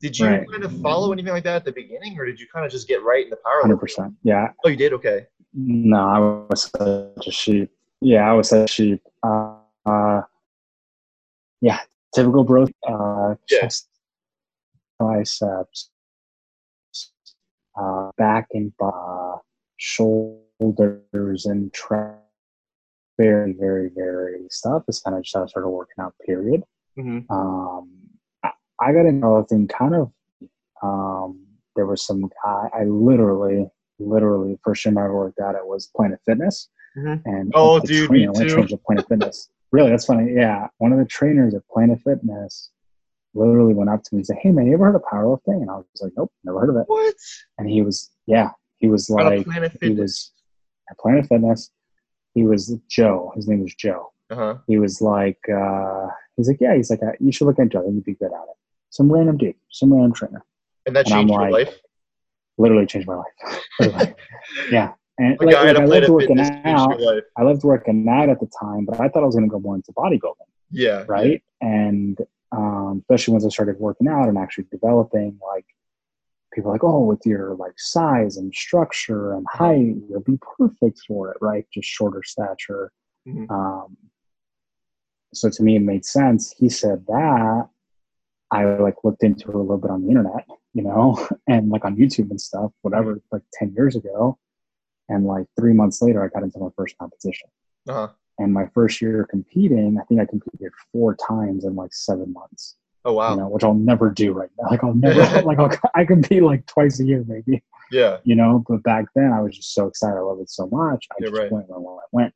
Did 0.00 0.18
you 0.18 0.26
right. 0.26 0.50
kind 0.50 0.64
of 0.64 0.80
follow 0.80 1.12
anything 1.12 1.32
like 1.32 1.44
that 1.44 1.56
at 1.56 1.64
the 1.64 1.72
beginning, 1.72 2.18
or 2.18 2.24
did 2.24 2.38
you 2.38 2.46
kind 2.52 2.64
of 2.64 2.70
just 2.70 2.86
get 2.86 3.02
right 3.02 3.24
in 3.24 3.30
the 3.30 3.36
power? 3.36 3.60
Hundred 3.60 3.78
percent. 3.78 4.14
Yeah. 4.22 4.48
Oh, 4.64 4.68
you 4.68 4.76
did. 4.76 4.92
Okay. 4.92 5.26
No, 5.54 6.08
I 6.08 6.18
was 6.50 6.70
such 6.70 7.26
a 7.26 7.30
sheep. 7.32 7.70
Yeah, 8.00 8.30
I 8.30 8.32
was 8.32 8.50
such 8.50 8.70
a 8.70 8.72
sheep. 8.72 9.02
Uh, 9.22 9.56
uh, 9.86 10.22
yeah, 11.60 11.80
typical 12.14 12.44
bro. 12.44 12.64
Uh, 12.86 13.34
yeah. 13.50 13.60
chest, 13.60 13.88
triceps, 15.00 15.90
uh, 17.80 18.10
back 18.16 18.46
and 18.52 18.72
uh, 18.80 19.36
shoulders 19.78 21.46
and 21.46 21.72
traps 21.72 22.22
very, 23.18 23.52
very, 23.52 23.90
very 23.94 24.46
stuff. 24.48 24.84
It's 24.88 25.00
kind 25.00 25.16
of 25.16 25.24
just 25.24 25.34
how 25.34 25.42
I 25.42 25.46
started 25.46 25.68
working 25.68 25.96
out, 26.00 26.14
period. 26.24 26.62
Mm-hmm. 26.96 27.30
Um, 27.30 27.90
I, 28.80 28.86
I 28.90 28.92
got 28.92 29.06
another 29.06 29.44
thing 29.44 29.68
kind 29.68 29.94
of, 29.94 30.12
um, 30.82 31.46
there 31.76 31.86
was 31.86 32.04
some 32.04 32.30
guy, 32.44 32.68
I 32.74 32.84
literally, 32.84 33.68
literally, 33.98 34.58
first 34.64 34.82
gym 34.82 34.98
I 34.98 35.04
ever 35.04 35.14
worked 35.14 35.40
out 35.40 35.54
at 35.54 35.66
was 35.66 35.86
Planet 35.94 36.20
Fitness. 36.24 36.68
Mm-hmm. 36.96 37.28
And 37.28 37.52
Oh, 37.54 37.78
the 37.80 37.86
dude, 37.86 38.10
me 38.10 38.18
trainer 38.26 38.32
went 38.32 38.48
to 38.48 38.48
too. 38.48 38.56
change 38.56 38.70
to 38.70 38.76
Planet 38.78 39.08
Fitness. 39.08 39.50
Really, 39.70 39.90
that's 39.90 40.06
funny. 40.06 40.32
Yeah. 40.32 40.68
One 40.78 40.92
of 40.92 40.98
the 40.98 41.04
trainers 41.04 41.54
at 41.54 41.66
Planet 41.68 42.00
Fitness 42.02 42.70
literally 43.34 43.74
went 43.74 43.90
up 43.90 44.02
to 44.02 44.14
me 44.14 44.20
and 44.20 44.26
said, 44.26 44.38
Hey 44.40 44.50
man, 44.50 44.66
you 44.66 44.74
ever 44.74 44.86
heard 44.86 44.94
of 44.96 45.02
powerlifting? 45.02 45.60
And 45.60 45.70
I 45.70 45.76
was 45.76 45.84
like, 46.00 46.12
Nope, 46.16 46.32
never 46.44 46.60
heard 46.60 46.70
of 46.70 46.76
it. 46.76 46.84
What? 46.86 47.14
And 47.58 47.68
he 47.68 47.82
was, 47.82 48.10
yeah, 48.26 48.50
he 48.78 48.88
was 48.88 49.08
On 49.10 49.16
like, 49.16 49.46
he 49.82 49.90
was 49.90 50.32
at 50.90 50.98
Planet 50.98 51.26
Fitness. 51.26 51.70
He 52.34 52.44
was 52.44 52.74
Joe. 52.88 53.32
His 53.36 53.46
name 53.46 53.60
was 53.62 53.74
Joe. 53.74 54.12
Uh-huh. 54.30 54.56
He 54.66 54.78
was 54.78 55.00
like, 55.00 55.38
uh, 55.54 56.06
he's 56.36 56.48
like, 56.48 56.58
yeah, 56.60 56.74
he's 56.76 56.90
like, 56.90 57.02
uh, 57.02 57.12
you 57.20 57.30
should 57.32 57.46
look 57.46 57.58
into 57.58 57.78
it. 57.80 57.86
You'd 57.92 58.04
be 58.04 58.14
good 58.14 58.26
at 58.32 58.42
it. 58.48 58.56
Some 58.90 59.12
random 59.12 59.36
dude, 59.36 59.54
some 59.70 59.92
random 59.92 60.12
trainer. 60.12 60.44
And 60.86 60.96
that 60.96 61.06
And 61.06 61.14
changed 61.14 61.32
your 61.32 61.42
like, 61.42 61.52
life? 61.66 61.74
Literally 62.56 62.86
changed 62.86 63.08
my 63.08 63.16
life. 63.16 64.14
Yeah. 64.70 64.92
And 65.18 65.36
like, 65.40 65.54
like, 65.54 65.76
I 65.76 65.84
loved 65.84 66.08
working 66.08 66.38
out. 66.40 67.00
your. 67.00 67.22
I 67.36 67.42
loved 67.42 67.64
working 67.64 68.06
out 68.08 68.28
at 68.28 68.38
the 68.40 68.48
time, 68.60 68.84
but 68.84 69.00
I 69.00 69.08
thought 69.08 69.22
I 69.22 69.26
was 69.26 69.34
going 69.34 69.48
to 69.48 69.52
go 69.52 69.58
more 69.58 69.74
into 69.74 69.92
bodybuilding, 69.92 70.46
Yeah. 70.70 71.04
right? 71.08 71.42
And 71.60 72.16
um, 72.52 73.00
especially 73.02 73.32
once 73.32 73.44
I 73.44 73.48
started 73.48 73.78
working 73.78 74.06
out 74.08 74.28
and 74.28 74.38
actually 74.38 74.66
developing, 74.70 75.38
like 75.46 75.66
people 76.54 76.70
are 76.70 76.74
like, 76.74 76.84
oh, 76.84 77.04
with 77.04 77.20
your 77.26 77.56
like 77.56 77.78
size 77.78 78.36
and 78.36 78.54
structure 78.54 79.34
and 79.34 79.44
height, 79.50 79.96
you'll 80.08 80.20
be 80.24 80.38
perfect 80.56 81.00
for 81.06 81.32
it, 81.32 81.36
right? 81.40 81.66
Just 81.74 81.88
shorter 81.88 82.22
stature. 82.24 82.90
Mhm. 83.28 83.50
Um, 83.50 83.96
so 85.34 85.50
to 85.50 85.62
me, 85.62 85.76
it 85.76 85.82
made 85.82 86.04
sense. 86.06 86.54
He 86.56 86.68
said 86.70 87.04
that. 87.08 87.68
I 88.50 88.64
like 88.64 88.94
looked 89.04 89.22
into 89.22 89.48
it 89.48 89.54
a 89.54 89.58
little 89.58 89.78
bit 89.78 89.90
on 89.90 90.02
the 90.02 90.08
internet, 90.08 90.46
you 90.74 90.82
know, 90.82 91.28
and 91.48 91.68
like 91.70 91.84
on 91.84 91.96
YouTube 91.96 92.30
and 92.30 92.40
stuff, 92.40 92.72
whatever, 92.82 93.20
like 93.32 93.42
10 93.54 93.74
years 93.74 93.96
ago. 93.96 94.38
And 95.10 95.24
like 95.26 95.46
three 95.58 95.72
months 95.72 96.02
later, 96.02 96.22
I 96.22 96.28
got 96.28 96.42
into 96.42 96.58
my 96.58 96.68
first 96.76 96.96
competition. 96.98 97.48
Uh-huh. 97.88 98.08
And 98.38 98.52
my 98.52 98.66
first 98.74 99.00
year 99.00 99.26
competing, 99.28 99.98
I 100.00 100.04
think 100.04 100.20
I 100.20 100.26
competed 100.26 100.70
four 100.92 101.16
times 101.16 101.64
in 101.64 101.74
like 101.74 101.92
seven 101.94 102.32
months, 102.32 102.76
Oh 103.04 103.14
wow. 103.14 103.30
you 103.30 103.36
know, 103.40 103.48
which 103.48 103.64
I'll 103.64 103.74
never 103.74 104.10
do 104.10 104.32
right 104.32 104.50
now. 104.60 104.68
Like 104.70 104.84
I'll 104.84 104.94
never, 104.94 105.42
like 105.46 105.58
I'll, 105.58 105.70
I 105.94 106.04
compete 106.04 106.42
like 106.42 106.64
twice 106.66 107.00
a 107.00 107.04
year 107.04 107.24
maybe, 107.26 107.62
Yeah. 107.90 108.18
you 108.24 108.34
know, 108.36 108.64
but 108.68 108.82
back 108.82 109.06
then 109.14 109.32
I 109.32 109.40
was 109.40 109.56
just 109.56 109.74
so 109.74 109.86
excited. 109.86 110.16
I 110.16 110.20
loved 110.20 110.42
it 110.42 110.50
so 110.50 110.66
much. 110.68 111.06
I 111.10 111.14
Yeah, 111.20 111.28
just 111.30 111.40
right. 111.40 111.50
went 111.52 111.68
where 111.68 111.78
I 111.96 112.06
went. 112.12 112.34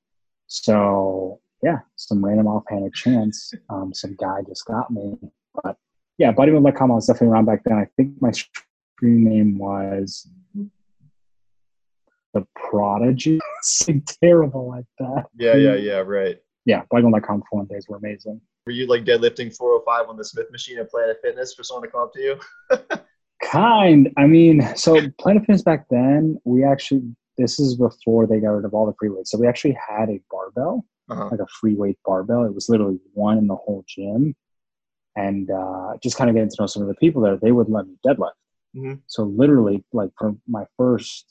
So 0.49 1.41
yeah, 1.63 1.79
some 1.97 2.25
random 2.25 2.47
offhand 2.49 2.93
chance. 2.95 3.53
Um, 3.71 3.95
some 3.95 4.17
guy 4.19 4.41
just 4.49 4.65
got 4.67 4.91
me. 4.91 5.17
But 5.63 5.77
yeah, 6.23 6.33
bodybuilding.com 6.33 6.91
was 6.91 7.07
definitely 7.09 7.29
around 7.35 7.47
back 7.47 7.63
then. 7.65 7.77
I 7.77 7.87
think 7.97 8.15
my 8.21 8.31
screen 8.31 9.25
name 9.25 9.59
was 9.59 10.29
the 12.33 12.47
Prodigy. 12.55 13.41
Something 13.63 14.05
terrible 14.23 14.69
like 14.69 14.85
that. 15.01 15.25
Yeah, 15.37 15.57
yeah, 15.57 15.75
yeah, 15.75 15.99
right. 15.99 16.39
Yeah, 16.65 16.83
bodybuilding.com 16.93 17.43
forum 17.51 17.67
days 17.67 17.87
were 17.89 17.97
amazing. 17.97 18.41
Were 18.67 18.73
you 18.73 18.87
like 18.87 19.05
deadlifting 19.05 19.53
405 19.57 20.09
on 20.09 20.17
the 20.17 20.25
Smith 20.25 20.49
machine 20.53 20.79
at 20.79 20.89
Planet 20.91 21.19
Fitness 21.25 21.55
for 21.55 21.65
someone 21.65 21.83
to 21.83 21.91
come 21.91 22.03
up 22.03 22.13
to 22.13 22.21
you? 22.21 22.39
Kind. 23.43 24.11
I 24.17 24.27
mean, 24.29 24.65
so 24.77 25.01
Planet 25.19 25.43
Fitness 25.43 25.63
back 25.63 25.87
then, 25.91 26.39
we 26.45 26.63
actually 26.65 27.03
this 27.37 27.59
is 27.59 27.75
before 27.77 28.29
they 28.29 28.39
got 28.39 28.51
rid 28.51 28.65
of 28.65 28.75
all 28.75 28.87
the 28.87 28.95
free 29.01 29.09
weights. 29.09 29.33
So 29.33 29.39
we 29.39 29.49
actually 29.49 29.77
had 29.89 30.09
a 30.11 30.21
barbell, 30.31 30.85
Uh-huh. 31.11 31.29
like 31.33 31.41
a 31.41 31.47
free 31.61 31.75
weight 31.75 31.99
barbell. 32.05 32.45
It 32.45 32.55
was 32.55 32.69
literally 32.69 33.01
one 33.15 33.39
in 33.39 33.49
the 33.49 33.57
whole 33.57 33.85
gym. 33.89 34.37
And 35.17 35.51
uh, 35.51 35.95
just 36.03 36.17
kind 36.17 36.31
of 36.31 36.35
getting 36.37 36.49
to 36.51 36.57
know 36.61 36.67
some 36.67 36.83
of 36.83 36.89
the 36.89 36.95
people 36.95 37.21
there, 37.23 37.37
they 37.37 37.53
would 37.53 37.69
let 37.69 37.87
me 37.87 37.97
deadlift. 38.07 38.31
Mhm. 38.75 39.01
So 39.07 39.25
literally, 39.25 39.85
like 39.93 40.11
for 40.19 40.35
my 40.49 40.65
first, 40.79 41.27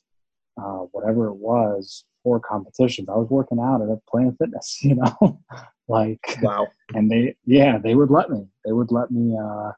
uh, 0.62 0.86
whatever 0.92 1.28
it 1.28 1.36
was, 1.36 2.06
four 2.24 2.40
competitions, 2.40 3.10
I 3.10 3.16
was 3.16 3.30
working 3.30 3.60
out 3.60 3.82
at 3.82 3.90
a 3.90 4.00
Planet 4.10 4.36
Fitness. 4.38 4.80
You 4.84 4.96
know, 4.96 5.40
like 5.88 6.38
Wow. 6.42 6.68
and 6.94 7.10
they 7.10 7.36
yeah 7.46 7.78
they 7.80 7.96
would 7.96 8.12
let 8.12 8.30
me 8.30 8.46
they 8.66 8.72
would 8.72 8.92
let 8.92 9.10
me 9.12 9.36
uh 9.38 9.72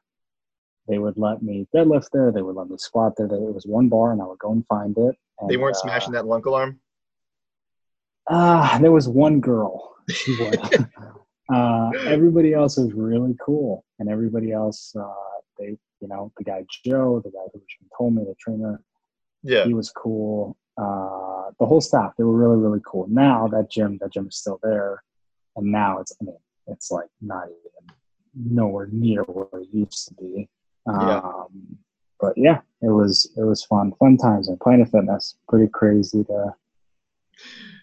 they 0.86 0.98
would 0.98 1.16
let 1.16 1.42
me 1.42 1.66
deadlift 1.74 2.08
there 2.12 2.30
they 2.30 2.42
would 2.42 2.54
let 2.56 2.68
me 2.68 2.76
squat 2.76 3.14
there 3.16 3.26
it 3.26 3.54
was 3.58 3.64
one 3.66 3.88
bar 3.88 4.12
and 4.12 4.20
i 4.20 4.26
would 4.26 4.38
go 4.38 4.52
and 4.52 4.64
find 4.66 4.96
it 4.98 5.16
and, 5.40 5.48
They 5.50 5.56
weren't 5.56 5.76
uh, 5.76 5.80
smashing 5.80 6.12
that 6.12 6.26
lunk 6.26 6.44
alarm? 6.46 6.78
ah 8.28 8.78
there 8.80 8.92
was 8.92 9.08
one 9.08 9.40
girl 9.40 9.94
she 10.10 10.34
would 10.34 10.60
uh 11.52 11.90
everybody 12.06 12.54
else 12.54 12.76
was 12.78 12.92
really 12.92 13.34
cool 13.44 13.84
and 13.98 14.08
everybody 14.08 14.50
else 14.52 14.94
uh 14.98 15.36
they 15.58 15.76
you 16.00 16.08
know 16.08 16.32
the 16.38 16.44
guy 16.44 16.64
joe 16.84 17.20
the 17.24 17.30
guy 17.30 17.44
who 17.52 17.60
told 17.96 18.14
me 18.14 18.22
the 18.24 18.34
trainer 18.38 18.80
Yeah. 19.42 19.64
he 19.66 19.74
was 19.74 19.90
cool. 19.90 20.56
Uh, 20.76 21.50
the 21.60 21.66
whole 21.66 21.80
staff, 21.80 22.14
they 22.16 22.24
were 22.24 22.34
really, 22.36 22.56
really 22.56 22.80
cool. 22.84 23.06
Now 23.08 23.46
that 23.48 23.70
gym, 23.70 23.98
that 24.00 24.12
gym 24.12 24.26
is 24.26 24.36
still 24.36 24.58
there, 24.62 25.04
and 25.54 25.70
now 25.70 25.98
it's, 26.00 26.12
I 26.20 26.24
mean, 26.24 26.38
it's 26.66 26.90
like 26.90 27.08
not 27.20 27.44
even 27.46 27.94
nowhere 28.34 28.88
near 28.90 29.22
where 29.22 29.60
it 29.62 29.68
used 29.72 30.08
to 30.08 30.14
be. 30.14 30.48
Yeah. 30.88 31.18
Um, 31.18 31.78
but 32.20 32.32
yeah, 32.36 32.60
it 32.82 32.88
was 33.00 33.30
it 33.36 33.42
was 33.44 33.62
fun, 33.64 33.92
fun 34.00 34.16
times 34.16 34.48
and 34.48 34.58
Planet 34.58 34.88
Fitness. 34.90 35.36
Pretty 35.48 35.68
crazy 35.68 36.24
to 36.24 36.54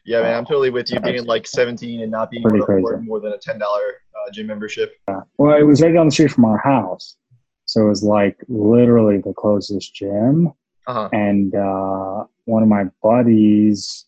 Yeah, 0.05 0.21
man, 0.21 0.35
I'm 0.35 0.45
totally 0.45 0.71
with 0.71 0.91
you. 0.91 0.99
Being 0.99 1.25
like 1.25 1.45
17 1.45 2.01
and 2.01 2.11
not 2.11 2.31
being 2.31 2.41
able 2.41 2.57
to 2.57 2.63
afford 2.63 3.05
more 3.05 3.19
than 3.19 3.33
a 3.33 3.37
$10 3.37 3.61
uh, 3.61 4.31
gym 4.33 4.47
membership. 4.47 4.93
Yeah. 5.07 5.21
Well, 5.37 5.57
it 5.57 5.63
was 5.63 5.81
right 5.81 5.93
down 5.93 6.07
the 6.07 6.11
street 6.11 6.31
from 6.31 6.45
our 6.45 6.57
house, 6.57 7.17
so 7.65 7.81
it 7.81 7.89
was 7.89 8.03
like 8.03 8.37
literally 8.47 9.17
the 9.19 9.33
closest 9.33 9.93
gym. 9.93 10.53
Uh-huh. 10.87 11.09
and 11.13 11.53
uh, 11.53 12.25
one 12.45 12.63
of 12.63 12.67
my 12.67 12.85
buddies, 13.03 14.07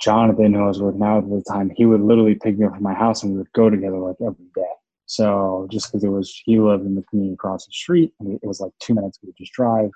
Jonathan, 0.00 0.52
who 0.52 0.64
I 0.64 0.66
was 0.66 0.82
with 0.82 0.96
now 0.96 1.18
at 1.18 1.30
the 1.30 1.44
time, 1.48 1.70
he 1.76 1.86
would 1.86 2.00
literally 2.00 2.34
pick 2.34 2.58
me 2.58 2.66
up 2.66 2.74
from 2.74 2.82
my 2.82 2.92
house 2.92 3.22
and 3.22 3.32
we 3.32 3.38
would 3.38 3.52
go 3.52 3.70
together 3.70 3.96
like 3.96 4.16
every 4.20 4.50
day. 4.54 4.62
So 5.06 5.68
just 5.70 5.88
because 5.88 6.04
it 6.04 6.08
was, 6.08 6.40
he 6.44 6.58
lived 6.58 6.84
in 6.86 6.94
the 6.94 7.02
community 7.02 7.34
across 7.34 7.66
the 7.66 7.72
street, 7.72 8.12
and 8.20 8.32
it 8.32 8.46
was 8.46 8.60
like 8.60 8.72
two 8.80 8.94
minutes 8.94 9.18
we 9.22 9.28
would 9.28 9.36
just 9.36 9.52
drive. 9.52 9.90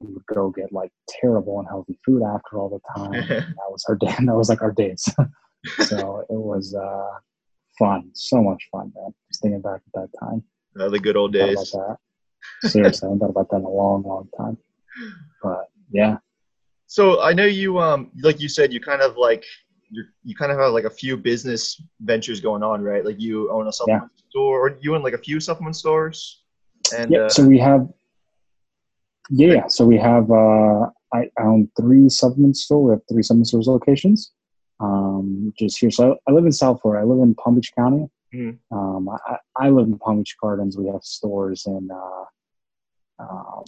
We 0.00 0.14
would 0.14 0.26
go 0.26 0.50
get 0.50 0.72
like 0.72 0.90
terrible 1.08 1.60
unhealthy 1.60 1.98
food 2.04 2.22
after 2.22 2.58
all 2.58 2.68
the 2.68 2.80
time. 2.96 3.12
that 3.28 3.70
was 3.70 3.84
our 3.88 3.96
day. 3.96 4.14
That 4.26 4.36
was 4.36 4.48
like 4.48 4.62
our 4.62 4.72
days. 4.72 5.08
so 5.86 6.20
it 6.20 6.40
was 6.52 6.74
uh, 6.74 7.18
fun, 7.78 8.10
so 8.14 8.42
much 8.42 8.62
fun, 8.72 8.92
man. 8.94 9.12
Just 9.28 9.42
thinking 9.42 9.60
back 9.60 9.80
at 9.86 10.00
that 10.00 10.08
time. 10.18 10.42
The 10.74 10.98
good 10.98 11.16
old 11.16 11.32
days. 11.32 11.74
Seriously, 12.62 13.06
I 13.06 13.08
haven't 13.08 13.18
thought 13.20 13.30
about 13.30 13.50
that 13.50 13.56
in 13.56 13.64
a 13.64 13.68
long, 13.68 14.02
long 14.02 14.28
time. 14.36 14.56
But 15.42 15.68
yeah, 15.90 16.18
So 16.86 17.20
I 17.22 17.32
know 17.32 17.44
you, 17.44 17.78
um, 17.78 18.10
like 18.22 18.40
you 18.40 18.48
said, 18.48 18.72
you 18.72 18.80
kind 18.80 19.02
of 19.02 19.16
like 19.16 19.44
you 19.90 20.04
you 20.22 20.34
kind 20.34 20.52
of 20.52 20.58
have 20.58 20.72
like 20.72 20.84
a 20.84 20.90
few 20.90 21.16
business 21.16 21.82
ventures 22.00 22.40
going 22.40 22.62
on, 22.62 22.82
right? 22.82 23.04
Like 23.04 23.20
you 23.20 23.50
own 23.50 23.66
a 23.66 23.72
supplement 23.72 24.10
store, 24.30 24.68
or 24.68 24.78
you 24.80 24.94
own 24.94 25.02
like 25.02 25.14
a 25.14 25.18
few 25.18 25.40
supplement 25.40 25.76
stores, 25.76 26.42
and 26.96 27.10
yeah. 27.10 27.20
uh, 27.20 27.28
so 27.28 27.44
we 27.44 27.58
have, 27.58 27.88
yeah. 29.30 29.66
So 29.68 29.86
we 29.86 29.96
have. 29.98 30.30
Uh, 30.30 30.86
I 31.12 31.28
own 31.40 31.68
three 31.80 32.08
supplement 32.08 32.56
stores. 32.56 32.84
We 32.86 32.90
have 32.92 33.02
three 33.10 33.22
supplement 33.22 33.48
stores 33.48 33.66
locations. 33.66 34.32
Um, 34.78 35.52
just 35.58 35.78
here. 35.78 35.90
So 35.90 36.12
I, 36.26 36.30
I 36.30 36.34
live 36.34 36.44
in 36.46 36.52
South 36.52 36.80
Florida. 36.82 37.04
I 37.04 37.08
live 37.08 37.20
in 37.22 37.34
Palm 37.34 37.54
Beach 37.56 37.72
County. 37.76 38.08
Mhm. 38.34 38.58
Um, 38.70 39.08
I, 39.08 39.36
I 39.56 39.70
live 39.70 39.86
in 39.88 39.98
Palm 39.98 40.18
Beach 40.18 40.36
Gardens. 40.40 40.76
We 40.78 40.86
have 40.86 41.02
stores 41.02 41.66
in 41.66 41.90
uh, 41.90 42.24
um, 43.24 43.64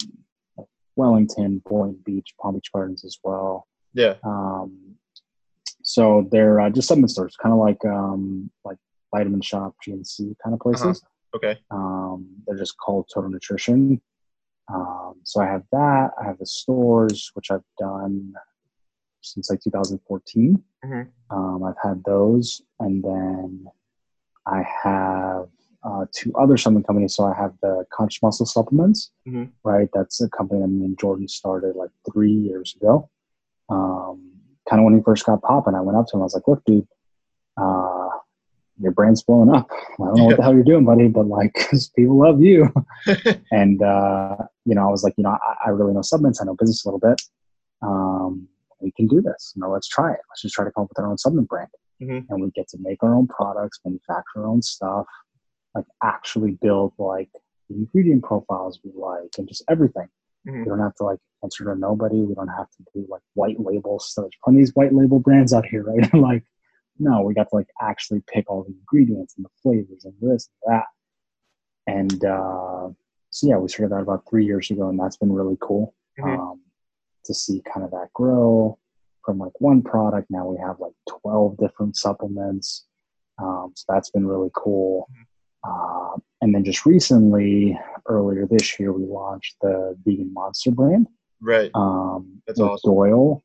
Wellington, 0.95 1.61
Boynton 1.65 1.99
Beach, 2.05 2.33
Palm 2.41 2.55
Beach 2.55 2.71
Gardens 2.73 3.03
as 3.03 3.17
well. 3.23 3.67
yeah, 3.93 4.15
Um, 4.23 4.95
so 5.83 6.27
they're 6.31 6.59
uh, 6.61 6.69
just 6.69 6.87
supplement 6.87 7.11
stores, 7.11 7.35
kind 7.35 7.51
of 7.53 7.59
like 7.59 7.83
um, 7.85 8.49
like 8.63 8.77
Vitamin 9.13 9.41
Shoppe, 9.41 9.75
GNC 9.85 10.35
kind 10.43 10.53
of 10.53 10.59
places. 10.61 11.03
okay, 11.35 11.59
Um, 11.71 12.27
they're 12.47 12.57
just 12.57 12.77
called 12.77 13.09
Total 13.13 13.29
Nutrition. 13.29 14.01
Um, 14.71 15.15
so 15.23 15.41
I 15.41 15.45
have 15.45 15.63
that. 15.71 16.11
I 16.19 16.25
have 16.25 16.37
the 16.39 16.45
stores, 16.45 17.31
which 17.33 17.51
I've 17.51 17.63
done 17.79 18.33
since 19.21 19.49
like 19.49 19.61
2014. 19.61 20.63
Mhm. 20.85 21.07
Um, 21.29 21.63
I've 21.63 21.77
had 21.81 22.03
those, 22.05 22.61
and 22.79 23.03
then 23.03 23.65
I 24.45 24.61
have 24.83 25.47
uh, 25.85 26.05
two 26.13 26.33
other 26.35 26.55
supplement 26.55 26.87
companies. 26.87 27.13
So 27.15 27.25
I 27.25 27.33
have 27.33 27.53
the 27.61 27.85
Conscious 27.91 28.21
Muscle 28.23 28.45
Supplements, 28.45 29.11
Mhm. 29.27 29.51
right? 29.65 29.89
That's 29.93 30.21
a 30.21 30.29
company 30.29 30.61
that 30.61 30.67
me 30.67 30.85
and 30.85 30.97
Jordan 30.97 31.27
started 31.27 31.75
like 31.75 31.91
three 32.09 32.31
years 32.31 32.73
ago. 32.75 33.09
Um, 33.69 34.31
kind 34.69 34.79
of 34.79 34.85
when 34.85 34.95
he 34.95 35.01
first 35.01 35.25
got 35.25 35.41
popping, 35.41 35.75
I 35.75 35.81
went 35.81 35.97
up 35.97 36.07
to 36.07 36.15
him. 36.15 36.21
I 36.21 36.23
was 36.23 36.35
like, 36.35 36.47
"Look, 36.47 36.63
dude, 36.65 36.87
uh, 37.57 38.02
your 38.79 38.91
brand's 38.91 39.23
blowing 39.23 39.49
up. 39.53 39.67
I 39.71 39.77
don't 40.05 40.15
know 40.17 40.25
what 40.25 40.37
the 40.37 40.43
hell 40.43 40.53
you're 40.53 40.63
doing, 40.63 40.85
buddy, 40.85 41.07
but 41.07 41.27
like, 41.27 41.53
'cause 41.69 41.89
people 41.95 42.17
love 42.19 42.41
you." 42.41 42.73
and 43.51 43.81
uh, 43.81 44.37
you 44.65 44.75
know, 44.75 44.87
I 44.87 44.91
was 44.91 45.03
like, 45.03 45.13
you 45.17 45.23
know, 45.23 45.31
I, 45.31 45.67
I 45.67 45.69
really 45.69 45.93
know 45.93 46.01
supplements. 46.01 46.41
I 46.41 46.45
know 46.45 46.55
business 46.55 46.83
a 46.85 46.89
little 46.89 46.99
bit. 46.99 47.21
Um, 47.81 48.47
we 48.81 48.91
can 48.91 49.07
do 49.07 49.21
this. 49.21 49.53
You 49.55 49.61
know, 49.61 49.69
let's 49.71 49.87
try 49.87 50.11
it. 50.11 50.19
Let's 50.29 50.41
just 50.41 50.55
try 50.55 50.65
to 50.65 50.71
come 50.71 50.83
up 50.83 50.89
with 50.89 50.99
our 50.99 51.09
own 51.09 51.17
supplement 51.17 51.49
brand. 51.49 51.69
mm-hmm. 52.01 52.31
and 52.31 52.41
we 52.41 52.49
get 52.51 52.67
to 52.69 52.77
make 52.81 53.01
our 53.03 53.13
own 53.15 53.27
products, 53.27 53.79
manufacture 53.85 54.37
our 54.37 54.47
own 54.47 54.61
stuff, 54.61 55.05
like 55.75 55.85
actually 56.03 56.51
build 56.61 56.93
like 56.97 57.29
the 57.69 57.75
ingredient 57.75 58.23
profiles 58.23 58.79
we 58.83 58.91
like 58.95 59.29
and 59.37 59.47
just 59.47 59.63
everything. 59.69 60.07
Mm-hmm. 60.47 60.59
We 60.63 60.65
don't 60.65 60.79
have 60.79 60.95
to 60.95 61.03
like 61.03 61.19
answer 61.43 61.63
to 61.65 61.75
nobody. 61.75 62.21
We 62.21 62.33
don't 62.35 62.49
have 62.49 62.69
to 62.71 62.83
do 62.93 63.05
like 63.09 63.21
white 63.35 63.59
label 63.59 63.99
stuff. 63.99 64.23
There's 64.25 64.39
plenty 64.43 64.59
of 64.59 64.65
these 64.67 64.75
white 64.75 64.93
label 64.93 65.19
brands 65.19 65.53
out 65.53 65.65
here, 65.65 65.83
right? 65.83 66.13
like, 66.29 66.43
no, 66.99 67.21
we 67.21 67.33
got 67.33 67.49
to 67.49 67.55
like 67.55 67.69
actually 67.81 68.21
pick 68.27 68.49
all 68.49 68.63
the 68.63 68.73
ingredients 68.73 69.35
and 69.35 69.45
the 69.45 69.49
flavors 69.61 70.05
and 70.05 70.13
this 70.21 70.49
and 70.65 70.73
that. 70.73 70.85
And 71.85 72.25
uh, 72.25 72.89
so 73.29 73.47
yeah, 73.47 73.57
we 73.57 73.67
started 73.67 73.91
that 73.91 74.01
about 74.01 74.23
three 74.29 74.45
years 74.45 74.69
ago, 74.71 74.89
and 74.89 74.99
that's 74.99 75.17
been 75.17 75.31
really 75.31 75.57
cool 75.59 75.95
mm-hmm. 76.19 76.39
um, 76.39 76.61
to 77.25 77.33
see 77.33 77.61
kind 77.71 77.85
of 77.85 77.91
that 77.91 78.09
grow 78.13 78.77
from 79.25 79.39
like 79.39 79.59
one 79.59 79.81
product. 79.81 80.27
Now 80.29 80.47
we 80.47 80.57
have 80.59 80.79
like 80.79 80.93
twelve 81.09 81.57
different 81.57 81.97
supplements, 81.97 82.85
um, 83.41 83.73
so 83.75 83.85
that's 83.89 84.11
been 84.11 84.27
really 84.27 84.51
cool. 84.55 85.09
Mm-hmm. 85.11 85.23
Uh, 85.65 86.17
and 86.41 86.53
then 86.53 86.63
just 86.63 86.85
recently, 86.85 87.79
earlier 88.05 88.45
this 88.45 88.79
year, 88.79 88.91
we 88.91 89.05
launched 89.05 89.55
the 89.61 89.97
Vegan 90.05 90.33
Monster 90.33 90.71
brand. 90.71 91.07
Right. 91.41 91.71
Um, 91.73 92.41
that's 92.45 92.59
awesome. 92.59 92.91
Doyle. 92.91 93.41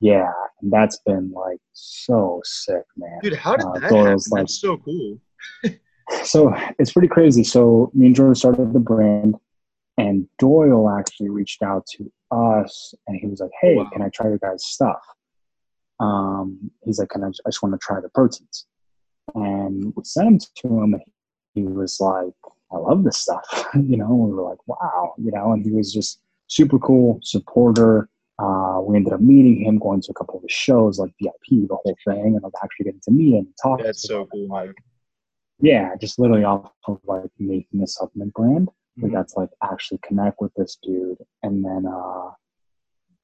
Yeah, 0.00 0.30
and 0.62 0.72
that's 0.72 0.98
been 1.04 1.32
like 1.32 1.58
so 1.72 2.40
sick, 2.44 2.84
man. 2.96 3.18
Dude, 3.22 3.34
how 3.34 3.56
did 3.56 3.66
uh, 3.66 3.72
that 3.74 3.82
happen? 3.82 4.16
Like, 4.30 4.42
that's 4.42 4.60
so 4.60 4.76
cool. 4.76 5.18
so 6.24 6.54
it's 6.78 6.92
pretty 6.92 7.08
crazy. 7.08 7.42
So 7.42 7.90
me 7.94 8.06
and 8.06 8.14
Jordan 8.14 8.34
started 8.34 8.72
the 8.72 8.78
brand, 8.78 9.36
and 9.96 10.28
Doyle 10.38 10.88
actually 10.88 11.30
reached 11.30 11.62
out 11.62 11.84
to 11.96 12.12
us, 12.30 12.94
and 13.06 13.18
he 13.18 13.26
was 13.26 13.40
like, 13.40 13.50
"Hey, 13.60 13.74
wow. 13.74 13.88
can 13.92 14.02
I 14.02 14.08
try 14.10 14.28
your 14.28 14.38
guys' 14.38 14.64
stuff?" 14.64 15.00
Um, 16.00 16.70
he's 16.84 17.00
like, 17.00 17.08
"Can 17.08 17.24
I? 17.24 17.28
I 17.28 17.48
just 17.48 17.62
want 17.62 17.74
to 17.74 17.78
try 17.82 18.00
the 18.00 18.08
proteins." 18.10 18.66
And 19.34 19.92
we 19.96 20.04
sent 20.04 20.28
them 20.28 20.38
to 20.58 20.82
him. 20.82 21.00
He 21.54 21.64
was 21.64 21.98
like, 21.98 22.34
"I 22.70 22.76
love 22.76 23.02
this 23.02 23.18
stuff," 23.18 23.44
you 23.74 23.96
know. 23.96 24.14
we 24.14 24.32
were 24.32 24.48
like, 24.48 24.66
"Wow," 24.68 25.14
you 25.18 25.32
know. 25.32 25.52
And 25.52 25.64
he 25.64 25.72
was 25.72 25.92
just 25.92 26.20
super 26.46 26.78
cool 26.78 27.18
supporter. 27.22 28.08
Uh, 28.38 28.80
we 28.82 28.96
ended 28.96 29.12
up 29.12 29.20
meeting 29.20 29.64
him, 29.64 29.78
going 29.78 30.00
to 30.00 30.10
a 30.12 30.14
couple 30.14 30.36
of 30.36 30.42
his 30.42 30.52
shows, 30.52 30.98
like 30.98 31.12
VIP, 31.20 31.68
the 31.68 31.76
whole 31.82 31.96
thing, 32.06 32.34
and 32.34 32.42
like 32.42 32.52
actually 32.62 32.84
getting 32.84 33.00
to 33.00 33.10
meet 33.10 33.34
him 33.34 33.46
and 33.46 33.54
talk. 33.60 33.82
That's 33.82 34.02
so 34.02 34.26
cool. 34.26 34.46
Like, 34.48 34.74
yeah, 35.60 35.94
just 36.00 36.18
literally 36.18 36.44
off 36.44 36.70
of 36.86 37.00
like 37.04 37.30
making 37.38 37.82
a 37.82 37.86
supplement 37.86 38.32
brand. 38.34 38.68
Mm-hmm. 38.68 39.06
We 39.06 39.10
got 39.10 39.28
to 39.28 39.40
like 39.40 39.50
actually 39.62 39.98
connect 40.04 40.40
with 40.40 40.52
this 40.54 40.78
dude. 40.80 41.18
And 41.42 41.64
then 41.64 41.86
uh, 41.86 42.30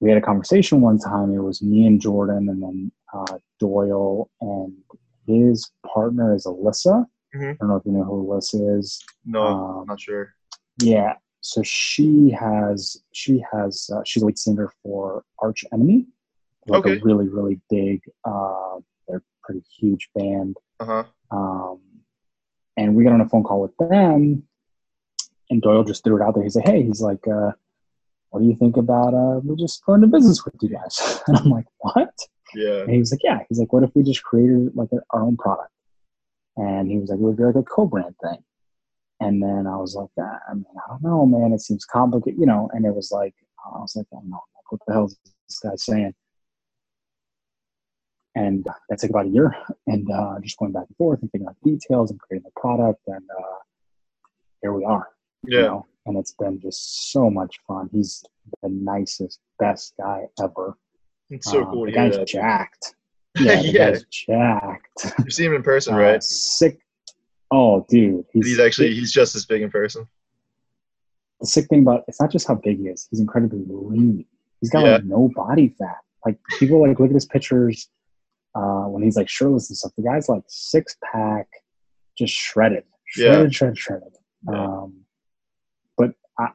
we 0.00 0.08
had 0.08 0.18
a 0.18 0.22
conversation 0.22 0.80
one 0.80 0.98
time. 0.98 1.32
It 1.32 1.38
was 1.38 1.62
me 1.62 1.86
and 1.86 2.00
Jordan, 2.00 2.48
and 2.48 2.62
then 2.62 2.92
uh, 3.12 3.38
Doyle 3.60 4.28
and 4.40 4.74
his 5.26 5.70
partner 5.86 6.34
is 6.34 6.44
Alyssa. 6.44 7.06
Mm-hmm. 7.34 7.50
I 7.50 7.54
don't 7.60 7.68
know 7.68 7.76
if 7.76 7.86
you 7.86 7.92
know 7.92 8.04
who 8.04 8.26
Alyssa 8.26 8.78
is. 8.78 9.00
No, 9.24 9.42
um, 9.42 9.86
not 9.86 10.00
sure. 10.00 10.34
Yeah, 10.80 11.14
so 11.44 11.62
she 11.62 12.30
has 12.30 12.96
she 13.12 13.44
has 13.52 13.90
uh, 13.94 14.00
she's 14.06 14.22
a 14.22 14.26
lead 14.26 14.38
singer 14.38 14.72
for 14.82 15.24
Arch 15.40 15.62
Enemy, 15.74 16.06
like 16.66 16.86
okay. 16.86 16.96
a 16.96 17.00
really 17.04 17.28
really 17.28 17.60
big, 17.68 18.00
uh, 18.24 18.76
they're 19.06 19.22
pretty 19.42 19.62
huge 19.78 20.08
band. 20.14 20.56
Uh-huh. 20.80 21.04
Um, 21.30 21.80
and 22.78 22.94
we 22.94 23.04
got 23.04 23.12
on 23.12 23.20
a 23.20 23.28
phone 23.28 23.42
call 23.44 23.60
with 23.60 23.76
them, 23.76 24.42
and 25.50 25.60
Doyle 25.60 25.84
just 25.84 26.02
threw 26.02 26.16
it 26.16 26.24
out 26.24 26.34
there. 26.34 26.44
He's 26.44 26.56
like, 26.56 26.66
"Hey, 26.66 26.82
he's 26.82 27.02
like, 27.02 27.28
uh, 27.28 27.52
what 28.30 28.40
do 28.40 28.46
you 28.46 28.56
think 28.56 28.78
about 28.78 29.12
uh, 29.12 29.40
we 29.44 29.54
just 29.56 29.84
going 29.84 30.00
to 30.00 30.06
business 30.06 30.46
with 30.46 30.54
you 30.62 30.70
guys?" 30.70 31.20
And 31.28 31.36
I'm 31.36 31.50
like, 31.50 31.66
"What?" 31.80 32.14
Yeah. 32.54 32.80
And 32.80 32.90
he 32.90 32.98
was 32.98 33.12
like, 33.12 33.20
"Yeah." 33.22 33.40
He's 33.50 33.58
like, 33.58 33.70
"What 33.70 33.82
if 33.82 33.90
we 33.94 34.02
just 34.02 34.22
created 34.22 34.74
like 34.74 34.88
our 35.10 35.22
own 35.22 35.36
product?" 35.36 35.72
And 36.56 36.88
he 36.88 36.96
was 36.96 37.10
like, 37.10 37.18
"It 37.18 37.22
would 37.22 37.36
be 37.36 37.44
like 37.44 37.56
a 37.56 37.62
co-brand 37.62 38.14
thing." 38.22 38.42
And 39.20 39.42
then 39.42 39.66
I 39.66 39.76
was 39.76 39.94
like, 39.94 40.10
ah, 40.18 40.38
I 40.50 40.54
mean, 40.54 40.64
I 40.76 40.90
don't 40.90 41.02
know, 41.02 41.26
man. 41.26 41.52
It 41.52 41.60
seems 41.60 41.84
complicated, 41.84 42.38
you 42.38 42.46
know. 42.46 42.68
And 42.72 42.84
it 42.84 42.94
was 42.94 43.10
like, 43.12 43.34
I 43.64 43.78
was 43.78 43.94
like, 43.96 44.06
I 44.12 44.16
don't 44.16 44.30
know, 44.30 44.40
like, 44.54 44.72
what 44.72 44.80
the 44.86 44.92
hell 44.92 45.06
is 45.06 45.16
this 45.48 45.58
guy 45.60 45.76
saying? 45.76 46.14
And 48.34 48.66
that 48.88 48.98
took 48.98 49.10
about 49.10 49.26
a 49.26 49.28
year, 49.28 49.54
and 49.86 50.10
uh, 50.10 50.40
just 50.42 50.58
going 50.58 50.72
back 50.72 50.86
and 50.88 50.96
forth 50.96 51.22
and 51.22 51.30
figuring 51.30 51.48
out 51.48 51.56
details 51.62 52.10
and 52.10 52.18
creating 52.18 52.50
the 52.52 52.60
product, 52.60 53.00
and 53.06 53.22
uh, 53.30 53.58
here 54.60 54.72
we 54.72 54.84
are. 54.84 55.08
Yeah. 55.46 55.58
You 55.58 55.64
know? 55.66 55.86
And 56.06 56.18
it's 56.18 56.32
been 56.32 56.60
just 56.60 57.12
so 57.12 57.30
much 57.30 57.60
fun. 57.66 57.88
He's 57.92 58.24
the 58.62 58.68
nicest, 58.68 59.38
best 59.58 59.94
guy 59.98 60.24
ever. 60.42 60.76
It's 61.30 61.50
so 61.50 61.64
um, 61.64 61.70
cool. 61.70 61.86
The 61.86 61.92
guy's 61.92 62.16
that. 62.16 62.26
jacked. 62.26 62.94
Yeah, 63.36 63.62
the 63.62 63.68
yeah. 63.68 63.90
guy's 63.90 64.04
jacked. 64.04 65.12
You've 65.18 65.32
seen 65.32 65.46
him 65.46 65.54
in 65.54 65.64
person, 65.64 65.94
uh, 65.94 65.98
right? 65.98 66.22
Sick. 66.22 66.78
Oh, 67.56 67.86
dude. 67.88 68.24
He's, 68.32 68.46
he's 68.46 68.58
actually 68.58 68.94
he's 68.94 69.12
just 69.12 69.36
as 69.36 69.46
big 69.46 69.62
in 69.62 69.70
person. 69.70 70.08
The 71.40 71.46
sick 71.46 71.66
thing 71.68 71.82
about 71.82 72.02
it's 72.08 72.20
not 72.20 72.32
just 72.32 72.48
how 72.48 72.56
big 72.56 72.78
he 72.78 72.88
is; 72.88 73.06
he's 73.10 73.20
incredibly 73.20 73.62
lean. 73.64 74.24
He's 74.60 74.70
got 74.70 74.84
yeah. 74.84 74.94
like 74.94 75.04
no 75.04 75.30
body 75.36 75.68
fat. 75.78 75.98
Like 76.26 76.36
people 76.58 76.80
like 76.80 76.98
look 76.98 77.10
at 77.10 77.14
his 77.14 77.26
pictures 77.26 77.88
uh, 78.56 78.86
when 78.86 79.04
he's 79.04 79.16
like 79.16 79.28
shirtless 79.28 79.70
and 79.70 79.76
stuff. 79.76 79.92
The 79.96 80.02
guy's 80.02 80.28
like 80.28 80.42
six 80.48 80.96
pack, 81.12 81.46
just 82.18 82.34
shredded, 82.34 82.82
shredded, 83.06 83.52
yeah. 83.52 83.56
shredded, 83.56 83.78
shredded. 83.78 84.12
Yeah. 84.50 84.64
Um, 84.64 85.04
but 85.96 86.12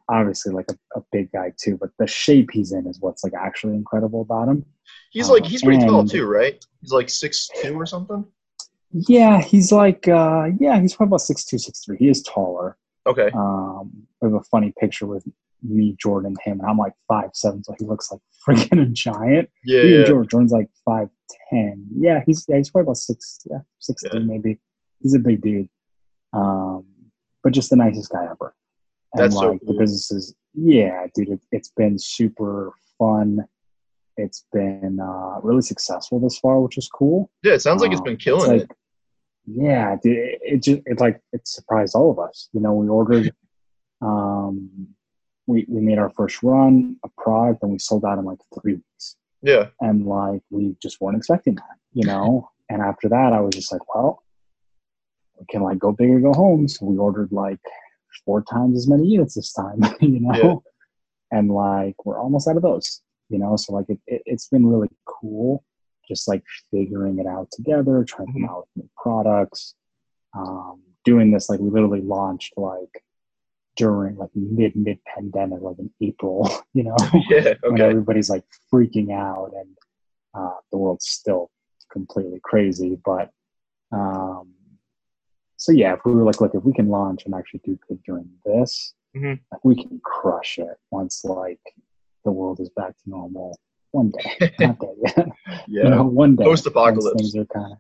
obviously 0.09 0.51
like 0.51 0.69
a, 0.69 0.99
a, 0.99 1.03
big 1.13 1.31
guy 1.31 1.53
too. 1.57 1.77
But 1.79 1.91
the 1.97 2.07
shape 2.07 2.49
he's 2.51 2.73
in 2.73 2.87
is 2.87 2.99
what's 2.99 3.23
like 3.23 3.33
actually 3.39 3.75
incredible 3.75 4.21
about 4.21 4.49
him. 4.49 4.65
He's 5.11 5.29
like 5.29 5.45
he's 5.45 5.63
pretty 5.63 5.79
and, 5.79 5.87
tall 5.87 6.05
too, 6.05 6.25
right? 6.25 6.61
He's 6.81 6.91
like 6.91 7.09
six 7.09 7.47
two 7.61 7.79
or 7.79 7.85
something. 7.85 8.25
Yeah, 8.91 9.41
he's 9.41 9.71
like 9.71 10.07
uh, 10.07 10.49
yeah, 10.59 10.79
he's 10.79 10.95
probably 10.95 11.11
about 11.11 11.21
six 11.21 11.45
two, 11.45 11.57
six 11.57 11.83
three. 11.85 11.97
He 11.97 12.09
is 12.09 12.23
taller. 12.23 12.77
Okay. 13.07 13.29
Um, 13.33 13.91
we 14.21 14.31
have 14.31 14.41
a 14.41 14.43
funny 14.43 14.73
picture 14.79 15.05
with 15.05 15.25
me, 15.63 15.95
Jordan, 15.99 16.35
him, 16.43 16.59
and 16.59 16.69
I'm 16.69 16.77
like 16.77 16.93
five 17.07 17.31
seven, 17.33 17.63
so 17.63 17.75
he 17.77 17.85
looks 17.85 18.11
like 18.11 18.21
freaking 18.47 18.81
a 18.81 18.85
giant. 18.85 19.49
Yeah, 19.63 19.81
yeah. 19.81 20.03
Jordan, 20.05 20.29
Jordan's 20.29 20.51
like 20.51 20.69
five 20.85 21.09
ten. 21.49 21.85
Yeah, 21.95 22.23
he's 22.25 22.45
yeah, 22.47 22.57
he's 22.57 22.69
probably 22.69 22.87
about 22.87 22.97
six, 22.97 23.39
yeah, 23.49 23.59
six 23.79 24.03
yeah. 24.03 24.19
maybe. 24.19 24.59
He's 25.01 25.15
a 25.15 25.19
big 25.19 25.41
dude. 25.41 25.69
Um, 26.33 26.85
but 27.43 27.53
just 27.53 27.69
the 27.69 27.75
nicest 27.75 28.11
guy 28.11 28.25
ever. 28.25 28.53
And 29.13 29.23
That's 29.23 29.35
like 29.35 29.43
so 29.43 29.65
cool. 29.65 29.73
the 29.73 29.79
businesses, 29.79 30.35
yeah, 30.53 31.07
dude, 31.15 31.29
it, 31.29 31.39
it's 31.51 31.71
been 31.75 31.97
super 31.97 32.73
fun. 32.97 33.45
It's 34.17 34.45
been 34.51 34.99
uh, 35.01 35.39
really 35.41 35.61
successful 35.61 36.19
this 36.19 36.37
far, 36.37 36.59
which 36.59 36.77
is 36.77 36.89
cool. 36.89 37.31
Yeah, 37.41 37.53
it 37.53 37.61
sounds 37.61 37.81
like 37.81 37.91
it's 37.91 38.01
been 38.01 38.17
killing 38.17 38.51
it's 38.51 38.61
like, 38.61 38.71
it. 38.71 38.77
Yeah, 39.51 39.95
it, 40.03 40.39
it 40.43 40.63
just 40.63 40.81
it 40.85 40.99
like 40.99 41.21
it 41.33 41.47
surprised 41.47 41.95
all 41.95 42.11
of 42.11 42.19
us. 42.19 42.49
You 42.53 42.61
know, 42.61 42.73
we 42.73 42.87
ordered, 42.87 43.33
um, 44.01 44.87
we 45.47 45.65
we 45.67 45.81
made 45.81 45.97
our 45.97 46.09
first 46.11 46.43
run, 46.43 46.97
a 47.03 47.09
product, 47.17 47.63
and 47.63 47.71
we 47.71 47.79
sold 47.79 48.05
out 48.05 48.19
in 48.19 48.25
like 48.25 48.39
three 48.59 48.75
weeks. 48.75 49.15
Yeah, 49.41 49.67
and 49.79 50.05
like 50.05 50.41
we 50.49 50.75
just 50.81 51.01
weren't 51.01 51.17
expecting 51.17 51.55
that, 51.55 51.77
you 51.93 52.05
know. 52.05 52.49
and 52.69 52.81
after 52.81 53.09
that, 53.09 53.33
I 53.33 53.39
was 53.41 53.55
just 53.55 53.71
like, 53.71 53.93
well, 53.93 54.23
we 55.39 55.45
can 55.49 55.61
like 55.61 55.79
go 55.79 55.91
big 55.91 56.11
or 56.11 56.19
go 56.19 56.33
home. 56.33 56.67
So 56.67 56.85
we 56.85 56.97
ordered 56.97 57.31
like 57.31 57.59
four 58.25 58.43
times 58.43 58.77
as 58.77 58.87
many 58.87 59.07
units 59.07 59.35
this 59.35 59.53
time, 59.53 59.81
you 60.01 60.19
know. 60.19 60.63
Yeah. 61.31 61.37
And 61.37 61.51
like 61.51 61.95
we're 62.05 62.19
almost 62.19 62.47
out 62.47 62.57
of 62.57 62.63
those 62.63 63.01
you 63.29 63.37
know 63.37 63.55
so 63.55 63.73
like 63.73 63.85
it, 63.87 63.99
it, 64.07 64.21
has 64.27 64.47
been 64.47 64.65
really 64.65 64.89
cool 65.05 65.63
just 66.09 66.27
like 66.27 66.43
figuring 66.71 67.19
it 67.19 67.27
out 67.27 67.49
together 67.51 68.03
trying 68.03 68.27
to 68.27 68.33
come 68.33 68.41
mm-hmm. 68.41 68.51
out 68.51 68.67
with 68.75 68.83
new 68.83 68.89
products 68.97 69.75
um, 70.35 70.81
doing 71.05 71.31
this 71.31 71.49
like 71.49 71.59
we 71.59 71.69
literally 71.69 72.01
launched 72.01 72.53
like 72.57 73.03
during 73.77 74.17
like 74.17 74.29
mid 74.35 74.75
mid 74.75 74.99
pandemic 75.05 75.61
like 75.61 75.77
in 75.79 75.89
april 76.01 76.49
you 76.73 76.83
know 76.83 76.95
yeah, 77.29 77.39
okay. 77.39 77.57
when 77.63 77.81
everybody's 77.81 78.29
like 78.29 78.43
freaking 78.73 79.11
out 79.13 79.51
and 79.55 79.77
uh, 80.33 80.55
the 80.71 80.77
world's 80.77 81.07
still 81.07 81.49
completely 81.91 82.39
crazy 82.43 82.97
but 83.05 83.29
um, 83.91 84.53
so 85.57 85.71
yeah 85.71 85.93
if 85.93 85.99
we 86.05 86.13
were 86.13 86.23
like 86.23 86.41
look 86.41 86.53
if 86.53 86.63
we 86.63 86.73
can 86.73 86.89
launch 86.89 87.25
and 87.25 87.33
actually 87.33 87.61
do 87.63 87.77
good 87.87 88.01
during 88.03 88.29
this 88.45 88.93
mm-hmm. 89.15 89.35
like, 89.51 89.63
we 89.63 89.75
can 89.75 89.99
crush 90.03 90.59
it 90.59 90.77
once 90.91 91.23
like 91.23 91.61
the 92.25 92.31
world 92.31 92.59
is 92.59 92.69
back 92.69 92.89
to 92.89 93.09
normal 93.09 93.57
one 93.91 94.11
day. 94.11 94.53
Not 94.59 94.79
there 94.79 94.93
yet. 95.03 95.27
yeah. 95.67 95.83
You 95.83 95.89
know, 95.89 96.03
one 96.03 96.35
day. 96.35 96.43
Post 96.43 96.65
apocalypse. 96.65 97.17
Things 97.17 97.35
are 97.35 97.45
kind 97.45 97.73
of 97.73 97.77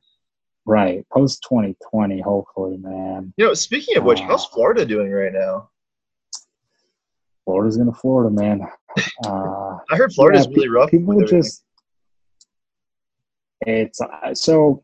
right. 0.65 1.05
Post 1.11 1.45
2020, 1.49 2.21
hopefully, 2.21 2.77
man. 2.77 3.33
You 3.37 3.47
know, 3.47 3.53
speaking 3.53 3.97
of 3.97 4.03
which, 4.03 4.19
uh, 4.21 4.25
how's 4.25 4.45
Florida 4.45 4.85
doing 4.85 5.11
right 5.11 5.33
now? 5.33 5.69
Florida's 7.45 7.77
gonna 7.77 7.93
Florida, 7.93 8.29
man. 8.29 8.61
Uh, 9.23 9.77
I 9.91 9.95
heard 9.95 10.11
Florida's 10.11 10.47
yeah, 10.47 10.55
really 10.55 10.69
rough. 10.69 10.89
People 10.89 11.23
just 11.23 11.63
it's 13.61 14.01
uh, 14.01 14.33
so 14.33 14.83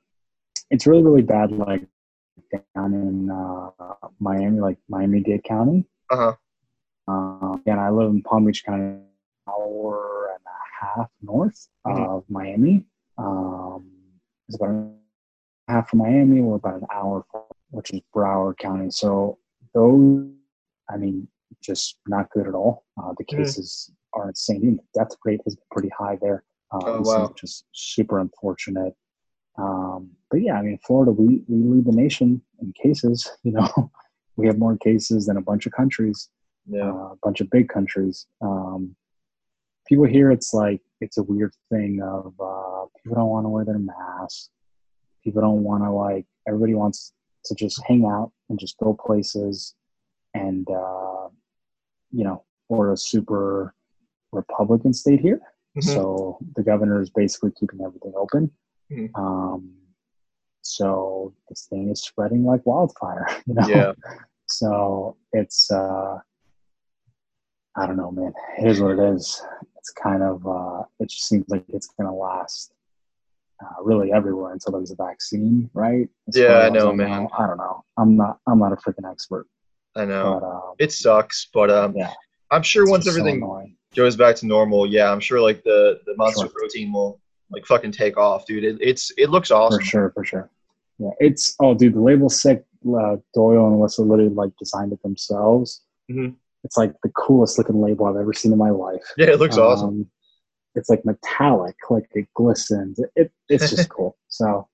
it's 0.70 0.86
really 0.86 1.02
really 1.02 1.24
bad 1.24 1.52
like 1.52 1.86
down 2.76 2.94
in 2.94 3.32
uh, 3.32 3.72
Miami, 4.20 4.60
like 4.60 4.78
Miami 4.88 5.22
Dade 5.22 5.44
County. 5.44 5.86
Uh 6.12 6.16
huh. 6.16 6.34
Uh, 7.08 7.58
and 7.66 7.80
I 7.80 7.90
live 7.90 8.12
in 8.12 8.22
Palm 8.22 8.46
Beach 8.46 8.64
County, 8.64 9.00
hour 9.48 10.15
and 10.15 10.15
a 10.15 10.15
half 10.86 11.10
north 11.22 11.68
mm-hmm. 11.86 12.04
of 12.04 12.24
Miami. 12.30 12.86
Um, 13.18 13.90
it's 14.48 14.58
about 14.58 14.92
half 15.68 15.90
from 15.90 16.00
Miami. 16.00 16.42
We're 16.42 16.56
about 16.56 16.82
an 16.82 16.88
hour, 16.94 17.26
from, 17.32 17.44
which 17.70 17.92
is 17.92 18.02
Broward 18.16 18.58
County. 18.58 18.92
So 18.92 19.40
those, 19.74 20.28
I 20.90 20.98
mean, 20.98 21.28
just 21.62 21.98
not 22.08 22.30
good 22.32 22.48
at 22.48 22.54
all. 22.54 22.86
Uh, 23.02 23.14
the 23.18 23.26
hmm. 23.30 23.38
cases 23.38 23.90
mm. 23.92 24.20
are 24.20 24.30
insane. 24.30 24.80
The 24.94 25.00
death 25.00 25.16
rate 25.26 25.42
has 25.46 25.56
been 25.56 25.66
pretty 25.72 25.92
high 25.98 26.18
there. 26.22 26.44
Um, 26.72 26.82
oh, 26.86 27.02
wow. 27.02 27.34
Just 27.40 27.66
super 27.72 28.20
unfortunate. 28.20 28.94
Um, 29.58 30.12
but 30.30 30.42
yeah, 30.42 30.56
I 30.60 30.62
mean, 30.62 30.80
Florida, 30.86 31.12
we, 31.12 31.44
we 31.48 31.58
lead 31.58 31.86
the 31.86 31.92
nation 31.92 32.42
in 32.60 32.74
cases. 32.82 33.30
You 33.44 33.54
know, 33.54 33.92
we 34.36 34.48
have 34.48 34.58
more 34.58 34.78
cases 34.78 35.28
than 35.28 35.38
a 35.38 35.42
bunch 35.42 35.66
of 35.66 35.72
countries, 35.72 36.30
yeah. 36.68 36.90
Uh, 36.90 37.12
a 37.14 37.18
bunch 37.22 37.42
of 37.42 37.50
big 37.50 37.70
countries. 37.70 38.26
Um, 38.42 38.96
people 39.88 40.06
here, 40.06 40.32
it's 40.32 40.54
like 40.54 40.82
it's 41.02 41.18
a 41.18 41.24
weird 41.24 41.54
thing 41.72 42.02
of 42.02 42.34
uh, 42.40 42.86
people 43.02 43.16
don't 43.16 43.30
want 43.30 43.46
to 43.46 43.50
wear 43.50 43.66
their 43.66 43.80
masks. 43.80 44.50
People 45.24 45.42
don't 45.42 45.64
want 45.64 45.84
to 45.84 45.92
like. 45.92 46.26
Everybody 46.48 46.74
wants 46.74 47.14
to 47.46 47.56
just 47.56 47.82
hang 47.88 48.06
out 48.06 48.32
and 48.50 48.60
just 48.60 48.78
go 48.78 48.94
places, 48.94 49.76
and 50.34 50.68
uh, 50.70 51.30
you 52.12 52.24
know, 52.24 52.44
we're 52.70 52.94
a 52.94 52.98
super 52.98 53.74
Republican 54.32 54.94
state 54.94 55.20
here, 55.20 55.42
mm-hmm. 55.78 55.82
so 55.82 56.38
the 56.56 56.64
governor 56.64 57.02
is 57.02 57.10
basically 57.10 57.52
keeping 57.60 57.82
everything 57.82 58.14
open. 58.16 58.52
Mm-hmm. 58.92 59.16
Um, 59.20 59.74
so 60.62 61.34
this 61.50 61.68
thing 61.70 61.90
is 61.90 62.02
spreading 62.02 62.44
like 62.44 62.66
wildfire, 62.66 63.28
you 63.48 63.54
know. 63.54 63.68
Yeah. 63.68 63.94
so 64.48 65.18
it's 65.34 65.72
uh, 65.72 66.18
I 67.76 67.88
don't 67.88 67.98
know, 67.98 68.12
man. 68.12 68.34
It 68.60 68.68
is 68.68 68.80
what 68.80 68.92
it 68.92 69.16
is. 69.16 69.42
It's 69.86 69.92
kind 69.92 70.24
of 70.24 70.48
uh, 70.48 70.84
it 71.00 71.12
just 71.12 71.28
seems 71.28 71.46
like 71.48 71.64
it's 71.70 71.90
gonna 71.96 72.12
last 72.12 72.74
uh, 73.62 73.84
really 73.84 74.12
everywhere 74.12 74.52
until 74.52 74.74
there's 74.74 74.90
a 74.90 74.96
vaccine, 74.96 75.70
right? 75.76 76.10
As 76.28 76.36
yeah, 76.36 76.62
I 76.62 76.70
know, 76.70 76.90
I 76.90 76.96
man. 76.96 77.10
Know, 77.10 77.30
I 77.38 77.46
don't 77.46 77.58
know. 77.58 77.86
I'm 77.96 78.18
not. 78.18 78.40
I'm 78.48 78.58
not 78.58 78.74
a 78.74 78.78
freaking 78.78 79.10
expert. 79.10 79.46
I 79.96 80.06
know. 80.06 80.40
But, 80.42 80.48
um, 80.48 80.74
it 80.80 80.92
sucks, 80.92 81.50
but 81.54 81.70
um, 81.70 81.94
yeah. 81.96 82.12
I'm 82.50 82.64
sure 82.64 82.90
once 82.90 83.08
everything 83.08 83.42
so 83.42 83.68
goes 83.96 84.16
back 84.16 84.36
to 84.38 84.48
normal, 84.48 84.88
yeah, 84.88 85.12
I'm 85.12 85.20
sure 85.20 85.40
like 85.40 85.64
the 85.64 86.02
the 86.08 86.16
monster 86.18 86.48
sure. 86.48 86.50
protein 86.50 86.92
will 86.92 87.22
like 87.52 87.68
fucking 87.68 87.92
take 87.92 88.18
off, 88.18 88.48
dude. 88.48 88.64
It, 88.64 88.78
it's 88.82 89.12
it 89.20 89.30
looks 89.30 89.52
awesome. 89.52 89.82
For 89.82 89.86
sure, 89.86 90.12
for 90.16 90.26
sure. 90.26 90.50
Yeah, 90.98 91.12
it's 91.20 91.56
oh, 91.60 91.76
dude, 91.76 91.94
the 91.94 92.02
label's 92.02 92.42
sick. 92.42 92.66
Uh, 92.88 93.18
Doyle 93.36 93.68
and 93.68 93.76
Alyssa 93.80 94.00
literally 94.00 94.34
like 94.34 94.52
designed 94.58 94.94
it 94.94 95.02
themselves. 95.04 95.84
Mm-hmm. 96.10 96.34
It's 96.66 96.78
like 96.78 96.94
the 97.04 97.10
coolest 97.10 97.60
looking 97.60 97.80
label 97.80 98.08
I've 98.08 98.18
ever 98.18 98.34
seen 98.34 98.52
in 98.52 98.58
my 98.58 98.72
life. 98.72 99.04
Yeah, 99.18 99.28
it 99.28 99.40
looks 99.40 99.56
um, 99.56 99.64
awesome. 99.64 100.12
It's 100.74 100.90
like 100.90 101.06
metallic, 101.06 101.76
like 101.92 102.10
it 102.16 102.28
glistens. 102.34 102.98
It, 102.98 103.12
it 103.16 103.32
it's 103.48 103.70
just 103.70 103.88
cool. 103.96 104.18
So, 104.30 104.68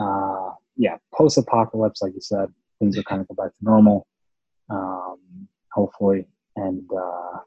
uh, 0.00 0.52
yeah, 0.76 0.96
post 1.14 1.36
apocalypse, 1.36 2.00
like 2.00 2.14
you 2.14 2.22
said, 2.22 2.48
things 2.78 2.96
are 2.96 3.02
kind 3.02 3.20
of 3.20 3.28
go 3.28 3.34
back 3.34 3.50
to 3.50 3.64
normal. 3.64 4.06
Um, 4.70 5.18
hopefully, 5.72 6.26
and 6.56 6.88
uh, 6.90 7.40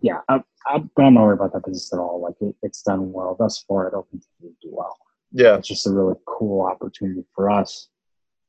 yeah, 0.00 0.20
I, 0.30 0.40
I, 0.66 0.78
but 0.78 1.02
I'm 1.02 1.14
not 1.14 1.24
worried 1.24 1.40
about 1.40 1.52
that 1.52 1.66
business 1.66 1.92
at 1.92 1.98
all. 1.98 2.22
Like 2.22 2.36
it, 2.40 2.56
it's 2.62 2.80
done 2.82 3.12
well 3.12 3.36
thus 3.38 3.62
far. 3.68 3.88
I 3.88 3.90
don't 3.90 4.08
continue 4.08 4.54
to 4.54 4.68
do 4.68 4.70
well. 4.72 4.96
Yeah, 5.30 5.56
it's 5.56 5.68
just 5.68 5.86
a 5.86 5.90
really 5.90 6.14
cool 6.26 6.64
opportunity 6.64 7.24
for 7.34 7.50
us, 7.50 7.88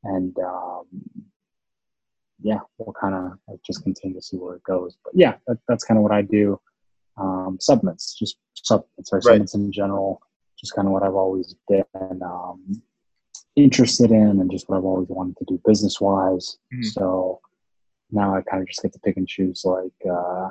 and 0.05 0.33
um, 0.39 0.85
yeah, 2.41 2.59
we'll 2.77 2.93
kind 2.93 3.15
of 3.15 3.59
just 3.65 3.83
continue 3.83 4.15
to 4.15 4.21
see 4.21 4.37
where 4.37 4.55
it 4.55 4.63
goes. 4.63 4.97
But 5.03 5.13
yeah, 5.15 5.35
that, 5.47 5.57
that's 5.67 5.83
kind 5.83 5.97
of 5.97 6.03
what 6.03 6.11
I 6.11 6.21
do. 6.21 6.59
Um, 7.17 7.57
supplements, 7.59 8.15
just 8.17 8.37
supplements, 8.53 9.11
or 9.11 9.17
right. 9.17 9.23
supplements 9.23 9.55
in 9.55 9.71
general, 9.71 10.21
just 10.59 10.75
kind 10.75 10.87
of 10.87 10.93
what 10.93 11.03
I've 11.03 11.15
always 11.15 11.55
been 11.67 12.21
um, 12.23 12.81
interested 13.55 14.11
in, 14.11 14.39
and 14.39 14.51
just 14.51 14.69
what 14.69 14.77
I've 14.77 14.85
always 14.85 15.09
wanted 15.09 15.37
to 15.37 15.45
do 15.45 15.61
business 15.65 15.99
wise. 16.01 16.57
Mm-hmm. 16.73 16.83
So 16.83 17.41
now 18.11 18.35
I 18.35 18.41
kind 18.41 18.61
of 18.61 18.67
just 18.67 18.81
get 18.81 18.93
to 18.93 18.99
pick 18.99 19.17
and 19.17 19.27
choose 19.27 19.63
like 19.65 19.93
uh, 20.11 20.49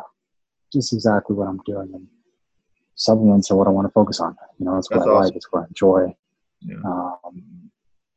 just 0.73 0.93
exactly 0.93 1.37
what 1.37 1.49
I'm 1.49 1.61
doing 1.67 1.91
and 1.95 2.07
supplements 2.95 3.51
are 3.51 3.57
what 3.57 3.67
I 3.67 3.71
want 3.71 3.87
to 3.87 3.93
focus 3.93 4.21
on. 4.21 4.37
You 4.59 4.67
know, 4.67 4.77
it's 4.77 4.91
what 4.91 4.99
That's 4.99 5.09
I 5.09 5.11
awesome. 5.11 5.25
like, 5.25 5.37
it's 5.37 5.47
what 5.51 5.63
I 5.63 5.67
enjoy. 5.67 6.15
Yeah. 6.61 6.77
Um, 6.85 7.71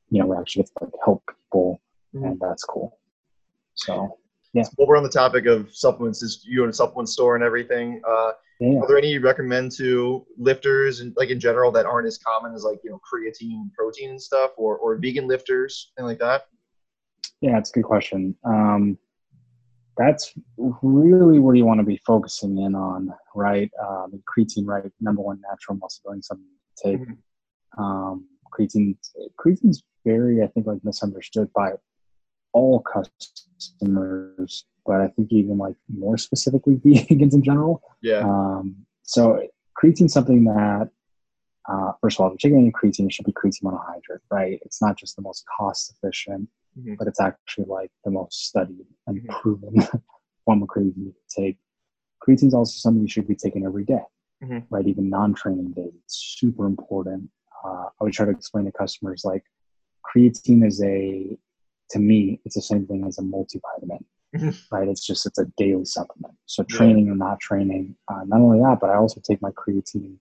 you 0.10 0.20
know, 0.20 0.28
we 0.28 0.38
actually 0.38 0.64
get 0.64 0.72
to 0.78 0.84
like, 0.84 0.94
help 1.04 1.24
people, 1.28 1.82
mm-hmm. 2.14 2.26
and 2.26 2.40
that's 2.40 2.64
cool. 2.64 3.00
So, 3.76 4.18
yeah. 4.54 4.64
Well, 4.78 4.88
we're 4.88 4.98
on 4.98 5.04
the 5.04 5.10
topic 5.10 5.46
of 5.46 5.76
supplements. 5.76 6.22
Is 6.22 6.44
you 6.46 6.64
own 6.64 6.70
a 6.70 6.74
supplement 6.74 7.10
store 7.10 7.36
and 7.36 7.44
everything? 7.44 8.02
Uh, 8.08 8.32
yeah. 8.60 8.80
Are 8.80 8.88
there 8.88 8.98
any 8.98 9.10
you 9.10 9.20
recommend 9.20 9.72
to 9.78 10.26
lifters 10.38 11.00
and 11.00 11.14
like 11.18 11.30
in 11.30 11.40
general 11.40 11.72
that 11.72 11.86
aren't 11.86 12.08
as 12.08 12.18
common 12.18 12.54
as 12.54 12.64
like 12.64 12.80
you 12.84 12.92
know 12.92 13.02
creatine, 13.02 13.74
protein, 13.74 14.12
and 14.12 14.22
stuff, 14.22 14.52
or 14.58 14.78
or 14.78 14.98
vegan 14.98 15.28
lifters, 15.28 15.92
and 15.98 16.06
like 16.06 16.20
that? 16.20 16.44
Yeah, 17.42 17.58
it's 17.58 17.72
a 17.72 17.74
good 17.74 17.84
question. 17.84 18.36
Um, 18.46 18.98
that's 19.98 20.34
really 20.58 21.40
where 21.40 21.56
you 21.56 21.66
want 21.66 21.80
to 21.80 21.86
be 21.86 22.00
focusing 22.06 22.58
in 22.60 22.76
on, 22.76 23.14
right? 23.36 23.70
Um, 23.82 24.24
creatine, 24.26 24.66
right? 24.66 24.90
Number 25.02 25.22
one 25.22 25.42
natural 25.50 25.78
muscle 25.78 26.02
building 26.06 26.22
something 26.22 26.46
to 26.78 26.84
take. 26.84 27.02
Mm-hmm. 27.02 27.84
Um, 27.84 28.28
creatine, 28.52 28.96
creatine's 29.38 29.84
very, 30.06 30.42
I 30.42 30.48
think, 30.48 30.68
like 30.68 30.80
misunderstood 30.84 31.50
by 31.54 31.74
all 32.54 32.82
customers, 32.82 34.66
but 34.86 35.02
I 35.02 35.08
think 35.10 35.32
even 35.32 35.58
like 35.58 35.76
more 35.94 36.18
specifically 36.18 36.76
vegans 36.86 37.34
in 37.34 37.44
general. 37.44 37.82
Yeah. 38.02 38.20
Um, 38.20 38.76
so 39.04 39.42
creatine 39.82 40.10
something 40.10 40.46
that, 40.46 40.90
uh, 41.70 41.92
first 42.02 42.20
of 42.20 42.22
all, 42.22 42.28
if 42.28 42.44
you're 42.44 42.52
taking 42.52 42.64
any 42.64 42.72
creatine, 42.72 43.08
it 43.08 43.14
should 43.14 43.26
be 43.26 43.34
creatine 43.34 43.64
monohydrate, 43.64 44.20
right? 44.32 44.60
It's 44.64 44.82
not 44.82 44.98
just 44.98 45.16
the 45.16 45.22
most 45.22 45.46
cost 45.58 45.94
efficient 45.96 46.50
mm-hmm. 46.80 46.96
but 46.96 47.08
it's 47.08 47.20
actually 47.20 47.66
like 47.66 47.92
the 48.04 48.12
most 48.12 48.48
studied 48.48 48.86
and 49.08 49.18
mm-hmm. 49.18 49.42
proven 49.42 49.82
form 50.46 50.64
of 50.64 50.70
creatine 50.70 50.98
you 50.98 51.14
can 51.14 51.46
take. 51.46 51.58
Creatine 52.26 52.48
is 52.48 52.54
also 52.54 52.74
something 52.78 53.02
you 53.02 53.08
should 53.08 53.28
be 53.28 53.36
taking 53.36 53.66
every 53.66 53.86
day, 53.86 54.04
mm-hmm. 54.44 54.60
right? 54.70 54.88
Even 54.88 55.10
non-training 55.10 55.72
days, 55.72 55.92
it's 56.06 56.38
super 56.40 56.66
important. 56.66 57.30
Uh, 57.64 57.86
I 58.00 58.04
would 58.04 58.14
try 58.14 58.26
to 58.26 58.32
explain 58.32 58.66
to 58.66 58.72
customers 58.72 59.24
like 59.24 59.44
creatine 60.06 60.66
is 60.66 60.82
a, 60.84 61.38
to 61.94 62.00
me, 62.00 62.40
it's 62.44 62.56
the 62.56 62.62
same 62.62 62.86
thing 62.86 63.06
as 63.08 63.18
a 63.20 63.22
multivitamin, 63.22 64.04
mm-hmm. 64.36 64.50
right? 64.76 64.88
It's 64.88 65.06
just 65.06 65.26
it's 65.26 65.38
a 65.38 65.46
daily 65.58 65.86
supplement. 65.86 66.34
So 66.46 66.64
training 66.64 67.06
yeah. 67.06 67.14
or 67.14 67.16
not 67.16 67.40
training, 67.40 67.96
uh, 68.08 68.24
not 68.26 68.42
only 68.42 68.60
that, 68.60 68.80
but 68.82 68.90
I 68.90 68.96
also 68.96 69.22
take 69.22 69.42
my 69.42 69.52
creatine 69.52 70.18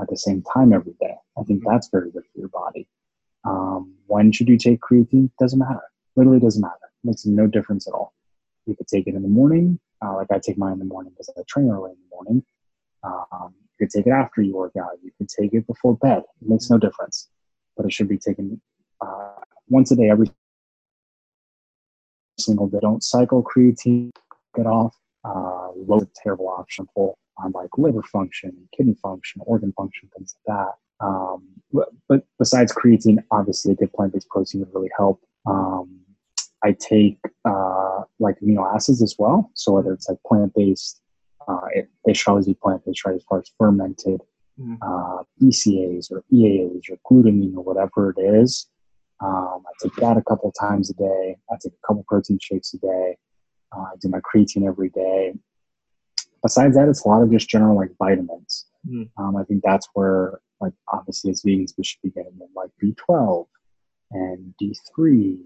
at 0.00 0.08
the 0.08 0.16
same 0.16 0.42
time 0.54 0.72
every 0.72 0.94
day. 1.00 1.14
I 1.38 1.42
think 1.44 1.60
mm-hmm. 1.60 1.70
that's 1.70 1.88
very 1.88 2.10
good 2.10 2.24
for 2.32 2.40
your 2.40 2.48
body. 2.48 2.88
Um, 3.44 3.94
when 4.06 4.32
should 4.32 4.48
you 4.48 4.56
take 4.56 4.80
creatine? 4.80 5.30
Doesn't 5.38 5.58
matter. 5.58 5.82
Literally 6.16 6.40
doesn't 6.40 6.62
matter. 6.62 6.74
It 6.82 7.08
makes 7.08 7.26
no 7.26 7.46
difference 7.46 7.86
at 7.86 7.94
all. 7.94 8.14
You 8.66 8.74
could 8.74 8.88
take 8.88 9.06
it 9.06 9.14
in 9.14 9.22
the 9.22 9.28
morning, 9.28 9.78
uh, 10.04 10.14
like 10.14 10.30
I 10.30 10.38
take 10.38 10.58
mine 10.58 10.74
in 10.74 10.78
the 10.78 10.84
morning 10.84 11.12
because 11.12 11.30
I 11.36 11.42
train 11.48 11.70
early 11.70 11.90
in 11.90 11.96
the 11.96 12.14
morning. 12.14 12.44
Um, 13.02 13.54
you 13.78 13.86
could 13.86 13.90
take 13.90 14.06
it 14.06 14.10
after 14.10 14.42
you 14.42 14.54
work 14.54 14.72
out. 14.78 14.92
You 15.02 15.10
could 15.18 15.28
take 15.28 15.54
it 15.54 15.66
before 15.66 15.96
bed. 15.96 16.22
It 16.42 16.48
makes 16.48 16.70
no 16.70 16.78
difference. 16.78 17.28
But 17.76 17.86
it 17.86 17.92
should 17.92 18.08
be 18.08 18.18
taken 18.18 18.60
uh, 19.00 19.40
once 19.68 19.90
a 19.90 19.96
day, 19.96 20.10
every 20.10 20.30
single 22.40 22.68
day. 22.68 22.78
Don't 22.80 23.02
cycle 23.02 23.42
creatine. 23.42 24.10
Get 24.56 24.66
off. 24.66 24.96
Uh, 25.24 25.68
low 25.76 26.00
terrible 26.22 26.48
option 26.48 26.86
for 26.94 27.14
on 27.38 27.52
like 27.52 27.70
liver 27.76 28.02
function, 28.02 28.52
kidney 28.76 28.96
function, 29.02 29.42
organ 29.44 29.72
function, 29.72 30.08
things 30.16 30.34
like 30.46 30.56
that. 30.56 31.06
Um, 31.06 31.46
but, 32.08 32.24
besides 32.38 32.72
creatine, 32.72 33.22
obviously 33.30 33.72
a 33.72 33.74
good 33.74 33.92
plant-based 33.92 34.28
protein 34.28 34.60
would 34.60 34.74
really 34.74 34.90
help. 34.96 35.20
Um, 35.46 36.00
I 36.62 36.72
take 36.72 37.18
uh, 37.44 38.02
like 38.18 38.38
amino 38.40 38.72
acids 38.74 39.02
as 39.02 39.14
well. 39.18 39.50
So 39.54 39.72
whether 39.72 39.92
it's 39.92 40.08
like 40.08 40.18
plant-based, 40.26 41.00
uh, 41.48 41.66
it, 41.72 41.88
they 42.04 42.12
should 42.12 42.28
always 42.30 42.46
be 42.46 42.54
plant-based, 42.54 43.04
right? 43.06 43.16
As 43.16 43.24
far 43.24 43.38
as 43.38 43.50
fermented 43.56 44.20
mm-hmm. 44.60 44.74
uh, 44.82 45.22
BCAAs 45.40 46.10
or 46.10 46.24
EAAs 46.32 46.90
or 46.90 46.98
glutamine 47.10 47.56
or 47.56 47.62
whatever 47.62 48.14
it 48.16 48.20
is. 48.20 48.66
Um, 49.20 49.62
I 49.66 49.72
take 49.82 49.94
that 49.96 50.16
a 50.16 50.22
couple 50.22 50.52
times 50.52 50.90
a 50.90 50.94
day. 50.94 51.36
I 51.50 51.56
take 51.62 51.72
a 51.72 51.86
couple 51.86 52.04
protein 52.08 52.38
shakes 52.40 52.74
a 52.74 52.78
day. 52.78 53.16
Uh, 53.76 53.82
I 53.82 53.92
do 54.00 54.08
my 54.08 54.20
creatine 54.20 54.66
every 54.66 54.88
day. 54.88 55.34
Besides 56.42 56.74
that, 56.76 56.88
it's 56.88 57.04
a 57.04 57.08
lot 57.08 57.22
of 57.22 57.30
just 57.30 57.48
general 57.48 57.76
like 57.76 57.90
vitamins. 57.98 58.66
Mm-hmm. 58.88 59.22
Um, 59.22 59.36
I 59.36 59.44
think 59.44 59.62
that's 59.62 59.88
where 59.94 60.40
like 60.60 60.72
obviously 60.92 61.30
as 61.30 61.42
vegans 61.42 61.72
we 61.76 61.84
should 61.84 62.02
be 62.02 62.10
getting 62.10 62.38
them 62.38 62.48
like 62.54 62.70
B12 62.82 63.46
and 64.12 64.54
D3. 64.60 65.38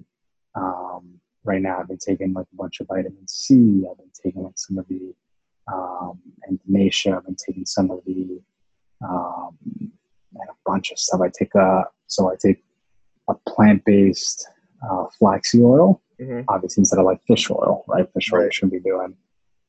Um, 0.54 1.20
right 1.44 1.60
now 1.60 1.78
I've 1.80 1.88
been 1.88 1.98
taking 1.98 2.32
like 2.32 2.46
a 2.52 2.56
bunch 2.56 2.80
of 2.80 2.86
vitamin 2.86 3.26
C. 3.26 3.86
I've 3.90 3.98
been 3.98 4.10
taking 4.22 4.42
like 4.42 4.56
some 4.56 4.78
of 4.78 4.86
the 4.88 5.14
um, 5.72 6.20
echinacea. 6.50 7.16
I've 7.16 7.24
been 7.24 7.36
taking 7.36 7.66
some 7.66 7.90
of 7.90 8.00
the 8.06 8.40
um, 9.04 9.58
and 9.70 10.48
a 10.48 10.54
bunch 10.64 10.90
of 10.90 10.98
stuff. 10.98 11.20
I 11.20 11.30
take 11.36 11.54
a 11.54 11.84
so 12.06 12.30
I 12.30 12.36
take 12.40 12.62
a 13.28 13.34
plant-based 13.48 14.46
uh, 14.88 15.06
flaxseed 15.18 15.62
oil, 15.62 16.00
mm-hmm. 16.20 16.40
obviously 16.48 16.82
instead 16.82 16.98
of 16.98 17.06
like 17.06 17.20
fish 17.26 17.50
oil, 17.50 17.84
right? 17.88 18.06
Fish 18.12 18.32
oil 18.32 18.42
right. 18.42 18.54
shouldn't 18.54 18.72
be 18.72 18.80
doing. 18.80 19.16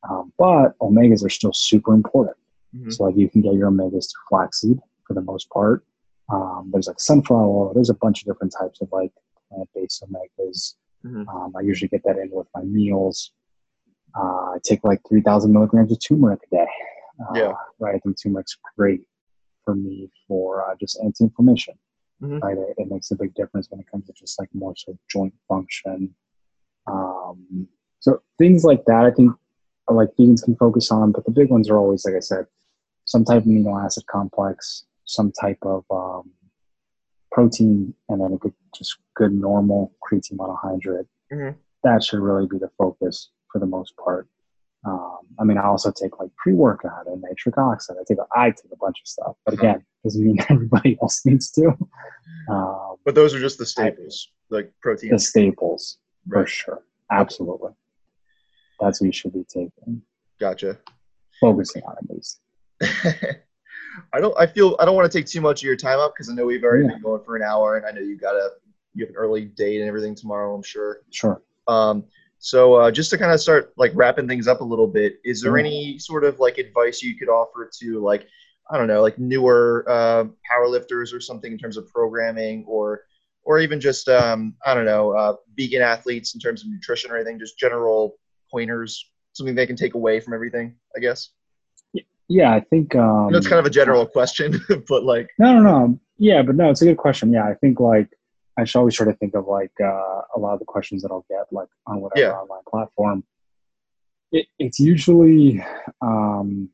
Um, 0.10 0.32
but 0.38 0.78
omegas 0.80 1.26
are 1.26 1.30
still 1.30 1.54
super 1.54 1.94
important. 1.94 2.38
Mm-hmm. 2.76 2.92
So 2.92 3.06
like 3.06 3.16
you 3.18 3.30
can 3.30 3.42
get 3.42 3.54
your 3.54 3.72
omegas 3.72 4.12
through 4.12 4.24
flaxseed 4.30 4.80
for 5.08 5.14
the 5.14 5.22
most 5.22 5.50
part. 5.50 5.84
Um, 6.30 6.70
there's 6.74 6.88
like 6.88 7.00
sunflower 7.00 7.46
oil. 7.46 7.74
There's 7.74 7.90
a 7.90 7.96
bunch 7.96 8.22
of 8.22 8.28
different 8.28 8.54
types 8.60 8.82
of 8.82 8.90
like 8.92 9.12
plant-based 9.50 10.04
omegas. 10.04 10.76
Mm-hmm. 11.06 11.30
Um, 11.30 11.54
I 11.56 11.62
usually 11.62 11.90
get 11.90 12.04
that 12.04 12.18
in 12.18 12.30
with 12.32 12.48
my 12.56 12.64
meals. 12.64 13.32
Uh, 14.18 14.54
I 14.54 14.58
take 14.64 14.84
like 14.84 15.02
3,000 15.08 15.52
milligrams 15.52 15.92
of 15.92 16.00
turmeric 16.00 16.40
a 16.52 16.56
day. 16.56 16.68
Uh, 17.20 17.34
yeah. 17.36 17.54
Right. 17.80 17.96
I 17.96 18.00
think 18.00 18.22
turmeric's 18.22 18.58
great 18.78 19.02
for 19.64 19.76
me 19.76 20.10
for 20.28 20.70
uh, 20.70 20.76
just 20.80 21.00
anti-inflammation. 21.04 21.76
Mm-hmm. 22.22 22.40
Right. 22.40 22.58
It, 22.58 22.76
it, 22.78 22.90
makes 22.90 23.12
a 23.12 23.16
big 23.16 23.34
difference 23.34 23.70
when 23.70 23.82
it 23.82 23.92
comes 23.92 24.08
to 24.08 24.14
just 24.14 24.40
like 24.40 24.50
more 24.54 24.74
sort 24.76 24.96
of 24.96 25.00
joint 25.10 25.34
function. 25.48 26.16
Um, 26.88 27.68
so 28.00 28.22
things 28.38 28.64
like 28.64 28.86
that, 28.86 29.06
I 29.06 29.12
think, 29.12 29.34
like 29.88 30.10
vegans 30.18 30.44
can 30.44 30.56
focus 30.56 30.92
on, 30.92 31.12
but 31.12 31.26
the 31.26 31.32
big 31.32 31.50
ones 31.50 31.70
are 31.70 31.78
always, 31.78 32.06
like 32.06 32.16
I 32.16 32.20
said, 32.20 32.46
some 33.06 33.24
type 33.24 33.44
of 33.44 33.44
amino 33.44 33.84
acid 33.84 34.06
complex, 34.08 34.86
some 35.04 35.32
type 35.32 35.60
of 35.62 35.84
um, 35.92 36.32
protein, 37.32 37.94
and 38.10 38.22
then 38.22 38.34
a 38.34 38.38
good, 38.38 38.54
just 38.76 38.98
good 39.16 39.34
normal 39.34 39.92
creatine 40.02 40.38
monohydrate. 40.38 41.08
Mm-hmm. 41.32 41.58
That 41.84 42.04
should 42.04 42.20
really 42.20 42.48
be 42.48 42.58
the 42.58 42.72
focus 42.78 43.30
for 43.52 43.60
the 43.60 43.66
most 43.68 43.96
part. 43.98 44.28
Um, 44.86 45.18
I 45.40 45.44
mean, 45.44 45.58
I 45.58 45.66
also 45.66 45.92
take 45.92 46.20
like 46.20 46.30
pre-workout 46.38 47.08
and 47.08 47.22
nitric 47.22 47.58
oxide. 47.58 47.98
I 48.00 48.04
take 48.08 48.20
a, 48.20 48.26
I 48.36 48.52
take 48.52 48.72
a 48.72 48.78
bunch 48.78 48.98
of 49.02 49.08
stuff, 49.08 49.36
but 49.46 49.56
uh-huh. 49.56 49.68
again, 49.68 49.86
doesn't 50.04 50.24
mean 50.24 50.38
everybody 50.50 50.98
else 51.02 51.26
needs 51.26 51.52
to. 51.52 51.76
Um, 52.50 52.96
but 53.04 53.16
those 53.16 53.34
are 53.34 53.40
just 53.40 53.58
the 53.58 53.66
staples, 53.66 54.30
I, 54.52 54.56
like 54.56 54.74
protein. 54.82 55.12
The 55.12 55.20
staples, 55.20 55.98
right. 56.28 56.44
for 56.44 56.48
sure, 56.48 56.84
absolutely. 57.12 57.72
That's 58.80 59.02
what 59.02 59.08
you 59.08 59.14
should 59.14 59.34
be 59.34 59.44
taking. 59.48 60.02
Gotcha. 60.40 60.78
Focusing 61.40 61.84
on 61.84 61.96
at 61.98 62.10
least. 62.10 62.40
I 64.14 64.20
don't. 64.20 64.36
I 64.38 64.46
feel 64.46 64.76
I 64.80 64.86
don't 64.86 64.96
want 64.96 65.10
to 65.10 65.18
take 65.18 65.26
too 65.26 65.42
much 65.42 65.62
of 65.62 65.68
your 65.68 65.76
time 65.76 66.00
up 66.00 66.14
because 66.14 66.30
I 66.30 66.34
know 66.34 66.46
we've 66.46 66.64
already 66.64 66.86
yeah. 66.86 66.92
been 66.92 67.02
going 67.02 67.24
for 67.24 67.36
an 67.36 67.44
hour, 67.44 67.78
and 67.78 67.86
I 67.86 67.92
know 67.92 68.02
you 68.02 68.18
got 68.18 68.36
a 68.36 68.50
you 68.94 69.06
have 69.06 69.10
an 69.10 69.16
early 69.16 69.46
date 69.46 69.80
and 69.80 69.88
everything 69.88 70.16
tomorrow. 70.16 70.54
I'm 70.54 70.64
sure. 70.64 71.02
Sure. 71.12 71.42
Um, 71.68 72.06
so 72.46 72.76
uh, 72.76 72.92
just 72.92 73.10
to 73.10 73.18
kind 73.18 73.32
of 73.32 73.42
start 73.42 73.74
like 73.76 73.92
wrapping 73.96 74.28
things 74.28 74.48
up 74.48 74.62
a 74.62 74.64
little 74.64 74.86
bit, 74.86 75.20
is 75.26 75.42
there 75.42 75.54
mm-hmm. 75.54 75.66
any 75.66 75.98
sort 75.98 76.24
of 76.24 76.40
like 76.40 76.60
advice 76.60 77.02
you 77.02 77.16
could 77.16 77.28
offer 77.28 77.72
to 77.80 78.00
like 78.00 78.28
I 78.70 78.78
don't 78.78 78.86
know 78.86 79.02
like 79.02 79.18
newer 79.18 79.84
uh, 79.90 80.26
powerlifters 80.48 81.12
or 81.12 81.20
something 81.20 81.52
in 81.52 81.58
terms 81.58 81.76
of 81.76 81.88
programming 81.88 82.64
or 82.68 83.02
or 83.42 83.58
even 83.58 83.82
just 83.82 84.08
um, 84.10 84.54
I 84.64 84.76
don't 84.76 84.86
know 84.86 85.10
uh, 85.10 85.38
vegan 85.58 85.82
athletes 85.82 86.36
in 86.36 86.40
terms 86.40 86.62
of 86.62 86.70
nutrition 86.70 87.10
or 87.10 87.16
anything, 87.16 87.40
just 87.40 87.58
general 87.58 88.18
pointers, 88.52 89.10
something 89.34 89.56
they 89.56 89.66
can 89.66 89.76
take 89.76 89.96
away 89.96 90.20
from 90.20 90.36
everything, 90.36 90.76
I 90.96 91.00
guess. 91.00 91.30
Yeah, 92.28 92.54
I 92.54 92.60
think 92.60 92.94
um, 92.94 93.32
that's 93.32 93.48
kind 93.48 93.60
of 93.60 93.66
a 93.66 93.72
general 93.72 94.06
question, 94.06 94.64
but 94.88 95.04
like 95.04 95.32
no, 95.40 95.60
no, 95.60 95.62
no. 95.64 96.00
Yeah, 96.20 96.44
but 96.44 96.56
no, 96.56 96.70
it's 96.70 96.84
a 96.84 96.86
good 96.86 96.98
question. 96.98 97.34
Yeah, 97.34 97.46
I 97.46 97.56
think 97.56 97.80
like 97.80 98.10
I 98.58 98.64
should 98.64 98.80
always 98.80 98.96
try 98.96 99.06
to 99.06 99.14
think 99.14 99.36
of 99.36 99.48
like 99.48 99.72
uh, 99.82 100.22
a 100.36 100.40
lot 100.40 100.54
of 100.54 100.60
the 100.60 100.66
questions 100.66 101.02
that 101.02 101.12
I'll 101.12 101.26
get 101.30 101.46
like 101.52 101.68
on 101.88 102.02
whatever 102.02 102.28
yeah. 102.28 102.34
online 102.34 102.64
platform. 102.70 103.24
It, 104.32 104.48
it's 104.60 104.80
usually 104.80 105.64
um, 106.02 106.70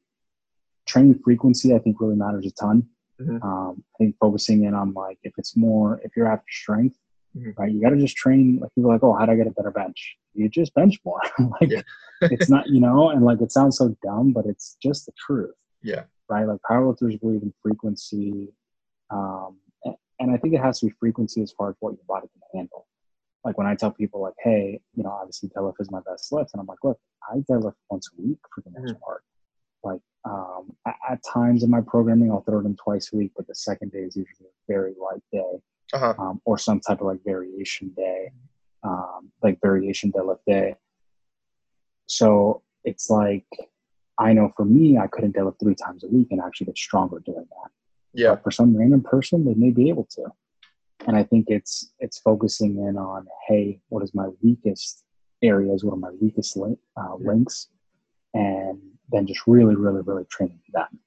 training 0.88 1.20
frequency. 1.24 1.74
I 1.74 1.80
think 1.80 2.00
really 2.00 2.16
matters 2.16 2.46
a 2.46 2.52
ton. 2.52 2.88
Mm-hmm. 3.20 3.44
Um, 3.44 3.84
I 3.96 3.98
think 3.98 4.16
focusing 4.20 4.64
in 4.66 4.74
on 4.74 4.94
like 4.94 5.18
if 5.24 5.34
it's 5.38 5.56
more 5.58 6.00
if 6.04 6.12
you're 6.16 6.32
after 6.32 6.52
strength, 6.52 6.98
mm-hmm. 7.36 7.52
right? 7.58 7.72
You 7.72 7.82
got 7.82 7.90
to 7.90 7.98
just 7.98 8.16
train. 8.16 8.60
Like 8.62 8.74
people 8.76 8.92
are 8.92 8.96
like, 8.96 9.04
oh, 9.04 9.14
how 9.14 9.26
do 9.26 9.32
I 9.32 9.36
get 9.36 9.48
a 9.48 9.52
better 9.52 9.72
bench? 9.72 10.18
You 10.34 10.50
just 10.50 10.74
bench 10.74 11.00
more. 11.04 11.22
like 11.62 11.72
it's 12.22 12.50
not 12.50 12.68
you 12.68 12.80
know, 12.80 13.10
and 13.10 13.24
like 13.24 13.42
it 13.42 13.52
sounds 13.52 13.78
so 13.78 13.96
dumb, 14.04 14.34
but 14.34 14.46
it's 14.46 14.78
just 14.82 15.08
the 15.08 15.14
truth. 15.18 15.56
Yeah. 15.82 16.04
Right. 16.30 16.48
Like 16.48 16.60
powerlifters 16.70 17.20
believe 17.20 17.42
in 17.42 17.54
frequency. 17.62 18.54
Um, 19.10 19.58
and 20.22 20.32
I 20.32 20.38
think 20.38 20.54
it 20.54 20.62
has 20.62 20.80
to 20.80 20.86
be 20.86 20.94
frequency 21.00 21.42
as 21.42 21.52
far 21.52 21.70
as 21.70 21.76
what 21.80 21.94
your 21.94 22.06
body 22.08 22.28
can 22.32 22.60
handle. 22.60 22.88
Like 23.44 23.58
when 23.58 23.66
I 23.66 23.76
tell 23.76 23.92
people, 23.92 24.22
like, 24.22 24.36
hey, 24.44 24.80
you 24.96 25.04
know, 25.04 25.10
obviously 25.10 25.50
deadlift 25.50 25.76
is 25.80 25.90
my 25.90 26.00
best 26.08 26.32
lift, 26.32 26.52
and 26.54 26.62
I'm 26.62 26.68
like, 26.68 26.84
look, 26.84 27.00
I 27.30 27.38
deadlift 27.38 27.74
once 27.90 28.10
a 28.16 28.22
week 28.22 28.38
for 28.54 28.62
the 28.62 28.80
most 28.80 28.94
mm-hmm. 28.94 29.04
part. 29.04 29.24
Like 29.84 30.00
um, 30.26 30.76
at, 30.86 30.96
at, 31.10 31.20
times 31.24 31.64
in 31.64 31.72
my 31.72 31.82
programming, 31.82 32.32
I'll 32.32 32.42
throw 32.42 32.60
it 32.60 32.66
in 32.66 32.76
twice 32.76 33.12
a 33.12 33.18
week, 33.18 33.32
but 33.36 33.48
the 33.48 33.56
second 33.56 33.92
day 33.92 34.00
is 34.00 34.16
usually 34.16 34.48
a 34.48 34.72
very 34.72 34.94
light 35.02 35.24
day, 35.32 35.60
uh-huh. 35.94 36.14
um, 36.20 36.42
or 36.46 36.60
some 36.60 36.80
type 36.80 37.02
of 37.02 37.08
like 37.08 37.24
variation 37.26 37.92
day, 37.98 38.32
um, 38.84 39.32
like 39.42 39.60
variation 39.60 40.12
deadlift 40.12 40.46
day. 40.46 40.76
So 42.06 42.62
it's 42.84 43.10
like 43.10 43.48
I 44.20 44.34
know 44.34 44.54
for 44.56 44.66
me, 44.66 45.00
I 45.00 45.08
couldn't 45.08 45.36
deadlift 45.36 45.60
three 45.60 45.74
times 45.74 46.04
a 46.04 46.08
week 46.08 46.28
and 46.30 46.40
actually 46.40 46.68
get 46.68 46.78
stronger 46.78 47.20
doing 47.26 47.48
that. 47.50 47.72
Yeah. 48.14 48.32
But 48.32 48.44
for 48.44 48.52
some 48.52 48.76
random 48.76 49.02
person, 49.02 49.46
they 49.46 49.54
may 49.54 49.72
be 49.72 49.90
able 49.90 50.08
to. 50.12 50.26
And 51.08 51.18
I 51.18 51.24
think 51.24 51.46
it's 51.50 51.92
it's 52.00 52.20
focusing 52.20 52.78
in 52.78 52.98
on, 52.98 53.26
hey, 53.48 53.80
what 53.90 54.04
is 54.04 54.14
my 54.14 54.28
weakest 54.44 55.04
areas? 55.42 55.84
What 55.84 55.94
are 55.94 55.98
my 55.98 56.12
weakest 56.22 56.56
link, 56.58 56.78
uh, 56.98 57.16
links? 57.16 57.68
And 58.34 58.80
then 59.12 59.26
just 59.28 59.42
really, 59.48 59.76
really, 59.76 60.02
really 60.02 60.26
training 60.26 60.62
them. 60.74 61.00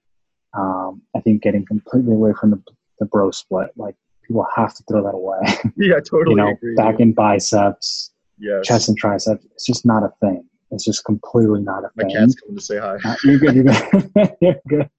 Um, 0.55 1.03
I 1.17 1.21
think 1.21 1.43
getting 1.43 1.65
completely 1.65 2.15
away 2.15 2.33
from 2.39 2.51
the, 2.51 2.63
the 2.99 3.07
bro 3.07 3.31
split, 3.31 3.71
like 3.77 3.95
people 4.27 4.47
have 4.55 4.75
to 4.75 4.83
throw 4.85 5.03
that 5.03 5.15
away. 5.15 5.39
Yeah, 5.77 6.01
totally. 6.01 6.31
you 6.31 6.37
know, 6.37 6.49
agree, 6.49 6.75
back 6.75 7.01
in 7.01 7.13
biceps, 7.13 8.13
yes. 8.39 8.67
chest 8.67 8.89
and 8.89 8.97
triceps. 8.97 9.45
It's 9.53 9.67
just 9.67 9.85
not 9.87 10.03
a 10.03 10.13
thing. 10.21 10.45
It's 10.71 10.85
just 10.85 11.05
completely 11.05 11.61
not 11.61 11.85
a 11.85 11.91
My 11.97 12.05
thing. 12.05 12.15
My 12.15 12.21
cat's 12.21 12.35
coming 12.35 12.57
to 12.57 12.63
say 12.63 12.79
hi. 12.79 12.99
Uh, 13.05 13.17
you're 13.25 13.39
good. 13.39 13.55
You're 13.55 13.65
good. 13.65 14.37
you're 14.41 14.61
good. 14.69 14.91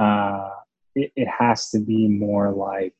Uh, 0.00 0.50
it, 0.94 1.12
it 1.16 1.28
has 1.28 1.70
to 1.70 1.78
be 1.78 2.08
more 2.08 2.50
like 2.50 2.94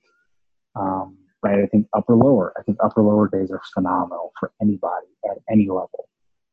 um, 0.77 1.17
right 1.43 1.59
i 1.61 1.67
think 1.67 1.87
upper 1.95 2.15
lower 2.15 2.53
i 2.59 2.63
think 2.63 2.79
upper 2.83 3.03
lower 3.03 3.29
days 3.29 3.51
are 3.51 3.61
phenomenal 3.75 4.33
for 4.39 4.53
anybody 4.61 5.07
at 5.31 5.39
any 5.51 5.69
level. 5.69 6.09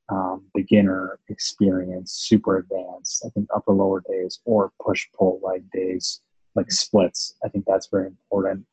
Um, 0.09 0.45
beginner 0.53 1.19
experience 1.27 2.13
super 2.13 2.57
advanced 2.59 3.25
i 3.25 3.29
think 3.29 3.47
upper 3.53 3.73
lower 3.73 4.01
days 4.09 4.39
or 4.45 4.71
push 4.81 5.05
pull 5.17 5.41
leg 5.43 5.69
days 5.71 6.21
like 6.55 6.71
splits 6.71 7.35
i 7.43 7.49
think 7.49 7.65
that's 7.67 7.87
very 7.87 8.07
important. 8.07 8.65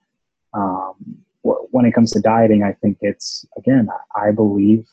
Um, 0.52 0.94
when 1.42 1.84
it 1.84 1.92
comes 1.92 2.12
to 2.12 2.20
dieting 2.20 2.62
i 2.62 2.72
think 2.72 2.98
it's 3.00 3.44
again 3.58 3.88
i 4.14 4.30
believe 4.30 4.86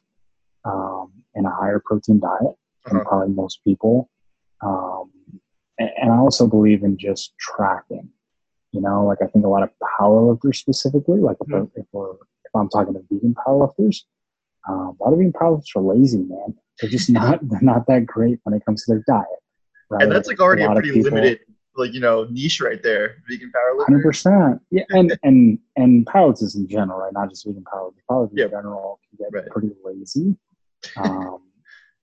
um, 0.66 1.12
in 1.36 1.46
a 1.46 1.52
higher 1.52 1.82
protein 1.84 2.20
diet 2.20 2.56
than 2.86 2.98
uh-huh. 2.98 3.04
probably 3.08 3.34
most 3.34 3.64
people. 3.64 4.10
Um, 4.62 5.12
and 5.80 6.12
I 6.12 6.18
also 6.18 6.48
believe 6.48 6.84
in 6.84 6.98
just 6.98 7.34
tracking. 7.40 8.10
You 8.72 8.82
know, 8.82 9.06
like 9.06 9.18
I 9.22 9.28
think 9.28 9.46
a 9.46 9.50
lot 9.50 9.64
of 9.64 9.70
powerlifters 10.00 10.56
specifically, 10.56 11.20
like 11.20 11.38
if, 11.42 11.48
mm-hmm. 11.48 11.80
if 11.80 11.86
we're 11.92 12.14
if 12.14 12.56
I'm 12.56 12.70
talking 12.70 12.94
to 12.94 13.02
vegan 13.12 13.36
powerlifters, 13.36 14.04
um, 14.70 14.98
a 15.00 15.04
lot 15.04 15.14
of 15.14 15.18
vegan 15.18 15.34
powerlifters 15.34 15.76
are 15.76 15.82
lazy, 15.82 16.20
man. 16.20 16.56
They're 16.80 16.90
just 16.90 17.10
not 17.10 17.40
they're 17.48 17.62
not 17.62 17.88
that 17.88 18.06
great 18.06 18.40
when 18.44 18.56
it 18.56 18.66
comes 18.66 18.86
to 18.86 18.94
their 18.94 19.04
diet. 19.08 19.28
Right? 19.90 20.04
And 20.04 20.12
that's 20.12 20.28
like 20.28 20.40
already 20.40 20.64
a, 20.64 20.72
a 20.72 20.74
pretty 20.74 20.92
people, 20.92 21.12
limited 21.12 21.40
like 21.76 21.94
you 21.94 22.00
know 22.00 22.28
niche 22.30 22.62
right 22.62 22.82
there, 22.84 23.18
vegan 23.30 23.52
powerlifters. 23.52 23.86
Hundred 23.86 24.04
percent, 24.04 24.62
yeah, 24.72 24.84
and 24.90 25.18
and 25.24 25.60
and 25.76 26.06
powerlifters 26.06 26.56
in 26.56 26.68
general, 26.68 27.00
right? 27.00 27.14
Not 27.14 27.30
just 27.30 27.46
vegan 27.46 27.64
powerlifters. 27.64 28.04
Powerlifters 28.10 28.38
yep. 28.38 28.46
in 28.48 28.52
general 28.52 29.00
can 29.10 29.26
get 29.26 29.38
right. 29.38 29.50
pretty 29.50 29.72
lazy. 29.84 30.36
Um, 30.98 31.40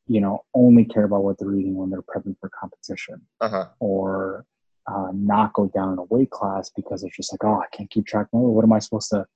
you 0.09 0.20
know, 0.20 0.44
only 0.54 0.84
care 0.84 1.04
about 1.04 1.22
what 1.22 1.38
they're 1.38 1.54
eating 1.54 1.76
when 1.76 1.90
they're 1.90 2.02
prepping 2.02 2.34
for 2.40 2.50
competition, 2.59 3.20
uh-huh. 3.40 3.68
or 3.78 4.46
uh, 4.86 5.11
not 5.12 5.52
go 5.52 5.70
down 5.74 5.92
in 5.92 5.98
a 5.98 6.04
weight 6.04 6.30
class 6.30 6.70
because 6.74 7.04
it's 7.04 7.14
just 7.14 7.32
like, 7.32 7.44
oh, 7.44 7.61
I 7.61 7.76
can't 7.76 7.90
keep 7.90 8.06
track. 8.06 8.26
of 8.32 8.40
what 8.40 8.64
am 8.64 8.72
I 8.72 8.78
supposed 8.78 9.11
to 9.11 9.26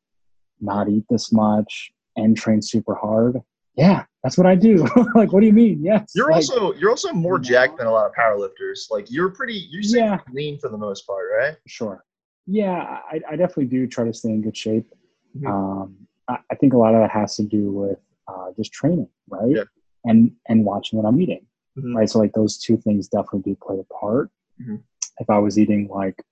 not 0.61 0.89
eat 0.89 1.05
this 1.11 1.31
much 1.31 1.93
and 2.17 2.37
train 2.37 2.63
super 2.63 2.95
hard? 2.95 3.41
Yeah, 3.77 4.05
that's 4.23 4.39
what 4.39 4.47
I 4.47 4.55
do. 4.55 4.87
like, 5.15 5.33
what 5.33 5.41
do 5.41 5.47
you 5.47 5.53
mean? 5.53 5.83
Yes. 5.83 6.13
You're 6.15 6.29
like, 6.29 6.37
also 6.37 6.73
you're 6.75 6.91
also 6.91 7.13
more 7.13 7.39
jacked 7.39 7.79
than 7.79 7.87
a 7.87 7.93
lot 7.93 8.07
of 8.07 8.13
powerlifters. 8.15 8.91
Like, 8.91 9.11
you're 9.11 9.31
pretty 9.31 9.67
you're 9.71 9.83
yeah. 9.83 10.21
lean 10.33 10.59
for 10.59 10.71
the 10.71 10.79
most 10.79 11.07
part, 11.07 11.27
right? 11.39 11.57
Sure. 11.67 12.05
Yeah, 12.47 12.99
I, 13.11 13.21
I 13.31 13.37
definitely 13.37 13.67
do 13.67 13.87
try 13.87 14.05
to 14.05 14.13
stay 14.13 14.31
in 14.31 14.43
good 14.43 14.57
shape. 14.57 14.89
Mm-hmm. 15.37 15.47
Um, 15.47 15.97
I, 16.29 16.39
I, 16.51 16.55
think 16.57 16.73
a 16.73 16.77
lot 16.77 16.95
of 16.95 17.01
that 17.01 17.11
has 17.11 17.37
to 17.37 17.45
do 17.45 17.71
with 17.71 17.99
uh, 18.27 18.49
just 18.57 18.73
training, 18.73 19.09
right? 19.31 19.49
Yeah 19.49 19.63
and 20.05 20.33
and 20.49 20.65
watching 20.65 20.99
what 20.99 21.09
I'm 21.09 21.21
eating. 21.21 21.47
Mm-hmm. 21.79 21.97
Right. 21.97 22.09
So 22.09 22.19
like 22.19 22.33
those 22.33 22.59
two 22.59 22.77
things 22.77 23.09
definitely 23.09 23.53
do 23.53 23.59
play 23.63 23.79
a 23.79 23.95
part. 23.95 24.31
Mm-hmm. 24.61 24.77
If 25.19 25.31
I 25.31 25.39
was 25.39 25.59
eating 25.59 25.89
like 25.89 26.23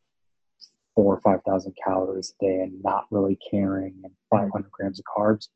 four 0.95 1.15
or 1.15 1.21
five 1.21 1.41
thousand 1.45 1.77
calories 1.83 2.35
a 2.41 2.45
day 2.45 2.61
and 2.61 2.83
not 2.83 3.07
really 3.11 3.39
caring 3.51 3.95
and 4.05 4.13
mm-hmm. 4.13 4.51
500 4.51 4.71
grams 4.71 4.99
of 4.99 5.07
carbs, 5.07 5.49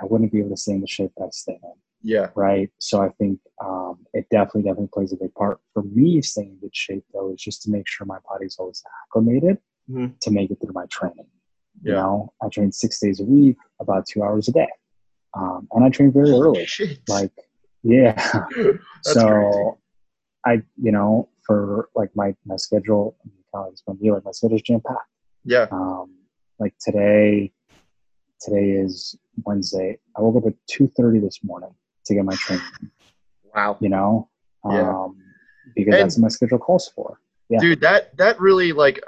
I 0.00 0.06
wouldn't 0.06 0.32
be 0.32 0.40
able 0.40 0.50
to 0.50 0.56
stay 0.56 0.72
in 0.72 0.80
the 0.80 0.86
shape 0.86 1.12
that 1.16 1.24
I 1.24 1.30
stay 1.30 1.58
in. 1.62 1.72
Yeah. 2.02 2.30
Right. 2.34 2.70
So 2.78 3.02
I 3.02 3.10
think 3.10 3.40
um, 3.62 3.98
it 4.14 4.26
definitely 4.30 4.62
definitely 4.62 4.88
plays 4.92 5.12
a 5.12 5.16
big 5.16 5.34
part 5.34 5.60
for 5.74 5.82
me 5.82 6.22
staying 6.22 6.50
in 6.50 6.56
good 6.56 6.74
shape 6.74 7.04
though 7.12 7.32
is 7.32 7.42
just 7.42 7.62
to 7.62 7.70
make 7.70 7.86
sure 7.86 8.06
my 8.06 8.18
body's 8.28 8.56
always 8.58 8.82
acclimated 9.04 9.58
mm-hmm. 9.88 10.06
to 10.22 10.30
make 10.30 10.50
it 10.50 10.58
through 10.60 10.72
my 10.72 10.86
training. 10.86 11.26
Yeah. 11.82 11.92
You 11.92 11.96
know, 11.96 12.32
I 12.42 12.48
train 12.48 12.72
six 12.72 12.98
days 12.98 13.20
a 13.20 13.24
week, 13.24 13.56
about 13.80 14.06
two 14.06 14.22
hours 14.22 14.48
a 14.48 14.52
day, 14.52 14.68
um, 15.34 15.68
and 15.72 15.84
I 15.84 15.90
train 15.90 16.12
very 16.12 16.30
early. 16.30 16.66
Shit. 16.66 17.00
Like 17.08 17.32
yeah. 17.82 18.20
so 19.02 19.28
crazy. 19.28 19.76
I, 20.46 20.62
you 20.82 20.92
know, 20.92 21.28
for 21.46 21.88
like 21.94 22.10
my, 22.14 22.34
my 22.46 22.56
schedule, 22.56 23.16
explain 23.70 23.98
to 23.98 24.04
you, 24.04 24.14
like 24.14 24.24
my 24.24 24.30
schedule's 24.32 24.62
jam 24.62 24.80
packed. 24.86 25.00
Yeah. 25.44 25.66
Um, 25.70 26.14
like 26.58 26.74
today, 26.80 27.52
today 28.40 28.70
is 28.70 29.16
Wednesday. 29.44 29.98
I 30.16 30.20
woke 30.20 30.36
up 30.36 30.46
at 30.46 30.54
two 30.68 30.88
thirty 30.96 31.18
this 31.20 31.40
morning 31.42 31.74
to 32.06 32.14
get 32.14 32.24
my 32.24 32.34
training. 32.36 32.64
Wow. 33.54 33.76
You 33.80 33.88
know, 33.88 34.28
Yeah. 34.70 34.88
um, 34.90 35.16
because 35.74 35.94
And- 35.94 36.02
that's 36.04 36.16
what 36.16 36.22
my 36.22 36.28
schedule 36.28 36.58
calls 36.58 36.88
for. 36.88 37.20
Yeah. 37.50 37.58
Dude, 37.60 37.80
that 37.80 38.16
that 38.16 38.40
really 38.40 38.72
like, 38.72 39.00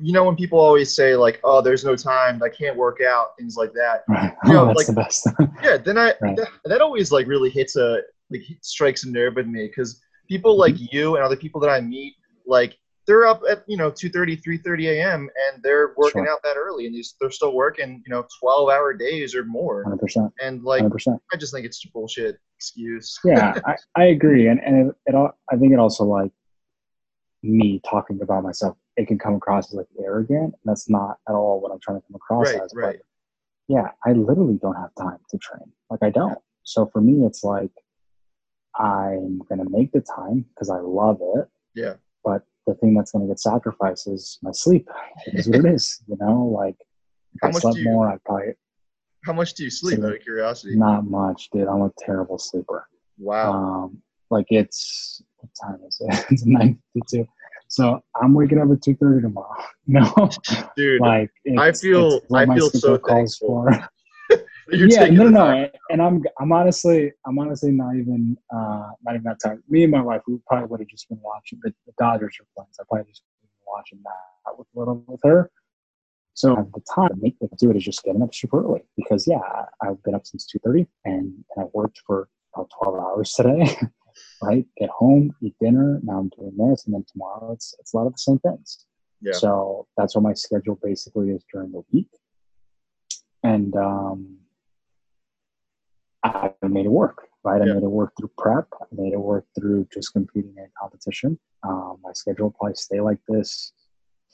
you 0.00 0.12
know, 0.14 0.24
when 0.24 0.34
people 0.34 0.58
always 0.58 0.94
say 0.94 1.14
like, 1.14 1.40
"Oh, 1.44 1.60
there's 1.60 1.84
no 1.84 1.94
time, 1.94 2.42
I 2.42 2.48
can't 2.48 2.76
work 2.76 3.00
out," 3.06 3.36
things 3.38 3.54
like 3.56 3.72
that. 3.74 4.04
Right. 4.08 4.32
You 4.46 4.52
know, 4.54 4.62
oh, 4.62 4.66
that's 4.68 4.78
like- 4.78 4.86
the 4.86 4.92
best. 4.94 5.28
Yeah, 5.62 5.76
then 5.76 5.98
I 5.98 6.14
Right. 6.20 6.36
that, 6.36 6.48
that 6.64 6.80
always 6.80 7.12
like 7.12 7.26
really 7.26 7.50
hits 7.50 7.76
a 7.76 7.98
like 8.30 8.42
strikes 8.62 9.04
a 9.04 9.10
nerve 9.10 9.34
with 9.36 9.46
me 9.46 9.66
because 9.66 10.00
people 10.28 10.56
like 10.56 10.74
Mm-hmm. 10.76 10.96
you 10.96 11.16
and 11.16 11.24
other 11.24 11.36
people 11.36 11.60
that 11.60 11.68
I 11.70 11.80
meet, 11.82 12.14
like 12.46 12.78
they're 13.06 13.26
up 13.26 13.42
at 13.50 13.62
you 13.66 13.76
know 13.76 13.90
2:30, 13.90 14.40
3:30 14.42 14.86
a.m. 14.92 15.28
and 15.50 15.62
they're 15.62 15.92
working 15.98 16.24
Sure. 16.24 16.32
out 16.32 16.38
that 16.44 16.56
early 16.56 16.86
and 16.86 16.94
these, 16.94 17.14
they're 17.20 17.30
still 17.30 17.52
working 17.52 18.02
you 18.06 18.10
know 18.10 18.24
12 18.40 18.70
hour 18.70 18.94
days 18.94 19.34
or 19.34 19.44
more. 19.44 19.82
Hundred 19.84 19.98
percent. 20.00 20.32
And 20.40 20.62
like, 20.64 20.80
Hundred 20.80 20.92
percent. 20.94 21.20
I 21.30 21.36
just 21.36 21.52
think 21.52 21.66
it's 21.66 21.84
a 21.84 21.90
bullshit 21.90 22.38
excuse. 22.56 23.18
Yeah, 23.24 23.58
I, 23.66 23.74
I 23.96 24.04
agree, 24.06 24.48
and 24.48 24.60
and 24.60 24.88
it, 24.88 24.96
it 25.06 25.14
all, 25.14 25.32
I 25.52 25.56
think 25.56 25.72
it 25.74 25.78
also 25.78 26.04
like 26.04 26.30
me 27.42 27.80
talking 27.88 28.20
about 28.22 28.42
myself. 28.42 28.76
It 28.96 29.08
can 29.08 29.18
come 29.18 29.34
across 29.34 29.68
as 29.70 29.74
like 29.74 29.86
arrogant, 30.02 30.44
and 30.54 30.54
that's 30.64 30.88
not 30.88 31.16
at 31.28 31.34
all 31.34 31.60
what 31.60 31.72
I'm 31.72 31.80
trying 31.80 32.00
to 32.00 32.06
come 32.06 32.16
across 32.16 32.52
Right, 32.52 32.62
as. 32.62 32.72
but 32.74 32.80
right. 32.80 32.98
yeah, 33.68 33.88
I 34.06 34.12
literally 34.12 34.58
don't 34.60 34.76
have 34.76 34.90
time 34.98 35.18
to 35.30 35.38
train. 35.38 35.70
Like 35.90 36.00
I 36.02 36.10
don't. 36.10 36.38
So 36.64 36.86
for 36.92 37.00
me, 37.00 37.24
it's 37.26 37.42
like 37.42 37.70
I'm 38.78 39.40
gonna 39.48 39.68
make 39.68 39.92
the 39.92 40.00
time 40.00 40.44
because 40.54 40.70
I 40.70 40.78
love 40.78 41.18
it. 41.36 41.48
Yeah. 41.74 41.94
But 42.24 42.42
the 42.66 42.74
thing 42.74 42.94
that's 42.94 43.12
gonna 43.12 43.26
get 43.26 43.40
sacrificed 43.40 44.08
is 44.08 44.38
my 44.42 44.52
sleep. 44.52 44.88
It 45.26 45.34
is 45.40 45.48
what 45.48 45.58
it 45.58 45.66
is. 45.66 46.00
You 46.06 46.16
know, 46.20 46.44
like 46.46 46.76
if 47.34 47.40
How 47.42 47.48
I 47.48 47.52
much 47.52 47.62
slept 47.62 47.78
you- 47.78 47.84
more, 47.84 48.08
I'd 48.08 48.22
probably 48.24 48.54
How 49.24 49.32
much 49.32 49.54
do 49.54 49.64
you 49.64 49.70
sleep? 49.70 49.98
Out 50.02 50.14
of 50.14 50.20
curiosity. 50.20 50.76
not 50.76 51.04
much, 51.06 51.48
dude. 51.50 51.68
I'm 51.68 51.82
a 51.82 51.90
terrible 51.98 52.38
sleeper. 52.38 52.86
Wow. 53.18 53.52
Um, 53.52 54.02
like 54.30 54.46
it's 54.50 55.22
what 55.42 55.50
time 55.60 55.80
is 55.86 56.00
it? 56.00 56.24
it's 56.30 56.46
nine 56.46 56.78
fifty-two. 56.94 57.26
So 57.68 58.00
I'm 58.20 58.34
waking 58.34 58.58
up 58.60 58.70
at 58.70 58.82
two 58.82 58.94
thirty 58.96 59.22
tomorrow. 59.22 59.54
No, 59.88 60.30
Dude, 60.76 61.00
like 61.00 61.30
I 61.58 61.72
feel- 61.72 62.20
I 62.32 62.46
feel 62.56 62.70
so 62.70 62.98
thankful. 62.98 63.66
yeah, 64.70 65.06
no, 65.06 65.24
no, 65.24 65.28
no, 65.30 65.70
and 65.90 66.00
I'm 66.00 66.22
I'm 66.40 66.52
honestly 66.52 67.12
I'm 67.26 67.36
honestly 67.40 67.72
not 67.72 67.96
even 67.96 68.36
uh 68.54 68.90
not 69.02 69.14
even 69.16 69.24
that 69.24 69.38
tired. 69.42 69.62
Me 69.68 69.82
and 69.82 69.90
my 69.90 70.00
wife, 70.00 70.22
we 70.28 70.38
probably 70.46 70.68
would 70.68 70.80
have 70.80 70.88
just 70.88 71.08
been 71.08 71.18
watching 71.20 71.58
the, 71.62 71.74
the 71.86 71.92
Dodgers 71.98 72.36
are 72.40 72.46
playing. 72.56 72.68
So 72.70 72.82
I 72.82 72.86
probably 72.88 73.10
just 73.10 73.24
been 73.42 73.48
watching 73.66 73.98
that 74.04 74.56
with 74.56 74.68
little 74.74 75.02
with 75.08 75.20
her. 75.24 75.50
So 76.34 76.56
at 76.58 76.72
the 76.72 76.80
time, 76.94 77.08
to 77.08 77.16
make 77.20 77.36
the 77.40 77.48
do 77.58 77.70
it 77.70 77.76
is 77.76 77.84
just 77.84 78.02
getting 78.04 78.22
up 78.22 78.34
super 78.34 78.64
early 78.64 78.82
because 78.96 79.26
yeah, 79.26 79.40
I've 79.82 80.00
been 80.04 80.14
up 80.14 80.26
since 80.26 80.46
two 80.46 80.60
thirty 80.64 80.86
and, 81.04 81.34
and 81.56 81.58
I 81.58 81.68
worked 81.74 82.00
for 82.06 82.28
about 82.54 82.70
twelve 82.78 82.98
hours 83.00 83.32
today. 83.32 83.76
Right, 84.42 84.66
get 84.76 84.90
home, 84.90 85.34
eat 85.40 85.54
dinner. 85.60 86.00
Now 86.02 86.18
I'm 86.18 86.28
doing 86.36 86.56
this, 86.56 86.84
and 86.86 86.94
then 86.94 87.04
tomorrow 87.10 87.52
it's 87.52 87.74
it's 87.78 87.94
a 87.94 87.96
lot 87.96 88.06
of 88.06 88.12
the 88.12 88.18
same 88.18 88.38
things. 88.40 88.86
Yeah. 89.20 89.32
So 89.32 89.86
that's 89.96 90.14
what 90.16 90.22
my 90.24 90.34
schedule 90.34 90.78
basically 90.82 91.30
is 91.30 91.44
during 91.52 91.72
the 91.72 91.82
week. 91.92 92.08
And 93.44 93.74
um, 93.76 94.38
I 96.24 96.52
made 96.62 96.86
it 96.86 96.90
work, 96.92 97.28
right? 97.44 97.62
I 97.62 97.66
Yeah. 97.66 97.74
made 97.74 97.82
it 97.84 97.90
work 97.90 98.12
through 98.18 98.30
prep. 98.38 98.66
I 98.80 98.86
made 98.92 99.12
it 99.12 99.20
work 99.20 99.46
through 99.56 99.86
just 99.92 100.12
competing 100.12 100.54
in 100.56 100.68
competition. 100.80 101.38
Um, 101.62 101.98
my 102.02 102.12
schedule 102.12 102.46
will 102.46 102.52
probably 102.52 102.74
stay 102.74 103.00
like 103.00 103.18
this 103.28 103.72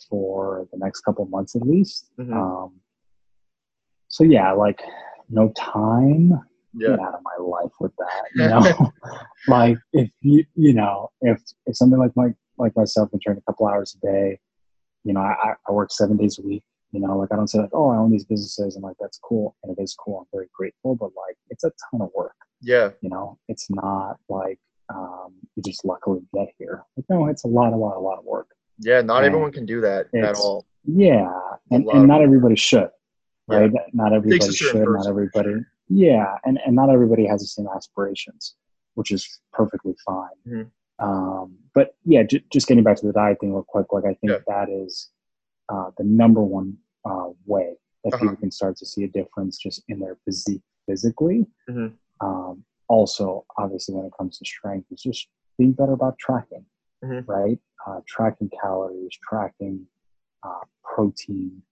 for 0.09 0.67
the 0.73 0.79
next 0.79 1.01
couple 1.03 1.25
months 1.27 1.55
at 1.57 1.63
least. 1.63 2.11
Mhm. 2.19 2.33
Um, 2.33 2.81
so 4.09 4.25
yeah, 4.25 4.53
like 4.53 4.83
no 5.29 5.51
time. 5.51 6.41
Yeah. 6.75 6.91
Get 6.91 7.01
out 7.01 7.15
of 7.15 7.21
my 7.23 7.45
life 7.45 7.73
with 7.81 7.93
that. 7.99 8.25
You 8.35 8.49
know, 8.49 8.93
like 9.49 9.79
if 9.93 10.11
you 10.21 10.45
you 10.55 10.75
know 10.75 11.11
if 11.23 11.41
if 11.67 11.77
somebody 11.77 12.01
like 12.01 12.17
my 12.17 12.29
like 12.59 12.77
myself 12.77 13.11
can 13.11 13.21
train 13.21 13.39
a 13.39 13.41
couple 13.43 13.67
hours 13.67 13.97
a 14.03 14.07
day, 14.07 14.39
you 15.05 15.13
know, 15.15 15.21
I, 15.21 15.55
I 15.69 15.73
work 15.73 15.91
seven 15.93 16.17
days 16.17 16.39
a 16.39 16.43
week. 16.43 16.63
You 16.93 17.01
know, 17.01 17.17
like 17.19 17.31
I 17.33 17.37
don't 17.37 17.49
say 17.49 17.59
like, 17.59 17.71
oh, 17.73 17.91
I 17.91 17.97
own 17.97 18.11
these 18.11 18.25
businesses, 18.25 18.75
and 18.77 18.83
like 18.83 18.97
that's 19.01 19.19
cool, 19.19 19.57
and 19.63 19.77
it 19.77 19.83
is 19.83 19.95
cool. 19.95 20.21
I'm 20.21 20.27
very 20.33 20.49
grateful, 20.55 20.95
but 20.97 21.11
like 21.17 21.37
it's 21.51 21.65
a 21.65 21.71
ton 21.91 22.01
of 22.03 22.11
work. 22.15 22.35
Yeah. 22.61 22.91
You 23.03 23.11
know, 23.11 23.39
it's 23.49 23.69
not 23.71 24.17
like 24.29 24.59
um, 24.93 25.35
you 25.55 25.63
just 25.65 25.85
luckily 25.85 26.21
get 26.35 26.49
here. 26.59 26.83
Like, 26.97 27.05
no, 27.11 27.27
it's 27.29 27.45
a 27.45 27.49
lot, 27.49 27.73
a 27.73 27.77
lot, 27.77 27.97
a 27.97 28.01
lot 28.01 28.19
of 28.19 28.25
work. 28.25 28.49
Yeah. 28.79 29.01
Not 29.03 29.21
Yeah. 29.21 29.27
everyone 29.27 29.53
can 29.53 29.67
do 29.67 29.81
that 29.83 30.07
at 30.15 30.37
all. 30.37 30.67
Yeah, 30.85 31.31
and, 31.71 31.87
and 31.87 32.09
not 32.09 32.23
everybody 32.23 32.57
should, 32.57 32.89
Yeah. 33.51 33.59
right? 33.59 33.73
Not 33.93 34.15
everybody 34.15 34.51
should. 34.53 34.75
Not 34.77 34.87
person. 34.87 35.11
everybody. 35.11 35.55
Yeah, 35.89 36.37
and 36.45 36.59
and 36.65 36.75
not 36.77 36.91
everybody 36.91 37.27
has 37.27 37.41
the 37.41 37.47
same 37.47 37.67
aspirations, 37.75 38.55
which 38.95 39.11
is 39.11 39.41
perfectly 39.53 39.95
fine. 40.05 40.37
Mhm. 40.47 40.71
Um, 41.01 41.57
but 41.75 41.95
yeah, 42.05 42.25
j- 42.25 42.45
just 42.51 42.67
getting 42.67 42.85
back 42.85 42.97
to 42.99 43.07
the 43.07 43.13
diet 43.13 43.39
thing 43.41 43.53
real 43.53 43.63
quick. 43.63 43.93
Like 43.93 44.05
I 44.05 44.15
think 44.15 44.33
Yeah. 44.33 44.39
that 44.47 44.69
is 44.69 45.11
uh, 45.69 45.91
the 45.99 46.05
number 46.05 46.43
one 46.43 46.77
uh, 47.05 47.31
way 47.47 47.77
that 48.05 48.15
Uh-huh. 48.15 48.23
people 48.23 48.37
can 48.37 48.51
start 48.51 48.77
to 48.77 48.87
see 48.87 49.05
a 49.05 49.09
difference 49.09 49.59
just 49.59 49.83
in 49.89 49.99
their 50.01 50.17
physique 50.25 50.63
physically. 50.87 51.47
Mhm. 51.69 51.95
Um, 52.21 52.65
also, 52.89 53.45
obviously, 53.57 53.95
when 53.95 54.07
it 54.07 54.13
comes 54.19 54.39
to 54.39 54.45
strength, 54.47 54.91
is 54.91 55.03
just 55.03 55.29
being 55.59 55.73
better 55.73 55.93
about 55.93 56.19
tracking, 56.19 56.65
Mhm. 57.05 57.27
right? 57.29 57.61
Uh, 57.87 58.01
tracking 58.07 58.51
calories, 58.61 59.17
tracking 59.29 59.87
uh, 60.43 60.65
protein, 60.83 61.63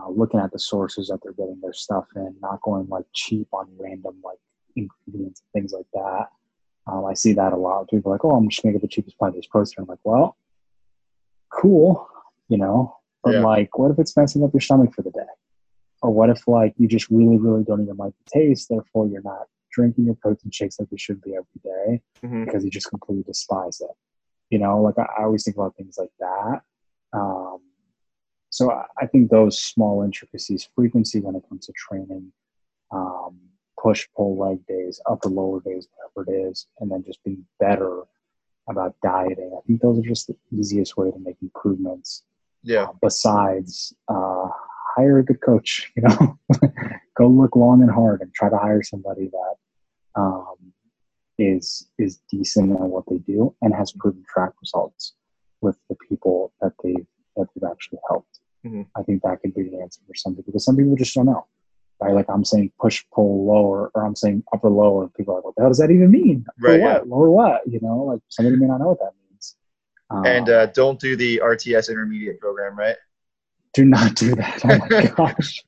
uh, 0.00 0.08
looking 0.10 0.40
at 0.40 0.52
the 0.52 0.58
sources 0.58 1.08
that 1.08 1.18
they're 1.22 1.32
getting 1.32 1.58
their 1.60 1.72
stuff 1.72 2.06
in, 2.16 2.34
not 2.40 2.60
going 2.62 2.86
like 2.88 3.04
cheap 3.14 3.48
on 3.52 3.66
random 3.78 4.16
like 4.24 4.38
ingredients 4.76 5.42
and 5.42 5.60
things 5.60 5.72
like 5.72 5.86
that. 5.94 6.26
Um, 6.86 7.04
I 7.04 7.14
see 7.14 7.32
that 7.34 7.52
a 7.52 7.56
lot. 7.56 7.88
People 7.90 8.10
are 8.12 8.14
like, 8.14 8.24
oh, 8.24 8.30
I'm 8.36 8.48
just 8.48 8.62
gonna 8.62 8.72
get 8.72 8.82
the 8.82 8.88
cheapest 8.88 9.18
plant-based 9.18 9.50
protein. 9.50 9.74
I'm 9.78 9.86
like, 9.86 9.98
well, 10.04 10.36
cool, 11.50 12.06
you 12.48 12.56
know, 12.58 12.96
but 13.22 13.34
Yeah. 13.34 13.44
like, 13.44 13.78
what 13.78 13.90
if 13.90 13.98
it's 13.98 14.16
messing 14.16 14.44
up 14.44 14.52
your 14.52 14.60
stomach 14.60 14.94
for 14.94 15.02
the 15.02 15.10
day? 15.10 15.20
Or 16.02 16.10
what 16.12 16.30
if 16.30 16.46
like 16.46 16.74
you 16.78 16.86
just 16.86 17.10
really, 17.10 17.38
really 17.38 17.64
don't 17.64 17.82
even 17.82 17.96
like 17.96 18.12
the 18.24 18.30
taste, 18.40 18.68
therefore 18.68 19.06
you're 19.08 19.22
not 19.22 19.46
drinking 19.72 20.04
your 20.06 20.14
protein 20.14 20.50
shakes 20.50 20.78
like 20.78 20.88
you 20.90 20.98
should 20.98 21.20
be 21.22 21.34
every 21.34 21.46
day 21.62 22.02
Mhm. 22.24 22.44
because 22.46 22.64
you 22.64 22.70
just 22.70 22.88
completely 22.88 23.24
despise 23.24 23.80
it. 23.80 23.90
You 24.50 24.58
know, 24.60 24.80
like 24.80 24.96
I, 24.98 25.06
I 25.18 25.24
always 25.24 25.44
think 25.44 25.56
about 25.56 25.76
things 25.76 25.98
like 25.98 26.12
that. 26.20 26.62
Um, 27.12 27.58
so 28.50 28.70
I, 29.00 29.06
think 29.06 29.30
those 29.30 29.60
small 29.60 30.02
intricacies, 30.02 30.68
frequency 30.74 31.20
when 31.20 31.34
it 31.34 31.42
comes 31.48 31.66
to 31.66 31.72
training, 31.72 32.32
um, 32.90 33.38
push, 33.80 34.06
pull, 34.16 34.38
leg 34.38 34.66
days, 34.66 35.00
upper, 35.06 35.28
lower 35.28 35.60
days, 35.60 35.86
whatever 36.14 36.30
it 36.30 36.48
is, 36.48 36.66
and 36.80 36.90
then 36.90 37.04
just 37.04 37.22
being 37.24 37.44
better 37.60 38.02
about 38.68 38.94
dieting. 39.02 39.52
I 39.56 39.60
think 39.66 39.80
those 39.80 39.98
are 39.98 40.08
just 40.08 40.26
the 40.26 40.36
easiest 40.50 40.96
way 40.96 41.10
to 41.10 41.18
make 41.18 41.36
improvements. 41.42 42.24
Yeah. 42.62 42.84
Uh, 42.84 42.92
besides, 43.02 43.94
uh, 44.08 44.48
hire 44.96 45.18
a 45.18 45.24
good 45.24 45.40
coach. 45.40 45.92
You 45.96 46.02
know, 46.02 46.38
go 47.16 47.26
look 47.26 47.56
long 47.56 47.82
and 47.82 47.90
hard 47.90 48.20
and 48.20 48.32
try 48.32 48.48
to 48.48 48.56
hire 48.56 48.82
somebody 48.82 49.28
that 49.28 49.54
um, 50.14 50.56
is 51.38 51.88
is 51.98 52.20
decent 52.30 52.72
at 52.72 52.80
what 52.80 53.04
they 53.08 53.18
do 53.18 53.54
and 53.62 53.74
has 53.74 53.92
proven 53.92 54.24
track 54.32 54.52
results 54.60 55.14
with 55.60 55.76
the 55.88 55.96
people 56.08 56.52
that 56.60 56.72
they 56.82 56.94
that 57.38 57.48
they've 57.54 57.70
actually 57.70 57.98
helped. 58.08 58.40
Mhm. 58.66 58.86
I 58.96 59.02
think 59.02 59.22
that 59.22 59.40
could 59.40 59.54
be 59.54 59.62
the 59.70 59.80
answer 59.80 60.00
for 60.06 60.14
some 60.14 60.34
people 60.34 60.52
because 60.52 60.64
some 60.64 60.76
people 60.76 60.96
just 60.96 61.14
don't 61.14 61.26
know. 61.26 61.46
Right? 62.00 62.14
Like 62.14 62.26
I'm 62.28 62.44
saying 62.44 62.70
push, 62.80 63.04
pull, 63.12 63.44
lower, 63.46 63.90
or 63.94 64.04
I'm 64.06 64.14
saying 64.14 64.44
upper, 64.52 64.70
lower, 64.70 65.02
and 65.04 65.14
people 65.14 65.34
are 65.34 65.38
like, 65.38 65.44
what 65.46 65.54
the 65.56 65.62
hell 65.62 65.70
does 65.70 65.78
that 65.78 65.90
even 65.90 66.10
mean? 66.12 66.44
Right, 66.60 66.80
what? 66.80 67.08
Lower 67.08 67.30
what? 67.30 67.62
You 67.66 67.80
know, 67.82 67.98
like 68.04 68.20
somebody 68.28 68.56
may 68.56 68.66
not 68.66 68.78
know 68.78 68.88
what 68.90 69.00
that 69.00 69.12
means. 69.30 69.56
Um, 70.10 70.24
And 70.24 70.48
uh, 70.48 70.66
don't 70.66 71.00
do 71.00 71.16
the 71.16 71.40
RTS 71.42 71.88
intermediate 71.90 72.38
program, 72.40 72.78
right? 72.78 72.96
do 73.74 73.84
not 73.84 74.14
do 74.14 74.34
that. 74.34 74.60
Oh 74.64 74.78
my 74.90 75.06
gosh. 75.16 75.62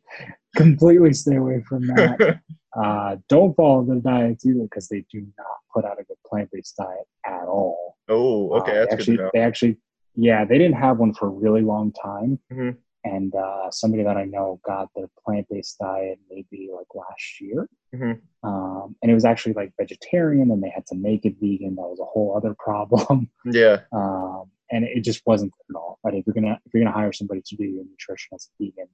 Completely 0.57 1.13
stay 1.13 1.37
away 1.37 1.63
from 1.69 1.87
that. 1.89 2.41
Uh, 2.73 3.17
don't 3.29 3.53
follow 3.57 3.83
the 3.85 3.97
diets 3.97 4.47
either 4.47 4.63
because 4.63 4.87
they 4.87 5.05
do 5.11 5.27
not 5.37 5.57
put 5.75 5.85
out 5.85 5.99
a 6.01 6.05
good 6.05 6.17
plant-based 6.25 6.77
diet 6.77 7.05
at 7.27 7.49
all. 7.49 7.97
oh, 8.09 8.53
okay, 8.59 8.71
Uh, 8.71 8.75
that's 8.75 8.93
actually, 8.93 9.17
good 9.17 9.17
to 9.17 9.23
know. 9.25 9.31
they 9.35 9.41
actually, 9.41 9.77
yeah, 10.15 10.45
they 10.45 10.59
didn't 10.59 10.77
have 10.77 10.99
one 10.99 11.15
for 11.15 11.27
a 11.27 11.31
really 11.31 11.63
long 11.63 11.93
time. 11.93 12.39
Mhm. 12.53 12.77
And 13.03 13.35
uh, 13.35 13.71
somebody 13.71 14.03
that 14.03 14.19
I 14.19 14.25
know 14.27 14.61
got 14.63 14.91
their 14.95 15.09
plant-based 15.25 15.79
diet 15.79 16.19
maybe 16.29 16.69
like 16.71 16.87
last 16.95 17.41
year, 17.41 17.67
Mhm. 17.95 18.21
um, 18.43 18.95
and 19.01 19.11
it 19.11 19.15
was 19.15 19.25
actually 19.25 19.55
like 19.55 19.73
vegetarian, 19.79 20.51
and 20.51 20.63
they 20.63 20.69
had 20.69 20.87
to 20.89 20.95
make 20.95 21.25
it 21.25 21.37
vegan. 21.41 21.77
That 21.77 21.89
was 21.89 21.99
a 22.01 22.05
whole 22.05 22.37
other 22.37 22.55
problem, 22.59 23.31
Yeah, 23.47 23.81
um, 23.93 24.51
and 24.71 24.85
it 24.85 25.01
just 25.01 25.23
wasn't 25.25 25.53
good 25.53 25.75
at 25.75 25.81
all. 25.81 25.99
Right? 26.05 26.15
If 26.15 26.27
you're 26.27 26.35
gonna 26.35 26.61
if 26.67 26.75
you're 26.75 26.83
gonna 26.85 26.95
hire 26.95 27.13
somebody 27.13 27.41
to 27.47 27.57
do 27.57 27.65
your 27.65 27.85
nutrition 27.85 28.29
that's 28.33 28.51
vegan, 28.61 28.89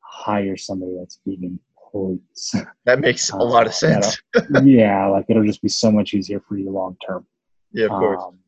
hire 0.00 0.56
somebody 0.56 0.96
that's 0.98 1.20
vegan, 1.26 1.60
please. 1.92 2.54
that 2.86 3.00
makes 3.00 3.30
a 3.32 3.36
Uh, 3.36 3.44
lot 3.44 3.66
of 3.66 3.74
sense. 3.74 4.18
yeah, 4.64 5.06
like 5.08 5.26
it'll 5.28 5.44
just 5.44 5.60
be 5.60 5.68
so 5.68 5.92
much 5.92 6.14
easier 6.14 6.40
for 6.40 6.56
you 6.56 6.70
long 6.70 6.96
term. 7.06 7.26
Yeah, 7.72 7.84
of 7.86 7.90
course. 7.90 8.22
Um, 8.22 8.38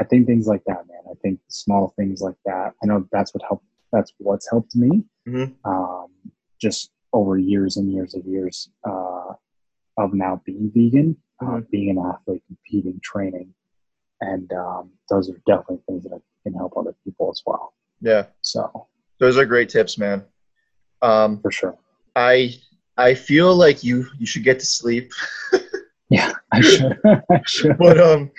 I 0.00 0.04
think 0.04 0.26
things 0.26 0.46
like 0.46 0.62
that, 0.66 0.86
man. 0.88 1.02
I 1.10 1.14
think 1.22 1.40
small 1.48 1.92
things 1.96 2.20
like 2.20 2.36
that. 2.44 2.74
I 2.82 2.86
know 2.86 3.06
that's 3.12 3.34
what 3.34 3.42
helped. 3.46 3.64
That's 3.92 4.12
what's 4.18 4.48
helped 4.50 4.74
me. 4.74 5.04
Mhm. 5.26 5.54
Um, 5.64 6.08
just 6.60 6.90
over 7.12 7.36
years 7.38 7.76
and 7.76 7.92
years 7.92 8.14
of 8.14 8.24
years 8.24 8.70
uh, 8.84 9.34
of 9.98 10.14
now 10.14 10.40
being 10.44 10.70
vegan, 10.74 11.16
uh, 11.40 11.44
mm-hmm. 11.44 11.54
uh, 11.56 11.60
being 11.70 11.90
an 11.90 11.98
athlete, 11.98 12.42
competing, 12.46 12.98
training, 13.02 13.52
and 14.20 14.52
um, 14.52 14.90
those 15.10 15.28
are 15.28 15.40
definitely 15.46 15.80
things 15.86 16.04
that 16.04 16.20
can 16.44 16.54
help 16.54 16.76
other 16.76 16.94
people 17.04 17.30
as 17.30 17.42
well. 17.44 17.74
Yeah. 18.00 18.26
So 18.40 18.86
those 19.18 19.36
are 19.36 19.44
great 19.44 19.68
tips, 19.68 19.98
man. 19.98 20.24
Um, 21.02 21.40
For 21.40 21.50
sure. 21.50 21.76
I 22.16 22.54
I 22.96 23.14
feel 23.14 23.54
like 23.54 23.82
you 23.82 24.06
you 24.18 24.26
should 24.26 24.44
get 24.44 24.60
to 24.60 24.66
sleep. 24.66 25.12
yeah, 26.08 26.32
I 26.52 26.60
should. 26.62 26.98
I 27.04 27.40
should. 27.46 27.78
But 27.78 28.00
um, 28.00 28.30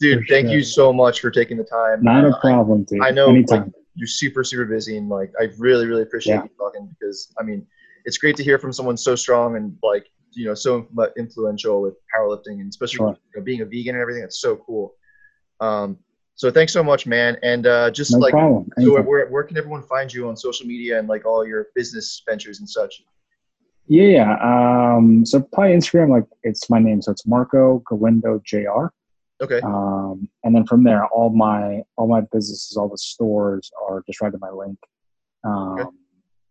dude, 0.00 0.24
thank 0.28 0.48
sure. 0.48 0.56
you 0.56 0.62
so 0.62 0.92
much 0.92 1.20
for 1.20 1.30
taking 1.30 1.56
the 1.56 1.64
time. 1.64 2.02
Not 2.02 2.24
a 2.24 2.36
problem, 2.40 2.84
dude. 2.84 3.02
I 3.02 3.10
know 3.10 3.28
like, 3.28 3.64
you're 3.94 4.06
super 4.06 4.44
super 4.44 4.64
busy, 4.64 4.96
and 4.96 5.08
like 5.08 5.32
I 5.40 5.48
really 5.58 5.86
really 5.86 6.02
appreciate 6.02 6.34
yeah. 6.34 6.42
you 6.44 6.50
talking 6.58 6.88
because 6.98 7.32
I 7.38 7.42
mean 7.42 7.66
it's 8.04 8.18
great 8.18 8.36
to 8.36 8.44
hear 8.44 8.58
from 8.58 8.72
someone 8.72 8.96
so 8.96 9.14
strong 9.14 9.56
and 9.56 9.76
like 9.82 10.06
you 10.32 10.46
know 10.46 10.54
so 10.54 10.88
influential 11.16 11.82
with 11.82 11.94
powerlifting 12.14 12.60
and 12.60 12.68
especially 12.68 12.98
sure. 12.98 13.18
you 13.34 13.40
know, 13.40 13.44
being 13.44 13.60
a 13.60 13.64
vegan 13.64 13.94
and 13.94 14.02
everything. 14.02 14.22
That's 14.22 14.40
so 14.40 14.56
cool. 14.56 14.94
Um, 15.60 15.98
so 16.38 16.52
thanks 16.52 16.72
so 16.72 16.84
much, 16.84 17.04
man. 17.04 17.36
And 17.42 17.66
uh, 17.66 17.90
just 17.90 18.12
no 18.12 18.18
like, 18.18 18.32
so 18.32 19.02
where, 19.02 19.26
where 19.26 19.42
can 19.42 19.56
everyone 19.56 19.82
find 19.82 20.12
you 20.12 20.28
on 20.28 20.36
social 20.36 20.66
media 20.66 20.96
and 20.96 21.08
like 21.08 21.26
all 21.26 21.44
your 21.44 21.66
business 21.74 22.22
ventures 22.28 22.60
and 22.60 22.70
such? 22.70 23.02
Yeah, 23.88 24.36
um, 24.42 25.26
so 25.26 25.40
probably 25.40 25.74
Instagram, 25.74 26.10
like 26.10 26.24
it's 26.42 26.70
my 26.70 26.78
name, 26.78 27.02
so 27.02 27.10
it's 27.10 27.26
Marco 27.26 27.82
Galindo 27.88 28.40
Jr. 28.44 28.86
Okay. 29.40 29.60
Um, 29.60 30.28
and 30.44 30.54
then 30.54 30.66
from 30.66 30.84
there, 30.84 31.06
all 31.06 31.30
my 31.30 31.82
all 31.96 32.08
my 32.08 32.22
businesses, 32.32 32.76
all 32.76 32.88
the 32.88 32.98
stores 32.98 33.70
are 33.88 34.02
just 34.06 34.20
right 34.20 34.32
to 34.32 34.38
my 34.40 34.50
link. 34.50 34.78
Um, 35.44 35.78
okay. 35.78 35.88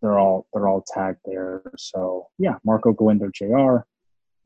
They're 0.02 0.20
all 0.20 0.48
they're 0.54 0.68
all 0.68 0.84
tagged 0.94 1.20
there. 1.26 1.64
So 1.78 2.28
yeah, 2.38 2.56
Marco 2.64 2.94
Galindo 2.94 3.30
Jr. 3.34 3.86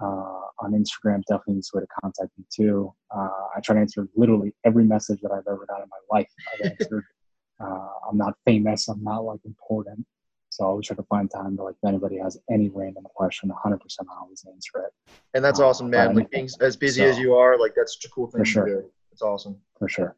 Uh, 0.04 0.42
on 0.60 0.72
Instagram, 0.72 1.22
definitely 1.28 1.60
is 1.60 1.70
a 1.74 1.78
way 1.78 1.84
to 1.84 2.02
contact 2.02 2.32
me 2.38 2.46
too. 2.52 2.92
Uh, 3.16 3.30
I 3.56 3.60
try 3.64 3.76
to 3.76 3.82
answer 3.82 4.08
literally 4.16 4.54
every 4.66 4.86
message 4.86 5.20
that 5.22 5.32
I've 5.32 5.48
ever 5.48 5.66
got 5.68 5.82
in 5.82 5.90
my 5.90 6.18
life. 6.18 6.30
I've 6.54 6.72
answered. 6.72 7.04
uh, 7.64 7.88
I'm 8.10 8.18
not 8.18 8.34
famous. 8.46 8.88
I'm 8.88 9.04
not 9.04 9.24
like 9.24 9.42
important. 9.46 10.06
So 10.52 10.66
I 10.66 10.68
always 10.68 10.86
try 10.86 10.98
to 10.98 11.04
find 11.04 11.32
time 11.32 11.56
to 11.56 11.64
like 11.64 11.76
if 11.82 11.88
anybody 11.88 12.18
has 12.18 12.38
any 12.52 12.70
random 12.70 13.06
question, 13.16 13.48
100 13.50 13.78
percent 13.80 14.10
I 14.12 14.20
always 14.20 14.44
answer 14.52 14.80
it. 14.86 15.14
And 15.34 15.44
that's 15.44 15.62
uh, 15.62 15.68
awesome, 15.68 15.90
man. 15.90 16.14
Like 16.14 16.30
being 16.30 16.50
as 16.60 16.76
busy 16.76 17.00
so, 17.00 17.08
as 17.08 17.18
you 17.18 17.34
are, 17.36 17.58
like 17.58 17.74
that's 17.74 17.94
such 17.96 18.06
a 18.06 18.10
cool 18.10 18.28
thing 18.28 18.42
for 18.42 18.46
sure. 18.46 18.66
to 18.66 18.72
do. 18.72 18.92
It's 19.14 19.22
awesome. 19.22 19.56
For 19.80 19.88
sure. 19.88 20.18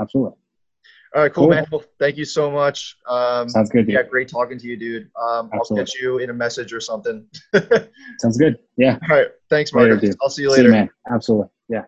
Absolutely. 0.00 0.38
All 1.14 1.22
right, 1.22 1.34
cool, 1.34 1.44
cool, 1.44 1.50
man. 1.50 1.66
Well, 1.70 1.82
thank 1.98 2.16
you 2.16 2.24
so 2.24 2.50
much. 2.50 2.96
Um, 3.06 3.48
Sounds 3.48 3.70
good. 3.70 3.86
Dude. 3.86 3.94
Yeah, 3.94 4.02
great 4.04 4.28
talking 4.28 4.56
to 4.56 4.66
you, 4.66 4.76
dude. 4.76 5.10
Um, 5.20 5.50
I'll 5.52 5.76
catch 5.76 5.94
you 6.00 6.18
in 6.18 6.30
a 6.30 6.32
message 6.32 6.72
or 6.72 6.80
something. 6.80 7.26
Sounds 8.18 8.38
good. 8.38 8.58
Yeah. 8.78 8.98
All 9.10 9.16
right. 9.16 9.26
Thanks, 9.50 9.74
Mark. 9.74 9.90
I'll 10.22 10.30
see 10.30 10.42
you 10.42 10.50
later. 10.50 10.62
See 10.62 10.66
you, 10.66 10.72
man. 10.72 10.90
Absolutely. 11.10 11.48
Yeah. 11.68 11.82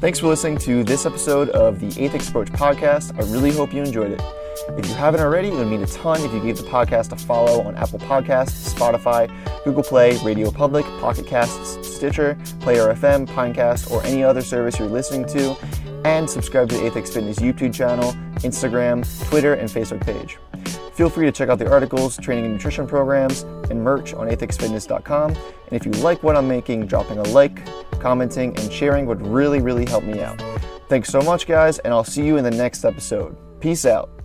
Thanks 0.00 0.18
for 0.18 0.26
listening 0.26 0.58
to 0.58 0.82
this 0.82 1.06
episode 1.06 1.50
of 1.50 1.78
the 1.78 1.88
Aethix 1.88 2.30
Approach 2.30 2.48
podcast. 2.48 3.14
I 3.14 3.30
really 3.32 3.52
hope 3.52 3.72
you 3.72 3.82
enjoyed 3.82 4.10
it. 4.10 4.41
If 4.68 4.88
you 4.88 4.94
haven't 4.94 5.20
already, 5.20 5.48
it 5.48 5.54
would 5.54 5.66
mean 5.66 5.82
a 5.82 5.86
ton 5.86 6.20
if 6.22 6.32
you 6.32 6.40
gave 6.40 6.56
the 6.56 6.62
podcast 6.62 7.12
a 7.12 7.16
follow 7.16 7.62
on 7.62 7.74
Apple 7.76 7.98
Podcasts, 7.98 8.72
Spotify, 8.72 9.28
Google 9.64 9.82
Play, 9.82 10.16
Radio 10.24 10.50
Public, 10.50 10.84
Pocket 11.00 11.26
Casts, 11.26 11.86
Stitcher, 11.86 12.38
Player 12.60 12.94
FM, 12.94 13.26
Pinecast, 13.26 13.90
or 13.90 14.02
any 14.04 14.22
other 14.22 14.40
service 14.40 14.78
you're 14.78 14.88
listening 14.88 15.26
to, 15.26 15.56
and 16.04 16.28
subscribe 16.28 16.68
to 16.68 16.76
the 16.76 16.82
Aethix 16.82 17.12
Fitness 17.12 17.38
YouTube 17.38 17.74
channel, 17.74 18.12
Instagram, 18.36 19.04
Twitter, 19.28 19.54
and 19.54 19.68
Facebook 19.68 20.00
page. 20.00 20.38
Feel 20.94 21.10
free 21.10 21.26
to 21.26 21.32
check 21.32 21.48
out 21.48 21.58
the 21.58 21.70
articles, 21.70 22.16
training 22.18 22.44
and 22.44 22.54
nutrition 22.54 22.86
programs, 22.86 23.42
and 23.70 23.82
merch 23.82 24.14
on 24.14 24.28
aethixfitness.com. 24.28 25.30
And 25.30 25.72
if 25.72 25.84
you 25.84 25.92
like 26.02 26.22
what 26.22 26.36
I'm 26.36 26.46
making, 26.46 26.86
dropping 26.86 27.18
a 27.18 27.24
like, 27.24 27.60
commenting, 28.00 28.56
and 28.58 28.72
sharing 28.72 29.06
would 29.06 29.26
really, 29.26 29.60
really 29.60 29.86
help 29.86 30.04
me 30.04 30.20
out. 30.20 30.40
Thanks 30.88 31.08
so 31.08 31.20
much, 31.20 31.46
guys, 31.46 31.78
and 31.80 31.92
I'll 31.92 32.04
see 32.04 32.24
you 32.24 32.36
in 32.36 32.44
the 32.44 32.50
next 32.50 32.84
episode. 32.84 33.36
Peace 33.60 33.86
out. 33.86 34.21